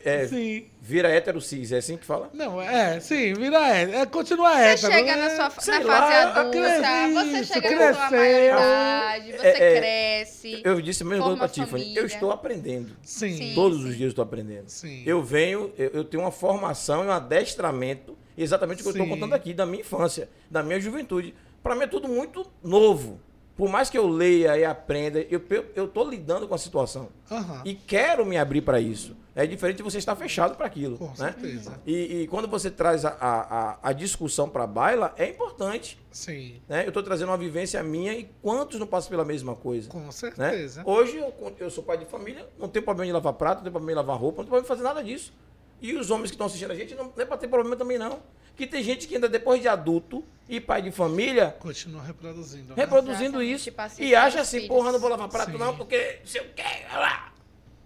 É, 0.05 0.27
Sim. 0.27 0.65
vira 0.81 1.09
hétero 1.09 1.41
cis, 1.41 1.71
é 1.73 1.77
assim 1.77 1.97
que 1.97 2.05
fala? 2.05 2.29
Não, 2.33 2.61
é, 2.61 3.01
sim, 3.01 3.33
vira 3.33 3.59
hétero. 3.67 3.97
É, 3.97 4.05
continua 4.05 4.51
Você 4.51 4.59
hétero. 4.61 4.93
chega 4.93 5.15
né? 5.15 5.21
na 5.21 5.49
sua 5.49 5.61
sei 5.61 5.79
na 5.79 5.85
lá, 5.85 6.01
fase 6.01 6.15
adulta, 6.15 6.57
cresce, 6.57 7.13
você 7.13 7.39
isso, 7.39 7.53
chega 7.53 7.75
na 7.75 7.93
sua 7.93 8.11
maioridade, 8.11 9.31
você 9.33 9.47
É, 9.47 9.49
é, 9.49 9.79
cresce. 9.79 10.61
Eu 10.63 10.81
disse 10.81 11.03
mesmo 11.03 11.23
forma 11.23 11.37
pra 11.37 11.47
Tiffany, 11.49 11.95
eu 11.95 12.05
estou 12.05 12.31
aprendendo. 12.31 12.95
Sim. 13.01 13.35
Sim. 13.35 13.51
Todos 13.55 13.79
os 13.79 13.89
dias 13.89 14.01
eu 14.01 14.07
estou 14.09 14.23
aprendendo. 14.23 14.69
Sim. 14.69 15.03
Eu 15.05 15.21
venho, 15.21 15.73
eu, 15.77 15.89
eu 15.93 16.03
tenho 16.05 16.23
uma 16.23 16.31
formação 16.31 17.03
e 17.03 17.07
um 17.07 17.11
adestramento, 17.11 18.17
exatamente 18.37 18.79
o 18.79 18.83
que 18.83 18.87
eu 18.89 18.91
estou 18.91 19.05
Sim. 19.05 19.11
contando 19.11 19.33
aqui, 19.33 19.53
da 19.53 19.65
minha 19.65 19.81
infância, 19.81 20.29
da 20.49 20.63
minha 20.63 20.79
juventude. 20.79 21.33
Para 21.61 21.75
mim 21.75 21.83
é 21.83 21.87
tudo 21.87 22.07
muito 22.07 22.45
novo. 22.63 23.19
Por 23.55 23.69
mais 23.69 23.89
que 23.89 23.97
eu 23.97 24.07
leia 24.07 24.57
e 24.57 24.65
aprenda, 24.65 25.19
eu, 25.29 25.41
eu, 25.75 25.87
tô 25.87 26.03
lidando 26.09 26.47
com 26.47 26.55
a 26.55 26.57
situação. 26.57 27.09
Aham. 27.29 27.61
E 27.63 27.75
quero 27.75 28.25
me 28.25 28.35
abrir 28.37 28.61
para 28.61 28.79
isso. 28.79 29.15
É 29.35 29.45
diferente 29.47 29.77
de 29.77 29.83
você 29.83 29.97
estar 29.97 30.15
fechado 30.15 30.55
para 30.55 30.65
aquilo. 30.65 30.97
Com 30.97 31.07
né? 31.07 31.13
certeza. 31.15 31.79
E, 31.85 32.21
e 32.21 32.27
quando 32.27 32.47
você 32.47 32.69
traz 32.69 33.03
a, 33.05 33.09
a, 33.09 33.89
a- 33.89 33.93
discussão 33.93 34.47
para 34.47 34.63
a 34.63 34.67
baila, 34.67 35.13
é 35.17 35.27
importante. 35.27 35.99
Sim, 36.11 36.61
Né? 36.67 36.83
Eu 36.83 36.89
estou 36.89 37.01
trazendo 37.01 37.29
uma 37.29 37.37
vivência 37.37 37.81
minha 37.83 38.13
e 38.13 38.29
quantos 38.41 38.79
não 38.79 38.85
passam 38.85 39.09
pela 39.09 39.25
mesma 39.25 39.55
coisa? 39.55 39.89
com 39.89 39.99
né? 40.01 40.11
certeza. 40.11 40.83
Hoje 40.85 41.17
eu, 41.17 41.33
eu 41.59 41.69
sou 41.69 41.83
pai 41.83 41.97
de 41.97 42.05
família, 42.05 42.47
não 42.59 42.67
tenho 42.67 42.85
problema 42.85 43.07
de 43.07 43.13
lavar 43.13 43.33
prato, 43.33 43.57
não 43.57 43.63
tenho 43.63 43.71
problema 43.73 43.91
de 44.01 44.05
lavar 44.05 44.19
roupa, 44.21 44.43
não 44.43 44.49
tenho 44.49 44.61
problema 44.61 44.63
de 44.63 44.67
fazer 44.67 44.83
nada 44.83 45.03
disso. 45.03 45.33
E 45.81 45.95
os 45.95 46.11
homens 46.11 46.29
que 46.29 46.35
estão 46.35 46.47
assistindo 46.47 46.71
a 46.71 46.75
gente 46.75 46.93
não, 46.95 47.05
não 47.05 47.13
é 47.17 47.25
para 47.25 47.37
ter 47.37 47.47
problema 47.47 47.75
também 47.75 47.97
não. 47.97 48.19
Que 48.55 48.67
tem 48.67 48.83
gente 48.83 49.07
que 49.07 49.15
ainda 49.15 49.27
depois 49.29 49.61
de 49.61 49.67
adulto 49.67 50.23
e 50.47 50.59
pai 50.59 50.81
de 50.81 50.91
família 50.91 51.55
Continua 51.59 52.03
reproduzindo. 52.03 52.69
né? 52.69 52.73
reproduzindo 52.75 53.23
Exatamente, 53.41 53.53
isso 53.53 53.63
tipo 53.65 53.81
assim, 53.81 54.03
e 54.03 54.13
acha 54.15 54.41
assim, 54.41 54.57
filhos. 54.61 54.67
porra, 54.75 54.91
não 54.91 54.99
vou 54.99 55.09
lavar 55.09 55.27
prato 55.29 55.51
Sim. 55.51 55.57
não, 55.57 55.75
porque 55.75 56.19
se 56.25 56.37
eu 56.37 56.45
quero 56.55 56.93
lá. 56.99 57.33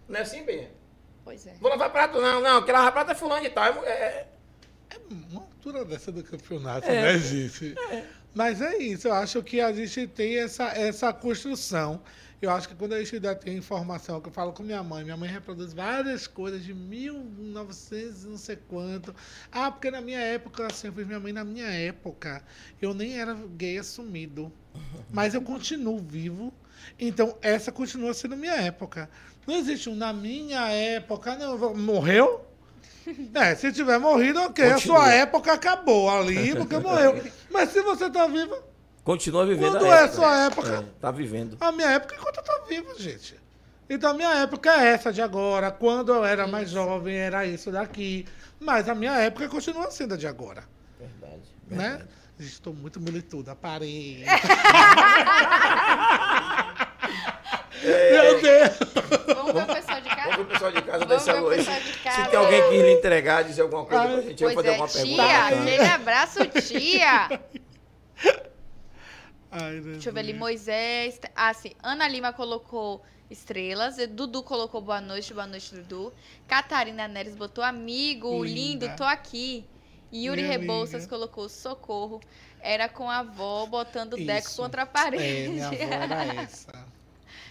Não 0.09 0.17
é 0.19 0.21
assim, 0.23 0.43
bem? 0.43 0.67
Pois 1.23 1.45
é. 1.47 1.53
Vou 1.61 1.69
lavar 1.69 1.91
prato 1.91 2.19
não, 2.21 2.41
não, 2.41 2.63
quem 2.63 2.73
lava 2.73 2.91
prato 2.91 3.11
é 3.11 3.15
fulano 3.15 3.45
e 3.45 3.49
tal. 3.49 3.65
É, 3.85 3.89
é- 3.89 4.27
Uma 5.31 5.41
altura 5.41 5.85
dessa 5.85 6.11
do 6.11 6.23
campeonato, 6.23 6.87
É. 6.89 7.01
né, 7.13 7.19
gente? 7.19 7.75
Mas 8.33 8.61
é 8.61 8.77
isso, 8.77 9.07
eu 9.07 9.13
acho 9.13 9.41
que 9.43 9.59
a 9.61 9.71
gente 9.73 10.07
tem 10.07 10.37
essa, 10.37 10.65
essa 10.69 11.11
construção. 11.13 12.01
Eu 12.39 12.51
acho 12.51 12.69
que 12.69 12.75
quando 12.75 12.93
a 12.93 12.99
gente 12.99 13.15
ainda 13.15 13.33
tem 13.35 13.57
informação, 13.57 14.21
que 14.21 14.29
eu 14.29 14.31
falo 14.31 14.53
com 14.53 14.61
minha 14.61 14.83
mãe, 14.83 15.03
minha 15.03 15.17
mãe 15.17 15.27
reproduz 15.27 15.73
várias 15.73 16.27
coisas 16.27 16.63
de 16.63 16.71
1900 16.73 18.23
e 18.23 18.27
não 18.27 18.37
sei 18.37 18.55
quanto. 18.55 19.15
Ah, 19.51 19.71
porque 19.71 19.89
na 19.89 20.01
minha 20.01 20.19
época, 20.19 20.67
assim, 20.67 20.87
eu 20.87 20.93
fiz 20.93 21.07
minha 21.07 21.19
mãe 21.19 21.33
na 21.33 21.43
minha 21.43 21.67
época, 21.67 22.43
eu 22.79 22.93
nem 22.93 23.19
era 23.19 23.33
gay 23.33 23.79
assumido. 23.79 24.51
Mas 25.11 25.33
eu 25.33 25.41
continuo 25.41 25.97
vivo. 25.97 26.53
Então, 26.99 27.35
essa 27.41 27.71
continua 27.71 28.13
sendo 28.13 28.37
minha 28.37 28.53
época. 28.55 29.09
Não 29.47 29.55
existe 29.55 29.89
um 29.89 29.95
na 29.95 30.13
minha 30.13 30.69
época, 30.69 31.35
não. 31.35 31.75
Morreu? 31.75 32.45
É, 33.33 33.55
se 33.55 33.71
tiver 33.71 33.97
morrido, 33.97 34.41
ok. 34.41 34.65
A 34.65 34.73
Continua. 34.73 34.97
sua 34.97 35.13
época 35.13 35.53
acabou 35.53 36.09
ali, 36.09 36.53
porque 36.53 36.77
morreu. 36.77 37.23
Mas 37.49 37.69
se 37.69 37.81
você 37.81 38.09
tá 38.09 38.27
vivo, 38.27 38.53
continua 39.07 39.45
vivendo 39.45 39.77
quando 39.79 39.85
a 39.85 39.95
é 39.95 40.03
época. 40.03 40.13
sua 40.15 40.43
época? 40.43 40.73
É, 40.75 40.83
tá 40.99 41.11
vivendo. 41.11 41.55
A 41.61 41.71
minha 41.71 41.87
época 41.91 42.13
é 42.13 42.17
enquanto 42.17 42.37
eu 42.39 42.43
tô 42.43 42.65
vivo, 42.65 42.93
gente. 42.99 43.39
Então 43.89 44.11
a 44.11 44.13
minha 44.13 44.33
época 44.41 44.69
é 44.69 44.87
essa 44.89 45.13
de 45.13 45.21
agora. 45.21 45.71
Quando 45.71 46.13
eu 46.13 46.25
era 46.25 46.45
mais 46.45 46.69
jovem, 46.69 47.15
era 47.15 47.45
isso 47.45 47.71
daqui. 47.71 48.25
Mas 48.59 48.89
a 48.89 48.93
minha 48.93 49.13
época 49.13 49.47
continua 49.47 49.89
sendo 49.91 50.15
a 50.15 50.17
de 50.17 50.27
agora. 50.27 50.65
Verdade. 50.99 51.41
Né? 51.69 51.89
verdade. 51.89 52.09
Gente, 52.37 52.51
estou 52.51 52.73
muito 52.73 52.99
milituda, 52.99 53.55
parei. 53.55 54.25
Meu 57.81 58.41
Deus! 58.41 58.71
Vamos 59.35 59.53
ver 59.53 59.63
o 59.63 59.67
pessoal 59.67 60.01
de 60.01 60.09
Vamos 60.09 60.15
casa? 60.15 60.35
ver 60.35 60.41
o 60.41 60.45
pessoal 60.45 60.71
de 60.71 60.81
casa 60.81 60.97
Vamos 61.05 61.07
desse 61.07 61.29
alô 61.29 61.49
aí. 61.49 61.63
Se 61.63 62.29
tem 62.29 62.39
alguém 62.39 62.61
que 62.63 62.81
lhe 62.81 62.91
entregar, 62.91 63.43
dizer 63.45 63.61
alguma 63.61 63.85
coisa 63.85 64.03
Ai, 64.03 64.11
pra 64.11 64.21
gente, 64.21 64.43
eu 64.43 64.51
Pois 64.51 64.53
vou 64.53 64.63
fazer 64.63 64.67
é, 64.67 64.71
alguma 64.71 64.89
pergunta. 64.89 65.23
tia, 65.23 65.47
aquele 65.47 65.87
abraço, 65.87 66.45
tia. 66.61 67.39
Ai, 69.51 69.79
Deixa 69.79 70.09
eu 70.09 70.13
ver 70.13 70.19
ali, 70.21 70.33
Moisés. 70.33 71.19
Ah, 71.35 71.53
sim. 71.53 71.71
Ana 71.81 72.07
Lima 72.07 72.33
colocou 72.33 73.01
estrelas. 73.29 73.95
Dudu 74.09 74.43
colocou 74.43 74.81
boa 74.81 74.99
noite, 75.01 75.33
boa 75.33 75.47
noite, 75.47 75.73
Dudu. 75.75 76.13
Catarina 76.47 77.07
Neres 77.07 77.35
botou 77.35 77.63
amigo, 77.63 78.43
Linda. 78.43 78.85
lindo, 78.85 78.97
tô 78.97 79.03
aqui. 79.03 79.65
Yuri 80.13 80.41
Minha 80.41 80.57
Rebouças 80.57 80.95
amiga. 81.03 81.09
colocou 81.09 81.49
socorro. 81.49 82.21
Era 82.61 82.89
com 82.89 83.09
a 83.09 83.19
avó 83.19 83.65
botando 83.65 84.13
o 84.13 84.25
deco 84.25 84.55
contra 84.55 84.83
a 84.83 84.85
parede. 84.85 85.23
É, 85.23 85.47
minha 85.49 85.67
avó 85.67 85.75
era 86.15 86.33
essa. 86.43 86.71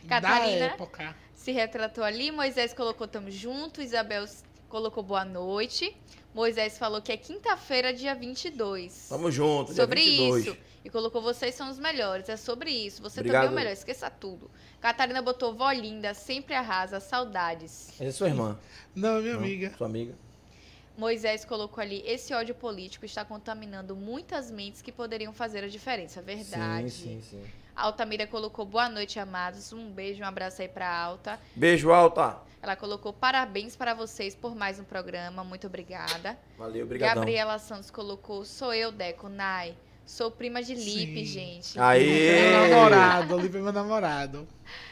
Catarina. 0.08 0.58
Da 0.68 0.74
época. 0.74 1.16
Se 1.34 1.52
retratou 1.52 2.04
ali. 2.04 2.30
Moisés 2.30 2.72
colocou 2.74 3.06
tamo 3.06 3.30
junto. 3.30 3.80
Isabel 3.82 4.26
colocou 4.68 5.02
boa 5.02 5.24
noite. 5.24 5.96
Moisés 6.34 6.76
falou 6.76 7.00
que 7.00 7.12
é 7.12 7.16
quinta-feira, 7.16 7.94
dia 7.94 8.14
22. 8.14 9.06
Tamo 9.08 9.30
junto, 9.30 9.72
dia 9.72 9.82
sobre 9.82 10.02
22. 10.02 10.46
isso. 10.46 10.56
E 10.86 10.88
colocou 10.88 11.20
vocês 11.20 11.52
são 11.52 11.68
os 11.68 11.80
melhores. 11.80 12.28
É 12.28 12.36
sobre 12.36 12.70
isso. 12.70 13.02
Você 13.02 13.18
Obrigado. 13.18 13.42
também 13.42 13.48
é 13.48 13.52
o 13.52 13.64
melhor. 13.64 13.72
Esqueça 13.72 14.08
tudo. 14.08 14.48
Catarina 14.80 15.20
botou 15.20 15.52
vó 15.52 15.72
linda, 15.72 16.14
sempre 16.14 16.54
arrasa, 16.54 17.00
saudades. 17.00 17.88
Essa 17.94 18.04
é 18.04 18.10
sua 18.12 18.28
irmã. 18.28 18.56
Não, 18.94 19.20
minha 19.20 19.32
não? 19.32 19.40
amiga. 19.40 19.74
Sua 19.76 19.88
amiga. 19.88 20.14
Moisés 20.96 21.44
colocou 21.44 21.82
ali: 21.82 22.04
esse 22.06 22.32
ódio 22.32 22.54
político 22.54 23.04
está 23.04 23.24
contaminando 23.24 23.96
muitas 23.96 24.48
mentes 24.48 24.80
que 24.80 24.92
poderiam 24.92 25.32
fazer 25.32 25.64
a 25.64 25.68
diferença. 25.68 26.22
Verdade. 26.22 26.88
Sim, 26.88 27.20
sim, 27.20 27.42
sim. 27.42 27.44
Altamira 27.74 28.24
colocou 28.28 28.64
boa 28.64 28.88
noite, 28.88 29.18
amados. 29.18 29.72
Um 29.72 29.90
beijo, 29.90 30.22
um 30.22 30.26
abraço 30.26 30.62
aí 30.62 30.68
pra 30.68 30.88
Alta. 30.88 31.40
Beijo, 31.56 31.90
Alta. 31.90 32.38
Ela 32.62 32.76
colocou 32.76 33.12
parabéns 33.12 33.74
para 33.74 33.92
vocês 33.92 34.36
por 34.36 34.54
mais 34.54 34.78
um 34.78 34.84
programa. 34.84 35.42
Muito 35.42 35.66
obrigada. 35.66 36.38
Valeu, 36.56 36.84
obrigadão. 36.84 37.16
Gabriela 37.16 37.58
Santos 37.58 37.90
colocou: 37.90 38.44
sou 38.44 38.72
eu, 38.72 38.92
Deco, 38.92 39.28
Nai. 39.28 39.76
Sou 40.06 40.30
prima 40.30 40.62
de 40.62 40.72
Lipe, 40.74 41.18
Sim. 41.18 41.24
gente. 41.24 41.78
Aê! 41.80 42.50
Meu 42.52 42.68
namorado, 42.70 43.34
Olive 43.34 43.58
é 43.58 43.60
meu 43.60 43.72
namorado. 43.72 44.46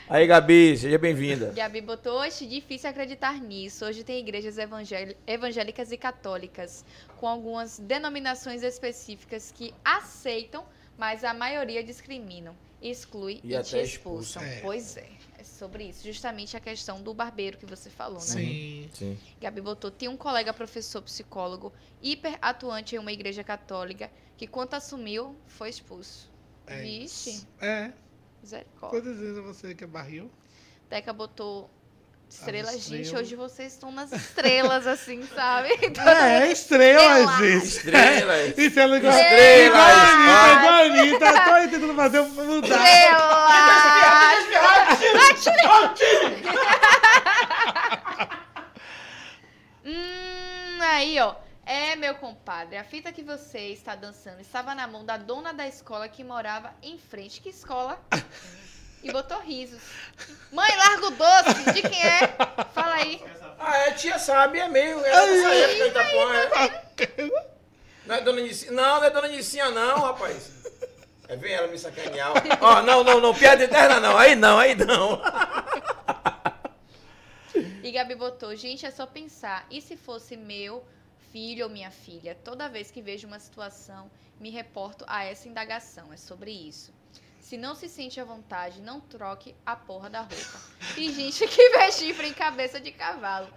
Aí, 0.09 0.27
Gabi, 0.27 0.77
seja 0.77 0.99
bem-vinda. 0.99 1.53
Gabi 1.55 1.81
botou 1.81 2.19
hoje, 2.19 2.45
difícil 2.47 2.91
acreditar 2.91 3.41
nisso. 3.41 3.85
Hoje 3.85 4.03
tem 4.03 4.19
igrejas 4.19 4.59
evangéli- 4.59 5.17
evangélicas 5.25 5.93
e 5.93 5.97
católicas, 5.97 6.85
com 7.17 7.29
algumas 7.29 7.79
denominações 7.79 8.65
específicas 8.65 9.53
que 9.53 9.73
aceitam, 9.85 10.65
mas 10.99 11.23
a 11.23 11.33
maioria 11.33 11.83
discriminam, 11.85 12.55
exclui 12.83 13.41
E 13.45 13.51
e, 13.53 13.57
até 13.57 13.83
te 13.85 13.93
expulsam. 13.93 14.43
expulsa. 14.43 14.59
É. 14.59 14.61
Pois 14.63 14.97
é, 14.97 15.09
é 15.39 15.45
sobre 15.45 15.85
isso. 15.85 16.05
Justamente 16.05 16.57
a 16.57 16.61
questão 16.61 17.01
do 17.01 17.15
barbeiro 17.15 17.57
que 17.57 17.67
você 17.67 17.89
falou, 17.89 18.19
né? 18.19 18.25
Sim. 18.27 18.91
Sim. 18.93 19.17
Gabi 19.41 19.61
botou, 19.61 19.93
tem 19.93 20.09
um 20.09 20.17
colega 20.17 20.53
professor 20.53 21.01
psicólogo, 21.03 21.73
hiper 22.03 22.37
atuante 22.43 22.97
em 22.97 22.99
uma 22.99 23.13
igreja 23.13 23.45
católica, 23.45 24.11
que 24.37 24.47
quando 24.47 24.75
assumiu, 24.75 25.35
foi 25.47 25.71
expulso. 25.71 26.31
É 26.67 26.81
Vixe, 26.81 27.31
isso. 27.31 27.49
É. 27.61 27.93
misericórdia. 28.43 29.01
Tô 29.01 29.09
dizendo 29.09 29.39
a 29.41 29.43
você 29.43 29.75
que 29.75 29.85
é 29.85 29.87
barril. 29.87 30.31
Teca 30.89 31.13
botou 31.13 31.71
estrelas. 32.29 32.73
Gente, 32.73 33.03
estrelas. 33.03 33.27
hoje 33.27 33.37
vocês 33.37 33.73
estão 33.73 33.93
nas 33.93 34.13
estrelas, 34.13 34.87
assim, 34.87 35.23
sabe? 35.35 35.69
É, 35.71 36.51
estrelas, 36.51 36.53
Estrela. 36.53 37.39
gente. 37.39 37.67
Estrelas. 37.67 38.59
Isso 38.59 38.81
é 38.81 38.87
legal. 38.87 39.13
Estrelas. 39.13 39.67
Igual 39.67 39.83
a 39.83 40.01
Anitta, 40.01 40.53
igual 40.53 40.75
a 40.75 40.81
Anitta. 40.81 41.45
Tô 41.45 41.51
aí 41.53 41.69
tentando 41.69 41.95
fazer 41.95 42.21
mudar. 42.23 42.85
hum, 49.85 50.79
aí, 50.81 51.19
ó. 51.21 51.35
É, 51.67 51.97
meu 51.97 52.15
compadre, 52.17 52.77
a 52.77 52.85
fita 52.85 53.11
que 53.11 53.23
você 53.23 53.59
está 53.69 53.95
dançando 53.95 54.41
estava 54.41 54.75
na 54.75 54.87
mão 54.87 55.05
da 55.05 55.17
dona 55.17 55.53
da 55.53 55.67
escola 55.67 56.09
que 56.09 56.23
morava 56.23 56.75
em 56.83 56.99
frente. 56.99 57.41
Que 57.41 57.49
escola? 57.49 57.99
E 59.03 59.13
botou 59.13 59.39
risos. 59.41 59.83
Mãe, 60.51 60.71
larga 60.77 61.07
o 61.07 61.11
doce. 61.11 61.73
De 61.73 61.83
quem 61.83 62.03
é? 62.03 62.27
Fala 62.73 62.95
aí. 62.95 63.23
Ah, 63.59 63.77
é, 63.79 63.91
tia 63.93 64.19
sabe, 64.19 64.59
é 64.59 64.69
meio. 64.69 64.99
É 65.05 65.27
dessa 65.27 65.55
época 65.55 65.85
de 65.85 65.91
Itapuã, 65.91 66.35
é. 66.35 67.45
Não 68.07 68.15
é 68.15 68.21
dona 68.21 68.41
Nicinha. 68.41 68.73
Não, 68.73 68.97
não 69.01 69.05
é 69.05 69.11
dona 69.11 69.29
Nicinha, 69.29 69.71
não, 69.71 70.01
rapaz. 70.01 70.51
É, 71.29 71.37
vem 71.37 71.53
ela 71.53 71.69
me 71.69 71.79
sacanear. 71.79 72.33
Ó, 72.61 72.83
não, 72.83 73.03
não, 73.03 73.21
não, 73.21 73.35
piada 73.35 73.65
interna 73.65 74.01
não. 74.01 74.17
Aí 74.17 74.35
não, 74.35 74.59
aí 74.59 74.75
não. 74.75 75.23
E 77.83 77.91
Gabi 77.93 78.15
botou, 78.15 78.55
gente, 78.57 78.85
é 78.85 78.91
só 78.91 79.07
pensar. 79.07 79.67
E 79.71 79.81
se 79.81 79.97
fosse 79.97 80.37
meu 80.37 80.85
filho 81.35 81.65
ou 81.65 81.71
minha 81.71 81.91
filha? 81.91 82.37
Toda 82.45 82.69
vez 82.69 82.93
que 82.93 83.03
vejo 83.03 83.27
uma 83.27 83.41
situação, 83.41 84.09
me 84.39 84.51
reporto 84.51 85.05
a 85.09 85.25
essa 85.25 85.49
indagação. 85.49 86.13
É 86.13 86.17
sobre 86.17 86.53
isso. 86.53 86.95
Se 87.41 87.57
não 87.57 87.75
se 87.75 87.89
sente 87.89 88.21
à 88.21 88.25
vontade, 88.25 88.81
não 88.81 89.01
troque 89.01 89.53
a 89.67 89.75
porra 89.75 90.09
da 90.09 90.21
roupa. 90.21 90.61
E 90.97 91.13
gente 91.13 91.45
que 91.49 91.71
vê 91.71 91.91
chifre 91.91 92.29
em 92.29 92.33
cabeça 92.33 92.81
de 92.81 92.93
cavalo. 92.93 93.53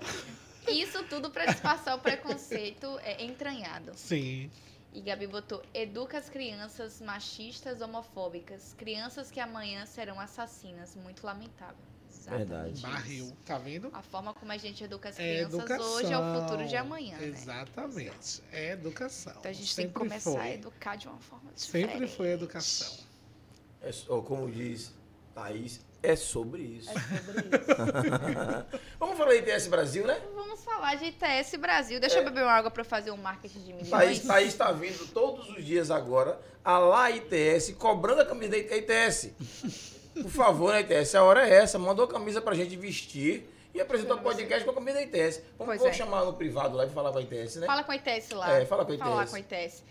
Isso 0.68 1.04
tudo 1.04 1.30
para 1.30 1.46
disfarçar 1.46 1.96
o 1.96 2.02
preconceito 2.02 2.98
é, 3.04 3.24
entranhado. 3.24 3.92
Sim. 3.94 4.50
E 4.92 5.00
Gabi 5.00 5.28
botou: 5.28 5.62
educa 5.72 6.18
as 6.18 6.28
crianças 6.30 7.00
machistas, 7.00 7.80
homofóbicas. 7.80 8.74
Crianças 8.74 9.30
que 9.30 9.40
amanhã 9.40 9.86
serão 9.86 10.20
assassinas. 10.20 10.96
Muito 10.96 11.24
lamentável. 11.24 11.86
Exatamente 12.28 12.48
Verdade. 12.50 12.82
Barril. 12.82 13.38
Tá 13.46 13.58
vendo? 13.58 13.90
A 13.94 14.02
forma 14.02 14.34
como 14.34 14.52
a 14.52 14.58
gente 14.58 14.84
educa 14.84 15.10
as 15.10 15.18
É 15.20 15.24
crianças 15.46 15.54
educação. 15.60 15.94
hoje 15.94 16.14
é 16.14 16.18
o 16.18 16.42
futuro 16.42 16.68
de 16.68 16.76
amanhã, 16.76 17.18
né? 17.18 17.28
Exatamente. 17.28 18.44
É 18.52 18.72
educação. 18.74 19.34
Então 19.40 19.50
a 19.52 19.54
gente 19.54 19.76
tem 19.76 19.88
que 19.88 19.94
Sempre 19.94 20.10
começar 20.10 20.32
foi. 20.32 20.42
a 20.42 20.54
educar 20.54 20.96
de 20.98 21.08
uma 21.08 21.20
forma 21.20 21.52
diferente. 21.56 21.92
Sempre 21.92 22.08
foi 22.08 22.28
educação. 22.32 22.98
É, 23.82 23.92
como 24.26 24.52
diz 24.52 24.92
Thaís, 25.34 25.80
é 26.04 26.16
sobre 26.16 26.62
isso. 26.64 26.90
É 26.90 26.94
sobre 26.94 27.42
isso. 27.58 28.80
Vamos 29.00 29.18
falar 29.18 29.30
da 29.30 29.36
ITS 29.36 29.68
Brasil, 29.68 30.06
né? 30.06 30.22
Vamos 30.36 30.64
falar 30.64 30.96
de 30.96 31.06
ITS 31.06 31.56
Brasil. 31.60 32.00
Deixa 32.00 32.20
eu 32.20 32.24
beber 32.26 32.44
uma 32.44 32.52
água 32.52 32.70
pra 32.72 32.84
fazer 32.84 33.12
um 33.12 33.18
marketing 33.18 33.60
de 33.60 33.74
milhões. 33.74 33.90
Thaís, 33.90 34.20
Thaís 34.22 34.48
está 34.50 34.72
vindo 34.72 35.08
todos 35.14 35.50
os 35.50 35.64
dias 35.64 35.90
agora, 35.92 36.40
a 36.64 36.78
lá 36.80 37.10
ITS, 37.12 37.72
cobrando 37.78 38.22
a 38.22 38.26
camisa 38.26 38.52
da 38.52 38.58
ITS. 38.58 39.32
Por 40.24 40.32
favor, 40.32 40.74
né, 40.74 40.82
ITS, 40.82 41.16
a 41.16 41.24
hora 41.24 41.48
é 41.48 41.54
essa. 41.54 41.78
Mandou 41.78 42.06
a 42.06 42.08
camisa 42.08 42.42
pra 42.42 42.56
gente 42.56 42.76
vestir 42.76 43.50
e 43.74 43.82
apresentou 43.82 44.18
o 44.18 44.22
podcast 44.22 44.64
com 44.66 44.72
a 44.72 44.74
camisa 44.74 44.98
da 44.98 45.04
ITS. 45.04 45.42
Vamos, 45.58 45.78
vamos 45.78 45.94
é. 45.94 45.94
chamar 45.94 46.26
no 46.26 46.34
privado 46.34 46.76
lá 46.76 46.86
e 46.86 46.90
falar 46.90 47.12
com 47.12 47.20
a 47.20 47.22
ITS, 47.22 47.58
né? 47.58 47.68
Fala 47.68 47.84
com 47.84 47.92
a 47.92 47.96
ITS 47.96 48.32
lá. 48.32 48.58
É, 48.58 48.66
fala 48.66 48.86
com 48.86 48.94
a 48.94 48.98
Falar 48.98 49.24
ITS. 49.24 49.32
com 49.32 49.38
a 49.38 49.40
ITS. 49.40 49.84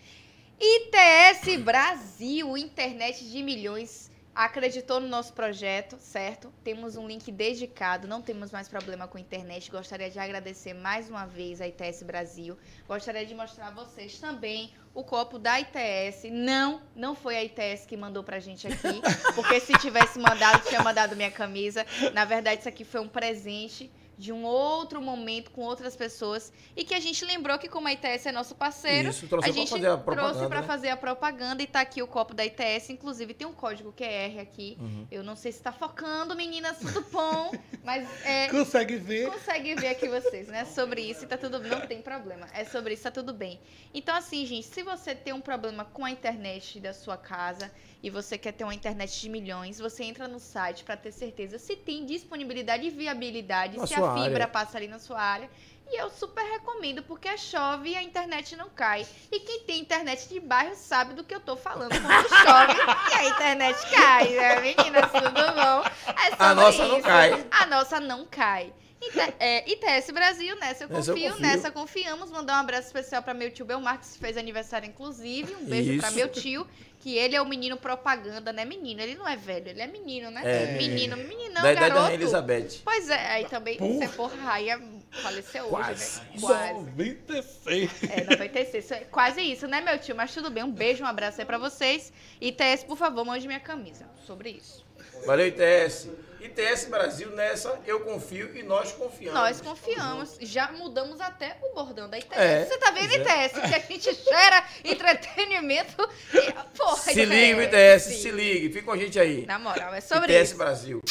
ITS 0.59 1.63
Brasil, 1.63 2.57
internet 2.57 3.25
de 3.25 3.43
milhões, 3.43 4.11
acreditou 4.37 5.01
no 5.01 5.09
nosso 5.09 5.33
projeto, 5.33 5.97
certo? 5.99 6.53
Temos 6.63 6.95
um 6.95 7.07
link 7.09 7.33
dedicado, 7.33 8.07
não 8.07 8.21
temos 8.21 8.53
mais 8.53 8.69
problema 8.69 9.09
com 9.09 9.17
a 9.17 9.21
internet. 9.21 9.71
Gostaria 9.71 10.11
de 10.11 10.19
agradecer 10.19 10.75
mais 10.75 11.09
uma 11.09 11.25
vez 11.25 11.59
a 11.63 11.67
ITS 11.67 12.03
Brasil. 12.03 12.59
Gostaria 12.87 13.25
de 13.25 13.35
mostrar 13.35 13.69
a 13.69 13.71
vocês 13.71 14.21
também 14.21 14.75
o 14.95 15.03
copo 15.03 15.39
da 15.39 15.59
ITS. 15.59 16.25
Não, 16.31 16.83
não 16.95 17.15
foi 17.15 17.39
a 17.39 17.45
ITS 17.45 17.87
que 17.87 17.97
mandou 17.97 18.23
pra 18.23 18.39
gente 18.39 18.67
aqui, 18.67 19.01
porque 19.35 19.59
se 19.59 19.73
tivesse 19.79 20.19
mandado, 20.19 20.69
tinha 20.69 20.83
mandado 20.83 21.17
minha 21.17 21.31
camisa. 21.31 21.87
Na 22.13 22.27
verdade, 22.27 22.61
isso 22.61 22.69
aqui 22.69 22.85
foi 22.85 23.01
um 23.01 23.09
presente 23.09 23.91
de 24.19 24.33
um 24.33 24.45
outro 24.45 25.01
momento 25.01 25.51
com 25.51 25.63
outras 25.63 25.95
pessoas 25.95 26.53
e 26.75 26.85
que 26.85 26.95
a 26.95 27.01
gente 27.01 27.25
lembrou 27.25 27.59
que 27.59 27.69
como 27.69 27.87
a 27.89 27.93
ITS 27.93 28.27
é 28.27 28.33
nosso 28.33 28.55
parceiro, 28.55 29.11
Isso, 29.11 29.27
trouxe 29.29 29.51
a 29.51 29.53
pra 29.53 29.61
gente 29.61 29.87
a 29.87 29.97
trouxe 29.99 30.47
para 30.47 30.61
né? 30.61 30.67
fazer 30.67 30.89
a 30.89 30.97
propaganda 30.97 31.63
e 31.63 31.67
tá 31.67 31.81
aqui 31.81 32.03
o 32.03 32.07
copo 32.07 32.35
da 32.35 32.45
ITS, 32.45 32.91
inclusive 32.91 33.35
tem 33.35 33.47
um 33.47 33.53
código 33.53 33.93
QR 33.93 34.41
aqui. 34.41 34.77
Uhum. 34.81 35.07
Eu 35.11 35.23
não 35.23 35.37
sei 35.37 35.53
se 35.53 35.61
tá 35.61 35.73
focando, 35.73 36.35
meninas, 36.35 36.79
tudo 36.79 37.05
bom, 37.11 37.53
mas 37.85 38.09
é, 38.25 38.49
Consegue 38.49 38.97
ver? 38.97 39.31
consegue 39.31 39.75
ver 39.75 39.89
aqui 39.89 40.09
vocês, 40.09 40.49
né? 40.49 40.65
Sobre 40.65 41.03
isso 41.03 41.25
e 41.25 41.27
tá 41.27 41.37
tudo 41.37 41.59
não 41.59 41.87
tem 41.87 42.01
problema. 42.01 42.47
É 42.55 42.65
sobre 42.65 42.95
isso, 42.95 43.03
tá 43.03 43.11
tudo 43.11 43.33
bem. 43.35 43.61
Então, 43.93 44.15
assim, 44.15 44.45
gente, 44.47 44.67
se 44.67 44.83
você 44.83 45.15
tem 45.15 45.33
um 45.33 45.41
problema 45.41 45.85
com 45.85 46.05
a 46.05 46.11
internet 46.11 46.81
da 46.81 46.93
sua 46.93 47.17
casa 47.17 47.71
e 48.03 48.11
você 48.11 48.39
quer 48.39 48.53
ter 48.53 48.65
uma 48.65 48.75
internet 48.75 49.21
de 49.21 49.29
milhões, 49.29 49.79
você 49.79 50.05
entra 50.05 50.29
no 50.29 50.39
site 50.39 50.85
para 50.85 50.97
ter 50.97 51.13
certeza 51.13 51.59
se 51.59 51.77
tem 51.77 52.05
disponibilidade 52.05 52.87
e 52.87 52.91
viabilidade, 52.91 53.77
Na 53.77 53.87
se 53.87 53.95
sua 54.15 54.25
fibra 54.25 54.45
área. 54.45 54.49
passa 54.49 54.77
ali 54.79 54.89
na 54.89 54.99
sua 54.99 55.21
área. 55.21 55.51
E 55.89 56.01
eu 56.03 56.11
super 56.11 56.43
recomendo, 56.43 57.01
porque 57.05 57.37
chove 57.39 57.91
e 57.91 57.97
a 57.97 58.03
internet 58.03 58.57
não 58.57 58.69
cai. 58.69 59.07
E 59.31 59.39
quem 59.39 59.61
tem 59.61 59.79
internet 59.81 60.29
de 60.29 60.41
bairro 60.41 60.75
sabe 60.75 61.15
do 61.15 61.23
que 61.23 61.33
eu 61.33 61.39
tô 61.39 61.57
falando 61.57 61.91
quando 61.91 62.29
chove 62.29 62.75
e 63.13 63.15
a 63.15 63.25
internet 63.29 63.79
cai, 63.95 64.29
né, 64.31 64.61
meninas? 64.61 65.13
Tudo 65.13 65.31
bom? 65.31 65.85
É 66.09 66.35
A 66.41 66.55
nossa 66.57 66.89
não 66.89 66.99
isso. 66.99 67.07
cai. 67.07 67.47
A 67.53 67.67
nossa 67.67 68.01
não 68.01 68.25
cai. 68.27 68.73
Ite- 69.01 69.35
é, 69.39 69.71
ITS 69.71 70.11
Brasil, 70.11 70.57
nessa 70.57 70.85
eu 70.85 70.89
Nessa 70.89 71.11
eu 71.13 71.15
confio, 71.15 71.31
confio. 71.35 71.47
nessa 71.47 71.71
confiamos. 71.71 72.31
Mandar 72.33 72.57
um 72.57 72.61
abraço 72.61 72.89
especial 72.89 73.23
para 73.23 73.35
meu 73.35 73.53
tio 73.53 73.65
Belmarques, 73.65 74.13
que 74.15 74.19
fez 74.19 74.37
aniversário, 74.37 74.89
inclusive. 74.89 75.55
Um 75.55 75.67
beijo 75.67 76.01
para 76.01 76.11
meu 76.11 76.29
tio, 76.29 76.67
que 77.07 77.17
ele 77.17 77.37
é 77.37 77.41
o 77.41 77.47
menino 77.47 77.77
propaganda, 77.77 78.53
né? 78.53 78.65
Menino, 78.65 79.01
ele 79.01 79.15
não 79.15 79.29
é 79.29 79.37
velho, 79.37 79.69
ele 79.69 79.81
é 79.81 79.87
menino, 79.87 80.29
né? 80.29 80.43
É. 80.45 80.73
menino, 80.77 81.17
meninão, 81.17 81.63
da 81.63 81.71
idade 81.71 81.75
da 81.75 81.89
garoto. 81.89 82.03
Rainha 82.03 82.15
Elizabeth. 82.17 82.81
Pois 82.83 83.09
é, 83.09 83.27
aí 83.29 83.45
também, 83.45 83.77
Porra. 83.77 83.93
você 83.93 84.05
é 84.05 84.09
porra, 84.09 84.37
raia 84.43 84.83
faleceu 85.13 85.69
Quase. 85.69 86.21
hoje, 86.21 86.35
né? 86.35 86.41
Quase. 86.41 86.73
96. 86.75 87.91
É, 88.11 88.25
96. 88.25 88.85
Isso 88.85 88.95
é 88.95 88.99
Quase 89.05 89.41
isso, 89.41 89.69
né, 89.69 89.81
meu 89.83 89.97
tio? 90.01 90.17
Mas 90.17 90.35
tudo 90.35 90.51
bem. 90.51 90.65
Um 90.65 90.73
beijo, 90.73 91.05
um 91.05 91.07
abraço 91.07 91.41
aí 91.41 91.47
pra 91.47 91.59
vocês. 91.59 92.13
ITS, 92.41 92.83
por 92.83 92.97
favor, 92.97 93.25
mande 93.25 93.47
minha 93.47 93.61
camisa. 93.61 94.05
Sobre 94.27 94.51
isso. 94.51 94.85
Valeu, 95.25 95.47
ITS. 95.47 96.09
ITS 96.47 96.87
Brasil, 96.87 97.31
nessa 97.31 97.79
eu 97.87 98.01
confio 98.01 98.57
e 98.57 98.63
nós 98.63 98.93
confiamos. 98.93 99.35
Nós 99.41 99.61
confiamos. 99.61 100.37
Já 100.41 100.73
mudamos 100.73 101.21
até 101.21 101.59
o 101.63 101.75
bordão 101.75 102.09
da 102.09 102.19
ITS. 102.19 102.33
É, 102.37 102.65
Você 102.65 102.79
tá 102.79 102.91
vendo, 102.91 103.13
é. 103.13 103.47
ITS? 103.47 103.59
Que 103.61 103.75
a 103.75 103.79
gente 103.81 104.15
gera 104.25 104.65
entretenimento. 104.85 106.09
E, 106.33 106.53
porra, 106.77 106.97
Se 106.97 107.25
ligue, 107.25 107.63
ITS, 107.63 108.03
se 108.05 108.15
sim. 108.23 108.31
ligue. 108.31 108.69
Fica 108.71 108.83
com 108.85 108.93
a 108.93 108.97
gente 108.97 109.19
aí. 109.19 109.45
Na 109.47 109.59
moral, 109.59 109.95
é 109.95 110.01
sobre 110.01 110.33
ITS 110.33 110.51
isso. 110.51 110.59
Brasil. 110.59 111.03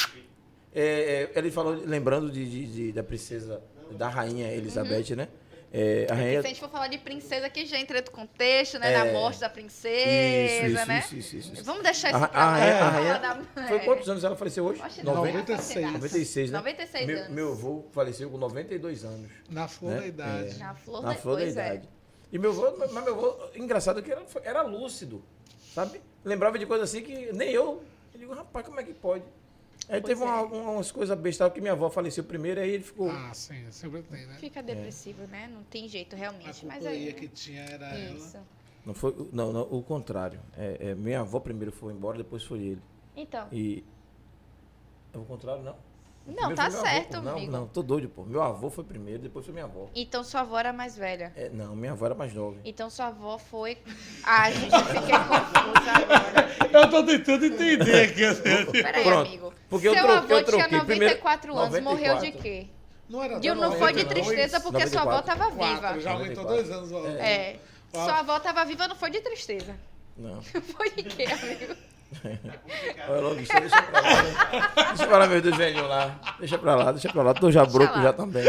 É, 0.74 1.30
é, 1.34 1.40
ele 1.40 1.52
falou, 1.52 1.74
lembrando 1.86 2.30
de, 2.32 2.46
de- 2.50 2.66
de- 2.66 2.92
da 2.92 3.02
princesa, 3.04 3.62
da 3.92 4.10
rainha 4.10 4.52
Elizabeth, 4.52 5.12
Uhum. 5.12 5.16
né? 5.18 5.28
É, 5.78 6.08
a 6.10 6.16
rainha... 6.16 6.40
Se 6.42 6.46
a 6.48 6.50
gente 6.50 6.60
for 6.62 6.70
falar 6.70 6.88
de 6.88 6.98
princesa 6.98 7.46
aqui, 7.48 7.66
já 7.66 7.78
entra 7.78 8.02
do 8.02 8.10
contexto, 8.10 8.80
né? 8.80 8.94
Da 8.94 9.06
É. 9.08 9.12
morte 9.12 9.42
da 9.42 9.50
princesa, 9.50 10.66
Isso, 10.66 10.66
isso, 10.78 10.88
né? 10.88 11.00
isso, 11.00 11.16
isso, 11.18 11.36
isso, 11.36 11.54
isso. 11.56 11.64
Vamos 11.66 11.84
deixar 11.84 12.10
isso 12.12 12.18
A, 12.24 12.28
pra 12.30 12.40
a 12.40 12.52
rainha, 12.52 12.76
a 12.78 12.90
rainha- 12.90 13.18
da- 13.20 13.68
Foi 13.68 13.78
é. 13.78 13.80
quantos 13.80 14.10
anos 14.10 14.24
ela 14.24 14.38
faleceu 14.38 14.64
hoje? 14.64 14.82
Acho 14.82 15.00
que 15.02 15.06
não, 15.06 15.16
90? 15.16 15.38
96. 15.40 15.92
96, 15.92 16.52
né? 16.52 16.58
96 16.60 17.08
meu, 17.08 17.18
anos. 17.18 17.30
meu 17.30 17.52
avô 17.52 17.86
faleceu 17.92 18.30
com 18.30 18.38
92 18.38 19.04
anos. 19.04 19.30
Na 19.50 19.68
flor 19.68 19.92
Né? 19.92 20.00
da 20.00 20.08
idade. 20.08 20.58
Na 20.60 20.76
flor, 20.76 21.02
na 21.04 21.10
da, 21.10 21.16
flor 21.16 21.36
da 21.38 21.44
é. 21.44 21.50
idade. 21.50 21.90
E 22.32 22.40
meu 22.40 22.52
avô, 22.52 22.74
mas 22.80 22.92
meu 23.04 23.14
avô, 23.14 23.36
engraçado 23.56 24.02
que 24.02 24.10
era, 24.12 24.24
era 24.44 24.62
lúcido, 24.62 25.22
sabe? 25.74 26.00
Lembrava 26.24 26.58
de 26.58 26.66
coisas 26.66 26.90
assim 26.90 27.04
que 27.04 27.34
nem 27.34 27.50
eu. 27.52 27.84
Eu 28.14 28.20
digo, 28.20 28.34
rapaz, 28.34 28.66
como 28.66 28.80
é 28.80 28.84
que 28.84 28.94
pode? 28.94 29.26
Aí 29.90 30.02
Pois 30.02 30.18
teve 30.18 30.22
é. 30.24 30.26
uma- 30.34 30.42
uma- 30.44 30.72
umas 30.72 30.92
coisas 30.92 31.18
bestas 31.20 31.52
que 31.54 31.62
minha 31.62 31.74
avó 31.74 31.90
faleceu 31.90 32.24
primeiro, 32.24 32.60
aí 32.60 32.70
ele 32.72 32.84
ficou. 32.84 33.10
Ah, 33.10 33.34
sim, 33.34 33.66
sempre 33.72 34.02
tem, 34.04 34.26
né? 34.26 34.36
Fica 34.40 34.64
depressivo, 34.64 35.28
né? 35.28 35.48
Não 35.52 35.64
tem 35.64 35.88
jeito, 35.88 36.16
A 36.16 36.20
realmente. 36.20 36.66
Mas 36.66 36.78
companhia 36.78 37.08
aí. 37.08 37.14
que 37.14 37.28
tinha 37.28 37.62
era 37.64 37.88
ela. 37.96 38.18
Isso. 38.18 38.38
Não 38.86 38.94
foi, 38.94 39.16
não, 39.32 39.52
não, 39.54 39.62
o 39.64 39.82
contrário. 39.84 40.40
É, 40.58 40.90
é, 40.92 40.96
minha 40.96 41.22
avó 41.22 41.40
primeiro 41.40 41.72
foi 41.72 41.94
embora, 41.94 42.18
depois 42.18 42.44
foi 42.44 42.60
ele. 42.60 42.82
Então. 43.16 43.48
E. 43.52 43.84
É 45.14 45.18
o 45.18 45.26
contrário, 45.26 45.64
não? 45.64 45.76
Não, 46.26 46.34
Primeiro 46.34 46.56
tá 46.56 46.70
meu 46.70 46.80
avô, 46.80 46.88
certo, 46.88 47.12
pô. 47.18 47.22
Não, 47.22 47.32
amigo. 47.34 47.52
não, 47.52 47.68
tô 47.68 47.84
doido, 47.84 48.10
pô. 48.10 48.24
Meu 48.24 48.42
avô 48.42 48.70
foi 48.70 48.84
primeiro, 48.84 49.22
depois 49.22 49.46
foi 49.46 49.54
minha 49.54 49.66
avó. 49.66 49.88
Então 49.94 50.24
sua 50.24 50.42
avó 50.42 50.58
era 50.58 50.74
mais 50.74 50.98
velha. 50.98 51.32
É, 51.36 51.50
não, 51.50 51.76
minha 51.76 51.92
avó 51.92 52.06
era 52.08 52.16
mais 52.16 52.34
nova. 52.34 52.58
Então 52.66 52.90
sua 52.90 53.08
avó 53.08 53.38
foi. 53.38 53.78
Ah, 54.24 54.50
gente, 54.50 54.74
eu 54.74 54.80
fiquei 54.86 55.16
confusa 55.20 55.92
agora. 55.92 56.56
Eu 56.76 56.90
tô 56.90 57.06
tentando 57.06 57.46
entender 57.46 58.10
aqui. 58.10 58.26
assim. 58.26 58.42
Peraí, 58.72 59.04
Pronto. 59.04 59.28
amigo. 59.28 59.54
Porque 59.70 59.88
eu 59.88 59.94
Seu 59.94 60.04
troquei- 60.04 60.18
avô 60.24 60.34
eu 60.34 60.44
troquei. 60.44 60.68
tinha 60.68 60.84
Primeiro- 60.84 61.14
94 61.16 61.58
anos, 61.58 61.80
morreu 61.82 62.16
de 62.18 62.32
94. 62.32 62.42
quê? 62.42 62.68
Não 63.08 63.24
era 63.24 63.40
De, 63.40 63.48
não 63.54 63.72
foi 63.74 63.94
de 63.94 64.04
92, 64.04 64.08
tristeza 64.28 64.60
porque 64.60 64.88
sua 64.88 65.02
avó 65.02 65.12
94. 65.12 65.40
tava 65.40 65.52
viva. 65.52 66.00
Já 66.02 66.12
aumentou 66.14 66.44
94. 66.44 66.48
dois 66.56 66.72
anos. 66.72 66.92
ó. 66.92 67.08
É. 67.24 67.60
Uau. 67.94 68.06
Sua 68.06 68.20
avó 68.20 68.40
tava 68.40 68.66
viva, 68.66 68.88
não 68.90 68.96
foi 68.96 69.10
de 69.12 69.22
tristeza. 69.22 69.76
Não. 70.18 70.42
Foi 70.42 70.90
de 70.90 71.04
quê, 71.04 71.24
amigo? 71.26 71.76
Olha 73.10 73.22
logo 73.22 73.40
isso, 73.40 73.52
deixa 73.60 73.82
pra 73.84 74.02
lá. 74.02 74.24
né? 74.24 74.34
Deixa 74.90 75.08
pra 75.08 75.18
lá, 75.18 75.28
meu 75.28 75.42
Deus, 75.42 75.58
velhinho 75.58 75.88
lá. 75.88 76.20
Deixa 76.40 76.58
pra 76.58 76.76
lá, 76.76 76.92
deixa 76.92 77.10
pra 77.12 77.24
lá. 77.24 77.34
Tô 77.34 77.52
já 77.52 77.66
broco 77.66 78.02
já 78.02 78.14
também. 78.14 78.44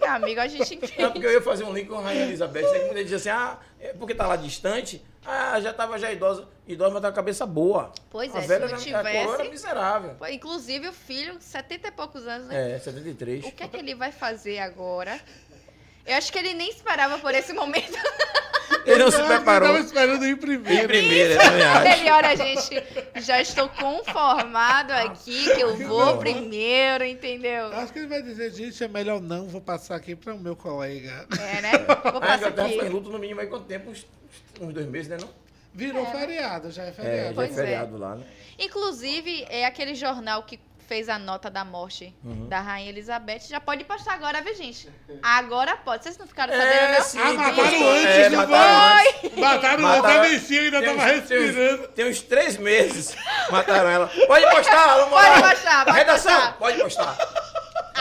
Meu 0.00 0.10
amigo, 0.12 0.40
a 0.40 0.46
gente 0.48 0.74
Não, 0.74 0.80
porque 0.80 1.02
entende. 1.02 1.24
eu 1.26 1.32
ia 1.32 1.42
fazer 1.42 1.64
um 1.64 1.72
link 1.72 1.88
com 1.88 1.96
a 1.98 2.02
Rainha 2.02 2.24
Elizabeth. 2.24 2.64
Aí 2.66 2.80
muita 2.80 2.96
gente 2.98 3.04
diz 3.08 3.14
assim, 3.14 3.28
ah, 3.30 3.58
é 3.80 3.92
porque 3.94 4.14
tá 4.14 4.26
lá 4.26 4.36
distante. 4.36 5.04
Ah, 5.24 5.58
já 5.60 5.72
tava 5.72 5.98
já 5.98 6.12
idosa. 6.12 6.46
Idosa, 6.68 6.90
mas 6.92 7.02
tá 7.02 7.08
com 7.08 7.12
a 7.12 7.16
cabeça 7.16 7.44
boa. 7.44 7.90
Pois 8.10 8.32
a 8.34 8.38
é, 8.38 8.42
se 8.42 8.46
velha, 8.48 8.68
não 8.68 8.74
a 8.76 8.78
coroa 8.78 9.08
era 9.10 9.26
tivesse- 9.32 9.50
miserável. 9.50 10.16
Inclusive, 10.30 10.88
o 10.88 10.92
filho, 10.92 11.36
70 11.40 11.88
e 11.88 11.90
poucos 11.90 12.26
anos, 12.28 12.46
né? 12.48 12.76
É, 12.76 12.78
73. 12.78 13.44
O 13.44 13.50
que 13.50 13.62
é 13.64 13.68
que 13.68 13.76
ele 13.76 13.94
vai 13.96 14.12
fazer 14.12 14.60
agora? 14.60 15.18
Eu 16.06 16.16
acho 16.16 16.32
que 16.32 16.38
ele 16.38 16.54
nem 16.54 16.70
esperava 16.70 17.18
por 17.18 17.34
esse 17.34 17.52
momento. 17.52 17.96
Ele 18.84 18.98
não 19.02 19.10
se 19.10 19.18
Eu 19.20 19.26
preparou. 19.26 19.68
tava 19.68 19.80
esperando 19.80 20.24
ir 20.24 20.30
Em 20.32 20.36
primeiro. 20.36 20.92
eu. 20.92 21.38
Ele, 21.92 22.10
olha, 22.10 22.36
gente, 22.36 22.82
já 23.16 23.40
estou 23.40 23.68
conformado 23.68 24.92
aqui 24.92 25.44
que 25.54 25.60
eu 25.60 25.76
vou 25.76 26.18
primeiro, 26.18 27.04
entendeu? 27.04 27.66
Acho 27.72 27.92
que 27.92 27.98
ele 28.00 28.06
vai 28.08 28.22
dizer, 28.22 28.52
gente, 28.52 28.82
é 28.82 28.88
melhor 28.88 29.20
não, 29.20 29.48
vou 29.48 29.60
passar 29.60 29.96
aqui 29.96 30.14
para 30.14 30.34
o 30.34 30.38
meu 30.38 30.54
colega. 30.54 31.26
É, 31.36 31.60
né? 31.62 31.72
Vou 32.12 32.20
passar 32.20 32.56
em 32.68 32.78
aqui. 32.80 32.88
luto 32.88 33.10
no 33.10 33.18
mínimo 33.18 33.40
aí 33.40 33.48
quanto 33.48 33.64
tempo? 33.66 33.90
Uns, 33.90 34.06
uns 34.60 34.72
dois 34.72 34.86
meses, 34.86 35.08
né? 35.08 35.16
Não? 35.20 35.28
Virou 35.74 36.06
feriado, 36.06 36.70
já 36.70 36.84
é 36.84 36.88
É, 36.88 36.92
feriado. 36.92 37.34
já 37.34 37.42
é 37.42 37.46
é. 37.46 37.52
feriado 37.52 37.98
lá, 37.98 38.14
né? 38.16 38.24
Inclusive, 38.58 39.46
é 39.50 39.64
aquele 39.66 39.94
jornal 39.96 40.42
que 40.44 40.58
fez 40.86 41.08
a 41.08 41.18
nota 41.18 41.50
da 41.50 41.64
morte 41.64 42.14
Uhum. 42.24 42.48
da 42.48 42.60
Rainha 42.60 42.88
Elizabeth. 42.90 43.40
Já 43.48 43.60
pode 43.60 43.84
postar 43.84 44.14
agora, 44.14 44.40
viu, 44.42 44.54
gente? 44.54 44.88
Agora 45.22 45.76
pode. 45.76 46.04
Vocês 46.04 46.16
não 46.18 46.26
ficaram 46.26 46.52
sabendo, 46.52 46.70
É, 46.72 46.98
não? 46.98 47.04
sim. 47.04 47.18
Ah, 47.20 47.32
mataram 47.32 47.54
postou- 47.56 47.90
antes, 47.90 48.06
é, 48.06 48.28
mataram 48.30 48.90
foi? 48.90 49.08
antes. 49.08 49.38
Mataram, 49.38 49.82
Mataram- 49.82 49.82
mataram 49.82 50.20
a 50.20 50.28
bichinha, 50.28 50.60
ainda 50.62 50.80
Tem 50.80 50.96
tava 50.96 51.12
uns- 51.12 51.28
tem 51.28 51.38
uns- 51.38 51.44
respirando. 51.46 51.88
Tem 51.88 52.08
uns 52.10 52.20
três 52.22 52.56
meses. 52.56 53.16
Mataram 53.50 53.88
ela. 53.90 54.06
Pode 54.26 54.50
postar, 54.50 54.98
não 54.98 55.08
Pode 55.10 55.42
postar, 55.42 55.84
pode 55.84 55.96
Redação, 55.98 56.32
postar. 56.34 56.52
pode 56.58 56.78
postar. 56.82 57.16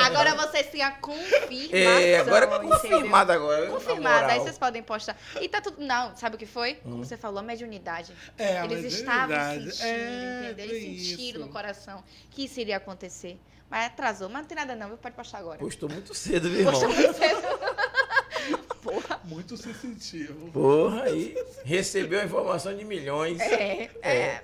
Agora 0.05 0.35
vocês 0.35 0.67
têm 0.67 0.81
a 0.81 0.91
confirmação. 0.91 1.69
É, 1.77 2.17
agora 2.19 2.45
é 2.45 2.55
entendeu? 2.55 2.69
confirmado 2.79 3.31
agora. 3.31 3.67
Confirmada, 3.67 4.27
na 4.27 4.33
aí 4.33 4.39
vocês 4.39 4.57
podem 4.57 4.83
postar. 4.83 5.17
E 5.41 5.47
tá 5.49 5.61
tudo. 5.61 5.77
Não, 5.83 6.15
sabe 6.15 6.35
o 6.35 6.39
que 6.39 6.45
foi? 6.45 6.79
Você 6.85 7.17
falou 7.17 7.39
a 7.39 7.43
mediunidade. 7.43 8.13
É, 8.37 8.63
Eles 8.63 8.83
mediunidade. 8.83 8.93
estavam 8.95 9.71
sentindo, 9.71 9.83
É, 9.85 10.43
entendeu? 10.51 10.65
Eles 10.75 11.07
sentiram 11.07 11.29
isso. 11.29 11.39
no 11.39 11.49
coração 11.49 12.03
que 12.31 12.45
isso 12.45 12.59
iria 12.59 12.77
acontecer. 12.77 13.39
Mas 13.69 13.87
atrasou, 13.87 14.29
mas 14.29 14.41
não 14.43 14.47
tem 14.47 14.55
nada 14.55 14.75
não, 14.75 14.89
viu? 14.89 14.97
Pode 14.97 15.15
postar 15.15 15.39
agora. 15.39 15.57
Postou 15.57 15.89
muito 15.89 16.13
cedo, 16.13 16.49
viu, 16.49 16.59
irmão? 16.59 16.73
Postou 16.73 16.93
muito 16.93 17.13
cedo. 17.17 17.41
Porra. 18.81 19.19
Muito 19.23 19.57
sensitivo. 19.57 20.51
Porra, 20.51 21.03
aí 21.03 21.35
recebeu 21.63 22.21
a 22.21 22.25
informação 22.25 22.75
de 22.75 22.85
milhões. 22.85 23.39
É, 23.41 23.89
é. 24.03 24.11
É, 24.11 24.43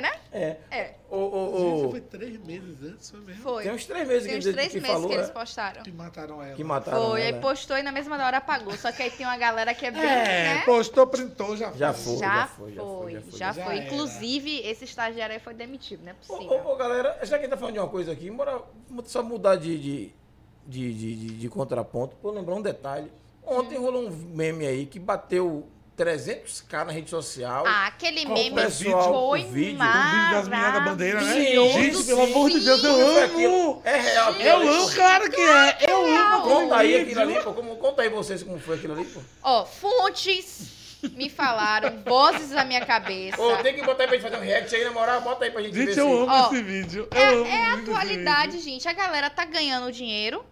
né? 0.00 0.12
É. 0.32 0.56
É. 0.70 0.94
O, 1.10 1.16
o, 1.16 1.86
o- 1.86 1.90
foi 1.90 2.00
três 2.00 2.38
meses 2.38 2.76
antes, 2.82 3.10
foi 3.10 3.20
mesmo? 3.20 3.42
Foi. 3.42 3.62
Tem 3.64 3.72
uns 3.72 3.84
três 3.84 4.06
meses 4.08 4.22
Tem 4.24 4.32
que, 4.32 4.38
uns 4.38 4.44
que, 4.46 4.52
três 4.52 4.68
que 4.72 4.80
meses 4.80 4.90
falou, 4.94 5.08
que 5.08 5.14
eles 5.14 5.26
né? 5.28 5.32
postaram. 5.34 5.82
Que 5.82 5.90
mataram 5.92 6.42
ela. 6.42 6.54
Que 6.54 6.64
mataram 6.64 7.08
Foi, 7.08 7.22
aí 7.22 7.28
ela. 7.32 7.40
postou 7.40 7.76
e 7.76 7.82
na 7.82 7.90
mesma 7.92 8.16
hora 8.24 8.36
apagou. 8.36 8.76
Só 8.76 8.92
que 8.92 9.02
aí 9.02 9.10
tem 9.10 9.26
uma 9.26 9.36
galera 9.36 9.74
que 9.74 9.86
é 9.86 9.90
bem, 9.90 10.00
É, 10.02 10.54
né? 10.54 10.62
postou, 10.64 11.06
printou, 11.06 11.56
já 11.56 11.72
Já 11.72 11.92
foi. 11.92 12.04
foi. 12.04 12.18
Já, 12.18 12.46
foi, 12.46 12.72
foi, 12.72 12.74
já 12.74 12.82
foi, 12.82 13.12
já 13.12 13.38
já 13.38 13.54
foi, 13.54 13.62
foi. 13.64 13.76
já 13.76 13.82
era. 13.82 13.84
Inclusive, 13.84 14.58
esse 14.60 14.84
estagiário 14.84 15.34
aí 15.34 15.40
foi 15.40 15.54
demitido, 15.54 16.02
não 16.04 16.10
é 16.10 16.12
Ô, 16.12 16.16
possível. 16.36 16.62
ô, 16.64 16.72
ô, 16.72 16.76
galera, 16.76 17.18
já 17.22 17.30
que 17.38 17.44
a 17.44 17.46
gente 17.46 17.50
tá 17.50 17.56
falando 17.56 17.74
de 17.74 17.80
uma 17.80 17.88
coisa 17.88 18.12
aqui, 18.12 18.30
bora 18.30 18.62
só 19.04 19.22
mudar 19.22 19.56
de, 19.56 19.76
de, 19.78 20.12
de, 20.66 20.94
de, 20.94 21.16
de- 21.16 21.38
de 21.38 21.48
contraponto, 21.48 22.14
pra 22.16 22.30
eu 22.30 22.34
lembrar 22.34 22.54
um 22.54 22.62
detalhe. 22.62 23.10
Ontem 23.44 23.78
Hum. 23.78 23.82
rolou 23.82 24.06
um 24.06 24.10
meme 24.10 24.64
aí 24.66 24.86
que 24.86 24.98
bateu 25.00 25.66
300k 26.04 26.84
na 26.86 26.92
rede 26.92 27.10
social. 27.10 27.64
Ah, 27.66 27.86
aquele 27.88 28.24
Qual 28.24 28.34
meme 28.38 28.56
foi 28.56 28.66
o 28.66 28.70
vídeo? 28.70 28.92
foi 29.02 29.40
O 29.40 29.48
vídeo? 29.48 29.50
O 29.50 29.52
vídeo 29.52 29.78
das 30.32 30.48
meninas 30.48 30.72
da 30.74 30.80
bandeira, 30.80 31.20
né? 31.20 31.32
Sim, 31.34 31.72
Gente, 31.72 32.04
pelo 32.04 32.22
amor 32.22 32.50
de 32.50 32.60
Deus, 32.60 32.82
eu 32.84 32.94
amo! 33.18 33.82
É 33.84 33.96
real 34.00 34.30
aquilo 34.30 34.48
Eu 34.48 34.56
amo, 34.68 34.88
pô? 34.88 34.94
claro 34.94 35.30
que 35.30 35.40
é! 35.40 35.78
Eu 35.88 36.06
amo! 36.16 36.42
Conta 36.42 36.76
aí 36.76 36.94
aquele 36.94 37.02
aquilo 37.02 37.20
ali, 37.20 37.32
vídeo. 37.34 37.44
pô. 37.44 37.52
Como, 37.52 37.76
conta 37.76 38.02
aí 38.02 38.08
vocês 38.08 38.42
como 38.42 38.58
foi 38.58 38.76
aquilo 38.76 38.94
ali, 38.94 39.04
pô. 39.04 39.20
Ó, 39.42 39.64
fontes 39.66 40.78
me 41.14 41.28
falaram, 41.28 41.98
vozes 42.04 42.50
da 42.50 42.64
minha 42.64 42.84
cabeça. 42.84 43.40
Ô, 43.40 43.56
tem 43.58 43.74
que 43.74 43.82
botar 43.84 44.04
aí 44.04 44.08
pra 44.08 44.16
gente 44.16 44.22
fazer 44.30 44.36
um 44.42 44.44
react 44.46 44.74
aí, 44.74 44.84
na 44.84 44.90
moral, 44.92 45.20
bota 45.20 45.44
aí 45.44 45.50
pra 45.50 45.62
gente, 45.62 45.72
ver 45.74 45.80
Gente, 45.86 45.94
se... 45.94 46.00
eu 46.00 46.22
amo 46.22 46.32
Ó, 46.32 46.46
esse 46.46 46.62
vídeo. 46.62 47.08
Eu 47.10 47.38
amo 47.40 47.46
É, 47.46 47.50
é 47.56 47.64
a 47.66 47.74
atualidade, 47.74 48.52
vídeo. 48.52 48.64
gente. 48.64 48.88
A 48.88 48.92
galera 48.92 49.28
tá 49.28 49.44
ganhando 49.44 49.92
dinheiro, 49.92 50.44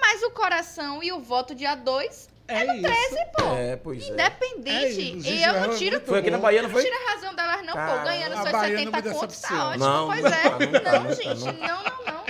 mas 0.00 0.22
o 0.22 0.30
coração 0.30 1.02
e 1.02 1.12
o 1.12 1.20
voto 1.20 1.54
dia 1.54 1.74
2 1.74 2.28
É 2.46 2.64
isso. 2.74 2.82
13, 2.82 3.26
pô. 3.36 3.54
É, 3.54 3.76
pois 3.76 4.02
é. 4.02 4.06
É 4.06 4.10
Independente. 4.12 5.18
isso, 5.18 5.28
e 5.28 5.42
eu 5.42 5.54
é 5.54 5.60
não 5.66 5.76
tiro. 5.76 6.00
Foi 6.02 6.18
aqui 6.18 6.30
na. 6.30 6.38
Bahia, 6.38 6.62
não 6.62 6.68
Não 6.68 6.74
foi? 6.74 6.84
tira 6.84 6.96
a 6.96 7.10
razão 7.14 7.34
delas, 7.34 7.64
não, 7.64 7.72
Cara, 7.74 7.98
pô. 7.98 8.04
Ganhando 8.04 8.32
seus 8.34 8.52
não 8.52 8.60
70 8.60 9.02
me 9.02 9.14
contos, 9.14 9.40
tá 9.40 9.68
ótimo. 9.68 9.84
Não, 9.84 10.06
pois 10.08 10.24
é. 10.24 11.00
não, 11.00 11.12
gente, 11.14 11.44
não, 11.44 11.82
não, 11.82 12.04
não. 12.04 12.24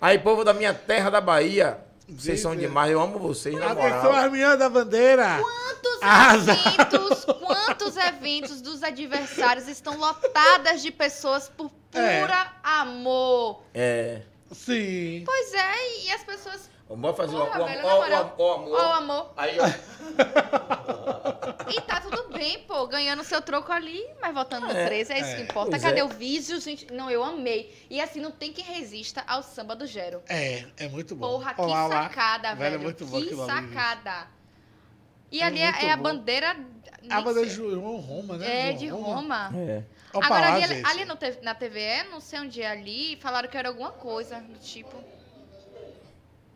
Aí, 0.00 0.18
povo 0.18 0.44
da 0.44 0.52
minha 0.54 0.72
terra 0.72 1.10
da 1.10 1.20
Bahia, 1.20 1.78
vocês 2.08 2.40
são 2.40 2.54
demais, 2.54 2.92
eu 2.92 3.00
amo 3.00 3.18
vocês, 3.18 3.54
na 3.58 3.72
Atenção, 3.72 4.02
moral. 4.04 4.14
as 4.24 4.30
meninas 4.30 4.58
da 4.58 4.68
bandeira! 4.68 5.40
Quantos 5.40 5.98
Asa. 6.02 6.52
eventos, 6.52 7.24
quantos 7.44 7.96
eventos 7.96 8.60
dos 8.60 8.82
adversários 8.84 9.66
estão 9.66 9.96
lotadas 9.98 10.80
de 10.82 10.92
pessoas 10.92 11.48
por 11.48 11.70
É. 11.92 12.20
pura 12.20 12.52
amor? 12.62 13.62
É. 13.74 14.20
Sim. 14.52 15.22
Pois 15.26 15.54
é, 15.54 16.00
e 16.04 16.12
as 16.12 16.22
pessoas. 16.22 16.70
Vamos 16.88 17.16
fazer 17.16 17.32
Porra, 17.36 17.58
o, 17.60 17.62
o, 17.62 17.66
velho, 17.66 17.80
o, 17.80 17.86
na 17.86 17.94
o, 17.94 17.98
moral. 18.00 18.34
o, 18.38 18.42
o 18.42 18.52
amor. 18.52 18.78
Ó, 18.80 18.88
o 18.88 18.92
amor. 18.94 19.32
Aí, 19.36 19.56
ó. 19.58 19.66
E 21.68 21.80
tá 21.80 22.00
tudo 22.00 22.28
bem, 22.32 22.60
pô, 22.60 22.86
ganhando 22.86 23.24
seu 23.24 23.42
troco 23.42 23.72
ali, 23.72 24.06
mas 24.20 24.32
voltando 24.32 24.66
no 24.68 24.72
É, 24.72 24.86
13, 24.86 25.12
é 25.12 25.20
isso 25.20 25.30
é. 25.30 25.36
que 25.36 25.42
importa. 25.42 25.70
Pois 25.70 25.82
Cadê 25.82 26.00
é. 26.00 26.04
o 26.04 26.08
vídeo, 26.08 26.60
gente? 26.60 26.92
Não, 26.92 27.10
eu 27.10 27.24
amei. 27.24 27.74
E 27.90 28.00
assim, 28.00 28.20
não 28.20 28.30
tem 28.30 28.52
quem 28.52 28.64
resista 28.64 29.24
ao 29.26 29.42
samba 29.42 29.74
do 29.74 29.84
Gero. 29.86 30.22
É, 30.28 30.64
é 30.76 30.88
muito 30.88 31.16
bom. 31.16 31.28
Porra, 31.32 31.54
que 31.54 31.60
Olá, 31.60 31.86
lá. 31.88 32.02
sacada, 32.04 32.54
Velho, 32.54 32.58
velho. 32.70 32.74
é 32.74 32.78
muito 32.84 33.04
bom 33.06 33.20
que 33.20 33.34
sacada. 33.34 34.28
E 35.32 35.40
É 35.40 35.44
ali 35.44 35.60
é, 35.60 35.86
é 35.86 35.90
a 35.92 35.96
bom. 35.96 36.04
bandeira. 36.04 36.56
A 37.10 37.20
bandeira 37.20 37.48
de 37.48 37.54
sei. 37.56 37.70
João 37.70 37.96
Roma, 37.96 38.36
né? 38.36 38.70
É, 38.70 38.72
de 38.74 38.86
Roma. 38.88 39.50
É. 39.56 39.82
Opa, 40.14 40.26
Agora, 40.26 40.50
lá, 40.50 40.54
ali, 40.54 40.66
gente. 40.68 40.86
ali 40.86 41.04
no 41.04 41.18
na 41.42 41.54
TVE, 41.54 42.04
não 42.10 42.20
sei 42.20 42.38
onde 42.40 42.62
é 42.62 42.70
ali, 42.70 43.16
falaram 43.20 43.48
que 43.48 43.58
era 43.58 43.68
alguma 43.68 43.90
coisa 43.90 44.40
do 44.40 44.56
tipo. 44.60 44.96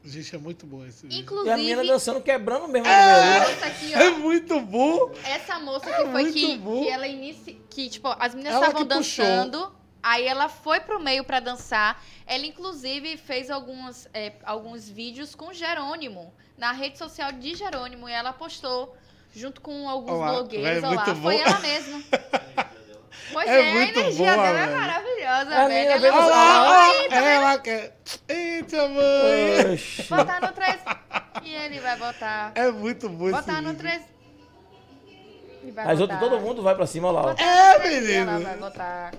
Gente, 0.02 0.34
é 0.34 0.38
muito 0.38 0.66
bom 0.66 0.84
esse 0.86 1.06
vídeo. 1.06 1.44
E 1.44 1.50
a 1.50 1.56
menina 1.56 1.72
Inclusive, 1.82 1.88
dançando, 1.92 2.20
quebrando 2.22 2.66
mesmo. 2.68 2.86
É. 2.88 3.64
aqui, 3.66 3.92
É 3.92 4.10
muito 4.10 4.58
bom! 4.60 5.12
Essa 5.24 5.58
moça 5.58 5.84
que 5.86 5.90
É 5.92 5.96
foi 5.96 6.22
muito 6.22 6.32
que, 6.32 6.56
bom. 6.56 6.82
que 6.82 6.88
ela 6.88 7.06
inicia. 7.06 7.56
Que, 7.68 7.90
tipo, 7.90 8.08
as 8.18 8.34
meninas 8.34 8.54
Ela 8.54 8.66
estavam 8.68 8.88
que 8.88 8.94
puxou. 8.94 9.24
dançando. 9.24 9.72
Aí 10.02 10.26
ela 10.26 10.48
foi 10.48 10.80
pro 10.80 10.98
meio 10.98 11.22
pra 11.22 11.38
dançar. 11.40 12.02
Ela, 12.26 12.46
inclusive, 12.46 13.18
fez 13.18 13.50
alguns, 13.50 14.08
é, 14.14 14.32
alguns 14.44 14.88
vídeos 14.88 15.34
com 15.34 15.52
Jerônimo. 15.52 16.32
Na 16.56 16.72
rede 16.72 16.96
social 16.96 17.30
de 17.32 17.54
Jerônimo. 17.54 18.08
E 18.08 18.12
ela 18.12 18.32
postou 18.32 18.96
junto 19.34 19.60
com 19.60 19.86
alguns 19.86 20.12
Olá, 20.12 20.32
blogueiros. 20.32 20.66
velho, 20.66 20.86
Olá. 20.86 21.04
muito 21.04 21.20
Foi 21.20 21.36
bom. 21.36 21.42
ela 21.42 21.58
mesma. 21.60 22.02
Pois 23.32 23.48
É 23.48 23.60
é, 23.60 23.72
muito 23.72 23.98
a 23.98 24.02
energia 24.02 24.34
boa, 24.34 24.46
dela 24.46 24.58
é 24.60 24.66
maravilhosa, 24.74 25.54
A 25.56 25.68
velho. 25.68 25.90
Ela 25.90 25.96
Olha 25.96 26.06
é 26.06 26.10
lá, 26.10 26.62
uma- 26.62 26.88
ó, 27.10 27.14
ela 27.16 27.58
quer. 27.58 27.96
Eita, 28.28 28.88
mãe! 28.88 29.74
Oxi. 29.74 30.02
Botar 30.04 30.40
no 30.40 30.52
3. 30.52 30.76
E 31.44 31.54
ele 31.54 31.80
vai 31.80 31.96
botar. 31.98 32.52
É 32.54 32.70
muito 32.70 33.08
bom 33.08 33.28
esse 33.28 33.32
Botar 33.40 33.60
no 33.62 33.68
vídeo. 33.70 33.78
3. 33.80 34.02
E 35.64 35.70
vai 35.72 35.92
As 35.92 36.00
outras, 36.00 36.18
todo 36.20 36.40
mundo 36.40 36.62
vai 36.62 36.74
pra 36.74 36.86
cima, 36.86 37.08
olha 37.08 37.20
lá. 37.20 37.34
ó. 37.38 37.42
É, 37.42 37.74
no 37.74 37.80
3, 37.80 38.02
menino. 38.04 38.30
Ela 38.30 38.40
vai 38.40 38.56
botar. 38.56 39.14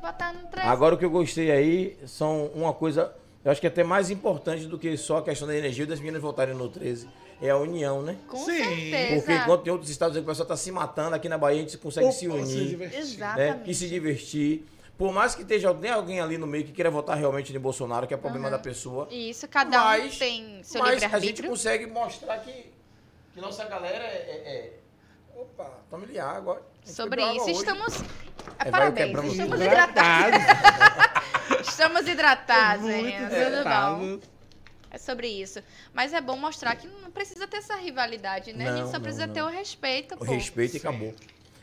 Botar 0.00 0.32
no 0.32 0.46
3. 0.48 0.66
Agora 0.66 0.94
o 0.94 0.98
que 0.98 1.04
eu 1.04 1.10
gostei 1.10 1.50
aí 1.50 1.98
são 2.06 2.46
uma 2.54 2.72
coisa, 2.72 3.12
eu 3.44 3.50
acho 3.50 3.60
que 3.60 3.66
é 3.66 3.70
até 3.70 3.84
mais 3.84 4.10
importante 4.10 4.64
do 4.66 4.78
que 4.78 4.96
só 4.96 5.18
a 5.18 5.22
questão 5.22 5.46
da 5.46 5.54
energia 5.56 5.86
das 5.86 5.98
meninas 6.00 6.22
voltarem 6.22 6.54
no 6.54 6.68
13. 6.68 7.08
É 7.40 7.50
a 7.50 7.56
união, 7.56 8.02
né? 8.02 8.16
Com 8.26 8.36
Sim. 8.38 8.56
certeza. 8.64 9.14
Porque 9.16 9.32
enquanto 9.32 9.66
em 9.66 9.70
outros 9.70 9.90
estados 9.90 10.16
o 10.16 10.22
pessoal 10.24 10.46
tá 10.48 10.56
se 10.56 10.72
matando, 10.72 11.14
aqui 11.14 11.28
na 11.28 11.38
Bahia 11.38 11.60
a 11.60 11.62
gente 11.62 11.78
consegue 11.78 12.10
se 12.12 12.26
unir. 12.26 12.68
divertir. 12.68 13.18
né? 13.18 13.62
E 13.64 13.72
se 13.74 13.88
divertir. 13.88 14.66
Por 14.96 15.12
mais 15.12 15.36
que 15.36 15.42
esteja 15.42 15.72
tem 15.72 15.90
alguém 15.92 16.18
ali 16.20 16.36
no 16.36 16.46
meio 16.48 16.64
que 16.64 16.72
queira 16.72 16.90
votar 16.90 17.16
realmente 17.16 17.54
em 17.54 17.58
Bolsonaro, 17.60 18.06
que 18.08 18.12
é 18.14 18.16
problema 18.16 18.50
da 18.50 18.58
pessoa. 18.58 19.06
Isso, 19.12 19.46
cada 19.46 19.78
Mas- 19.84 20.16
um 20.16 20.18
tem 20.18 20.60
seu 20.64 20.80
mas 20.80 20.90
a 20.90 20.94
gente 20.94 21.02
livre-arbítrio. 21.04 21.50
consegue 21.50 21.86
mostrar 21.86 22.38
que, 22.38 22.72
que 23.32 23.40
nossa 23.40 23.64
galera 23.66 24.02
é. 24.04 24.08
é- 24.08 24.54
é- 24.56 24.72
Opa, 25.40 25.70
tome-lhe 25.88 26.18
água. 26.18 26.54
A 26.82 26.86
gente 26.86 26.96
Sobre 26.96 27.20
isso, 27.22 27.30
água 27.30 27.42
hoje. 27.44 27.52
estamos. 27.52 27.94
Ah, 28.58 28.64
vai 28.64 28.70
Parabéns, 28.72 29.08
estamos 29.10 29.36
tudo. 29.36 29.62
hidratados. 29.64 30.38
Hidratado. 30.40 31.18
Estamos 31.68 32.08
hidratados, 32.08 32.82
Muito 32.84 32.96
meninas. 33.04 33.32
Tudo 33.32 33.64
bom. 33.64 34.37
É 34.90 34.98
sobre 34.98 35.28
isso. 35.28 35.62
Mas 35.92 36.12
é 36.12 36.20
bom 36.20 36.36
mostrar 36.36 36.74
que 36.76 36.86
não 36.86 37.10
precisa 37.10 37.46
ter 37.46 37.58
essa 37.58 37.76
rivalidade, 37.76 38.52
né? 38.52 38.68
a 38.68 38.72
gente 38.72 38.80
Não, 38.84 38.86
só 38.90 38.92
não, 38.94 39.02
precisa 39.02 39.26
não. 39.26 39.34
ter 39.34 39.42
o 39.42 39.48
respeito, 39.48 40.14
O 40.14 40.18
pô. 40.18 40.24
respeito 40.24 40.74
e 40.74 40.78
acabou. 40.78 41.14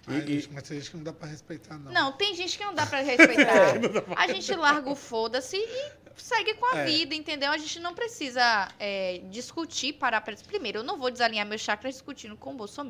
Ai, 0.07 0.18
E- 0.19 0.22
e- 0.22 0.39
gente, 0.41 0.53
mas 0.53 0.64
tem 0.64 0.77
gente 0.77 0.91
que 0.91 0.97
não 0.97 1.03
dá 1.03 1.11
pra 1.14 1.27
respeitar, 1.27 1.77
não. 1.80 1.91
Não, 1.91 2.11
tem 2.11 2.35
gente 2.35 2.57
que 2.57 2.64
não 2.64 2.76
dá 2.76 2.85
pra 2.85 3.02
respeitar. 3.02 3.73
a 4.15 4.27
gente 4.27 4.53
larga 4.56 4.89
o 4.89 4.95
foda-se 4.95 5.57
e 5.57 5.91
segue 6.17 6.53
com 6.55 6.65
a 6.75 6.79
É. 6.79 6.85
vida, 6.85 7.13
entendeu? 7.15 7.51
A 7.51 7.57
gente 7.57 7.79
não 7.79 7.93
precisa 7.93 8.69
é, 8.79 9.21
discutir, 9.29 9.93
parar 9.93 10.21
pra... 10.21 10.35
Primeiro, 10.35 10.79
eu 10.79 10.83
não 10.83 10.97
vou 10.97 11.09
desalinhar 11.11 11.45
meus 11.45 11.61
chakras 11.61 11.95
discutindo 11.95 12.35
com 12.35 12.51
o 12.53 12.55
Bolsonaro. 12.55 12.85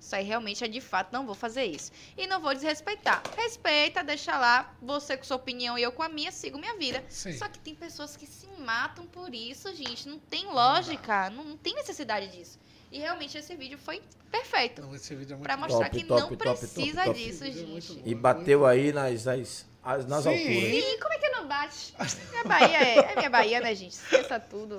Isso 0.00 0.16
aí 0.16 0.24
realmente 0.24 0.64
é 0.64 0.68
de 0.68 0.80
fato, 0.80 1.12
não 1.12 1.24
vou 1.24 1.34
fazer 1.34 1.64
isso. 1.64 1.92
E 2.16 2.26
não 2.26 2.40
vou 2.40 2.52
desrespeitar. 2.52 3.22
Respeita, 3.36 4.02
deixa 4.02 4.36
lá, 4.36 4.74
você 4.82 5.16
com 5.16 5.24
sua 5.24 5.36
opinião 5.36 5.78
e 5.78 5.82
eu 5.82 5.92
com 5.92 6.02
a 6.02 6.08
minha, 6.08 6.32
sigo 6.32 6.58
minha 6.58 6.76
vida. 6.76 7.04
Sim. 7.08 7.32
Só 7.32 7.48
que 7.48 7.58
tem 7.58 7.74
pessoas 7.74 8.16
que 8.16 8.26
se 8.26 8.46
matam 8.58 9.06
por 9.06 9.32
isso, 9.34 9.72
gente. 9.74 10.08
Não 10.08 10.18
tem 10.18 10.46
lógica, 10.46 11.30
não, 11.30 11.44
não 11.44 11.56
tem 11.56 11.74
necessidade 11.74 12.28
disso. 12.28 12.58
E 12.90 12.98
realmente 12.98 13.38
esse 13.38 13.54
vídeo 13.56 13.78
foi 13.78 14.02
perfeito. 14.30 14.82
Não, 14.82 14.94
esse 14.94 15.14
vídeo 15.14 15.32
é 15.32 15.36
muito 15.36 15.44
Pra 15.44 15.56
mostrar 15.56 15.86
Top, 15.88 15.98
que 15.98 16.04
top, 16.04 16.20
não 16.20 16.28
top, 16.28 16.36
precisa 16.36 17.04
top, 17.04 17.06
top. 17.06 17.24
disso, 17.24 17.44
é 17.44 17.50
gente. 17.50 17.92
bom. 17.94 18.02
E 18.04 18.14
bateu 18.14 18.66
aí 18.66 18.92
nas, 18.92 19.24
nas, 19.24 19.66
as- 19.82 20.06
nas 20.06 20.22
Sim. 20.24 20.30
alturas. 20.30 20.70
Sim, 20.84 20.98
como 21.00 21.14
é 21.14 21.18
que 21.18 21.28
não 21.30 21.48
bate? 21.48 21.94
Minha 22.30 22.44
Bahia 22.44 22.78
é, 22.78 22.98
é 23.12 23.16
minha 23.16 23.30
Bahia, 23.30 23.60
né, 23.60 23.74
gente? 23.74 23.92
Esqueça 23.92 24.38
tudo. 24.40 24.78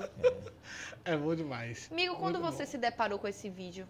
É 1.05 1.15
bom 1.17 1.35
demais. 1.35 1.87
Amigo, 1.91 2.15
quando 2.15 2.39
Muito 2.39 2.51
você 2.53 2.63
bom. 2.65 2.71
se 2.71 2.77
deparou 2.77 3.19
com 3.19 3.27
esse 3.27 3.49
vídeo, 3.49 3.87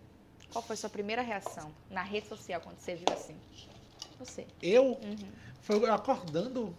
qual 0.52 0.64
foi 0.64 0.73
a 0.73 0.77
sua 0.77 0.90
primeira 0.90 1.22
reação 1.22 1.73
na 1.90 2.02
rede 2.02 2.27
social 2.27 2.60
quando 2.61 2.77
você 2.80 2.95
viu 2.95 3.06
assim? 3.11 3.35
Você. 4.19 4.48
Eu, 4.61 4.94
Uhum. 4.94 5.31
foi 5.61 5.90
acordando. 5.90 6.76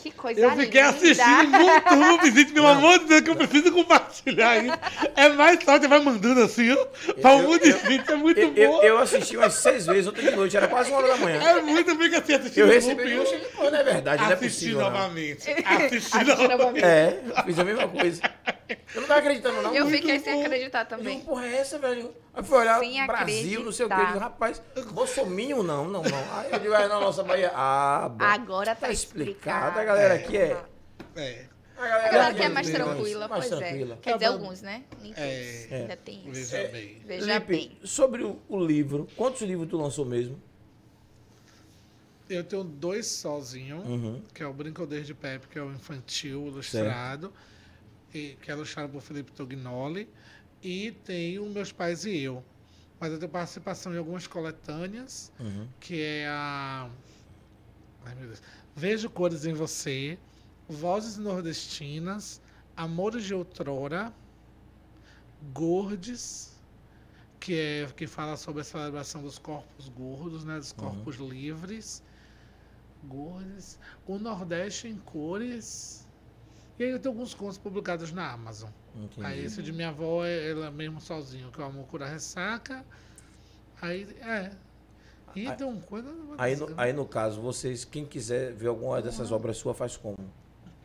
Que 0.00 0.10
coisa 0.12 0.40
Eu 0.40 0.50
fiquei 0.52 0.80
linda. 0.80 0.88
assistindo 0.96 1.50
no 1.50 2.04
YouTube, 2.08 2.30
gente, 2.38 2.52
pelo 2.52 2.66
amor 2.68 2.98
de 3.00 3.04
Deus, 3.06 3.20
que 3.22 3.30
eu 3.30 3.36
preciso 3.36 3.72
compartilhar 3.72 4.64
isso. 4.64 4.78
É 5.16 5.28
mais 5.30 5.62
fácil, 5.64 5.82
você 5.82 5.88
vai 5.88 5.98
mandando 6.00 6.40
assim, 6.42 6.70
ó. 6.72 6.86
Pra 7.14 7.32
um 7.34 7.42
monte 7.42 7.64
de 7.72 7.88
gente, 7.88 8.10
é 8.12 8.14
muito 8.14 8.38
Eu, 8.38 8.50
bom. 8.52 8.60
eu, 8.60 8.82
eu 8.82 8.98
assisti 8.98 9.36
umas 9.36 9.54
seis 9.54 9.86
vezes 9.86 10.06
ontem 10.06 10.22
de 10.22 10.30
noite, 10.36 10.56
era 10.56 10.68
quase 10.68 10.90
uma 10.90 10.98
hora 10.98 11.08
da 11.08 11.16
manhã. 11.16 11.40
É 11.42 11.60
muito 11.62 11.94
bem 11.96 12.10
que 12.10 12.16
assim, 12.16 12.34
assistindo 12.34 12.64
Eu 12.64 12.68
recebi, 12.72 13.12
eu 13.12 13.24
pô, 13.56 13.64
não 13.70 13.78
é 13.78 13.82
verdade, 13.82 14.22
não 14.22 14.30
é 14.30 14.34
Assisti 14.34 14.54
possível. 14.54 14.78
Não. 14.78 14.90
novamente. 14.90 15.50
Assisti 15.66 15.96
Assisti 15.96 16.18
novamente. 16.24 16.48
novamente. 16.50 16.84
É, 16.84 17.42
fiz 17.44 17.58
a 17.58 17.64
mesma 17.64 17.88
coisa. 17.88 18.22
Eu 18.94 19.00
não 19.00 19.08
tava 19.08 19.20
acreditando, 19.20 19.62
não. 19.62 19.74
Eu 19.74 19.86
fiquei 19.88 20.18
sem 20.18 20.44
acreditar 20.44 20.84
também. 20.84 21.20
porra, 21.20 21.46
é 21.46 21.56
essa, 21.56 21.78
velho? 21.78 22.14
Aí 22.34 22.42
fui 22.44 22.58
olhar, 22.58 22.78
Sem 22.80 23.06
Brasil, 23.06 23.64
não 23.64 23.72
sei 23.72 23.86
o 23.86 23.88
acreditar. 23.88 24.12
digo, 24.12 24.24
rapaz, 24.24 24.62
Bolsominion 24.92 25.62
não, 25.62 25.86
não, 25.88 26.02
não. 26.02 26.18
Aí 26.38 26.52
eu 26.52 26.58
digo, 26.58 26.74
é 26.74 26.86
na 26.88 27.00
nossa 27.00 27.22
Bahia. 27.22 27.50
Ah, 27.54 28.08
bom. 28.12 28.24
Agora 28.24 28.74
tá 28.74 28.86
Tá 28.88 28.92
explicado, 28.92 29.30
explicado. 29.30 29.78
a 29.80 29.84
galera 29.84 30.14
aqui 30.14 30.36
é. 30.36 30.62
É, 31.16 31.46
A 31.78 31.82
A 31.84 31.88
galera 31.88 32.28
aqui 32.28 32.42
é 32.42 32.48
mais 32.48 32.68
tranquila, 32.70 33.28
mais 33.28 33.46
pois 33.48 33.58
tranquila. 33.60 33.94
é. 33.94 33.98
Quer 34.02 34.12
dizer, 34.14 34.26
Tá 34.26 34.32
alguns, 34.32 34.62
né? 34.62 34.84
Nem 35.00 35.12
todos. 35.14 35.28
É. 35.28 35.68
Ainda 35.72 35.96
tem 35.96 36.30
isso. 36.30 36.50
veja 36.50 36.68
bem. 36.68 37.02
Veja 37.06 37.34
Lipe, 37.38 37.46
bem. 37.46 37.78
sobre 37.84 38.22
o, 38.24 38.38
o 38.48 38.58
livro, 38.64 39.08
quantos 39.16 39.40
livros 39.42 39.68
tu 39.68 39.76
lançou 39.76 40.04
mesmo? 40.04 40.38
Eu 42.28 42.44
tenho 42.44 42.62
dois 42.62 43.06
sozinho, 43.06 43.78
Uhum. 43.78 44.22
que 44.34 44.42
é 44.42 44.46
o 44.46 44.52
Brincadeira 44.52 45.02
de 45.02 45.14
Pepe, 45.14 45.46
que 45.48 45.58
é 45.58 45.62
o 45.62 45.72
infantil 45.72 46.46
ilustrado, 46.48 47.32
e, 47.32 47.38
que 48.10 48.36
é 48.46 48.52
ilustrado 48.52 48.90
por 48.92 49.00
Felipe 49.02 49.32
Tognoli, 49.32 50.08
e 50.62 50.92
tem 51.04 51.38
o 51.38 51.46
Meus 51.46 51.70
Pais 51.72 52.04
e 52.04 52.18
Eu. 52.18 52.44
Mas 53.00 53.12
eu 53.12 53.18
tenho 53.18 53.30
participação 53.30 53.94
em 53.94 53.98
algumas 53.98 54.26
coletâneas, 54.26 55.30
Uhum. 55.38 55.68
que 55.78 56.00
é 56.00 56.26
a 56.28 56.90
Ai, 58.04 58.14
meu 58.14 58.26
Deus. 58.26 58.42
Vejo 58.74 59.10
cores 59.10 59.44
em 59.44 59.52
você, 59.52 60.18
vozes 60.68 61.16
nordestinas, 61.18 62.40
amores 62.76 63.24
de 63.24 63.34
outrora, 63.34 64.12
gordes, 65.52 66.56
que 67.40 67.54
é 67.54 67.86
que 67.96 68.06
fala 68.06 68.36
sobre 68.36 68.62
a 68.62 68.64
celebração 68.64 69.22
dos 69.22 69.38
corpos 69.38 69.88
gordos, 69.90 70.44
né, 70.44 70.56
dos 70.58 70.72
corpos 70.72 71.16
livres, 71.16 72.02
gordes, 73.04 73.78
o 74.06 74.18
Nordeste 74.18 74.88
em 74.88 74.96
cores. 74.96 76.06
E 76.78 76.84
aí 76.84 76.90
eu 76.90 76.98
tenho 76.98 77.12
alguns 77.14 77.34
contos 77.34 77.58
publicados 77.58 78.12
na 78.12 78.30
Amazon. 78.32 78.70
Entendi. 78.94 79.26
Aí 79.26 79.44
esse 79.44 79.62
de 79.62 79.72
minha 79.72 79.88
avó 79.88 80.24
é 80.24 80.50
ela 80.50 80.70
mesmo 80.70 81.00
sozinho, 81.00 81.50
que 81.50 81.60
é 81.60 81.64
o 81.64 81.66
Amor 81.66 81.86
Cura 81.86 82.06
Ressaca. 82.06 82.84
Aí, 83.82 84.06
é. 84.20 84.50
E 85.34 85.46
Aí- 85.46 85.56
coisa. 85.86 86.08
Aí 86.38 86.56
no, 86.56 86.68
aí 86.76 86.92
no 86.92 87.06
caso, 87.06 87.40
vocês, 87.40 87.84
quem 87.84 88.04
quiser 88.04 88.52
ver 88.52 88.68
alguma 88.68 89.02
dessas 89.02 89.30
obras 89.32 89.56
suas, 89.56 89.76
faz 89.76 89.96
como? 89.96 90.16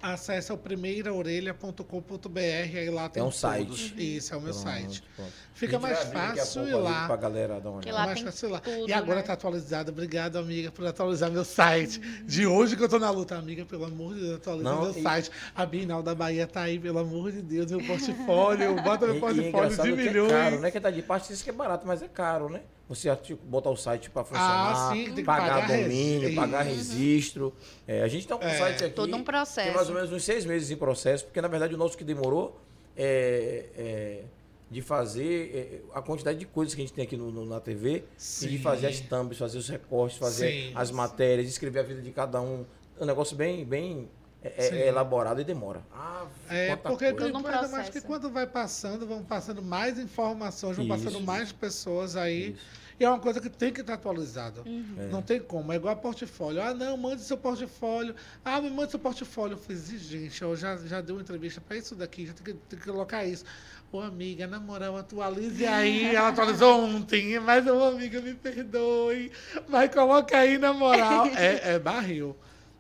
Acesse 0.04 0.52
o 0.52 0.58
primeiraorelha.com.br, 0.58 2.38
aí 2.40 2.90
lá 2.90 3.08
tem 3.08 3.24
um 3.24 3.28
todos. 3.28 3.40
site. 3.40 3.96
Isso, 4.18 4.34
é 4.34 4.38
o 4.38 4.42
meu 4.42 4.52
Pronto, 4.54 4.64
site. 4.70 5.04
pronto. 5.16 5.32
Fica 5.54 5.80
mais 5.80 5.98
daqui 6.00 6.18
a 6.18 6.20
fácil 6.36 6.62
pouco 6.64 6.70
ir 6.70 6.74
ali 6.74 6.84
lá. 6.84 7.08
Pra 7.08 7.16
galera 7.16 7.60
dar 7.62 7.70
uma 7.70 7.80
Que 7.80 7.88
olhada. 7.88 8.00
lá 8.02 8.06
mais 8.08 8.18
tem 8.20 8.26
fácil 8.26 8.50
ir 8.50 8.52
lá. 8.52 8.60
tudo, 8.60 8.90
e 8.90 8.94
agora 8.94 9.16
né? 9.18 9.22
tá 9.22 9.34
atualizado. 9.34 9.92
Obrigado, 9.92 10.36
amiga, 10.38 10.72
por 10.72 10.86
atualizar 10.86 11.32
meu 11.32 11.46
site. 11.46 12.00
De 12.26 12.46
hoje 12.46 12.76
que 12.76 12.84
eu 12.84 12.90
tô 12.90 13.00
na 13.00 13.10
luta, 13.12 13.38
amiga, 13.38 13.64
pelo 13.66 13.86
amor 13.86 14.14
de 14.16 14.20
Deus, 14.22 14.36
atualiza 14.36 14.64
Não, 14.70 14.82
meu 14.82 14.92
e- 14.92 15.02
site. 15.02 15.32
A 15.56 15.66
Bienal 15.66 16.04
da 16.04 16.14
Bahia 16.14 16.48
tá 16.48 16.62
aí, 16.64 16.78
pelo 16.78 17.00
amor 17.00 17.32
de 17.32 17.42
Deus, 17.42 17.72
meu 17.72 17.80
portfólio. 17.86 18.76
Bota 18.82 19.06
meu 19.08 19.16
E, 19.16 19.16
e 19.16 19.18
é 19.18 19.22
portfólio 19.22 19.48
engraçado 19.48 19.86
de 19.86 19.92
que 19.96 20.04
milhões. 20.04 20.32
é 20.32 20.36
caro, 20.36 20.60
né? 20.60 20.72
Que 20.72 20.80
tá 20.82 20.92
de 20.92 21.02
parte, 21.02 21.32
isso 21.32 21.44
que 21.44 21.50
é 21.50 21.54
barato, 21.54 21.88
mas 21.88 22.02
é 22.02 22.08
caro, 22.10 22.50
né? 22.50 22.62
Você 22.94 23.10
botar 23.44 23.70
o 23.70 23.76
site 23.76 24.10
pra 24.10 24.24
funcionar, 24.24 24.90
Ah, 24.90 24.92
sim, 24.94 25.06
tem 25.06 25.16
que 25.16 25.24
pagar, 25.24 25.62
pagar 25.62 25.68
domínio, 25.80 26.20
registro. 26.22 26.36
pagar 26.36 26.62
registro. 26.62 27.54
É, 27.88 28.02
a 28.04 28.08
gente 28.08 28.28
tá 28.28 28.38
com 28.38 28.46
um 28.46 28.48
É. 28.48 28.58
site 28.58 28.84
aqui. 28.86 28.94
Todo 28.96 29.16
um 29.16 29.24
processo. 29.24 29.68
Tem 29.68 29.76
mais 29.76 29.90
ou 29.90 29.96
menos 29.96 30.12
uns 30.12 30.24
seis 30.24 30.46
meses 30.46 30.70
em 30.72 30.76
processo, 30.78 31.26
porque 31.26 31.42
na 31.42 31.48
verdade 31.48 31.74
o 31.74 31.78
nosso 31.78 31.98
que 31.98 32.04
demorou 32.04 32.60
é, 32.96 33.66
é 33.76 34.24
de 34.70 34.82
fazer 34.82 35.82
é, 35.94 35.98
a 35.98 36.02
quantidade 36.02 36.40
de 36.40 36.46
coisas 36.46 36.74
que 36.74 36.82
a 36.82 36.84
gente 36.86 36.94
tem 36.96 37.04
aqui 37.04 37.16
no, 37.16 37.32
no- 37.32 37.46
na 37.46 37.60
TV, 37.60 37.98
e 37.98 38.00
de 38.00 38.04
Sim. 38.18 38.58
fazer 38.60 38.88
as 38.88 39.00
thumbs, 39.02 39.38
fazer 39.38 39.58
os 39.60 39.70
recortes, 39.70 40.18
fazer 40.18 40.52
Sim. 40.52 40.72
as 40.76 40.90
matérias, 40.90 41.48
escrever 41.48 41.80
a 41.80 41.84
vida 41.84 42.02
de 42.02 42.12
cada 42.12 42.42
um. 42.42 42.66
É 43.00 43.04
um 43.04 43.06
negócio 43.06 43.36
bem, 43.36 43.64
bem 43.64 44.10
é, 44.44 44.54
é, 44.58 44.62
Sim. 44.70 44.76
é 44.78 44.88
elaborado 44.88 45.40
e 45.42 45.44
demora. 45.44 45.82
Ah, 45.94 46.26
É, 46.50 46.76
porque 46.76 47.12
coisa. 47.14 47.38
Ainda 47.38 47.68
mais 47.70 47.90
que 47.90 48.02
quando 48.02 48.30
vai 48.32 48.48
passando, 48.48 49.06
vão 49.08 49.24
passando 49.24 49.62
mais 49.62 49.98
informações, 50.00 50.76
vão 50.76 50.86
Isso. 50.86 50.96
passando 51.06 51.22
mais 51.22 51.52
pessoas 51.52 52.16
aí. 52.16 52.50
Isso. 52.52 52.83
E 53.00 53.04
é 53.04 53.10
uma 53.10 53.20
coisa 53.20 53.40
que 53.40 53.50
tem 53.50 53.72
que 53.72 53.82
estar 53.82 53.96
atualizado. 53.96 54.64
Uhum. 54.66 55.10
Não 55.12 55.22
tem 55.22 55.40
como. 55.40 55.72
É 55.72 55.76
igual 55.76 55.94
a 55.94 55.96
portfólio. 55.96 56.62
Ah, 56.62 56.74
não, 56.74 56.96
mande 56.98 57.22
seu 57.22 57.38
portfólio. 57.38 58.16
Ah, 58.44 58.62
me 58.62 58.70
mande 58.70 58.92
seu 58.92 59.00
portfólio. 59.00 59.56
Eu 59.56 59.58
fiz, 59.58 59.92
"Ih, 59.92 59.98
gente, 59.98 60.42
eu 60.42 60.56
já, 60.56 60.78
já 60.78 61.02
dei 61.02 61.16
uma 61.16 61.22
entrevista 61.22 61.60
para 61.62 61.78
isso 61.78 61.96
daqui, 61.96 62.26
já 62.28 62.34
tem 62.34 62.44
que, 62.44 62.54
tem 62.54 62.80
que 62.80 62.86
colocar 62.86 63.26
isso. 63.26 63.46
Ô, 63.92 64.00
amiga, 64.02 64.48
na 64.48 64.60
moral, 64.60 64.98
atualize 64.98 65.66
aí. 65.66 66.14
Ela 66.16 66.30
atualizou 66.30 66.84
ontem, 66.84 67.40
mas, 67.40 67.66
ô, 67.68 67.84
amiga, 67.84 68.20
me 68.22 68.34
perdoe. 68.34 69.32
Mas 69.68 69.94
coloca 69.94 70.38
aí, 70.38 70.58
na 70.58 70.74
moral. 70.74 71.28
É, 71.36 71.74
é 71.74 71.80
barril. 71.80 72.36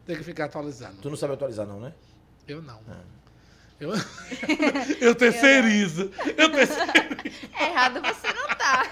Tem 0.05 0.15
que 0.17 0.23
ficar 0.23 0.45
atualizando. 0.45 0.97
Tu 1.01 1.09
não 1.09 1.15
sabe 1.15 1.33
atualizar, 1.33 1.65
não, 1.65 1.79
né? 1.79 1.93
Eu 2.47 2.61
não. 2.61 2.81
Ah. 2.89 3.22
Eu, 3.83 3.91
eu 5.09 5.15
terceirizo. 5.15 6.11
Eu 6.37 6.51
terceirizo. 6.51 6.93
Errado 7.59 8.01
você 8.01 8.27
não 8.33 8.47
tá. 8.57 8.89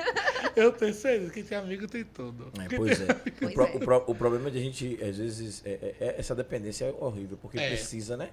Eu 0.56 0.70
terceirizo. 0.72 1.30
Quem 1.32 1.42
tem 1.42 1.58
amigo 1.58 1.86
tem 1.88 2.04
tudo. 2.04 2.52
É, 2.60 2.76
pois 2.76 3.00
é. 3.00 3.06
Pois 3.14 3.50
o, 3.50 3.54
pro- 3.54 3.64
é. 3.66 3.76
o 3.76 3.80
pro- 3.80 4.04
o 4.08 4.14
problema 4.14 4.50
de 4.50 4.58
a 4.58 4.60
gente, 4.60 4.98
às 5.02 5.16
vezes, 5.18 5.62
é- 5.64 5.70
é- 5.72 5.94
é- 6.06 6.14
essa 6.18 6.34
dependência 6.34 6.84
é 6.84 6.94
horrível, 6.98 7.36
porque 7.40 7.58
É. 7.58 7.68
precisa, 7.68 8.16
né? 8.16 8.30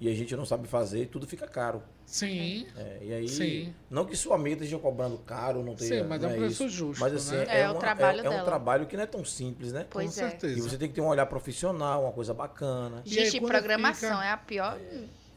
E 0.00 0.08
a 0.08 0.14
gente 0.14 0.34
não 0.36 0.46
sabe 0.46 0.68
fazer 0.68 1.02
e 1.02 1.06
tudo 1.06 1.26
fica 1.26 1.46
caro. 1.48 1.82
Sim. 2.06 2.66
É, 2.76 2.98
e 3.02 3.12
aí, 3.12 3.28
Sim. 3.28 3.74
não 3.90 4.04
que 4.06 4.16
sua 4.16 4.36
amiga 4.36 4.54
esteja 4.54 4.78
cobrando 4.78 5.18
caro, 5.18 5.62
não 5.64 5.74
tenha. 5.74 6.02
Sim, 6.02 6.08
mas 6.08 6.22
é 6.22 6.26
um 6.28 6.36
preço 6.36 6.64
isso. 6.66 6.68
justo, 6.68 7.00
Mas 7.00 7.12
assim, 7.12 7.34
né? 7.36 7.46
é, 7.48 7.60
É 7.62 7.68
o 7.68 7.72
uma- 7.72 7.80
trabalho 7.80 8.20
é, 8.20 8.24
é 8.26 8.30
um 8.30 8.44
trabalho 8.44 8.86
que 8.86 8.96
não 8.96 9.02
é 9.02 9.06
tão 9.06 9.24
simples, 9.24 9.72
né? 9.72 9.84
Pois 9.90 10.14
com 10.14 10.20
é. 10.24 10.30
certeza. 10.30 10.56
E 10.56 10.62
você 10.62 10.78
tem 10.78 10.88
que 10.88 10.94
ter 10.94 11.00
um 11.00 11.08
olhar 11.08 11.26
profissional, 11.26 12.04
uma 12.04 12.12
coisa 12.12 12.32
bacana. 12.32 13.02
E 13.04 13.18
aí, 13.18 13.24
Gente, 13.28 13.44
programação 13.44 14.10
fica- 14.10 14.24
é 14.24 14.30
a 14.30 14.36
pior 14.36 14.78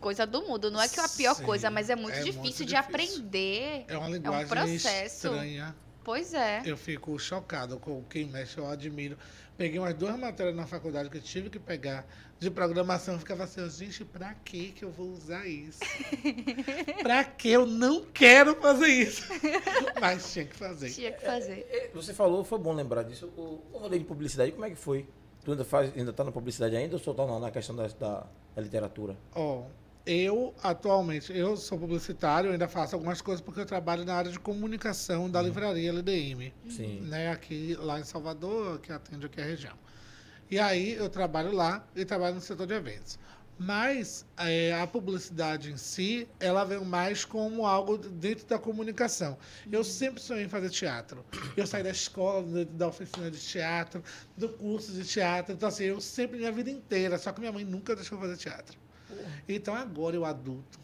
coisa 0.01 0.25
do 0.27 0.41
mundo. 0.41 0.69
Não 0.69 0.81
é 0.81 0.87
que 0.89 0.99
é 0.99 1.03
a 1.05 1.09
pior 1.09 1.35
Sim, 1.35 1.43
coisa, 1.43 1.69
mas 1.69 1.89
é 1.89 1.95
muito 1.95 2.15
é 2.15 2.23
difícil 2.23 2.41
muito 2.41 2.57
de 2.57 2.65
difícil. 2.65 2.79
aprender. 2.79 3.85
É 3.87 3.97
uma 3.97 4.09
linguagem 4.09 4.47
processo. 4.47 5.27
estranha. 5.27 5.75
Pois 6.03 6.33
é. 6.33 6.63
Eu 6.65 6.75
fico 6.75 7.17
chocado 7.19 7.77
com 7.79 8.03
quem 8.03 8.25
mexe, 8.25 8.57
eu 8.57 8.67
admiro. 8.67 9.15
Peguei 9.55 9.77
umas 9.77 9.93
duas 9.93 10.17
matérias 10.17 10.55
na 10.55 10.65
faculdade 10.65 11.09
que 11.09 11.17
eu 11.17 11.21
tive 11.21 11.47
que 11.49 11.59
pegar 11.59 12.07
de 12.39 12.49
programação. 12.49 13.13
Eu 13.13 13.19
ficava 13.19 13.43
assim, 13.43 13.69
gente, 13.69 14.03
pra 14.03 14.33
que 14.33 14.71
que 14.71 14.83
eu 14.83 14.89
vou 14.89 15.11
usar 15.11 15.45
isso? 15.47 15.79
pra 17.03 17.23
que 17.23 17.49
eu 17.49 17.67
não 17.67 18.03
quero 18.05 18.55
fazer 18.59 18.87
isso? 18.87 19.23
Mas 20.01 20.33
tinha 20.33 20.45
que 20.45 20.55
fazer. 20.55 20.89
Tinha 20.89 21.11
que 21.11 21.23
fazer. 21.23 21.67
É, 21.69 21.91
Você 21.93 22.13
falou, 22.15 22.43
foi 22.43 22.57
bom 22.57 22.73
lembrar 22.73 23.03
disso. 23.03 23.27
O, 23.37 23.61
o 23.71 23.77
rolê 23.77 23.99
de 23.99 24.05
publicidade, 24.05 24.51
como 24.51 24.65
é 24.65 24.71
que 24.71 24.75
foi? 24.75 25.07
Tu 25.43 25.51
ainda, 25.51 25.65
faz, 25.65 25.95
ainda 25.95 26.13
tá 26.13 26.23
na 26.23 26.31
publicidade 26.31 26.75
ainda 26.75 26.95
ou 26.95 26.99
só 26.99 27.13
tá 27.13 27.25
na, 27.25 27.39
na 27.39 27.51
questão 27.51 27.75
da, 27.75 27.87
da, 27.87 28.25
da 28.55 28.61
literatura? 28.61 29.15
Ó, 29.35 29.63
eu 30.05 30.53
atualmente, 30.63 31.31
eu 31.35 31.55
sou 31.57 31.77
publicitário, 31.77 32.51
ainda 32.51 32.67
faço 32.67 32.95
algumas 32.95 33.21
coisas 33.21 33.41
porque 33.41 33.59
eu 33.59 33.65
trabalho 33.65 34.03
na 34.03 34.15
área 34.15 34.31
de 34.31 34.39
comunicação 34.39 35.29
da 35.29 35.41
livraria 35.41 35.89
LDM. 35.89 36.53
Sim. 36.69 37.01
né, 37.01 37.29
aqui 37.31 37.75
lá 37.79 37.99
em 37.99 38.03
Salvador, 38.03 38.79
que 38.79 38.91
atende 38.91 39.25
aqui 39.25 39.39
a 39.41 39.45
região. 39.45 39.73
E 40.49 40.59
aí 40.59 40.93
eu 40.93 41.09
trabalho 41.09 41.51
lá 41.51 41.85
e 41.95 42.03
trabalho 42.03 42.35
no 42.35 42.41
setor 42.41 42.67
de 42.67 42.73
eventos. 42.73 43.17
Mas 43.57 44.25
é, 44.37 44.73
a 44.73 44.87
publicidade 44.87 45.71
em 45.71 45.77
si, 45.77 46.27
ela 46.39 46.63
vem 46.63 46.83
mais 46.83 47.23
como 47.23 47.65
algo 47.67 47.95
dentro 47.95 48.47
da 48.47 48.57
comunicação. 48.57 49.37
Eu 49.71 49.83
sempre 49.83 50.19
sonhei 50.19 50.45
em 50.45 50.49
fazer 50.49 50.71
teatro. 50.71 51.23
Eu 51.55 51.67
saí 51.67 51.83
da 51.83 51.91
escola, 51.91 52.65
da- 52.65 52.87
oficina 52.87 53.29
de 53.29 53.37
teatro, 53.39 54.03
do 54.35 54.49
curso 54.49 54.91
de 54.91 55.05
teatro. 55.05 55.53
Então, 55.53 55.69
assim, 55.69 55.83
eu 55.83 56.01
sempre, 56.01 56.39
minha 56.39 56.51
vida 56.51 56.71
inteira, 56.71 57.19
só 57.19 57.31
que 57.31 57.39
minha 57.39 57.51
mãe 57.51 57.63
nunca 57.63 57.95
deixou 57.95 58.17
fazer 58.17 58.35
teatro. 58.35 58.79
Então, 59.47 59.75
agora 59.75 60.15
eu 60.15 60.25
adulto, 60.25 60.79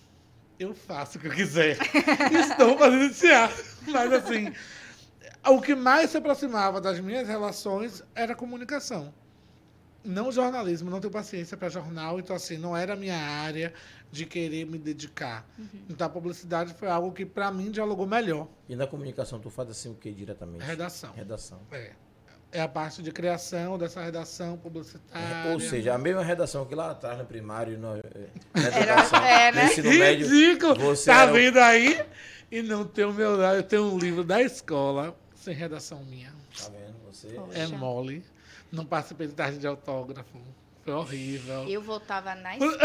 eu 0.60 0.74
faço 0.74 1.18
o 1.18 1.22
que 1.22 1.28
eu 1.28 1.32
quiser. 1.32 1.78
Estou 2.32 2.78
fazendo 2.78 3.14
teatro. 3.14 3.64
Mas, 3.88 4.14
assim, 4.14 4.54
o 5.46 5.62
que 5.62 5.76
mais 5.76 6.10
se 6.10 6.18
aproximava 6.18 6.82
das 6.82 7.00
minhas 7.00 7.28
relações 7.28 8.04
era 8.16 8.34
a 8.34 8.36
comunicação. 8.36 9.14
Não 10.04 10.32
jornalismo, 10.32 10.90
não 10.90 11.02
tenho 11.02 11.12
paciência 11.12 11.58
para 11.58 11.68
jornal, 11.68 12.18
então 12.20 12.34
assim, 12.34 12.58
não 12.58 12.78
era 12.78 12.94
a 12.94 12.96
minha 12.96 13.18
área 13.18 13.74
de 14.10 14.26
querer 14.26 14.66
me 14.66 14.78
dedicar. 14.78 15.46
Então 15.90 16.08
a 16.08 16.10
publicidade 16.10 16.74
foi 16.74 16.90
algo 16.90 17.12
que 17.12 17.26
para 17.26 17.52
mim 17.52 17.72
dialogou 17.72 18.08
melhor. 18.08 18.48
E 18.70 18.76
na 18.76 18.88
comunicação, 18.88 19.40
tu 19.40 19.50
faz 19.50 19.70
assim 19.70 19.90
o 19.90 19.96
que 19.96 20.12
diretamente? 20.14 20.64
Redação. 20.64 21.12
Redação. 21.14 21.60
É. 21.72 21.92
É 22.52 22.62
a 22.62 22.68
parte 22.68 23.04
de 23.04 23.12
criação 23.12 23.78
dessa 23.78 24.02
redação 24.02 24.58
publicitária. 24.58 25.52
Ou 25.52 25.60
seja, 25.60 25.94
a 25.94 25.98
mesma 25.98 26.24
redação 26.24 26.66
que 26.66 26.74
lá 26.74 26.92
atrás 26.92 27.18
no 27.18 27.26
primário, 27.26 27.78
no, 27.78 27.96
eh, 27.98 28.02
na 28.56 28.62
Era- 28.68 28.80
educação, 28.94 29.20
é, 29.24 29.52
né? 29.52 29.64
no 29.64 29.70
ensino 29.70 29.90
médio. 29.90 30.28
Ridículo! 30.28 30.76
você 30.76 31.06
tá 31.12 31.22
era 31.24 31.32
o- 31.32 31.34
vendo 31.34 31.58
aí? 31.60 32.02
E 32.50 32.62
não 32.62 32.86
tem 32.86 33.04
o 33.04 33.12
meu. 33.12 33.42
Eu 33.42 33.64
tenho 33.64 33.84
um 33.94 33.98
livro 34.00 34.24
da 34.24 34.42
escola 34.42 35.14
sem 35.36 35.54
redação 35.54 36.02
minha. 36.06 36.34
Tá 36.58 36.70
vendo? 36.70 36.96
Você. 37.12 37.28
Poxa. 37.28 37.60
É 37.60 37.68
mole. 37.68 38.24
Não 38.72 38.86
participei 38.86 39.28
de 39.28 39.34
tarde 39.34 39.58
de 39.58 39.68
autógrafo. 39.68 40.40
Foi 40.86 40.94
horrível. 40.94 41.66
Eu 41.68 41.82
voltava 41.82 42.34
na 42.36 42.56
escola 42.58 42.78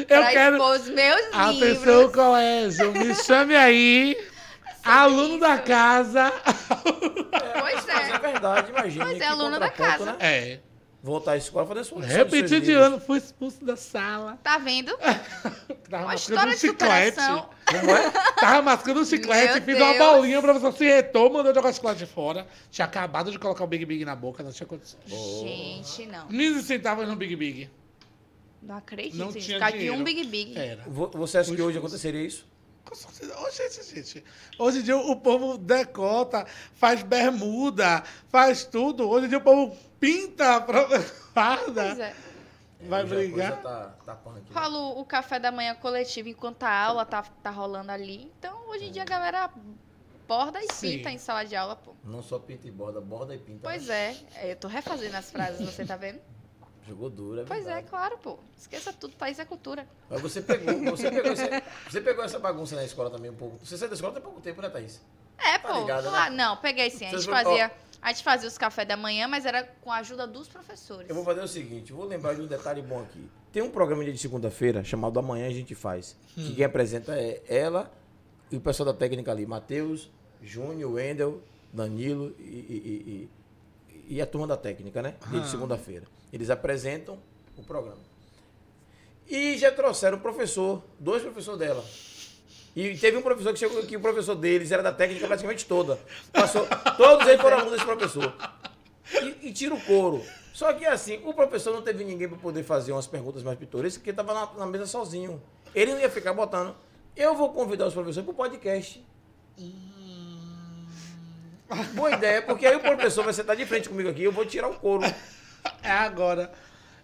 Eu 0.00 0.04
pra 0.06 0.30
quero. 0.30 0.56
expor 0.56 0.76
os 0.76 0.88
meus 0.90 1.20
Atenção, 1.32 2.00
livros. 2.02 2.12
colégio, 2.14 2.92
me 2.92 3.14
chame 3.14 3.56
aí. 3.56 4.16
Aluno 4.88 5.38
da 5.38 5.58
casa. 5.58 6.32
Pois 7.60 7.86
Mas 7.86 8.08
é 8.10 8.12
é. 8.14 8.18
verdade, 8.18 8.70
imagina. 8.70 9.04
Pois 9.06 9.20
é, 9.20 9.26
aluno 9.26 9.58
da 9.60 9.70
casa. 9.70 10.12
Né? 10.12 10.16
É. 10.20 10.60
Voltar 11.00 11.32
à 11.32 11.36
escola 11.36 11.64
fazer 11.64 11.84
sua 11.84 12.00
lição 12.00 12.08
dos 12.08 12.16
Repeti 12.16 12.48
seus 12.48 12.60
de 12.62 12.66
livros. 12.68 12.86
ano, 12.86 13.00
fui 13.00 13.18
expulso 13.18 13.64
da 13.64 13.76
sala. 13.76 14.36
Tá 14.42 14.58
vendo? 14.58 14.96
Tava 15.88 16.02
Uma 16.04 16.12
mascando 16.12 16.14
história 16.16 16.48
um 16.50 16.54
de 16.54 16.58
chiclete. 16.60 17.10
superação. 17.20 17.50
Como 17.70 17.90
é? 17.96 18.10
Tava 18.40 18.62
mascando 18.62 19.00
um 19.00 19.04
chiclete, 19.04 19.52
Meu 19.54 19.62
fiz 19.62 19.76
uma 19.76 19.92
Deus. 19.94 19.98
bolinha, 20.16 20.38
o 20.38 20.42
professor 20.42 20.72
se 20.72 20.84
retou, 20.84 21.32
mandou 21.32 21.54
jogar 21.54 21.68
o 21.68 21.72
chiclete 21.72 22.04
fora. 22.04 22.46
Tinha 22.70 22.84
acabado 22.84 23.30
de 23.30 23.38
colocar 23.38 23.62
o 23.62 23.66
Big 23.68 23.84
Big 23.84 24.04
na 24.04 24.16
boca, 24.16 24.42
não 24.42 24.50
tinha 24.50 24.66
condições. 24.66 25.00
Gente, 25.06 26.06
não. 26.06 26.26
15 26.26 26.62
centavos 26.64 27.06
no 27.06 27.14
Big 27.14 27.36
Big. 27.36 27.70
Não 28.60 28.76
acredito. 28.76 29.16
Não 29.16 29.30
gente. 29.30 29.44
tinha 29.44 29.56
Ficar 29.58 29.70
de 29.70 29.78
dinheiro. 29.78 29.96
É. 29.96 29.98
um 30.00 30.04
Big 30.04 30.24
Big. 30.26 30.58
Era. 30.58 30.82
Vo- 30.84 31.10
Você 31.14 31.38
acha 31.38 31.54
que 31.54 31.62
hoje 31.62 31.78
aconteceria 31.78 32.22
isso? 32.26 32.44
Com 32.88 32.94
certeza. 32.94 33.38
Ô, 33.38 33.50
gente, 33.50 33.82
gente. 33.94 34.24
Hoje 34.58 34.78
em 34.78 34.82
dia 34.82 34.96
o 34.96 35.16
povo 35.16 35.58
decota, 35.58 36.46
faz 36.74 37.02
bermuda, 37.02 38.02
faz 38.30 38.64
tudo. 38.64 39.08
Hoje 39.08 39.26
em 39.26 39.28
dia 39.28 39.38
o 39.38 39.42
povo 39.42 39.76
pinta 40.00 40.56
a 40.56 40.60
própria 40.60 41.00
farda. 41.00 41.84
Pois 41.86 41.98
é. 41.98 42.14
Vai 42.82 43.02
Hoje 43.04 43.14
brigar? 43.14 43.60
Tá, 43.60 43.94
tá 44.06 44.14
punk, 44.14 44.36
né? 44.36 44.42
Rola 44.60 44.78
o- 44.78 45.00
o 45.00 45.04
café 45.04 45.38
da 45.40 45.50
manhã 45.50 45.74
coletivo 45.74 46.28
enquanto 46.28 46.62
a 46.62 46.70
aula 46.70 47.04
tá, 47.04 47.22
tá 47.42 47.50
rolando 47.50 47.90
ali. 47.90 48.32
Então, 48.38 48.68
hoje 48.68 48.84
em 48.86 48.92
dia 48.92 49.02
a 49.02 49.04
galera 49.04 49.50
borda 50.28 50.60
e 50.62 50.72
Sim. 50.72 50.98
pinta 50.98 51.10
em 51.10 51.18
sala 51.18 51.44
de 51.44 51.56
aula, 51.56 51.74
pô. 51.74 51.94
Não 52.04 52.22
só 52.22 52.38
pinta 52.38 52.68
e 52.68 52.70
borda, 52.70 53.00
borda 53.00 53.34
e 53.34 53.38
pinta. 53.38 53.60
Pois 53.64 53.88
é, 53.88 54.16
é, 54.36 54.52
eu 54.52 54.56
tô 54.56 54.68
refazendo 54.68 55.16
as 55.16 55.30
frases, 55.30 55.60
você 55.66 55.84
tá 55.84 55.96
vendo? 55.96 56.20
Jogou 56.88 57.10
duro, 57.10 57.40
é 57.42 57.44
Pois 57.44 57.66
é, 57.66 57.82
claro, 57.82 58.16
pô. 58.18 58.38
Esqueça 58.56 58.92
tudo, 58.92 59.14
país 59.16 59.38
é 59.38 59.44
cultura. 59.44 59.86
Mas 60.08 60.20
você 60.22 60.40
pegou, 60.40 60.72
você 60.96 61.10
pegou, 61.10 61.32
esse- 61.32 61.62
você 61.90 62.00
pegou 62.00 62.24
essa 62.24 62.38
bagunça 62.38 62.74
na 62.76 62.84
escola 62.84 63.10
também 63.10 63.30
um 63.30 63.34
pouco. 63.36 63.58
Você 63.64 63.76
saiu 63.76 63.88
da 63.90 63.94
escola 63.94 64.14
tem 64.14 64.22
pouco 64.22 64.40
tempo, 64.40 64.62
né, 64.62 64.68
Thaís? 64.70 65.00
É, 65.36 65.58
Tá 65.58 65.68
pô. 65.74 65.80
ligado, 65.80 66.04
né? 66.04 66.10
claro, 66.10 66.34
Não, 66.34 66.56
peguei 66.56 66.90
sim. 66.90 67.06
A 67.06 67.10
gente 67.10 67.26
fazia. 67.28 67.70
A 68.00 68.12
gente 68.12 68.22
fazia 68.22 68.48
os 68.48 68.56
cafés 68.56 68.86
da 68.86 68.96
manhã, 68.96 69.26
mas 69.26 69.44
era 69.44 69.64
com 69.82 69.90
a 69.90 69.96
ajuda 69.96 70.24
dos 70.26 70.46
professores. 70.48 71.08
Eu 71.08 71.14
vou 71.16 71.24
fazer 71.24 71.40
o 71.40 71.48
seguinte, 71.48 71.92
vou 71.92 72.06
lembrar 72.06 72.34
de 72.34 72.40
um 72.40 72.46
detalhe 72.46 72.80
bom 72.80 73.00
aqui. 73.02 73.28
Tem 73.52 73.60
um 73.60 73.70
programa 73.70 74.04
de 74.04 74.16
segunda-feira 74.16 74.84
chamado 74.84 75.18
Amanhã 75.18 75.48
a 75.48 75.52
gente 75.52 75.74
faz. 75.74 76.16
Que 76.34 76.54
quem 76.54 76.64
apresenta 76.64 77.16
é 77.18 77.42
ela 77.48 77.90
e 78.52 78.56
o 78.56 78.60
pessoal 78.60 78.86
da 78.86 78.94
técnica 78.94 79.32
ali, 79.32 79.44
Matheus, 79.46 80.08
Júnior, 80.40 80.92
Wendel, 80.92 81.42
Danilo 81.72 82.34
e, 82.38 82.42
e- 82.42 82.46
e- 82.46 83.30
e- 84.08 84.20
a 84.20 84.26
turma 84.26 84.46
da 84.46 84.56
técnica, 84.56 85.02
né? 85.02 85.14
Dia 85.30 85.40
de 85.40 85.48
segunda-feira. 85.50 86.06
Eles 86.32 86.50
apresentam 86.50 87.18
o 87.56 87.62
programa. 87.62 87.98
E 89.28 89.58
já 89.58 89.70
trouxeram 89.70 90.16
o 90.18 90.20
professor, 90.20 90.82
dois 90.98 91.22
professores 91.22 91.58
dela. 91.58 91.84
E 92.74 92.96
teve 92.96 93.16
um 93.16 93.22
professor 93.22 93.52
que 93.52 93.58
chegou 93.58 93.80
aqui, 93.80 93.96
o 93.96 94.00
professor 94.00 94.34
deles 94.34 94.70
era 94.70 94.82
da 94.82 94.92
técnica 94.92 95.26
praticamente 95.26 95.66
toda. 95.66 95.98
Passou, 96.32 96.66
todos 96.96 97.26
eles 97.26 97.40
foram 97.40 97.56
alunos 97.58 97.72
desse 97.72 97.84
professor. 97.84 98.34
E, 99.40 99.48
e 99.48 99.52
tira 99.52 99.74
o 99.74 99.80
couro. 99.80 100.22
Só 100.52 100.72
que 100.72 100.84
assim, 100.86 101.20
o 101.24 101.32
professor 101.34 101.72
não 101.74 101.82
teve 101.82 102.04
ninguém 102.04 102.28
para 102.28 102.38
poder 102.38 102.62
fazer 102.62 102.92
umas 102.92 103.06
perguntas 103.06 103.42
mais 103.42 103.58
pitorescas, 103.58 103.98
porque 103.98 104.10
estava 104.10 104.32
na, 104.34 104.52
na 104.54 104.66
mesa 104.66 104.86
sozinho. 104.86 105.42
Ele 105.74 105.92
não 105.92 106.00
ia 106.00 106.10
ficar 106.10 106.32
botando. 106.32 106.74
Eu 107.16 107.34
vou 107.34 107.52
convidar 107.52 107.86
os 107.86 107.94
professores 107.94 108.24
para 108.24 108.32
o 108.32 108.36
podcast. 108.36 109.04
Boa 111.94 112.12
ideia, 112.12 112.40
porque 112.42 112.66
aí 112.66 112.76
o 112.76 112.80
professor 112.80 113.24
vai 113.24 113.32
sentar 113.32 113.54
de 113.56 113.66
frente 113.66 113.88
comigo 113.88 114.08
aqui, 114.08 114.22
eu 114.24 114.32
vou 114.32 114.46
tirar 114.46 114.68
o 114.68 114.74
couro. 114.74 115.04
É 115.82 115.90
agora. 115.90 116.50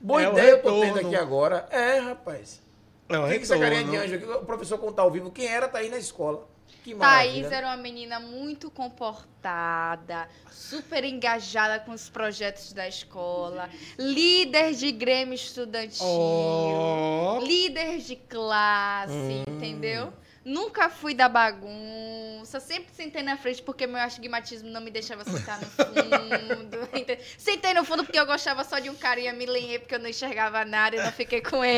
Boa 0.01 0.23
É 0.25 0.31
ideia 0.31 0.51
eu 0.53 0.63
tô 0.63 0.81
tendo 0.81 1.01
aqui 1.01 1.17
agora. 1.17 1.67
É, 1.71 1.99
rapaz. 1.99 2.63
É 3.09 3.19
o 3.19 3.27
Fica 3.29 3.43
essa 3.43 3.59
carinha 3.59 3.85
de 3.85 3.97
anjo 3.97 4.15
aqui, 4.15 4.25
o 4.25 4.45
professor 4.45 4.79
contar 4.79 5.03
ao 5.03 5.11
vivo 5.11 5.31
quem 5.31 5.47
era, 5.47 5.69
tá 5.69 5.79
aí 5.79 5.91
na 5.91 5.99
escola. 5.99 6.49
Que 6.83 6.95
maravilha. 6.95 7.43
Thaís 7.43 7.53
era 7.53 7.67
uma 7.69 7.77
menina 7.77 8.19
muito 8.21 8.71
comportada, 8.71 10.29
super 10.51 11.05
engajada 11.05 11.81
com 11.81 11.93
os 11.93 12.09
projetos 12.09 12.73
da 12.73 12.89
escola, 12.89 13.69
líder 13.99 14.73
de 14.75 14.91
grêmio 14.93 15.35
estudantil, 15.35 16.07
Ó. 16.07 17.39
líder 17.43 17.99
de 17.99 18.17
classe, 18.17 19.13
Hum. 19.13 19.45
entendeu? 19.49 20.13
Nunca 20.45 20.91
fui 20.91 21.15
da 21.15 21.27
bagunça, 21.29 22.61
sempre 22.61 22.95
sentei 22.95 23.23
na 23.23 23.37
frente 23.39 23.63
porque 23.63 23.87
meu 23.87 23.99
astigmatismo 24.01 24.69
não 24.69 24.81
me 24.81 24.91
deixava 24.91 25.25
sentar 25.25 25.59
no 25.61 25.67
fundo. 25.67 26.89
ente- 26.93 27.19
Sentei 27.39 27.73
no 27.73 27.83
fundo 27.85 28.05
porque 28.05 28.19
eu 28.19 28.27
gostava 28.27 28.63
só 28.65 28.79
de 28.79 28.91
um 28.91 28.95
cara 28.95 29.19
e 29.21 29.33
me 29.33 29.47
lenhei 29.47 29.79
porque 29.79 29.95
eu 29.95 29.99
não 29.99 30.09
enxergava 30.09 30.65
nada 30.65 30.97
e 30.97 31.03
não 31.03 31.11
fiquei 31.13 31.41
com 31.41 31.65
E 31.65 31.69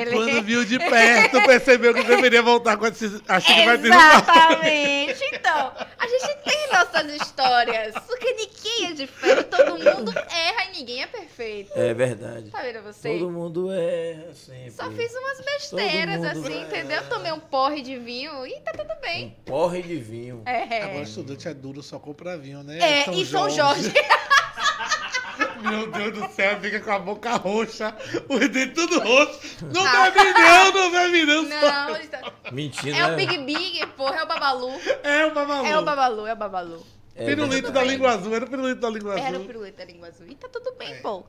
ele. 0.00 0.10
quando 0.10 0.42
viu 0.42 0.64
de 0.64 0.78
perto, 0.78 1.40
percebeu 1.44 1.94
que 1.94 2.02
deveria 2.02 2.42
voltar 2.42 2.76
com 2.76 2.86
esse 2.86 3.06
astigmatismo. 3.28 3.94
Exatamente. 3.94 5.24
Então, 5.32 5.72
a 5.98 6.06
gente 6.08 6.36
tem 6.44 6.68
nossas 6.72 7.12
histórias. 7.22 7.94
Porque 8.06 8.32
ninguém 8.32 8.86
é 8.90 8.92
de 8.94 9.06
ferro, 9.06 9.44
todo 9.44 9.78
mundo 9.78 10.12
erra 10.16 10.64
e 10.72 10.78
ninguém 10.78 11.02
é 11.02 11.06
perfeito. 11.06 11.70
É 11.76 11.94
verdade. 11.94 12.50
Tá 12.50 12.62
vendo 12.62 12.82
você? 12.82 13.12
Todo 13.12 13.30
mundo 13.30 13.70
erra 13.72 14.34
sempre. 14.34 14.70
Só 14.72 14.90
fiz 14.90 15.12
umas 15.14 15.40
besteiras, 15.44 16.24
assim, 16.24 16.52
erra. 16.54 16.62
entendeu? 16.66 17.08
Tomei 17.08 17.32
um 17.32 17.40
porre 17.40 17.82
de 17.82 17.96
vinho 18.08 18.46
e 18.46 18.58
tá 18.60 18.72
tudo 18.72 18.94
bem. 19.02 19.36
Porre 19.44 19.82
de 19.82 19.96
vinho. 19.96 20.42
É. 20.46 20.82
Agora 20.84 21.02
estudante 21.02 21.46
é 21.46 21.52
duro, 21.52 21.82
só 21.82 21.98
compra 21.98 22.38
vinho, 22.38 22.62
né? 22.62 22.78
É, 22.80 23.10
e 23.10 23.26
São 23.26 23.50
Jorge. 23.50 23.92
Meu 25.62 25.90
Deus 25.90 26.14
do 26.14 26.28
céu, 26.32 26.58
fica 26.60 26.80
com 26.80 26.90
a 26.90 26.98
boca 26.98 27.36
roxa, 27.36 27.94
os 28.28 28.48
dentes 28.48 28.74
tudo 28.74 28.98
roxo. 29.00 29.66
Não 29.74 29.84
Ah. 29.84 30.10
bebe 30.10 30.32
não, 30.32 30.72
não 30.72 30.90
bebe 30.90 31.26
não. 31.26 31.42
Não, 31.42 31.96
está- 31.96 32.32
Mentira, 32.52 32.96
é 32.96 33.00
né? 33.08 33.12
o 33.12 33.16
Big 33.16 33.38
Big, 33.44 33.86
porra, 33.88 34.16
é 34.16 34.22
o 34.22 34.26
Babalu. 34.26 34.70
É 35.02 35.26
o 35.26 35.34
babalu. 35.34 35.66
É 35.66 35.78
o 35.78 35.82
Babalu, 35.84 36.26
é 36.26 36.32
o 36.32 36.36
Babalu. 36.36 36.86
É, 37.14 37.24
Pirulito 37.26 37.70
da 37.72 37.80
bem. 37.80 37.90
língua 37.90 38.12
azul, 38.12 38.34
era 38.34 38.44
o 38.44 38.48
pirulito 38.48 38.80
da 38.80 38.88
língua 38.88 39.12
Era 39.18 39.22
o 39.32 39.34
azul. 39.34 39.46
pirulito 39.46 39.76
da 39.78 39.84
língua 39.84 40.08
azul. 40.08 40.26
E 40.28 40.34
tá 40.36 40.48
tudo 40.48 40.72
bem, 40.78 40.92
É. 40.92 41.00
pô. 41.00 41.24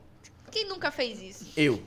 Quem 0.50 0.66
nunca 0.68 0.90
fez 0.90 1.20
isso? 1.20 1.52
Eu. 1.56 1.82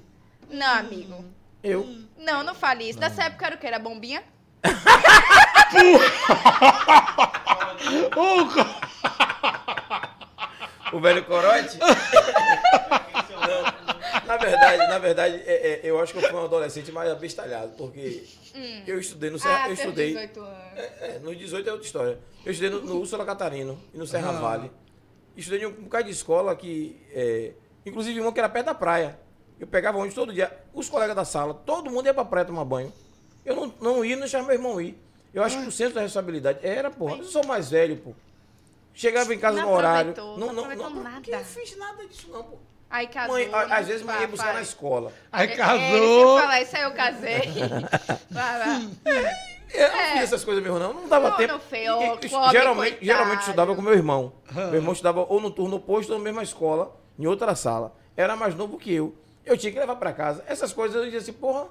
Não, 0.52 0.76
amigo. 0.80 1.26
Eu. 1.64 1.88
Não, 2.18 2.44
não 2.44 2.54
fale 2.54 2.90
isso. 2.90 3.00
Nessa 3.00 3.24
época 3.24 3.46
era 3.46 3.56
o 3.56 3.58
quê? 3.58 3.68
Era 3.68 3.80
bombinha? 3.80 4.22
O 10.94 11.00
velho 11.00 11.24
corote? 11.26 11.78
Não, 11.80 11.88
na 14.28 14.38
verdade, 14.38 14.88
na 14.88 15.00
verdade, 15.00 15.42
é- 15.46 15.74
é, 15.74 15.80
eu 15.84 16.00
acho 16.00 16.14
que 16.14 16.20
eu 16.20 16.24
fui 16.30 16.40
um 16.40 16.46
adolescente 16.46 16.92
mais 16.92 17.10
abestalhado, 17.12 17.74
porque 17.78 18.24
eu 18.86 19.00
estudei 19.00 19.32
no 19.32 19.40
Serra, 19.40 19.64
ah, 19.64 19.70
eu 19.70 19.76
seus 19.76 19.88
estudei. 19.90 20.14
18 20.14 20.40
anos. 20.40 20.54
É, 21.02 21.18
nos 21.20 21.36
18 21.38 21.68
é 21.68 21.72
outra 21.72 21.86
história. 21.88 22.20
Eu 22.46 22.52
estudei 22.52 22.70
no, 22.70 22.82
no 22.86 23.00
Úrsula 23.00 23.26
Catarino 23.26 23.80
e 23.94 23.98
no 23.98 24.06
Serra 24.06 24.30
Ah. 24.30 24.34
Vale. 24.34 24.72
Estudei 25.36 25.64
em 25.64 25.66
um 25.66 25.72
bocado 25.72 26.04
de 26.06 26.12
escola 26.12 26.56
que. 26.56 27.02
é, 27.12 27.54
inclusive 27.86 28.20
uma 28.22 28.32
que 28.32 28.40
era 28.40 28.48
perto 28.50 28.68
da 28.68 28.76
praia. 28.76 29.18
Eu 29.60 29.66
pegava 29.66 29.98
ônibus 29.98 30.14
todo 30.14 30.32
dia. 30.32 30.56
Os 30.74 30.88
colegas 30.90 31.16
da 31.16 31.26
sala, 31.26 31.56
todo 31.56 31.90
mundo 31.90 32.06
ia 32.06 32.14
pra 32.14 32.24
praia 32.26 32.46
tomar 32.46 32.66
banho. 32.66 32.94
Eu 33.46 33.56
não, 33.56 33.74
não 33.82 34.06
ia, 34.06 34.16
não 34.16 34.22
deixava 34.22 34.46
meu 34.46 34.56
irmão 34.56 34.80
ir. 34.82 34.98
Eu 35.34 35.44
acho 35.44 35.60
que 35.62 35.68
o 35.68 35.72
senso 35.72 35.94
da 35.96 36.02
responsabilidade 36.02 36.60
era, 36.62 36.90
porra. 36.92 37.18
Eu 37.18 37.24
sou 37.24 37.46
mais 37.46 37.70
velho, 37.70 37.98
pô. 37.98 38.14
Chegava 38.94 39.34
em 39.34 39.40
casa 39.40 39.60
Não 39.62 39.70
no 39.70 39.76
horário. 39.76 40.14
Não, 40.16 40.38
não 40.38 40.54
não, 40.54 40.64
aproveitou 40.66 40.90
não, 40.92 41.04
nada. 41.04 41.30
eu 41.30 41.40
fiz 41.44 41.76
nada 41.78 42.08
disso, 42.08 42.30
não, 42.32 42.44
pô. 42.44 42.58
Aí 42.90 43.08
casou. 43.08 43.34
Mãe, 43.34 43.50
a- 43.52 43.66
né? 43.66 43.76
às 43.76 43.88
vezes 43.88 44.04
mãe 44.06 44.22
ia 44.22 44.28
buscar 44.28 44.54
na 44.54 44.62
escola. 44.62 45.12
Aí 45.32 45.48
É, 45.48 45.54
é, 45.54 45.56
casou. 45.58 46.36
você 46.36 46.42
fala, 46.42 46.62
isso 46.62 46.76
aí 46.78 46.84
eu 46.84 46.92
casei. 46.92 47.42
vai, 48.30 48.60
vai. 48.60 49.34
Eu 49.74 49.90
não 49.92 49.98
fiz 50.12 50.22
essas 50.22 50.44
coisas 50.44 50.62
mesmo, 50.64 50.78
não. 50.78 50.94
Não 50.94 51.08
dava 51.08 51.30
Não, 51.32 51.38
tempo. 51.38 51.54
não 51.54 51.60
fez, 51.60 51.90
E- 51.90 52.26
e- 52.28 52.30
geralmente, 52.52 52.76
coitado. 52.92 52.98
geralmente 53.06 53.40
estudava 53.40 53.76
com 53.76 53.82
meu 53.82 53.94
irmão. 53.94 54.34
Meu 54.54 54.76
irmão 54.76 54.94
estudava 54.94 55.26
ou 55.28 55.42
no 55.42 55.50
turno 55.50 55.78
oposto 55.78 56.12
ou 56.14 56.20
na 56.20 56.24
mesma 56.24 56.44
escola, 56.44 56.96
em 57.18 57.26
outra 57.26 57.56
sala. 57.56 57.96
Era 58.16 58.36
mais 58.36 58.54
novo 58.54 58.78
que 58.78 58.94
eu. 58.94 59.16
Eu 59.44 59.58
tinha 59.58 59.74
que 59.74 59.80
levar 59.80 59.96
pra 59.96 60.14
casa. 60.14 60.44
Essas 60.48 60.72
coisas 60.72 60.96
eu 60.96 61.04
dizia 61.06 61.18
assim, 61.20 61.34
porra, 61.34 61.62
não 61.62 61.70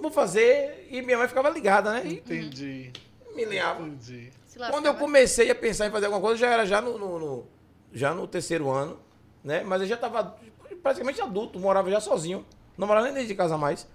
vou 0.00 0.10
fazer. 0.10 0.86
E 0.90 1.02
minha 1.02 1.18
mãe 1.18 1.28
ficava 1.28 1.48
ligada, 1.50 1.92
né? 1.92 2.02
E 2.04 2.14
Entendi, 2.14 2.92
me 3.34 3.44
linhava. 3.44 3.82
entendi. 3.82 4.30
Quando 4.70 4.86
eu 4.86 4.94
comecei 4.94 5.50
a 5.50 5.54
pensar 5.54 5.86
em 5.86 5.90
fazer 5.90 6.06
alguma 6.06 6.20
coisa, 6.20 6.38
já 6.40 6.48
era 6.50 6.66
já 6.66 6.80
no, 6.80 6.98
no- 6.98 7.18
no- 7.18 7.46
já 7.92 8.12
no 8.12 8.26
terceiro 8.26 8.68
ano, 8.70 8.98
né? 9.44 9.62
Mas 9.62 9.82
eu 9.82 9.86
já 9.86 9.94
estava 9.94 10.36
praticamente 10.82 11.20
adulto, 11.20 11.58
morava 11.58 11.90
já 11.90 12.00
sozinho. 12.00 12.44
Não 12.76 12.86
morava 12.86 13.06
nem 13.06 13.14
dentro 13.14 13.28
de 13.28 13.34
casa 13.34 13.56
mais. 13.56 13.86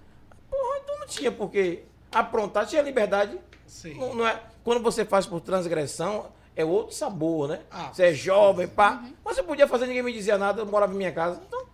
Porra, 0.50 0.78
então 0.82 0.98
não 1.00 1.06
tinha 1.06 1.30
porque 1.30 1.82
aprontar, 2.10 2.66
tinha 2.66 2.80
liberdade. 2.82 3.38
Sim. 3.66 3.94
Não, 3.94 4.14
não 4.14 4.26
é, 4.26 4.40
quando 4.62 4.82
você 4.82 5.04
faz 5.04 5.26
por 5.26 5.40
transgressão, 5.40 6.30
é 6.56 6.64
outro 6.64 6.94
sabor, 6.94 7.48
né? 7.48 7.60
Ah, 7.70 7.90
você 7.92 8.04
é 8.04 8.12
jovem, 8.14 8.66
pá. 8.68 9.02
Uhum. 9.02 9.12
Mas 9.24 9.36
eu 9.38 9.44
podia 9.44 9.66
fazer, 9.68 9.86
ninguém 9.86 10.02
me 10.02 10.12
dizia 10.12 10.38
nada, 10.38 10.62
eu 10.62 10.66
morava 10.66 10.92
em 10.94 10.96
minha 10.96 11.12
casa. 11.12 11.42
Então, 11.46 11.66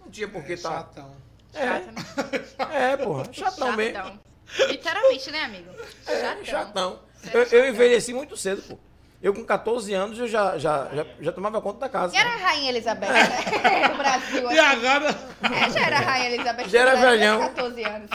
não 0.00 0.10
tinha 0.10 0.28
por 0.28 0.42
que 0.44 0.56
tá. 0.56 0.70
Chatão. 0.70 1.14
Chata, 1.52 1.92
né? 1.92 2.44
É, 2.92 2.96
porra, 2.96 3.24
chatão 3.32 3.72
mesmo. 3.76 3.94
Chatão. 3.96 4.20
Literalmente, 4.68 5.30
né, 5.30 5.42
amigo? 5.44 5.70
É, 6.06 6.44
chatão. 6.44 6.98
Eu, 7.32 7.42
eu 7.44 7.68
envelheci 7.68 8.12
muito 8.14 8.36
cedo, 8.36 8.62
pô. 8.62 8.78
Eu 9.22 9.34
com 9.34 9.44
14 9.44 9.92
anos 9.92 10.18
eu 10.18 10.26
já, 10.26 10.56
já, 10.56 10.88
já, 10.94 11.06
já 11.20 11.30
tomava 11.30 11.60
conta 11.60 11.80
da 11.80 11.88
casa. 11.90 12.14
E 12.16 12.18
era 12.18 12.30
a 12.30 12.36
Rainha 12.36 12.70
Elizabeth, 12.70 13.06
né? 13.06 13.88
Do 13.92 13.96
Brasil. 13.98 14.50
E 14.50 14.58
assim. 14.58 14.86
agora? 14.86 15.18
É, 15.42 15.70
já 15.70 15.80
era 15.86 15.96
a 15.98 16.00
Rainha 16.00 16.30
Elizabeth. 16.34 16.68
Já 16.70 16.80
era 16.80 16.90
Brasil, 16.92 17.10
velhão. 17.10 17.40
14 17.40 17.84
anos. 17.84 18.10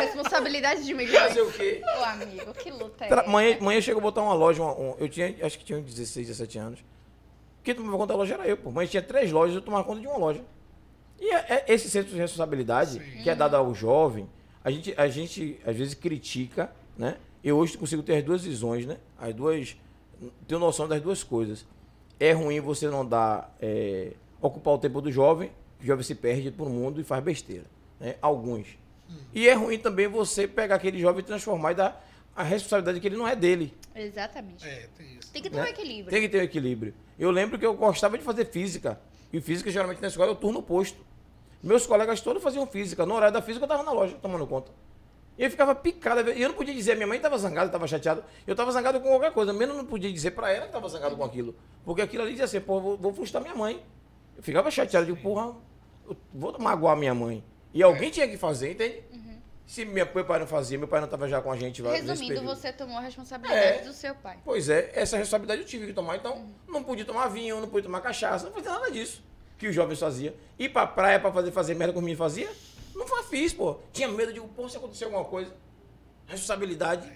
Responsabilidade 0.00 0.84
de 0.84 0.92
milhões. 0.94 1.22
Fazer 1.28 1.40
o 1.40 1.50
quê? 1.52 1.82
Ô, 1.98 2.04
amigo, 2.04 2.52
que 2.54 2.70
luta 2.70 3.04
é 3.06 3.08
Tra- 3.08 3.20
essa? 3.22 3.30
Mãe, 3.30 3.58
mãe 3.62 3.80
chegou 3.80 4.00
a 4.00 4.02
botar 4.02 4.20
uma 4.20 4.34
loja, 4.34 4.62
uma- 4.62 4.74
um- 4.78 4.94
eu 4.98 5.08
tinha, 5.08 5.34
acho 5.42 5.58
que 5.58 5.64
tinha 5.64 5.78
uns 5.78 5.86
16, 5.94 6.26
17 6.28 6.58
anos. 6.58 6.80
Quem 7.64 7.74
tomava 7.74 7.96
conta 7.96 8.12
da 8.12 8.18
loja 8.18 8.34
era 8.34 8.46
eu, 8.46 8.58
pô. 8.58 8.70
Mãe 8.70 8.86
tinha 8.86 9.02
três 9.02 9.32
lojas, 9.32 9.54
eu 9.56 9.62
tomava 9.62 9.84
conta 9.84 10.00
de 10.02 10.06
uma 10.06 10.18
loja. 10.18 10.42
E 11.22 11.32
é, 11.32 11.64
é 11.68 11.72
esse 11.72 11.88
senso 11.88 12.08
de 12.08 12.16
responsabilidade 12.16 12.94
Sim. 12.94 13.22
que 13.22 13.30
é 13.30 13.34
dado 13.36 13.54
ao 13.54 13.72
jovem, 13.72 14.28
a 14.64 14.72
gente, 14.72 14.92
a 14.96 15.06
gente 15.06 15.56
às 15.64 15.76
vezes 15.76 15.94
critica, 15.94 16.72
né? 16.98 17.16
Eu 17.44 17.56
hoje 17.58 17.78
consigo 17.78 18.02
ter 18.02 18.16
as 18.16 18.24
duas 18.24 18.42
visões, 18.42 18.84
né? 18.84 18.96
As 19.16 19.32
duas. 19.32 19.76
Tenho 20.48 20.60
noção 20.60 20.88
das 20.88 21.00
duas 21.00 21.22
coisas. 21.22 21.64
É 22.18 22.32
ruim 22.32 22.60
você 22.60 22.88
não 22.88 23.06
dar. 23.06 23.56
é, 23.62 24.12
ocupar 24.40 24.74
o 24.74 24.78
tempo 24.78 25.00
do 25.00 25.12
jovem, 25.12 25.52
o 25.80 25.86
jovem 25.86 26.02
se 26.02 26.16
perde 26.16 26.50
por 26.50 26.68
mundo 26.68 27.00
e 27.00 27.04
faz 27.04 27.22
besteira. 27.22 27.66
Né? 28.00 28.16
Alguns. 28.20 28.66
E 29.32 29.46
é 29.46 29.54
ruim 29.54 29.78
também 29.78 30.08
você 30.08 30.48
pegar 30.48 30.76
aquele 30.76 30.98
jovem 30.98 31.20
e 31.20 31.24
transformar 31.24 31.72
e 31.72 31.74
dar 31.76 32.08
a 32.34 32.42
responsabilidade 32.42 32.98
que 32.98 33.06
ele 33.06 33.16
não 33.16 33.28
é 33.28 33.36
dele. 33.36 33.72
Exatamente. 33.94 34.66
É, 34.66 34.88
tem 34.96 35.18
isso. 35.18 35.32
Tem 35.32 35.42
que 35.42 35.50
ter 35.50 35.56
né? 35.56 35.62
um 35.62 35.66
equilíbrio. 35.66 36.10
Tem 36.10 36.20
que 36.20 36.28
ter 36.28 36.40
um 36.40 36.44
equilíbrio. 36.44 36.94
Eu 37.18 37.30
lembro 37.30 37.58
que 37.58 37.66
eu 37.66 37.74
gostava 37.74 38.18
de 38.18 38.24
fazer 38.24 38.46
física. 38.46 38.98
E 39.32 39.40
física, 39.40 39.70
geralmente, 39.70 40.02
na 40.02 40.08
escola, 40.08 40.30
é 40.30 40.32
o 40.32 40.36
turno 40.36 40.58
oposto. 40.58 40.98
Meus 41.62 41.86
colegas 41.86 42.20
todos 42.20 42.42
faziam 42.42 42.66
física. 42.66 43.06
No 43.06 43.14
horário 43.14 43.32
da 43.32 43.40
física, 43.40 43.64
eu 43.64 43.66
estava 43.66 43.82
na 43.82 43.92
loja, 43.92 44.16
tomando 44.20 44.46
conta. 44.46 44.70
E 45.38 45.44
eu 45.44 45.50
ficava 45.50 45.74
picado. 45.74 46.30
E 46.30 46.42
eu 46.42 46.48
não 46.48 46.56
podia 46.56 46.74
dizer, 46.74 46.94
minha 46.96 47.06
mãe 47.06 47.16
estava 47.16 47.38
zangada, 47.38 47.66
estava 47.66 47.86
chateada. 47.86 48.24
Eu 48.46 48.52
estava 48.52 48.70
zangado 48.72 49.00
com 49.00 49.08
qualquer 49.08 49.32
coisa, 49.32 49.52
menos 49.52 49.76
não 49.76 49.84
podia 49.84 50.12
dizer 50.12 50.32
para 50.32 50.50
ela 50.50 50.62
que 50.62 50.66
estava 50.66 50.88
zangado 50.88 51.16
com 51.16 51.24
aquilo. 51.24 51.54
Porque 51.84 52.02
aquilo 52.02 52.22
ali 52.22 52.32
dizia 52.32 52.44
assim, 52.44 52.60
pô, 52.60 52.80
vou, 52.80 52.96
vou 52.98 53.14
frustrar 53.14 53.42
minha 53.42 53.54
mãe. 53.54 53.82
Eu 54.36 54.42
ficava 54.42 54.70
chateado, 54.70 55.06
digo, 55.06 55.18
porra, 55.18 55.54
eu 56.06 56.16
vou 56.34 56.54
magoar 56.58 56.96
minha 56.96 57.14
mãe. 57.14 57.42
E 57.72 57.82
alguém 57.82 58.10
tinha 58.10 58.28
que 58.28 58.36
fazer, 58.36 58.72
entende? 58.72 59.02
Se 59.72 59.86
minha, 59.86 60.06
meu 60.14 60.24
pai 60.26 60.38
não 60.38 60.46
fazia, 60.46 60.76
meu 60.76 60.86
pai 60.86 61.00
não 61.00 61.06
estava 61.06 61.26
já 61.26 61.40
com 61.40 61.50
a 61.50 61.56
gente. 61.56 61.80
Resumindo, 61.80 62.42
você 62.42 62.70
tomou 62.70 62.98
a 62.98 63.00
responsabilidade 63.00 63.78
É. 63.78 63.82
do 63.82 63.94
seu 63.94 64.14
pai. 64.14 64.38
Pois 64.44 64.68
é, 64.68 64.90
essa 64.94 65.16
responsabilidade 65.16 65.62
eu 65.62 65.66
tive 65.66 65.86
que 65.86 65.94
tomar. 65.94 66.16
Então, 66.16 66.50
não 66.68 66.84
podia 66.84 67.06
tomar 67.06 67.28
vinho, 67.28 67.58
não 67.58 67.66
podia 67.66 67.84
tomar 67.84 68.02
cachaça, 68.02 68.44
não 68.44 68.52
podia 68.52 68.70
nada 68.70 68.90
disso 68.90 69.22
que 69.56 69.66
os 69.66 69.74
jovens 69.74 69.98
faziam. 69.98 70.34
Ir 70.58 70.68
pra 70.68 70.86
praia 70.86 71.18
pra 71.18 71.32
fazer, 71.32 71.52
fazer 71.52 71.74
merda 71.74 71.94
com 71.94 72.00
os 72.00 72.04
meninos 72.04 72.18
fazia? 72.18 72.50
Não 72.94 73.06
fiz, 73.22 73.54
pô. 73.54 73.78
Tinha 73.94 74.08
medo 74.08 74.30
de, 74.30 74.42
pô, 74.42 74.68
se 74.68 74.76
acontecer 74.76 75.06
alguma 75.06 75.24
coisa. 75.24 75.50
Responsabilidade. 76.26 77.10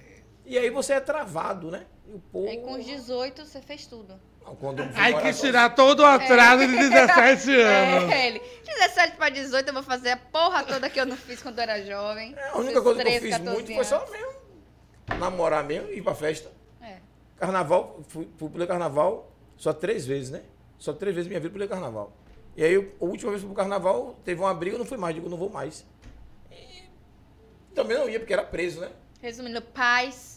E 0.47 0.57
aí 0.57 0.71
você 0.71 0.95
é 0.95 1.01
travado, 1.01 1.71
né? 1.71 1.85
E 2.09 2.15
o 2.15 2.19
povo. 2.19 2.49
Aí 2.49 2.57
com 2.63 2.79
os 2.79 2.87
18 2.87 3.45
você 3.45 3.61
fez 3.61 3.87
tudo. 3.87 4.19
Aí 4.95 5.13
sozinho- 5.13 5.35
tirar 5.35 5.75
todo 5.75 6.01
o 6.01 6.07
atraso 6.07 6.67
de 6.67 6.77
17 6.77 7.51
anos. 7.61 8.13
É, 8.13 8.29
ele. 8.29 8.39
17 8.67 9.17
pra 9.17 9.29
18 9.29 9.67
eu 9.69 9.75
vou 9.75 9.83
fazer 9.83 10.11
a 10.11 10.17
porra 10.17 10.63
toda 10.65 10.89
que 10.91 11.01
eu 11.01 11.07
não 11.07 11.17
fiz 11.17 11.43
quando 11.43 11.59
eu 11.59 11.63
era 11.63 11.83
jovem. 11.85 12.35
É, 12.37 12.49
A 12.51 12.59
única 12.59 12.81
coisa 12.83 13.03
que 13.03 13.09
eu 13.09 13.13
13, 13.13 13.27
fiz 13.27 13.39
14 13.39 13.55
muito 13.55 13.75
foi 13.75 13.85
só 13.85 13.97
anos. 13.99 14.11
mesmo 14.11 14.33
namorar 15.19 15.65
mesmo 15.65 15.89
e 15.91 15.99
ir 15.99 16.03
pra 16.03 16.15
festa. 16.15 16.51
É. 16.83 16.97
Carnaval, 17.39 18.01
fui, 18.09 18.29
fui 18.37 18.49
pro 18.51 18.67
carnaval 18.67 19.33
só 19.57 19.73
três 19.73 20.05
vezes, 20.07 20.31
né? 20.31 20.43
Só 20.79 20.93
três 20.93 21.15
vezes 21.15 21.29
minha 21.29 21.41
vida 21.41 21.53
pulei 21.53 21.69
carnaval. 21.69 22.13
E 22.57 22.63
aí, 22.65 22.73
eu- 22.75 22.93
a 23.01 23.05
última 23.05 23.31
vez 23.31 23.41
que 23.43 23.47
fui 23.47 23.55
pro 23.55 23.63
carnaval, 23.63 24.17
teve 24.25 24.41
uma 24.41 24.53
briga, 24.53 24.75
eu 24.77 24.79
não 24.79 24.87
fui 24.87 24.97
mais, 24.99 25.15
digo, 25.15 25.29
não 25.29 25.37
vou 25.39 25.49
mais. 25.51 25.87
E 26.51 27.75
também 27.75 27.97
não 27.99 28.09
ia, 28.09 28.19
porque 28.19 28.33
era 28.33 28.43
preso, 28.45 28.81
né? 28.81 28.91
Resumindo, 29.23 29.61
pais, 29.63 30.36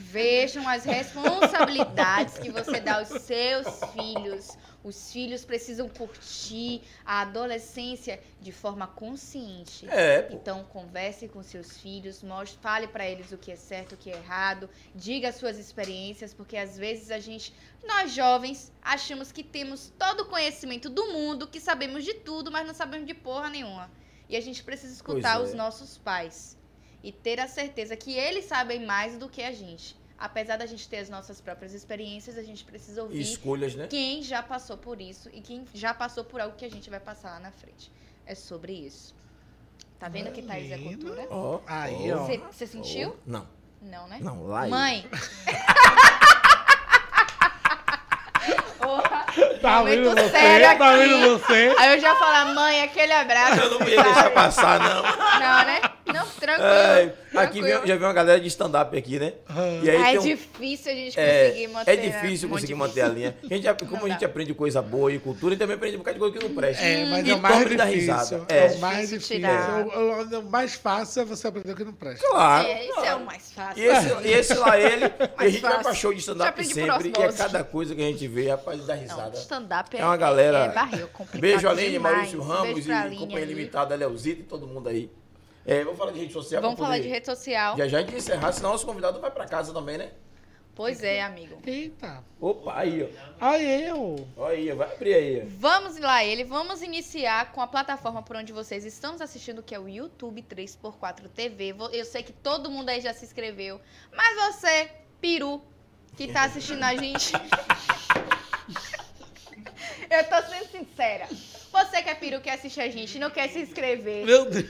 vejam 0.00 0.66
as 0.66 0.84
responsabilidades 0.84 2.38
que 2.38 2.50
você 2.50 2.80
dá 2.80 2.96
aos 2.96 3.08
seus 3.08 3.80
filhos. 3.92 4.56
Os 4.82 5.12
filhos 5.12 5.44
precisam 5.44 5.88
curtir 5.90 6.80
a 7.04 7.20
adolescência 7.20 8.18
de 8.40 8.50
forma 8.50 8.86
consciente. 8.86 9.86
É. 9.90 10.28
Então 10.32 10.64
converse 10.64 11.28
com 11.28 11.42
seus 11.42 11.76
filhos, 11.76 12.22
mostre, 12.22 12.58
fale 12.62 12.88
pra 12.88 13.06
eles 13.06 13.30
o 13.30 13.36
que 13.36 13.52
é 13.52 13.56
certo, 13.56 13.92
o 13.92 13.96
que 13.96 14.10
é 14.10 14.16
errado, 14.16 14.70
diga 14.94 15.28
as 15.28 15.36
suas 15.36 15.58
experiências, 15.58 16.32
porque 16.32 16.56
às 16.56 16.78
vezes 16.78 17.10
a 17.10 17.18
gente, 17.18 17.54
nós 17.86 18.12
jovens, 18.12 18.72
achamos 18.80 19.30
que 19.30 19.44
temos 19.44 19.92
todo 19.98 20.20
o 20.20 20.26
conhecimento 20.26 20.88
do 20.88 21.12
mundo, 21.12 21.46
que 21.46 21.60
sabemos 21.60 22.04
de 22.04 22.14
tudo, 22.14 22.50
mas 22.50 22.66
não 22.66 22.74
sabemos 22.74 23.06
de 23.06 23.14
porra 23.14 23.50
nenhuma. 23.50 23.90
E 24.30 24.36
a 24.36 24.40
gente 24.40 24.64
precisa 24.64 24.94
escutar 24.94 25.40
é. 25.40 25.42
os 25.42 25.52
nossos 25.52 25.98
pais 25.98 26.58
e 27.02 27.10
ter 27.12 27.40
a 27.40 27.46
certeza 27.48 27.96
que 27.96 28.12
eles 28.14 28.44
sabem 28.44 28.84
mais 28.84 29.16
do 29.16 29.28
que 29.28 29.42
a 29.42 29.52
gente. 29.52 29.98
Apesar 30.18 30.56
da 30.58 30.66
gente 30.66 30.86
ter 30.86 30.98
as 30.98 31.08
nossas 31.08 31.40
próprias 31.40 31.72
experiências, 31.72 32.36
a 32.36 32.42
gente 32.42 32.62
precisa 32.62 33.02
ouvir 33.02 33.20
escolhas, 33.20 33.74
né? 33.74 33.86
quem 33.88 34.22
já 34.22 34.42
passou 34.42 34.76
por 34.76 35.00
isso 35.00 35.30
e 35.32 35.40
quem 35.40 35.64
já 35.72 35.94
passou 35.94 36.22
por 36.24 36.40
algo 36.42 36.54
que 36.56 36.64
a 36.64 36.70
gente 36.70 36.90
vai 36.90 37.00
passar 37.00 37.30
lá 37.30 37.40
na 37.40 37.50
frente. 37.50 37.90
É 38.26 38.34
sobre 38.34 38.72
isso. 38.74 39.14
Tá 39.98 40.08
vendo 40.08 40.30
que 40.32 40.42
Thaís 40.42 40.70
é 40.70 40.78
cultura? 40.78 41.26
Ó, 41.30 41.60
Aí, 41.66 42.12
ó. 42.12 42.26
Você 42.50 42.66
sentiu? 42.66 43.10
ó. 43.10 43.14
Não, 43.26 43.46
Não, 43.80 44.08
né? 44.08 44.18
não, 44.20 44.46
lá. 44.46 44.66
Mãe! 44.68 45.08
Porra, 48.78 49.26
Tá 49.60 49.82
vendo 49.82 50.10
você? 50.10 50.28
sério 50.30 50.78
Tá 50.78 50.96
vendo 50.96 51.38
você? 51.38 51.74
Aí 51.78 51.94
eu 51.94 52.00
já 52.00 52.14
falo, 52.16 52.54
mãe, 52.54 52.82
aquele 52.82 53.12
abraço. 53.12 53.60
Eu 53.60 53.78
não 53.78 53.88
ia 53.88 54.02
deixar 54.02 54.30
passar, 54.32 54.80
não. 54.80 55.02
Não, 55.02 55.64
né? 55.66 55.80
Não, 56.12 56.26
tranquilo. 56.38 56.68
Ai, 56.68 57.02
aqui 57.04 57.20
tranquilo. 57.32 57.66
vem- 57.66 57.86
já 57.86 57.96
vi 57.96 58.04
uma 58.04 58.12
galera 58.12 58.40
de 58.40 58.46
stand-up 58.48 58.96
aqui, 58.96 59.18
né? 59.18 59.32
E 59.82 59.90
aí 59.90 59.96
Ah, 59.96 60.14
é 60.14 60.18
um- 60.18 60.22
difícil 60.22 60.92
a 60.92 60.94
gente 60.94 61.16
conseguir 61.16 61.64
É, 61.64 61.68
manter. 61.68 61.90
é 61.90 61.96
difícil 61.96 62.48
conseguir 62.48 62.74
difícil. 62.74 62.76
manter 62.76 63.00
a 63.02 63.08
linha. 63.08 63.36
A 63.50 63.54
gente, 63.54 63.74
como 63.84 63.96
Não 63.98 64.06
a 64.06 64.08
gente 64.10 64.20
dá. 64.20 64.26
aprende 64.26 64.54
coisa 64.54 64.80
boa 64.82 65.12
e 65.12 65.18
cultura, 65.18 65.48
a 65.48 65.50
gente 65.50 65.58
também 65.60 65.76
aprende 65.76 65.96
um 65.96 65.98
bocado 65.98 66.14
de 66.14 66.20
coisa 66.20 66.38
que 66.38 66.44
não 66.44 66.54
presta. 66.54 66.82
É, 66.84 67.04
mas 67.06 67.26
E 67.26 67.30
é 67.30 67.34
o 67.34 67.38
mais 67.40 67.62
tome 67.64 67.76
da 67.76 67.84
difícil. 67.84 68.14
risada. 68.14 68.44
É, 68.48 68.58
É. 68.58 68.70
o 68.70 68.78
mais 68.78 69.08
Difícil 69.10 69.38
difícil. 69.38 69.60
O, 69.86 70.36
o- 70.36 70.40
o 70.40 70.50
mais 70.50 70.74
fácil 70.74 71.22
é 71.22 71.24
você 71.24 71.48
aprender 71.48 71.72
o 71.72 71.76
que 71.76 71.84
não 71.84 71.92
presta. 71.92 72.26
Claro. 72.28 72.66
É, 72.68 72.84
isso 72.86 73.00
é 73.00 73.14
o 73.14 73.24
mais 73.24 73.52
fácil. 73.52 73.82
E 73.82 73.86
esse, 73.86 74.28
e 74.28 74.32
esse 74.32 74.54
lá, 74.54 74.78
ele, 74.78 75.04
a 75.36 75.48
gente 75.48 75.60
vai 75.60 75.70
fácil. 75.72 75.82
pra 75.84 75.94
show 75.94 76.12
de 76.14 76.20
stand-up 76.20 76.64
sempre, 76.64 77.08
e 77.18 77.22
é 77.22 77.32
cada 77.32 77.64
coisa 77.64 77.94
que 77.94 78.00
a 78.02 78.06
gente 78.06 78.26
vê, 78.28 78.48
rapaz, 78.50 78.84
dá 78.86 78.94
risada. 78.94 79.36
stand-up 79.36 79.96
é, 79.96 80.00
É 80.00 80.04
uma 80.04 80.16
galera. 80.16 80.58
É, 80.58 80.68
barril, 80.68 81.08
Beijo 81.34 81.68
Aline. 81.68 81.98
Maurício 81.98 82.40
Ramos 82.40 82.86
e 82.86 83.16
Companhia. 83.16 83.44
Limitada, 83.44 83.94
Leozito 83.94 84.40
e 84.40 84.44
todo 84.44 84.66
mundo 84.66 84.88
aí. 84.88 85.10
É, 85.66 85.84
vamos 85.84 85.98
falar 85.98 86.12
de 86.12 86.20
rede 86.20 86.32
social. 86.32 86.62
Vamos 86.62 86.78
falar 86.78 86.90
poder- 86.90 87.02
de 87.02 87.08
rede 87.08 87.26
social. 87.26 87.76
Já 87.76 87.88
já 87.88 87.98
a 87.98 88.00
gente 88.02 88.16
encerrar, 88.16 88.52
senão 88.52 88.70
nosso 88.72 88.86
convidado 88.86 89.20
vai 89.20 89.30
pra 89.30 89.46
casa 89.46 89.72
também, 89.72 89.98
né? 89.98 90.10
Pois 90.74 91.02
é, 91.02 91.20
amigo. 91.20 91.60
Eita. 91.66 92.24
Opa, 92.40 92.72
aí, 92.78 93.02
ó. 93.02 93.46
Olha 93.48 93.80
eu. 93.88 94.28
Aí, 94.46 94.72
ó, 94.72 94.76
vai 94.76 94.90
abrir 94.90 95.12
aí. 95.14 95.40
Vamos 95.46 95.98
lá, 95.98 96.24
ele. 96.24 96.42
Vamos 96.44 96.80
iniciar 96.80 97.52
com 97.52 97.60
a 97.60 97.66
plataforma 97.66 98.22
por 98.22 98.36
onde 98.36 98.50
vocês 98.52 98.84
estão 98.86 99.12
nos 99.12 99.20
assistindo, 99.20 99.62
que 99.62 99.74
é 99.74 99.78
o 99.78 99.86
YouTube 99.88 100.42
3x4 100.42 101.28
TV. 101.28 101.74
Eu 101.92 102.04
sei 102.06 102.22
que 102.22 102.32
todo 102.32 102.70
mundo 102.70 102.88
aí 102.88 103.00
já 103.02 103.12
se 103.12 103.26
inscreveu, 103.26 103.78
mas 104.16 104.54
você, 104.56 104.90
peru, 105.20 105.60
que 106.16 106.28
tá 106.32 106.44
assistindo 106.44 106.82
a 106.82 106.96
gente. 106.96 107.32
Eu 110.10 110.24
tô 110.24 110.42
sendo 110.48 110.66
sincera. 110.70 111.28
Você 111.72 112.02
que 112.02 112.10
é 112.10 112.14
peru, 112.14 112.40
que 112.40 112.50
assiste 112.50 112.80
a 112.80 112.90
gente, 112.90 113.18
não 113.18 113.30
quer 113.30 113.48
se 113.48 113.60
inscrever. 113.60 114.24
Meu 114.24 114.44
Deus. 114.46 114.66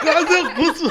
Quase 0.00 0.34
eu 0.34 0.54
curso. 0.54 0.84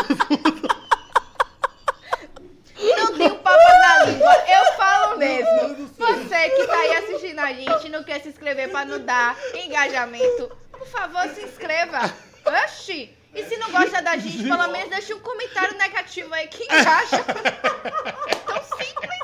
Não 2.98 3.18
tenho 3.18 3.36
papo 3.40 3.70
na 3.82 4.06
língua, 4.06 4.34
eu 4.48 4.74
falo 4.78 5.18
mesmo. 5.18 5.88
Você 5.98 6.50
que 6.50 6.68
tá 6.68 6.78
aí 6.78 6.96
assistindo 6.98 7.40
a 7.40 7.54
gente, 7.54 7.90
não 7.90 8.04
quer 8.04 8.22
se 8.22 8.30
inscrever 8.30 8.70
pra 8.70 8.86
não 8.86 9.00
dar 9.00 9.36
engajamento, 9.54 10.56
por 10.72 10.88
favor, 10.88 11.28
se 11.34 11.42
inscreva. 11.44 12.00
Oxi! 12.64 13.14
E 13.34 13.44
se 13.44 13.58
não 13.58 13.72
gosta 13.72 14.02
da 14.02 14.18
gente, 14.18 14.44
pelo 14.44 14.68
menos 14.70 14.90
deixa 14.90 15.14
um 15.14 15.20
comentário 15.20 15.78
negativo 15.78 16.34
aí 16.34 16.48
que 16.48 16.64
engaja. 16.64 17.24
Tão 18.46 18.64
simples. 18.64 19.17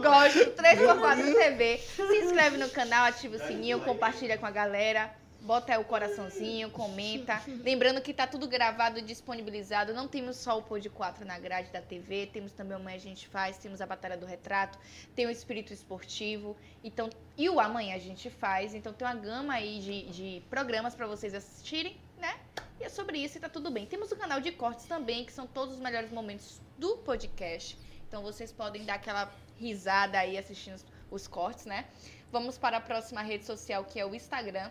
Gosto, 0.00 0.50
3x4 0.52 1.34
TV. 1.34 1.78
Se 1.78 2.02
inscreve 2.02 2.56
no 2.56 2.68
canal, 2.70 3.04
ativa 3.04 3.36
o 3.36 3.38
sininho, 3.38 3.80
compartilha 3.80 4.36
com 4.36 4.46
a 4.46 4.50
galera. 4.50 5.14
Bota 5.40 5.74
aí 5.74 5.78
o 5.78 5.84
coraçãozinho, 5.84 6.70
comenta. 6.70 7.42
Lembrando 7.62 8.00
que 8.00 8.14
tá 8.14 8.26
tudo 8.26 8.48
gravado 8.48 8.98
e 8.98 9.02
disponibilizado. 9.02 9.92
Não 9.92 10.08
temos 10.08 10.38
só 10.38 10.58
o 10.58 10.62
Pod 10.62 10.88
4 10.88 11.26
na 11.26 11.38
grade 11.38 11.70
da 11.70 11.82
TV, 11.82 12.30
temos 12.32 12.52
também 12.52 12.74
o 12.74 12.80
Amanhã 12.80 12.96
a 12.96 13.00
gente 13.00 13.28
faz, 13.28 13.58
temos 13.58 13.82
a 13.82 13.86
Batalha 13.86 14.16
do 14.16 14.24
Retrato, 14.24 14.78
tem 15.14 15.26
o 15.26 15.30
Espírito 15.30 15.70
Esportivo, 15.70 16.56
então 16.82 17.10
e 17.36 17.50
o 17.50 17.60
Amanhã 17.60 17.94
a 17.94 17.98
gente 17.98 18.30
faz. 18.30 18.74
Então 18.74 18.90
tem 18.92 19.06
uma 19.06 19.14
gama 19.14 19.52
aí 19.52 19.80
de, 19.80 20.02
de 20.06 20.42
programas 20.48 20.94
para 20.94 21.06
vocês 21.06 21.34
assistirem, 21.34 21.94
né? 22.16 22.38
E 22.80 22.84
é 22.84 22.88
sobre 22.88 23.18
isso 23.18 23.36
e 23.36 23.40
tá 23.40 23.48
tudo 23.48 23.70
bem. 23.70 23.84
Temos 23.84 24.10
o 24.12 24.16
canal 24.16 24.40
de 24.40 24.50
cortes 24.50 24.86
também, 24.86 25.26
que 25.26 25.32
são 25.32 25.46
todos 25.46 25.74
os 25.74 25.80
melhores 25.80 26.10
momentos 26.10 26.58
do 26.78 26.96
podcast. 26.96 27.78
Então 28.08 28.22
vocês 28.22 28.50
podem 28.50 28.84
dar 28.84 28.94
aquela 28.94 29.30
risada 29.56 30.18
aí 30.18 30.36
assistindo 30.38 30.74
os, 30.74 30.86
os 31.10 31.26
cortes, 31.26 31.66
né? 31.66 31.86
Vamos 32.30 32.58
para 32.58 32.78
a 32.78 32.80
próxima 32.80 33.22
rede 33.22 33.44
social, 33.44 33.84
que 33.84 33.98
é 33.98 34.06
o 34.06 34.14
Instagram. 34.14 34.70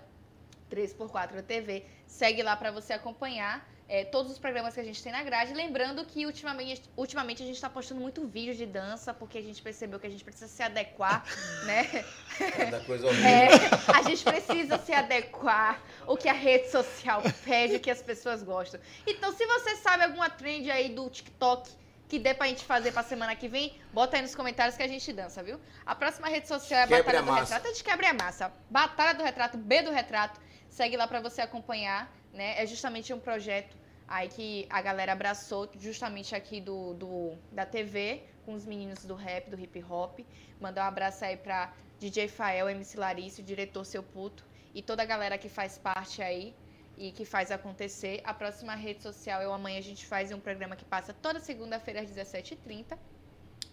3x4 0.73 1.43
TV. 1.43 1.85
Segue 2.07 2.41
lá 2.41 2.55
para 2.55 2.72
você 2.72 2.93
acompanhar 2.93 3.68
é, 3.88 4.03
todos 4.03 4.31
os 4.31 4.39
programas 4.39 4.73
que 4.73 4.80
a 4.80 4.84
gente 4.84 5.01
tem 5.03 5.11
na 5.11 5.23
grade. 5.23 5.53
Lembrando 5.53 6.03
que 6.05 6.26
ultimamente, 6.26 6.81
ultimamente 6.97 7.43
a 7.43 7.45
gente 7.45 7.55
está 7.55 7.69
postando 7.69 8.01
muito 8.01 8.26
vídeo 8.26 8.55
de 8.55 8.65
dança, 8.65 9.14
porque 9.14 9.38
a 9.38 9.41
gente 9.41 9.61
percebeu 9.61 9.99
que 9.99 10.07
a 10.07 10.10
gente 10.10 10.23
precisa 10.23 10.47
se 10.47 10.64
adequar, 10.64 11.23
né? 11.65 12.05
Cada 12.38 12.80
coisa 12.81 13.05
horrível. 13.07 13.30
É, 13.30 13.49
a 13.93 14.01
gente 14.01 14.23
precisa 14.23 14.77
se 14.80 14.93
adequar 14.93 15.81
o 16.07 16.18
que 16.18 16.27
a 16.27 16.34
rede 16.34 16.69
social 16.69 17.22
pede, 17.43 17.76
o 17.76 17.80
que 17.80 17.91
as 17.91 18.01
pessoas 18.01 18.41
gostam. 18.41 18.80
Então, 19.05 19.31
se 19.31 19.45
você 19.45 19.76
sabe 19.76 20.03
alguma 20.03 20.30
trend 20.30 20.69
aí 20.72 20.89
do 20.89 21.10
TikTok 21.10 21.69
que 22.14 22.19
dê 22.19 22.31
pra 22.31 22.45
gente 22.45 22.64
fazer 22.64 22.91
pra 22.91 23.02
semana 23.02 23.35
que 23.35 23.48
vem, 23.48 23.76
bota 23.91 24.15
aí 24.15 24.22
nos 24.22 24.35
comentários 24.35 24.77
que 24.77 24.84
a 24.84 24.88
gente 24.88 25.11
dança, 25.11 25.41
viu? 25.41 25.60
A 25.84 25.95
próxima 25.95 26.27
rede 26.27 26.48
social 26.48 26.81
é 26.81 26.84
a 26.84 26.85
Batalha 26.85 27.18
a 27.18 27.22
do. 27.23 27.31
Retrato. 27.31 27.68
É 27.68 27.72
de 27.72 27.84
quebra 27.84 28.10
a 28.11 28.14
massa. 28.14 28.53
Batalha 28.69 29.15
do 29.15 29.23
Retrato, 29.23 29.57
B 29.57 29.81
do 29.81 29.90
Retrato. 29.90 30.40
Segue 30.69 30.95
lá 30.95 31.07
pra 31.07 31.19
você 31.19 31.41
acompanhar, 31.41 32.15
né? 32.31 32.61
É 32.61 32.68
justamente 32.68 33.11
um 33.11 33.19
projeto 33.19 33.76
aí 34.07 34.30
que 34.30 34.68
a 34.69 34.80
galera 34.80 35.14
abraçou, 35.14 35.68
justamente 35.80 36.35
aqui 36.35 36.61
do, 36.61 36.94
do 36.94 37.35
da 37.52 37.65
TV, 37.65 38.22
com 38.45 38.53
os 38.53 38.64
meninos 38.64 39.03
do 39.03 39.15
rap, 39.15 39.49
do 39.49 39.60
hip 39.60 39.84
hop. 39.84 40.19
Mandar 40.61 40.84
um 40.84 40.90
abraço 40.90 41.26
aí 41.26 41.35
pra 41.35 41.73
DJ 41.98 42.27
Fael, 42.27 42.69
MC 42.69 42.95
Larício, 42.95 43.44
diretor 43.44 43.85
Seu 43.85 44.03
Puto 44.03 44.45
e 44.76 44.84
toda 44.84 45.02
a 45.02 45.06
galera 45.06 45.35
que 45.35 45.49
faz 45.49 45.80
parte 45.80 46.22
aí 46.22 46.53
e 46.98 47.11
que 47.11 47.26
faz 47.26 47.52
acontecer. 47.52 48.22
A 48.24 48.34
próxima 48.34 48.76
rede 48.76 49.02
social 49.02 49.41
é 49.41 49.48
o 49.48 49.53
Amanhã 49.53 49.80
a 49.80 49.82
gente 49.82 50.06
faz 50.06 50.32
um 50.32 50.40
programa 50.40 50.76
que 50.76 50.86
passa 50.86 51.14
toda 51.14 51.40
segunda-feira 51.40 52.02
às 52.02 52.10
17h30 52.10 52.98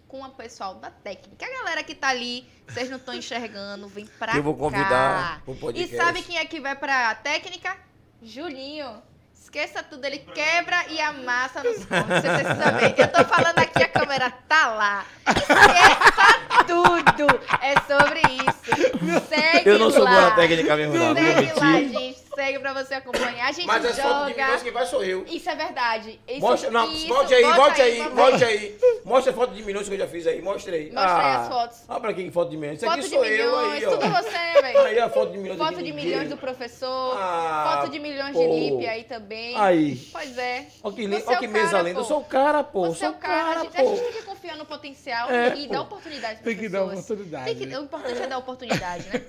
com 0.08 0.22
o 0.22 0.30
pessoal 0.30 0.74
da 0.74 0.90
técnica. 0.90 1.46
A 1.46 1.48
galera 1.48 1.84
que 1.84 1.94
tá 1.94 2.08
ali, 2.08 2.44
vocês 2.68 2.90
não 2.90 2.96
estão 2.96 3.14
enxergando, 3.14 3.86
vem 3.86 4.06
pra 4.18 4.36
Eu 4.36 4.42
vou 4.42 4.54
cá. 4.54 4.60
convidar 4.60 5.42
o 5.46 5.52
E 5.52 5.56
podcast. 5.56 5.96
sabe 5.96 6.22
quem 6.22 6.36
é 6.38 6.44
que 6.44 6.60
vai 6.60 6.74
pra 6.74 7.14
técnica? 7.14 7.76
Julinho. 8.22 9.02
Esqueça 9.32 9.82
tudo, 9.82 10.04
ele 10.04 10.18
quebra 10.18 10.86
e 10.90 11.00
amassa 11.00 11.62
nos 11.62 11.84
pontos. 11.84 12.06
Você 12.06 12.28
precisa 12.28 12.70
ver. 12.72 12.94
Eu 13.00 13.08
tô 13.10 13.24
falando 13.24 13.58
aqui, 13.58 13.82
a 13.82 13.88
câmera 13.88 14.30
tá 14.30 14.68
lá. 14.68 15.06
Esqueça 15.26 16.64
tudo. 16.66 17.40
É 17.60 17.74
sobre 17.80 18.20
isso. 18.20 19.28
Segue 19.28 19.68
Eu 19.70 19.78
não 19.78 19.90
sou 19.90 20.02
lá. 20.04 20.10
boa 20.10 20.22
na 20.30 20.36
técnica 20.36 20.76
mesmo, 20.76 20.94
não. 20.94 21.14
Segue 21.14 21.52
lá, 21.58 21.72
gente. 21.80 22.20
Segue 22.40 22.58
pra 22.58 22.72
você 22.72 22.94
acompanhar. 22.94 23.48
A 23.48 23.52
gente 23.52 23.66
Mas 23.66 23.84
as 23.84 23.98
fotos 23.98 24.26
de 24.28 24.32
joga. 24.32 24.44
Minoso 24.46 24.64
quem 24.64 24.72
vai 24.72 24.86
sou 24.86 25.04
eu. 25.04 25.24
Isso 25.26 25.50
é 25.50 25.54
verdade. 25.54 26.20
Isso, 26.26 26.40
Mostra, 26.40 26.70
não, 26.70 26.90
isso, 26.90 27.06
volte 27.08 27.34
aí, 27.34 27.42
volte 27.42 27.82
aí, 27.82 28.08
volte 28.08 28.44
aí. 28.44 28.78
Mostra 29.04 29.32
a 29.32 29.34
foto 29.36 29.52
de 29.54 29.62
milhões 29.62 29.86
que 29.88 29.94
eu 29.94 29.98
já 29.98 30.06
fiz 30.06 30.26
aí, 30.26 30.40
mostra 30.40 30.74
aí. 30.74 30.90
Mostra 30.90 31.18
aí 31.18 31.36
as 31.36 31.48
fotos. 31.48 31.78
Ah, 31.86 32.00
pra 32.00 32.14
que 32.14 32.30
foto 32.30 32.50
de 32.50 32.56
milhões? 32.56 32.78
Isso 32.78 32.86
Foto 32.86 32.98
aqui 32.98 33.08
de 33.08 33.14
sou 33.14 33.24
eu 33.24 33.30
milhões, 33.30 33.72
aí, 33.74 33.86
ó. 33.86 33.90
tudo 33.90 34.08
você, 34.10 34.62
velho. 34.62 34.80
Aí 34.80 34.98
a 34.98 35.10
foto 35.10 35.32
de 35.32 35.38
milhões 35.38 35.58
Foto 35.58 35.82
de 35.82 35.92
milhões 35.92 36.28
do 36.30 36.36
professor. 36.38 37.16
Ah, 37.18 37.78
foto 37.80 37.90
de 37.90 37.98
milhões 37.98 38.32
pô. 38.32 38.38
de 38.40 38.46
Lipe 38.48 38.86
aí 38.86 39.04
também. 39.04 39.56
Aí. 39.56 39.96
Pois 40.12 40.38
é. 40.38 40.66
Olha 40.82 40.94
que, 40.94 41.06
li- 41.06 41.14
é 41.16 41.22
olha 41.26 41.36
o 41.36 41.40
que 41.40 41.46
mesa 41.46 41.70
cara, 41.72 41.82
linda. 41.82 42.00
Eu 42.00 42.04
sou 42.04 42.20
o 42.20 42.24
cara, 42.24 42.64
pô. 42.64 42.86
Você 42.86 43.04
é 43.04 43.08
sou 43.08 43.16
o 43.16 43.20
cara, 43.20 43.60
a 43.60 43.62
gente, 43.64 43.76
a 43.76 43.84
gente 43.84 44.00
tem 44.00 44.12
que 44.12 44.22
confiar 44.22 44.56
no 44.56 44.64
potencial 44.64 45.30
É, 45.30 45.54
e 45.56 45.66
dar 45.68 45.82
oportunidade 45.82 46.40
Tem 46.40 46.56
que 46.56 46.68
dar 46.68 46.84
oportunidade, 46.84 47.54
que, 47.54 47.66
né? 47.66 47.78
O 47.78 47.82
importante 47.84 48.22
é 48.22 48.26
dar 48.26 48.38
oportunidade, 48.38 49.04
né? 49.08 49.20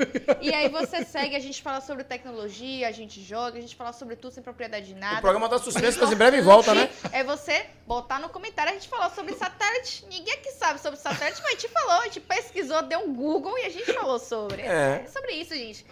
E 0.42 0.54
aí 0.54 0.70
você 0.70 1.04
segue, 1.04 1.36
a 1.36 1.40
gente 1.40 1.62
fala 1.62 1.82
sobre 1.82 2.04
tecnologia, 2.04 2.88
a 2.88 2.92
gente 2.92 3.01
joga, 3.10 3.58
a 3.58 3.62
gente 3.62 3.76
fala 3.76 3.94
sobre 3.94 4.16
tudo 4.16 4.34
sem 4.34 4.44
propriedade 4.44 4.88
de 4.88 4.96
nada. 4.96 5.18
O 5.18 5.22
programa 5.22 5.50
tá 5.50 5.58
suspenso, 5.60 6.00
mas 6.00 6.12
em 6.12 6.16
breve 6.16 6.42
volta, 6.42 6.74
né? 6.74 6.90
É 7.12 7.24
você 7.24 7.66
botar 7.88 8.20
no 8.20 8.30
comentário, 8.30 8.72
a 8.72 8.76
gente 8.76 8.88
falou 8.88 9.10
sobre 9.10 9.34
satélite. 9.34 10.06
Ninguém 10.10 10.34
aqui 10.34 10.52
sabe 10.52 10.80
sobre 10.80 11.00
satélite, 11.00 11.42
mas 11.42 11.52
a 11.52 11.56
gente 11.56 11.68
falou, 11.70 12.02
a 12.02 12.04
gente 12.06 12.20
pesquisou, 12.20 12.82
deu 12.84 13.00
um 13.00 13.14
Google 13.14 13.58
e 13.58 13.66
a 13.66 13.70
gente 13.70 13.92
falou 13.94 14.20
sobre. 14.20 14.62
É. 14.62 15.04
É 15.06 15.08
sobre 15.08 15.34
isso, 15.34 15.56
gente. 15.56 15.86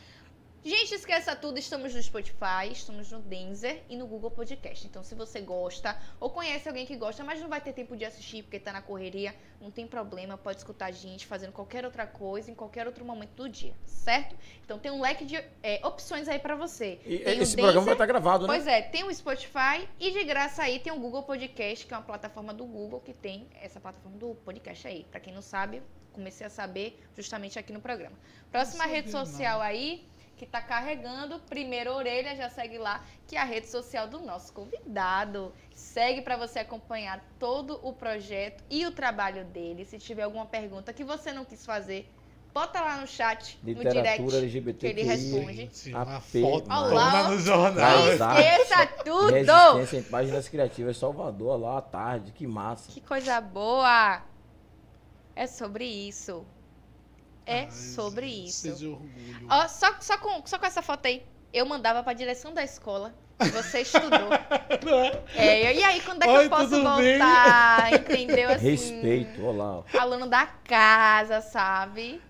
Gente, 0.63 0.93
esqueça 0.93 1.33
tudo, 1.37 1.57
estamos 1.57 1.95
no 1.95 2.03
Spotify, 2.03 2.69
estamos 2.69 3.09
no 3.11 3.19
Denzer 3.19 3.81
e 3.87 3.95
no 3.95 4.05
Google 4.05 4.29
Podcast. 4.29 4.85
Então, 4.85 5.01
se 5.01 5.15
você 5.15 5.39
gosta 5.39 5.97
ou 6.19 6.29
conhece 6.29 6.67
alguém 6.67 6.85
que 6.85 6.97
gosta, 6.97 7.23
mas 7.23 7.39
não 7.39 7.47
vai 7.47 7.61
ter 7.61 7.71
tempo 7.71 7.95
de 7.95 8.03
assistir 8.03 8.43
porque 8.43 8.59
tá 8.59 8.73
na 8.73 8.81
correria, 8.81 9.33
não 9.61 9.71
tem 9.71 9.87
problema, 9.87 10.37
pode 10.37 10.57
escutar 10.57 10.87
a 10.87 10.91
gente 10.91 11.25
fazendo 11.25 11.53
qualquer 11.53 11.85
outra 11.85 12.05
coisa 12.05 12.51
em 12.51 12.53
qualquer 12.53 12.85
outro 12.87 13.05
momento 13.05 13.31
do 13.35 13.47
dia, 13.47 13.73
certo? 13.85 14.35
Então, 14.65 14.77
tem 14.77 14.91
um 14.91 14.99
leque 14.99 15.23
de 15.23 15.37
é, 15.63 15.79
opções 15.81 16.27
aí 16.27 16.39
pra 16.39 16.55
você. 16.55 16.99
E 17.05 17.19
Tem 17.19 17.39
esse 17.39 17.55
programa 17.55 17.85
vai 17.85 17.93
estar 17.93 18.05
gravado, 18.05 18.45
né? 18.45 18.53
Pois 18.53 18.67
é, 18.67 18.81
tem 18.81 19.05
o 19.05 19.15
Spotify 19.15 19.87
e 19.97 20.11
de 20.11 20.23
graça 20.25 20.63
aí 20.63 20.79
tem 20.79 20.91
o 20.91 20.99
Google 20.99 21.23
Podcast, 21.23 21.85
que 21.85 21.93
é 21.93 21.97
uma 21.97 22.03
plataforma 22.03 22.53
do 22.53 22.65
Google 22.65 22.99
que 22.99 23.13
tem 23.13 23.47
essa 23.61 23.79
plataforma 23.79 24.17
do 24.17 24.35
podcast 24.35 24.85
aí. 24.85 25.05
Pra 25.09 25.21
quem 25.21 25.33
não 25.33 25.41
sabe, 25.41 25.81
comecei 26.11 26.45
a 26.45 26.49
saber 26.49 26.99
justamente 27.15 27.57
aqui 27.57 27.71
no 27.71 27.79
programa. 27.79 28.17
Próxima 28.51 28.85
rede 28.85 29.09
social 29.09 29.61
aí 29.61 30.05
que 30.39 30.45
tá 30.45 30.61
carregando, 30.61 31.37
primeira 31.49 31.93
orelha, 31.93 32.33
já 32.33 32.49
segue 32.49 32.77
lá, 32.77 33.03
que 33.27 33.35
é 33.35 33.41
a 33.41 33.43
rede 33.43 33.67
social 33.67 34.07
do 34.07 34.19
nosso 34.19 34.53
convidado. 34.53 35.51
Segue 35.75 36.21
pra 36.21 36.37
você 36.37 36.59
acompanhar 36.59 37.21
todo 37.37 37.77
o 37.83 37.91
projeto 37.91 38.63
e 38.69 38.85
o 38.87 38.91
trabalho 38.91 39.43
dele. 39.43 39.83
Se 39.83 39.99
tiver 39.99 40.23
alguma 40.23 40.45
pergunta 40.45 40.93
que 40.93 41.03
você 41.03 41.33
não 41.33 41.43
quis 41.43 41.65
fazer, 41.65 42.09
bota 42.53 42.79
lá 42.79 43.01
no 43.01 43.05
chat, 43.05 43.59
no 43.61 43.67
Literatura 43.67 44.01
direct, 44.01 44.23
que 44.23 44.37
LGBTQI. 44.37 44.89
ele 44.89 45.03
responde. 45.03 45.69
Uma 45.93 46.21
foto 46.21 46.69
toda 46.69 47.29
no 47.29 47.39
jornal. 47.39 48.07
Esqueça 48.13 48.87
tudo! 49.03 49.33
Resistência 49.33 49.97
em 49.97 50.03
Páginas 50.03 50.47
Criativas 50.47 50.95
Salvador, 50.95 51.59
lá 51.59 51.79
à 51.79 51.81
tarde, 51.81 52.31
que 52.31 52.47
massa. 52.47 52.89
Que 52.89 53.01
coisa 53.01 53.41
boa! 53.41 54.21
É 55.35 55.45
sobre 55.45 55.83
isso. 55.83 56.45
É 57.49 57.61
Ai, 57.61 57.71
sobre 57.71 58.27
gente, 58.27 58.47
isso. 58.49 58.61
Seja 58.61 58.89
orgulho. 58.89 59.47
Ó, 59.49 59.67
só, 59.67 59.95
só, 59.99 60.17
com, 60.17 60.45
só 60.45 60.59
com 60.59 60.65
essa 60.65 60.81
foto 60.81 61.07
aí, 61.07 61.25
eu 61.51 61.65
mandava 61.65 62.03
pra 62.03 62.13
direção 62.13 62.53
da 62.53 62.63
escola 62.63 63.13
você 63.47 63.81
estudou. 63.81 64.29
Não 64.85 64.99
é? 64.99 65.23
É, 65.35 65.75
e 65.75 65.83
aí, 65.83 66.01
quando 66.01 66.23
é 66.23 66.25
que 66.25 66.31
Oi, 66.31 66.45
eu 66.45 66.49
posso 66.49 66.69
tudo 66.69 66.97
bem? 66.97 67.17
voltar? 67.17 67.93
Entendeu? 67.93 68.49
Assim, 68.49 68.69
Respeito, 68.69 69.45
olha 69.45 69.57
lá. 69.57 69.77
ó. 69.77 69.83
Aluno 69.97 70.27
da 70.27 70.45
casa, 70.45 71.41
sabe? 71.41 72.21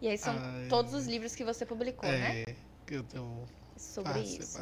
E 0.00 0.08
aí 0.08 0.18
são 0.18 0.34
Ai, 0.36 0.66
todos 0.68 0.94
os 0.94 1.06
livros 1.06 1.34
que 1.34 1.44
você 1.44 1.64
publicou, 1.64 2.08
né? 2.10 2.42
É, 2.42 2.56
que 2.86 2.94
eu 2.94 3.04
tenho 3.04 3.44
Sobre 3.76 4.20
isso. 4.20 4.58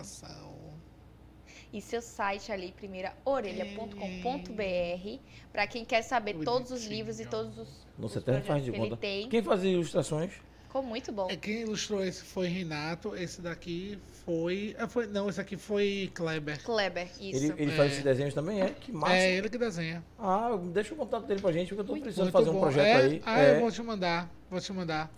E 1.73 1.81
seu 1.83 2.01
site 2.01 2.51
ali, 2.51 2.73
primeiraorelha.com.br, 2.73 5.19
pra 5.53 5.67
quem 5.67 5.85
quer 5.85 6.03
saber 6.03 6.37
todos 6.45 6.71
os 6.71 6.87
livros 6.87 7.21
e 7.21 7.27
todos 7.27 7.59
os, 7.59 7.69
Não 7.99 8.07
os 8.07 8.17
até 8.17 8.41
faz 8.41 8.65
de 8.65 8.71
que 8.71 8.77
ele 8.77 8.85
conta. 8.89 8.97
tem. 8.97 9.29
Quem 9.29 9.43
fazia 9.43 9.73
ilustrações? 9.73 10.33
Ficou 10.65 10.83
muito 10.83 11.11
bom. 11.13 11.29
É, 11.31 11.37
quem 11.37 11.63
ilustrou 11.63 12.05
esse 12.05 12.23
foi 12.23 12.47
Renato, 12.49 13.17
esse 13.17 13.41
daqui 13.41 13.99
foi. 14.27 14.77
ah, 14.79 14.87
foi 14.87 15.07
não, 15.07 15.27
esse 15.29 15.41
aqui 15.41 15.57
foi 15.57 16.11
Kleber. 16.15 16.63
Kleber, 16.63 17.09
isso. 17.19 17.53
Ele, 17.53 17.63
ele 17.63 17.73
É. 17.73 17.75
faz 17.75 17.93
esses 17.93 18.05
desenhos 18.05 18.35
também, 18.35 18.61
é? 18.61 18.69
Que 18.71 18.93
massa. 18.93 19.15
É 19.15 19.33
ele 19.37 19.49
que 19.49 19.57
desenha. 19.57 20.05
Ah, 20.19 20.59
deixa 20.73 20.93
o 20.93 20.97
contato 20.97 21.27
dele 21.27 21.41
pra 21.41 21.53
gente, 21.53 21.69
porque 21.75 21.81
eu 21.81 21.85
tô 21.87 21.93
precisando 22.03 22.25
Muito 22.27 22.33
fazer 22.33 22.51
um 22.51 22.55
bom. 22.55 22.61
projeto 22.61 22.87
É? 22.87 22.95
aí. 22.97 23.23
Ah, 23.25 23.41
É. 23.41 23.57
eu 23.57 23.61
vou 23.61 23.73
te 23.73 23.83
mandar. 23.83 24.31
Vou 24.51 24.61
te 24.61 24.73
mandar. 24.75 25.11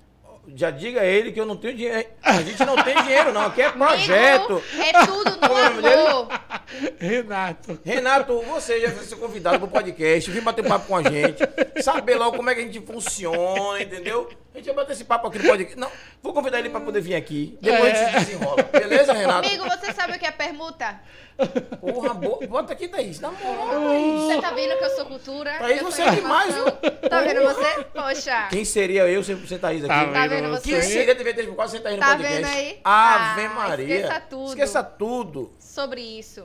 Já 0.48 0.70
diga 0.70 1.02
a 1.02 1.04
ele 1.04 1.32
que 1.32 1.40
eu 1.40 1.46
não 1.46 1.56
tenho 1.56 1.76
dinheiro. 1.76 2.08
A 2.22 2.42
gente 2.42 2.64
não 2.64 2.76
tem 2.82 2.94
dinheiro, 3.02 3.32
não. 3.32 3.42
Aqui 3.42 3.62
é 3.62 3.70
projeto. 3.70 4.62
Amigo, 4.72 4.82
é 4.82 5.06
tudo 5.06 5.30
no 5.36 5.52
o 5.52 5.56
amor. 5.56 6.28
Renato. 6.98 7.78
Renato, 7.84 8.40
você 8.42 8.80
já 8.80 8.90
vai 8.90 9.04
ser 9.04 9.16
convidado 9.16 9.58
pro 9.58 9.68
podcast, 9.68 10.30
vem 10.30 10.42
bater 10.42 10.66
papo 10.66 10.86
com 10.86 10.96
a 10.96 11.02
gente, 11.02 11.42
saber 11.82 12.16
logo 12.16 12.36
como 12.36 12.50
é 12.50 12.54
que 12.54 12.60
a 12.60 12.64
gente 12.64 12.80
funciona, 12.80 13.82
entendeu? 13.82 14.28
Gente 14.61 14.66
vai 14.66 14.74
bater 14.85 14.93
esse 14.93 15.05
papo 15.05 15.27
aqui 15.28 15.39
no 15.39 15.45
podcast. 15.49 15.78
Não, 15.78 15.91
vou 16.23 16.35
convidar 16.35 16.59
ele 16.59 16.69
pra 16.69 16.81
poder 16.81 17.01
vir 17.01 17.15
aqui. 17.15 17.57
Depois 17.62 17.95
É. 17.95 18.05
a 18.05 18.09
gente 18.11 18.24
desenrola. 18.27 18.62
Beleza, 18.65 19.12
Renato? 19.15 19.49
Amigo, 19.49 19.65
você 19.69 19.93
sabe 19.95 20.16
o 20.16 20.19
que 20.19 20.27
é 20.27 20.31
permuta? 20.31 21.01
Porra, 21.81 22.12
boa. 22.12 22.47
Bota 22.47 22.74
aqui, 22.74 22.87
Thaís. 22.89 23.19
Na 23.20 23.31
moral, 23.31 23.81
Thaís. 23.81 24.23
Você 24.24 24.41
tá 24.43 24.51
vendo 24.51 24.77
que 24.77 24.85
eu 24.85 24.91
sou 24.91 25.07
cultura? 25.07 25.53
Thaís, 25.59 25.78
eu 25.81 25.85
você 25.91 26.03
é 26.03 26.11
demais. 26.11 26.55
Tá 27.09 27.20
vendo 27.23 27.43
você? 27.43 27.85
Poxa. 27.85 28.49
Quem 28.51 28.65
seria 28.66 29.09
eu 29.09 29.24
sem 29.24 29.47
sem 29.47 29.59
Thaís 29.59 29.82
aqui? 29.85 29.89
Tá 29.89 30.12
Tá 30.12 30.27
vendo 30.27 30.51
você? 30.51 30.70
Quem 30.70 30.82
seria 30.82 31.16
TV3 31.16 31.55
quase 31.55 31.73
sem 31.73 31.81
Thaís 31.81 31.97
no 31.97 32.03
Tá 32.03 32.09
podcast? 32.11 32.37
vendo 32.43 32.47
aí? 32.47 32.81
Ave 32.85 33.45
Ah, 33.47 33.49
Maria. 33.55 33.95
esqueça 33.97 34.20
tudo. 34.20 34.49
Esqueça 34.49 34.82
tudo. 34.85 35.53
Sobre 35.59 36.01
isso. 36.03 36.45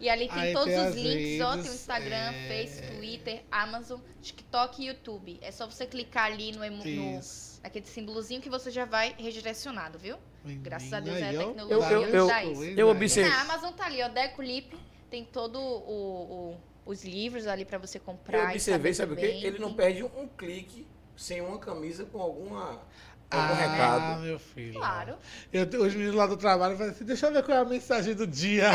E 0.00 0.08
ali 0.08 0.28
tem 0.28 0.38
Aí 0.38 0.52
todos 0.52 0.68
tem 0.74 0.88
os 0.88 0.94
links, 0.96 1.40
ó. 1.46 1.52
Tem 1.56 1.70
o 1.70 1.74
Instagram, 1.74 2.32
é. 2.32 2.48
Face, 2.48 2.82
Twitter, 2.96 3.42
Amazon, 3.50 4.00
TikTok 4.20 4.82
e 4.82 4.86
YouTube. 4.88 5.38
É 5.40 5.50
só 5.50 5.66
você 5.70 5.86
clicar 5.86 6.26
ali 6.26 6.52
no, 6.52 6.58
no 6.58 7.20
naquele 7.62 7.86
símbolozinho 7.86 8.40
que 8.40 8.50
você 8.50 8.70
já 8.70 8.84
vai 8.84 9.14
redirecionado, 9.16 9.98
viu? 9.98 10.16
Graças 10.44 10.92
a 10.92 11.00
Deus 11.00 11.16
é 11.16 11.22
a 11.22 11.32
Menina, 11.32 11.44
tecnologia 11.46 11.94
Eu- 11.96 12.02
eu- 12.08 12.26
dá 12.26 12.44
eu- 12.44 12.52
isso. 12.52 12.64
eu 12.80 12.88
observei- 12.88 13.32
na 13.32 13.40
Amazon 13.42 13.72
tá 13.72 13.86
ali, 13.86 14.02
ó, 14.02 14.08
Decolip, 14.08 14.76
tem 15.08 15.24
todo 15.24 15.58
o, 15.58 16.52
o- 16.52 16.60
os 16.84 17.02
livros 17.02 17.46
ali 17.46 17.64
pra 17.64 17.78
você 17.78 17.98
comprar. 17.98 18.38
Eu 18.38 18.48
e 18.48 18.52
observei, 18.52 18.92
sabe 18.92 19.14
o 19.14 19.16
quê? 19.16 19.26
Ele 19.42 19.58
não 19.58 19.72
perde 19.72 20.02
um 20.02 20.28
clique 20.28 20.86
sem 21.16 21.40
uma 21.40 21.58
camisa 21.58 22.04
com 22.04 22.20
alguma, 22.20 22.82
algum 23.30 23.52
Ah, 23.52 23.56
recado. 23.56 24.20
meu 24.22 24.38
filho. 24.38 24.74
Claro. 24.74 25.14
Eu, 25.52 25.64
os 25.82 25.94
meninos 25.94 26.14
lá 26.14 26.26
do 26.26 26.36
trabalho 26.36 26.76
falam 26.76 26.92
assim, 26.92 27.04
deixa 27.04 27.26
eu 27.26 27.32
ver 27.32 27.42
qual 27.42 27.58
é 27.58 27.60
a 27.60 27.64
mensagem 27.64 28.14
do 28.14 28.26
dia. 28.26 28.70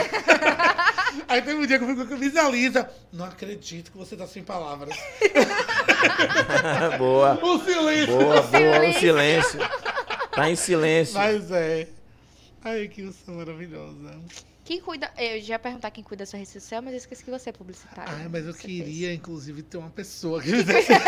Aí 1.28 1.42
tem 1.42 1.56
um 1.56 1.66
dia 1.66 1.78
que 1.78 1.84
eu 1.84 1.88
fico 1.90 2.02
com 2.02 2.08
a 2.14 2.18
camisa 2.18 2.44
lisa. 2.50 2.90
Não 3.12 3.26
acredito 3.26 3.92
que 3.92 3.98
você 3.98 4.16
tá 4.16 4.28
sem 4.28 4.44
palavras. 4.44 4.96
boa. 6.98 7.40
O 7.44 7.60
silêncio. 7.60 8.16
Boa, 8.18 8.42
boa. 8.42 8.90
O 8.90 8.94
silêncio. 8.94 9.60
Tá 10.32 10.50
em 10.50 10.56
silêncio. 10.56 11.16
Mas 11.16 11.52
é. 11.52 11.88
Ai, 12.64 12.88
que 12.88 13.04
usa 13.04 13.18
maravilhosa. 13.32 14.12
Quem 14.70 14.80
cuida. 14.80 15.12
Eu 15.18 15.42
já 15.42 15.56
ia 15.56 15.60
perguntar 15.60 15.90
quem 15.90 16.04
cuida 16.04 16.22
da 16.22 16.26
sua 16.28 16.38
rede 16.38 16.52
social, 16.52 16.80
mas 16.80 16.92
eu 16.94 16.98
esqueci 17.00 17.24
que 17.24 17.32
você 17.32 17.50
é 17.50 17.52
publicitário. 17.52 18.14
Ai, 18.16 18.28
mas 18.28 18.46
eu 18.46 18.54
queria, 18.54 19.12
inclusive, 19.12 19.64
ter 19.64 19.78
uma 19.78 19.90
pessoa 19.90 20.40
que 20.44 20.50
fizesse. 20.64 20.92
eu 20.94 21.00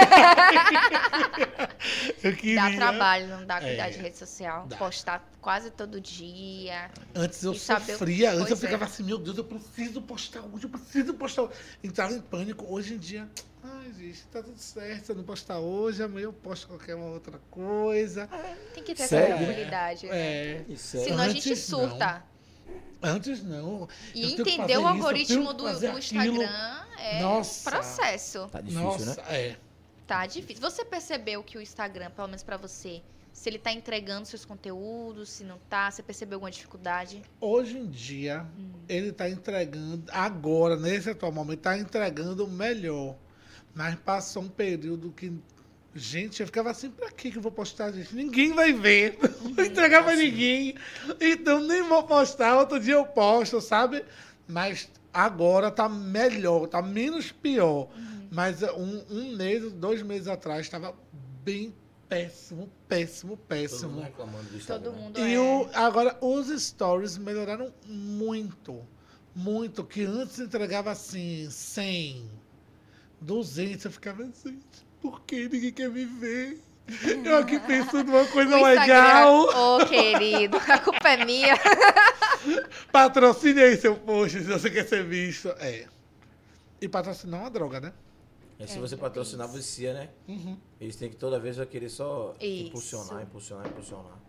fez. 2.18 2.36
queria. 2.40 2.56
Dá 2.70 2.76
trabalho, 2.76 3.28
não 3.28 3.46
dá 3.46 3.60
cuidar 3.62 3.88
É, 3.88 3.90
de 3.92 4.00
rede 4.00 4.18
social. 4.18 4.66
dá. 4.66 4.78
Postar 4.78 5.32
quase 5.40 5.70
todo 5.70 6.02
dia. 6.02 6.90
Antes 7.14 7.44
eu 7.44 7.54
saber- 7.54 7.94
sofria, 7.94 8.32
antes 8.32 8.50
eu 8.50 8.58
é. 8.58 8.60
ficava 8.60 8.86
assim, 8.86 9.04
meu 9.04 9.20
Deus, 9.20 9.38
eu 9.38 9.44
preciso 9.44 10.02
postar 10.02 10.42
hoje, 10.42 10.64
eu 10.66 10.70
preciso 10.70 11.14
postar 11.14 11.44
hoje. 11.44 11.54
Entrava 11.84 12.14
em 12.14 12.20
pânico. 12.22 12.66
Hoje 12.68 12.96
em 12.96 12.98
dia, 12.98 13.30
ai, 13.64 13.94
gente, 13.94 14.24
tá 14.26 14.42
tudo 14.42 14.58
certo. 14.58 15.06
Se 15.06 15.12
eu 15.12 15.16
não 15.16 15.24
postar 15.24 15.60
hoje, 15.60 16.02
amanhã 16.02 16.24
eu 16.26 16.34
posto 16.34 16.68
qualquer 16.68 16.96
uma 16.96 17.12
outra 17.12 17.40
coisa. 17.52 18.28
Tem 18.74 18.84
que 18.84 18.96
ter 18.96 19.08
Sério? 19.08 19.36
essa 19.36 19.44
tranquilidade. 19.46 20.08
né? 20.08 20.12
É. 20.18 20.66
Isso 20.68 20.98
é- 20.98 21.04
Senão 21.04 21.24
a 21.24 21.30
gente 21.30 21.48
Antes, 21.48 21.64
surta. 21.64 22.24
Antes 23.04 23.44
não. 23.44 23.88
E 24.14 24.34
entender 24.34 24.78
o 24.78 24.86
algoritmo 24.88 25.54
do, 25.54 25.64
do. 25.64 25.98
Instagram 25.98 26.84
é 27.00 27.20
Nossa. 27.22 27.70
processo. 27.72 28.48
Tá 28.52 28.62
difícil, 28.62 28.84
Nossa, 28.84 29.22
né? 29.24 29.24
é. 29.30 29.58
Tá 30.06 30.26
difícil. 30.28 30.62
Você 30.62 30.86
percebeu 30.86 31.44
que 31.44 31.58
o 31.58 31.62
Instagram, 31.62 32.12
pelo 32.12 32.28
menos 32.28 32.44
pra 32.44 32.58
você, 32.58 33.02
se 33.34 33.50
ele 33.50 33.58
tá 33.58 33.72
entregando 33.72 34.28
seus 34.28 34.46
conteúdos, 34.46 35.30
se 35.30 35.44
não 35.44 35.58
tá, 35.70 35.90
você 35.90 36.04
percebeu 36.04 36.36
alguma 36.36 36.52
dificuldade? 36.52 37.22
Hoje 37.40 37.78
em 37.78 37.90
dia, 37.90 38.46
Hum. 38.60 38.72
ele 38.88 39.12
tá 39.12 39.30
entregando, 39.30 40.04
agora, 40.12 40.76
nesse 40.76 41.10
atual 41.10 41.32
momento, 41.32 41.62
tá 41.62 41.78
entregando 41.78 42.48
melhor. 42.48 43.16
Mas 43.74 43.96
passou 43.96 44.44
um 44.44 44.50
período 44.50 45.12
que 45.12 45.34
Gente, 45.94 46.40
eu 46.40 46.46
ficava 46.46 46.72
assim, 46.72 46.90
pra 46.90 47.12
que 47.12 47.32
que 47.32 47.38
eu 47.38 47.42
vou 47.42 47.52
postar, 47.52 47.92
gente? 47.92 48.16
Ninguém 48.16 48.54
vai 48.54 48.72
ver. 48.72 49.18
Não 49.42 49.54
vou 49.54 49.66
entregar 49.66 50.04
pra 50.04 50.16
ninguém. 50.16 50.76
Então 51.20 51.60
nem 51.60 51.84
vou 51.84 52.04
postar. 52.04 52.58
Outro 52.58 52.80
dia 52.80 52.94
eu 52.94 53.06
posto, 53.06 53.60
sabe? 53.60 54.04
Mas 54.48 54.90
agora 55.14 55.70
tá 55.70 55.90
melhor, 55.90 56.68
tá 56.68 56.82
menos 56.82 57.32
pior. 57.32 57.90
Mas 58.32 58.64
um, 58.64 59.04
um 59.10 59.36
mês, 59.36 59.70
dois 59.74 60.02
meses 60.02 60.28
atrás, 60.30 60.62
estava 60.62 60.96
bem 61.44 61.74
péssimo, 62.08 62.70
péssimo, 62.88 63.36
Todo 63.38 63.48
péssimo. 63.48 63.92
mundo 63.92 64.04
reclamando 64.04 64.44
do 64.50 64.66
Todo 64.66 64.94
mundo 64.94 65.20
E 65.20 65.34
é. 65.34 65.40
o, 65.40 65.70
agora, 65.74 66.18
os 66.22 66.48
stories 66.62 67.18
melhoraram 67.18 67.74
muito. 67.86 68.82
Muito. 69.36 69.84
Que 69.84 70.04
antes 70.04 70.40
entregava 70.40 70.92
assim, 70.92 71.50
100, 71.50 72.30
200. 73.20 73.86
Eu 73.86 73.92
ficava 73.92 74.24
assim, 74.24 74.60
por 75.02 75.22
que 75.22 75.48
ninguém 75.50 75.72
quer 75.72 75.90
me 75.90 76.06
ver? 76.06 76.62
Eu 77.24 77.38
aqui 77.38 77.60
pensando 77.60 78.10
uma 78.10 78.26
coisa 78.26 78.58
O 78.58 78.64
legal. 78.64 79.78
Ô, 79.78 79.86
querido, 79.86 80.58
a 80.58 80.78
culpa 80.80 81.10
é 81.10 81.26
minha. 81.26 81.56
Patrocine 82.92 83.62
aí 83.62 83.78
seu 83.78 83.96
post 83.96 84.40
se 84.40 84.46
você 84.46 84.70
quer 84.70 84.88
ser 84.88 85.04
visto. 85.06 85.50
É. 85.60 85.88
E 86.82 86.88
patrocinar 86.88 87.40
é 87.40 87.44
uma 87.44 87.50
droga, 87.50 87.80
né? 87.80 87.94
E 88.60 88.68
se 88.68 88.78
É, 88.78 88.82
você 88.82 88.96
já 88.96 89.02
patrocinar, 89.02 89.48
vicia, 89.48 89.94
né? 89.94 90.10
Uhum. 90.28 90.58
Eles 90.80 90.96
têm 90.96 91.10
que 91.10 91.16
toda 91.16 91.40
vez 91.40 91.58
vai 91.58 91.66
querer 91.66 91.90
só 91.90 92.36
Isso. 92.40 92.68
impulsionar, 92.68 93.24
impulsionar, 93.24 93.68
impulsionar. 93.68 94.20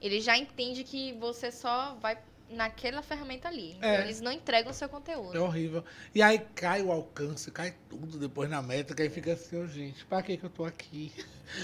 Ele 0.00 0.20
já 0.20 0.36
entende 0.36 0.82
que 0.82 1.12
você 1.14 1.52
só 1.52 1.96
vai 2.00 2.18
naquela 2.50 3.00
ferramenta 3.02 3.48
ali. 3.48 3.72
Então, 3.72 3.88
É. 3.88 4.02
Eles 4.02 4.20
não 4.20 4.32
entregam 4.32 4.70
o 4.70 4.74
seu 4.74 4.88
conteúdo. 4.88 5.36
É 5.36 5.40
horrível. 5.40 5.84
E 6.14 6.20
aí 6.22 6.38
cai 6.54 6.82
o 6.82 6.90
alcance, 6.90 7.50
cai 7.50 7.74
tudo 7.88 8.18
depois 8.18 8.50
na 8.50 8.60
métrica. 8.60 9.02
Aí 9.02 9.08
fica 9.08 9.32
assim, 9.32 9.56
ô 9.62 9.66
gente, 9.66 10.04
pra 10.06 10.22
que 10.22 10.36
que 10.36 10.44
eu 10.44 10.50
tô 10.50 10.64
aqui? 10.64 11.12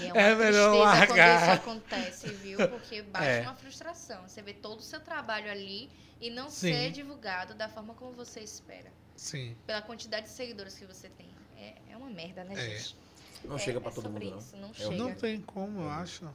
E 0.01 0.05
é 0.07 0.11
uma 0.13 0.21
É 0.21 0.35
melhor 0.35 0.73
largar. 0.75 1.61
quando 1.61 1.79
isso 1.81 1.91
acontece, 1.91 2.27
viu? 2.33 2.57
Porque 2.69 3.01
bate 3.11 3.25
É. 3.25 3.41
uma 3.41 3.55
frustração. 3.55 4.27
Você 4.27 4.41
vê 4.41 4.53
todo 4.53 4.79
o 4.79 4.83
seu 4.83 4.99
trabalho 4.99 5.51
ali 5.51 5.89
e 6.21 6.29
não 6.29 6.49
Sim. 6.49 6.71
ser 6.73 6.91
divulgado 6.91 7.53
da 7.53 7.67
forma 7.69 7.93
como 7.93 8.11
você 8.13 8.39
espera. 8.39 8.91
Sim. 9.15 9.55
Pela 9.65 9.81
quantidade 9.81 10.27
de 10.27 10.31
seguidores 10.31 10.75
que 10.77 10.85
você 10.85 11.09
tem. 11.09 11.27
É, 11.57 11.73
é 11.91 11.97
uma 11.97 12.09
merda, 12.09 12.43
né, 12.43 12.53
É. 12.53 12.77
gente? 12.77 12.95
Não 13.43 13.55
É- 13.55 13.59
chega 13.59 13.77
é 13.77 13.81
pra 13.81 13.91
todo 13.91 14.03
sobre 14.05 14.25
mundo, 14.25 14.33
não. 14.33 14.39
isso, 14.39 14.55
não 14.57 14.69
É 14.69 14.73
chega. 14.73 14.95
Não 14.95 15.13
tem 15.15 15.41
como, 15.41 15.81
eu 15.81 15.89
acho. 15.89 16.25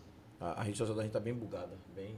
A, 0.40 0.60
a 0.60 0.62
rede 0.62 0.76
social 0.78 0.96
da 0.96 1.02
gente 1.04 1.12
tá 1.12 1.20
bem 1.20 1.32
bugada, 1.34 1.76
bem... 1.94 2.16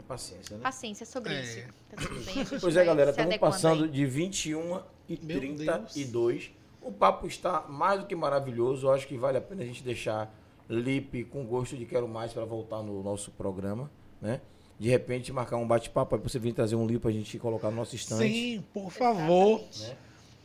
É 0.00 0.02
paciência, 0.08 0.56
né? 0.56 0.62
Paciência 0.62 1.06
sobre 1.06 1.32
É. 1.32 1.42
isso. 1.42 1.60
Tá 1.90 1.96
tudo 2.02 2.20
bem. 2.24 2.40
a 2.40 2.44
gente 2.44 2.60
Pois 2.60 2.76
é, 2.76 2.84
galera, 2.84 3.10
estamos 3.10 3.36
passando 3.36 3.84
aí. 3.84 3.90
de 3.90 4.06
21 4.06 4.80
e 5.08 5.18
Meu 5.22 5.38
32. 5.40 6.50
O 6.82 6.90
papo 6.90 7.26
está 7.26 7.66
mais 7.68 8.00
do 8.00 8.06
que 8.06 8.14
maravilhoso. 8.16 8.86
Eu 8.86 8.92
acho 8.92 9.06
que 9.06 9.16
vale 9.16 9.36
a 9.38 9.40
pena 9.40 9.62
a 9.62 9.66
gente 9.66 9.82
deixar 9.82 10.34
Lipe 10.68 11.24
com 11.24 11.44
gosto 11.44 11.76
de 11.76 11.84
quero 11.84 12.08
mais 12.08 12.32
para 12.32 12.44
voltar 12.44 12.82
no 12.82 13.02
nosso 13.02 13.30
programa, 13.32 13.90
né? 14.20 14.40
De 14.78 14.88
repente 14.88 15.30
marcar 15.32 15.56
um 15.58 15.66
bate-papo 15.66 16.14
aí 16.14 16.20
pra 16.20 16.30
você 16.30 16.38
vir 16.38 16.54
trazer 16.54 16.74
um 16.76 16.86
livro 16.86 17.02
pra 17.02 17.10
gente 17.10 17.38
colocar 17.38 17.70
no 17.70 17.76
nosso 17.76 17.94
estante. 17.94 18.32
Sim, 18.32 18.64
por 18.72 18.90
favor. 18.90 19.60
Né? 19.60 19.96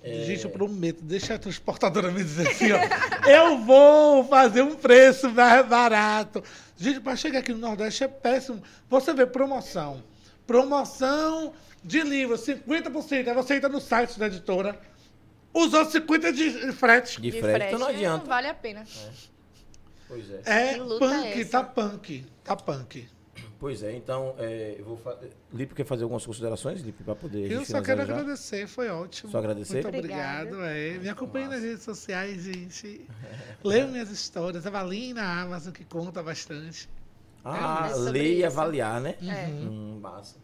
Gente, 0.05 0.45
eu 0.45 0.51
prometo, 0.51 1.01
deixa 1.01 1.33
a 1.33 1.39
transportadora 1.39 2.11
me 2.11 2.23
dizer 2.23 2.47
assim, 2.47 2.71
ó. 2.71 2.77
eu 3.27 3.57
vou 3.59 4.23
fazer 4.25 4.61
um 4.61 4.75
preço 4.75 5.31
mais 5.31 5.65
barato. 5.67 6.43
Gente, 6.77 6.99
para 6.99 7.15
chegar 7.15 7.39
aqui 7.39 7.51
no 7.51 7.57
Nordeste 7.57 8.03
é 8.03 8.07
péssimo. 8.07 8.61
Você 8.87 9.13
vê 9.15 9.25
promoção. 9.25 10.03
Promoção 10.45 11.53
de 11.83 12.01
livro, 12.01 12.35
50%. 12.35 13.27
Aí 13.27 13.33
você 13.33 13.55
entra 13.55 13.67
no 13.67 13.81
site 13.81 14.19
da 14.19 14.27
editora, 14.27 14.79
usou 15.51 15.83
50% 15.85 16.31
de 16.33 16.71
frete. 16.73 17.19
De, 17.19 17.31
De 17.31 17.39
frete, 17.39 17.65
então 17.65 17.79
não 17.79 17.87
frete, 17.87 17.99
adianta. 17.99 18.19
Não 18.19 18.25
vale 18.25 18.47
a 18.47 18.53
pena. 18.53 18.83
Pois 20.07 20.29
é. 20.29 20.41
É 20.45 20.73
é 20.75 20.77
punk, 20.77 21.41
essa? 21.41 21.49
tá 21.49 21.63
punk. 21.63 22.25
Tá 22.43 22.55
punk. 22.55 23.07
Pois 23.59 23.81
é, 23.83 23.95
então 23.95 24.35
eu 24.77 24.83
vou 24.85 24.97
fazer. 24.97 25.29
Lipe 25.53 25.73
quer 25.73 25.85
fazer 25.85 26.03
algumas 26.03 26.25
considerações, 26.25 26.81
Lipe, 26.81 27.03
para 27.03 27.15
poder. 27.15 27.49
a 27.49 27.53
Eu 27.53 27.65
só 27.65 27.81
quero 27.81 28.05
já? 28.05 28.13
agradecer, 28.13 28.67
foi 28.67 28.89
ótimo. 28.89 29.31
Só 29.31 29.37
agradecer? 29.37 29.81
Muito 29.83 29.87
obrigado. 29.97 30.61
É. 30.63 30.97
Me 30.97 31.09
acompanhe 31.09 31.47
nas 31.47 31.61
redes 31.63 31.83
sociais, 31.83 32.43
gente. 32.43 33.07
Leiam 33.63 33.87
minhas 33.89 34.09
histórias. 34.11 34.65
Avalie 34.67 35.13
na 35.13 35.41
Amazon, 35.41 35.71
que 35.73 35.85
conta 35.85 36.21
bastante. 36.21 36.89
Ah, 37.43 37.89
É 37.91 37.95
ler 37.95 38.37
e 38.39 38.45
avaliar, 38.45 38.99
né? 38.99 39.15
É. 39.21 39.47
Hum, 39.47 39.99
massa. 40.01 40.35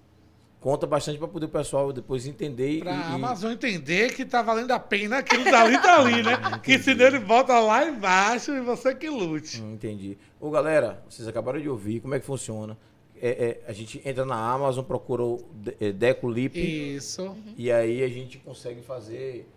Conta 0.60 0.86
bastante 0.86 1.18
para 1.18 1.28
poder 1.28 1.48
o 1.48 1.50
pessoal 1.50 1.92
depois 1.92 2.28
entender 2.28 2.82
Pra 2.82 2.92
e, 2.92 2.96
a 2.96 3.10
e- 3.10 3.14
Amazon 3.16 3.52
entender 3.52 4.14
que 4.14 4.24
tá 4.24 4.44
valendo 4.44 4.70
a 4.70 4.80
pena 4.80 5.18
aquilo 5.18 5.44
dali 5.44 5.82
tá 5.82 6.00
ali, 6.00 6.22
né? 6.22 6.34
que 6.62 6.78
senão 6.78 7.08
ele 7.08 7.18
volta 7.18 7.60
lá 7.60 7.84
embaixo 7.84 8.52
e 8.52 8.62
você 8.62 8.94
que 8.94 9.10
lute. 9.10 9.60
Hum, 9.60 9.74
entendi. 9.74 10.20
Ô, 10.40 10.52
galera, 10.52 11.04
vocês 11.10 11.28
acabaram 11.28 11.60
de 11.60 11.68
ouvir 11.68 12.00
como 12.00 12.14
é 12.14 12.20
que 12.20 12.26
funciona. 12.28 12.78
É, 13.22 13.30
é, 13.30 13.64
a 13.68 13.74
gente 13.74 14.02
entra 14.04 14.26
na 14.26 14.36
Amazon, 14.36 14.84
procura 14.84 15.24
o 15.24 15.46
é, 15.80 15.92
Deco 15.92 16.28
Lip 16.28 16.60
Isso, 16.60 17.36
e 17.56 17.72
aí 17.72 18.04
a 18.04 18.08
gente 18.08 18.40
consegue 18.40 18.82
fazer. 18.82 19.48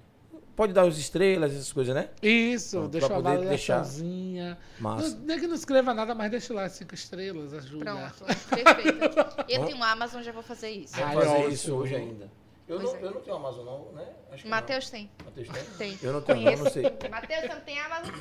Pode 0.55 0.73
dar 0.73 0.87
as 0.87 0.99
estrelas, 0.99 1.53
essas 1.53 1.73
coisas, 1.73 1.95
né? 1.95 2.11
isso. 2.23 2.79
Pra 2.79 2.89
deixa 2.89 3.09
poder 3.09 3.49
deixar- 3.49 3.77
avaliaçãozinha. 3.79 4.59
Massa. 4.79 5.17
Não, 5.17 5.25
nem 5.25 5.41
que 5.41 5.47
não 5.49 5.55
escreva 5.55 5.93
nada, 5.95 6.15
mas 6.15 6.31
deixa 6.31 6.55
lá 6.55 6.69
cinco 6.69 6.95
estrelas, 6.95 7.55
ajuda. 7.55 7.85
Pronto, 7.85 8.25
perfeito. 8.55 9.17
Eu 9.49 9.67
tenho 9.67 9.83
Amazon, 9.83 10.23
já 10.23 10.31
vou 10.31 10.43
fazer 10.43 10.71
isso. 10.71 10.95
Vamos 10.95 11.25
fazer 11.25 11.49
isso 11.49 11.75
hoje 11.75 11.97
ainda. 11.97 12.31
Eu 12.69 12.79
não, 12.81 12.95
é. 12.95 13.03
eu 13.03 13.11
não 13.11 13.21
tenho 13.21 13.37
Amazon, 13.37 13.65
não, 13.65 13.93
né? 13.93 14.07
Matheus 14.45 14.91
tem. 14.91 15.11
Matheus 15.25 15.49
tem? 15.49 15.65
Tem. 15.79 15.99
Eu 16.03 16.13
não 16.13 16.21
tenho, 16.21 16.57
não, 16.57 16.65
não 16.65 16.71
sei. 16.71 16.83
Matheus, 17.11 17.41
você 17.41 17.49
não 17.49 17.61
tem 17.61 17.81
Amazon? 17.81 18.15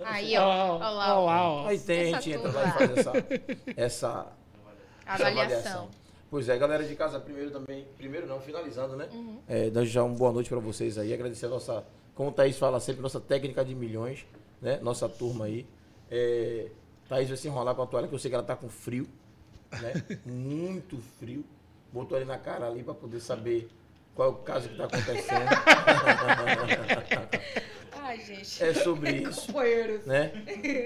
Aí, 0.00 0.36
ó. 0.36 0.76
Ó 0.76 0.78
lá, 0.78 1.18
lá. 1.18 1.68
Aí 1.68 1.78
tem, 1.78 2.14
a 2.14 2.20
gente 2.20 2.32
entra 2.32 2.52
lá 2.52 2.64
e 2.64 2.72
faz 2.72 2.98
essa, 2.98 3.12
essa, 3.76 4.26
essa 5.08 5.28
Avaliação. 5.28 5.88
Pois 6.30 6.48
é, 6.48 6.58
galera 6.58 6.84
de 6.84 6.94
casa, 6.94 7.18
primeiro 7.18 7.50
também, 7.50 7.86
primeiro 7.96 8.26
não, 8.26 8.40
finalizando, 8.40 8.96
né? 8.96 9.08
Uhum. 9.12 9.38
É, 9.48 9.70
dar 9.70 9.84
já 9.84 10.04
uma 10.04 10.14
boa 10.14 10.30
noite 10.30 10.50
para 10.50 10.58
vocês 10.58 10.98
aí, 10.98 11.14
agradecer 11.14 11.46
a 11.46 11.48
nossa, 11.48 11.84
como 12.14 12.28
o 12.28 12.32
Thaís 12.32 12.58
fala 12.58 12.78
sempre, 12.80 13.00
nossa 13.00 13.18
técnica 13.18 13.64
de 13.64 13.74
milhões, 13.74 14.26
né? 14.60 14.78
Nossa 14.82 15.08
turma 15.08 15.46
aí. 15.46 15.66
É, 16.10 16.68
Thaís 17.08 17.28
vai 17.28 17.38
se 17.38 17.48
enrolar 17.48 17.74
com 17.74 17.82
a 17.82 17.86
toalha, 17.86 18.08
que 18.08 18.14
eu 18.14 18.18
sei 18.18 18.30
que 18.30 18.34
ela 18.34 18.44
tá 18.44 18.54
com 18.54 18.68
frio, 18.68 19.08
né? 19.80 19.94
Muito 20.26 20.98
frio. 21.18 21.42
Botou 21.90 22.18
ali 22.18 22.26
na 22.26 22.36
cara 22.36 22.66
ali 22.66 22.82
para 22.82 22.92
poder 22.92 23.20
saber 23.20 23.70
qual 24.14 24.28
é 24.28 24.30
o 24.30 24.34
caso 24.34 24.68
que 24.68 24.76
tá 24.76 24.84
acontecendo. 24.84 25.48
Ai, 28.08 28.20
gente. 28.20 28.64
é 28.64 28.72
sobre 28.74 29.10
isso. 29.28 29.46
Companheiros. 29.46 30.06
né? 30.06 30.32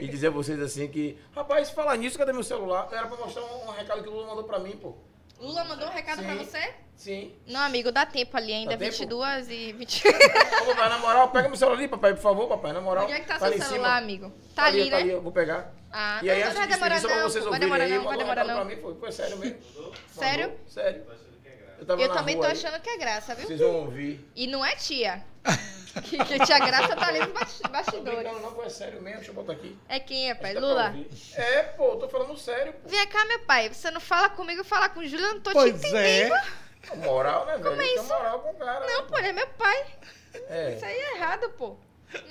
E 0.00 0.08
dizer 0.08 0.26
a 0.26 0.30
vocês 0.30 0.60
assim 0.60 0.88
que, 0.88 1.16
rapaz, 1.34 1.70
falar 1.70 1.96
nisso, 1.96 2.18
cadê 2.18 2.32
meu 2.32 2.42
celular? 2.42 2.88
Era 2.90 3.06
pra 3.06 3.16
mostrar 3.16 3.42
um, 3.44 3.68
um 3.68 3.70
recado 3.70 4.02
que 4.02 4.08
o 4.08 4.12
Lula 4.12 4.26
mandou 4.26 4.44
pra 4.44 4.58
mim, 4.58 4.72
pô. 4.72 4.94
Lula 5.38 5.64
mandou 5.64 5.88
um 5.88 5.90
recado 5.90 6.22
pra 6.22 6.32
Sim. 6.32 6.38
você? 6.44 6.74
Sim. 6.94 7.32
Não, 7.46 7.60
amigo, 7.60 7.90
dá 7.90 8.04
tempo 8.06 8.36
ali 8.36 8.52
ainda. 8.52 8.72
Dá 8.72 8.78
tempo? 8.78 8.92
22 8.92 9.50
e 9.50 9.72
20. 9.72 10.08
Ô, 10.08 10.66
papai, 10.66 10.88
na 10.88 10.98
moral, 10.98 11.30
pega 11.30 11.48
meu 11.48 11.56
celular 11.56 11.78
ali, 11.78 11.88
papai, 11.88 12.14
por 12.14 12.20
favor, 12.22 12.48
papai, 12.48 12.72
na 12.72 12.80
moral. 12.80 13.04
Onde 13.04 13.14
é 13.14 13.20
que 13.20 13.26
tá, 13.26 13.44
ali 13.44 13.58
seu 13.58 13.66
celular, 13.68 13.96
cima. 13.96 13.98
amigo? 13.98 14.32
Tá, 14.54 14.64
ali, 14.64 14.84
tá 14.84 14.96
né? 14.96 15.02
ali, 15.02 15.10
eu 15.10 15.20
vou 15.20 15.32
pegar. 15.32 15.72
Ah, 15.90 16.20
e 16.22 16.30
aí, 16.30 16.40
não, 16.40 16.48
não 16.48 16.54
vai 16.54 16.68
demorar 16.68 17.00
pra 17.00 17.16
não. 17.16 17.22
vocês 17.28 17.44
Vai 17.44 17.60
demorar 17.60 17.84
aí, 17.84 17.90
não, 17.96 18.04
vai 18.04 18.18
demorar 18.18 18.44
não. 18.44 18.54
pra 18.54 18.64
mim, 18.64 18.76
foi, 18.76 18.94
foi 18.94 19.12
sério 19.12 19.36
mesmo. 19.38 19.58
Sério? 20.12 20.48
Mandou, 20.48 20.68
sério. 20.68 21.02
Eu 21.78 21.86
tava 21.86 22.00
Eu 22.02 22.12
também 22.12 22.36
tô 22.36 22.44
aí, 22.44 22.52
achando 22.52 22.80
que 22.80 22.88
é 22.88 22.96
graça, 22.96 23.34
viu? 23.34 23.46
Vocês 23.48 23.58
vão 23.58 23.74
ouvir. 23.80 24.24
E 24.36 24.46
não 24.46 24.64
é 24.64 24.76
tia. 24.76 25.24
que, 26.00 26.18
que 26.24 26.38
tia 26.46 26.58
Graça 26.58 26.96
tá 26.96 27.08
ali 27.08 27.18
nos 27.20 27.32
basti- 27.32 27.62
Tô 27.62 27.68
bastidores. 27.68 28.18
brincando, 28.20 28.40
não, 28.40 28.54
foi 28.54 28.70
sério 28.70 29.00
mesmo, 29.02 29.18
deixa 29.18 29.30
eu 29.30 29.34
botar 29.34 29.52
aqui. 29.52 29.76
É 29.88 30.00
quem 30.00 30.30
é, 30.30 30.34
pai? 30.34 30.52
Pra 30.52 30.60
Lula? 30.60 30.94
É, 31.34 31.62
pô, 31.62 31.96
tô 31.96 32.08
falando 32.08 32.36
sério, 32.38 32.72
pô. 32.74 32.88
Vem 32.88 33.06
cá, 33.08 33.24
meu 33.26 33.40
pai. 33.40 33.68
Você 33.68 33.90
não 33.90 34.00
fala 34.00 34.28
comigo, 34.30 34.64
fala 34.64 34.88
com 34.88 35.00
o 35.00 35.06
Júlio, 35.06 35.26
eu 35.26 35.34
não 35.34 35.40
tô 35.40 35.50
te 35.50 35.54
Pois 35.54 35.74
entendendo. 35.84 36.34
é. 36.34 36.96
Moral, 36.96 37.46
né, 37.46 37.52
velho? 37.58 37.70
Como 37.70 37.82
é 37.82 37.94
isso? 37.94 38.04
moral 38.04 38.40
com 38.40 38.50
o 38.50 38.54
cara. 38.54 38.80
Não, 38.86 39.02
né, 39.02 39.08
pô, 39.08 39.18
ele 39.18 39.28
é 39.28 39.32
meu 39.32 39.46
pai. 39.48 39.86
É. 40.48 40.74
Isso 40.74 40.84
aí 40.84 40.96
é 40.96 41.16
errado, 41.16 41.50
pô. 41.50 41.76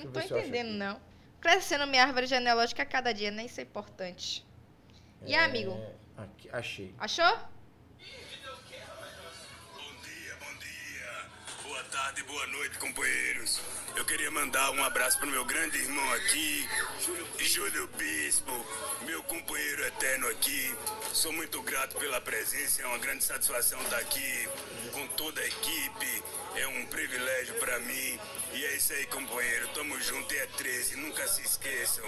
Não 0.03 0.11
tô 0.11 0.19
entendendo, 0.19 0.69
não. 0.71 0.99
Crescendo 1.39 1.87
minha 1.87 2.03
árvore 2.03 2.27
genealógica 2.27 2.83
a 2.83 2.85
cada 2.85 3.13
dia, 3.13 3.31
nem 3.31 3.45
isso 3.45 3.59
é 3.59 3.63
importante. 3.63 4.45
E 5.25 5.33
É, 5.33 5.39
amigo? 5.39 5.79
Aqui, 6.17 6.49
achei. 6.51 6.93
Achou? 6.99 7.37
Tarde, 11.91 12.23
boa 12.23 12.47
noite, 12.47 12.77
companheiros. 12.77 13.59
Eu 13.97 14.05
queria 14.05 14.31
mandar 14.31 14.71
um 14.71 14.83
abraço 14.85 15.19
pro 15.19 15.27
meu 15.27 15.43
grande 15.43 15.77
irmão 15.77 16.13
aqui, 16.13 16.65
Júlio 17.37 17.85
Bispo, 17.97 18.65
meu 19.01 19.21
companheiro 19.23 19.83
eterno 19.85 20.29
aqui. 20.29 20.73
Sou 21.11 21.33
muito 21.33 21.61
grato 21.63 21.97
pela 21.97 22.21
presença, 22.21 22.81
é 22.81 22.85
uma 22.85 22.97
grande 22.97 23.25
satisfação 23.25 23.77
estar 23.81 23.97
aqui 23.97 24.47
com 24.93 25.05
toda 25.17 25.41
a 25.41 25.45
equipe. 25.45 26.23
É 26.55 26.65
um 26.67 26.85
privilégio 26.85 27.55
pra 27.55 27.77
mim. 27.79 28.19
E 28.53 28.65
é 28.65 28.75
isso 28.75 28.93
aí, 28.93 29.05
companheiro. 29.07 29.67
Tamo 29.69 29.99
junto 30.01 30.33
e 30.33 30.37
é 30.37 30.45
13. 30.45 30.95
Nunca 30.95 31.27
se 31.27 31.41
esqueçam. 31.41 32.05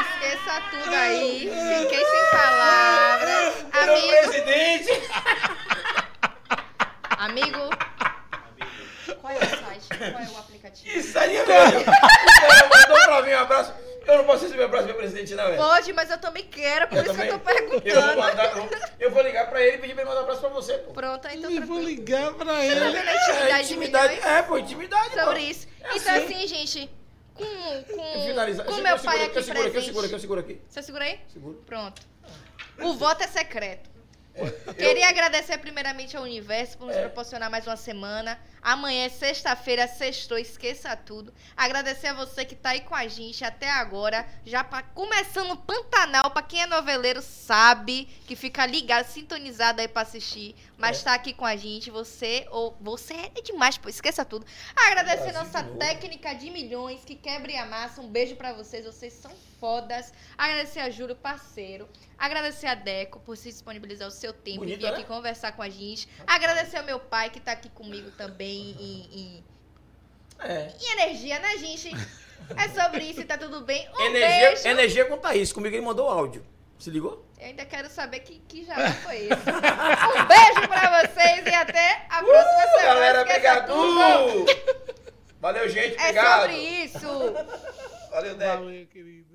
Esqueça 0.00 0.60
tudo 0.70 0.94
aí. 0.94 1.50
Fiquei 1.82 2.04
sem 2.04 2.30
palavras. 2.32 3.64
Amigo, 3.72 4.08
presidente! 4.08 4.90
amigo. 7.18 7.58
Qual 9.20 9.32
é 9.32 9.36
essa 9.36 9.56
faz? 9.58 9.86
Qual 9.88 10.22
é 10.22 10.28
o 10.28 10.38
aplicativo? 10.38 10.98
Isso 10.98 11.18
aí 11.18 11.36
é 11.36 11.44
velho. 11.44 11.78
Mandou 11.86 13.04
pra 13.04 13.22
mim 13.22 13.32
um 13.32 13.38
abraço. 13.38 13.72
Eu 14.06 14.18
não 14.18 14.24
posso 14.24 14.44
receber 14.44 14.62
um 14.62 14.66
abraço 14.66 14.86
meu 14.86 14.96
presidente, 14.96 15.34
não, 15.34 15.44
velho. 15.44 15.56
Pode, 15.56 15.92
mas 15.94 16.10
eu 16.10 16.18
também 16.18 16.44
quero, 16.44 16.88
por 16.88 16.96
Eu 16.98 17.02
isso 17.04 17.12
também- 17.12 17.28
que 17.28 17.34
eu 17.34 17.38
tô 17.38 17.50
Eu 17.50 17.56
vou, 17.70 17.80
perguntando. 17.80 18.20
mandar, 18.20 18.56
eu, 18.56 18.70
eu 19.00 19.10
vou 19.10 19.22
ligar 19.22 19.48
pra 19.48 19.62
ele 19.62 19.76
e 19.76 19.80
pedir 19.80 19.94
pra 19.94 20.02
ele 20.02 20.08
mandar 20.10 20.20
um 20.20 20.24
abraço 20.24 20.40
pra 20.42 20.50
você, 20.50 20.74
pô. 20.78 20.92
Pronto, 20.92 21.26
então 21.28 21.50
E 21.50 21.60
vou 21.60 21.80
ligar 21.80 22.34
pra 22.34 22.44
Tá 22.46 22.64
ele. 22.64 22.84
a 22.84 23.14
intimidade 23.62 23.68
de 23.68 23.76
milhões? 23.78 24.24
É, 24.26 24.42
pô, 24.42 24.58
intimidade, 24.58 25.10
pô. 25.10 25.20
Sobre 25.20 25.40
isso. 25.40 25.66
É 25.82 25.96
então, 25.96 26.14
assim. 26.16 26.34
assim, 26.34 26.46
gente, 26.46 26.90
com, 27.34 27.44
com, 27.44 28.24
Finalizar. 28.26 28.66
com 28.66 28.72
Eu 28.72 28.82
meu 28.82 28.98
pai 28.98 29.16
aqui, 29.16 29.24
aqui 29.26 29.38
eu 29.38 29.42
seguro 29.42 29.60
aqui, 29.60 29.68
eu 29.68 29.72
presente. 29.72 29.86
seguro 29.86 30.06
aqui, 30.06 30.14
eu 30.14 30.20
seguro 30.20 30.40
aqui. 30.40 30.60
Você 30.68 30.82
segura 30.82 31.04
aí? 31.04 31.20
Seguro. 31.32 31.62
Pronto. 31.66 32.02
O 32.80 32.94
voto 32.94 33.22
é 33.22 33.26
secreto. 33.26 33.88
Queria 34.76 35.08
agradecer 35.08 35.58
primeiramente 35.58 36.16
ao 36.16 36.22
universo 36.24 36.76
por 36.76 36.86
nos 36.88 36.96
É. 36.96 37.02
proporcionar 37.02 37.50
mais 37.50 37.66
uma 37.66 37.76
semana. 37.76 38.38
Amanhã 38.60 39.04
é 39.04 39.08
sexta-feira, 39.08 39.86
sextou, 39.86 40.38
esqueça 40.38 40.96
tudo. 40.96 41.32
Agradecer 41.56 42.08
a 42.08 42.14
você 42.14 42.44
que 42.44 42.54
tá 42.56 42.70
aí 42.70 42.80
com 42.80 42.94
a 42.94 43.06
gente 43.06 43.44
até 43.44 43.70
agora. 43.70 44.26
Já 44.44 44.64
pra, 44.64 44.82
começando 44.82 45.52
o 45.52 45.56
Pantanal, 45.56 46.30
pra 46.30 46.42
quem 46.42 46.62
é 46.62 46.66
noveleiro 46.66 47.20
sabe 47.22 48.06
que 48.26 48.34
fica 48.34 48.64
ligado, 48.66 49.04
sintonizado 49.06 49.80
aí 49.82 49.88
pra 49.88 50.02
assistir. 50.02 50.56
Mas 50.78 51.00
É. 51.00 51.04
tá 51.04 51.14
aqui 51.14 51.32
com 51.34 51.44
a 51.44 51.54
gente. 51.56 51.90
Você, 51.90 52.46
ou 52.50 52.76
você 52.80 53.14
é 53.14 53.40
demais, 53.42 53.76
pô, 53.78 53.88
esqueça 53.88 54.24
tudo. 54.24 54.46
Agradecer 54.74 55.30
Brasil 55.32 55.40
nossa 55.44 55.62
de 55.62 55.78
técnica 55.78 56.34
de 56.34 56.50
milhões 56.50 57.04
que 57.04 57.14
quebra 57.14 57.52
e 57.52 57.56
amassa. 57.56 58.00
Um 58.00 58.08
beijo 58.08 58.34
pra 58.34 58.52
vocês, 58.54 58.84
vocês 58.84 59.12
são 59.12 59.30
fodas. 59.64 60.12
Agradecer 60.36 60.80
a 60.80 60.90
Júlio, 60.90 61.16
parceiro. 61.16 61.88
Agradecer 62.18 62.66
a 62.66 62.74
Deco 62.74 63.18
por 63.20 63.34
se 63.34 63.48
disponibilizar 63.50 64.06
o 64.06 64.10
seu 64.10 64.30
tempo 64.34 64.58
e 64.58 64.68
Bonita, 64.68 64.80
vir 64.80 64.86
aqui 64.88 65.00
né? 65.00 65.06
conversar 65.08 65.52
com 65.52 65.62
a 65.62 65.70
gente. 65.70 66.06
Agradecer 66.26 66.76
ao 66.76 66.84
meu 66.84 67.00
pai 67.00 67.30
que 67.30 67.40
tá 67.40 67.52
aqui 67.52 67.70
comigo 67.70 68.10
também 68.10 68.72
em, 68.78 69.18
em- 69.18 69.44
É. 70.40 70.70
em 70.78 70.92
energia, 71.00 71.38
né, 71.38 71.56
gente? 71.56 71.90
É 72.58 72.68
sobre 72.68 73.02
isso 73.04 73.22
e 73.22 73.24
tá 73.24 73.38
tudo 73.38 73.62
bem. 73.62 73.88
Um 73.98 74.02
Energia, 74.02 74.48
beijo. 74.50 74.68
energia 74.68 75.04
com 75.06 75.16
Thaís. 75.16 75.50
Comigo 75.50 75.74
ele 75.74 75.82
mandou 75.86 76.10
áudio. 76.10 76.44
Se 76.78 76.90
ligou? 76.90 77.24
Eu 77.38 77.46
ainda 77.46 77.64
quero 77.64 77.88
saber 77.88 78.20
que, 78.20 78.38
que 78.46 78.66
já 78.66 78.74
foi 78.92 79.16
isso. 79.16 79.32
Um 79.32 80.26
beijo 80.26 80.68
pra 80.68 81.00
vocês 81.06 81.46
e 81.46 81.54
até 81.54 82.04
a 82.10 82.22
próxima 82.22 82.64
Uh, 82.64 82.68
semana. 82.68 82.82
galera, 82.82 83.22
obrigado. 83.22 83.72
Valeu, 85.40 85.68
gente. 85.70 85.96
É 85.96 86.02
Obrigado. 86.02 86.40
sobre 86.42 86.56
isso. 86.58 87.08
Valeu, 88.10 88.34
Deco. 88.36 88.62
Valeu, 88.64 88.86
querido. 88.88 89.33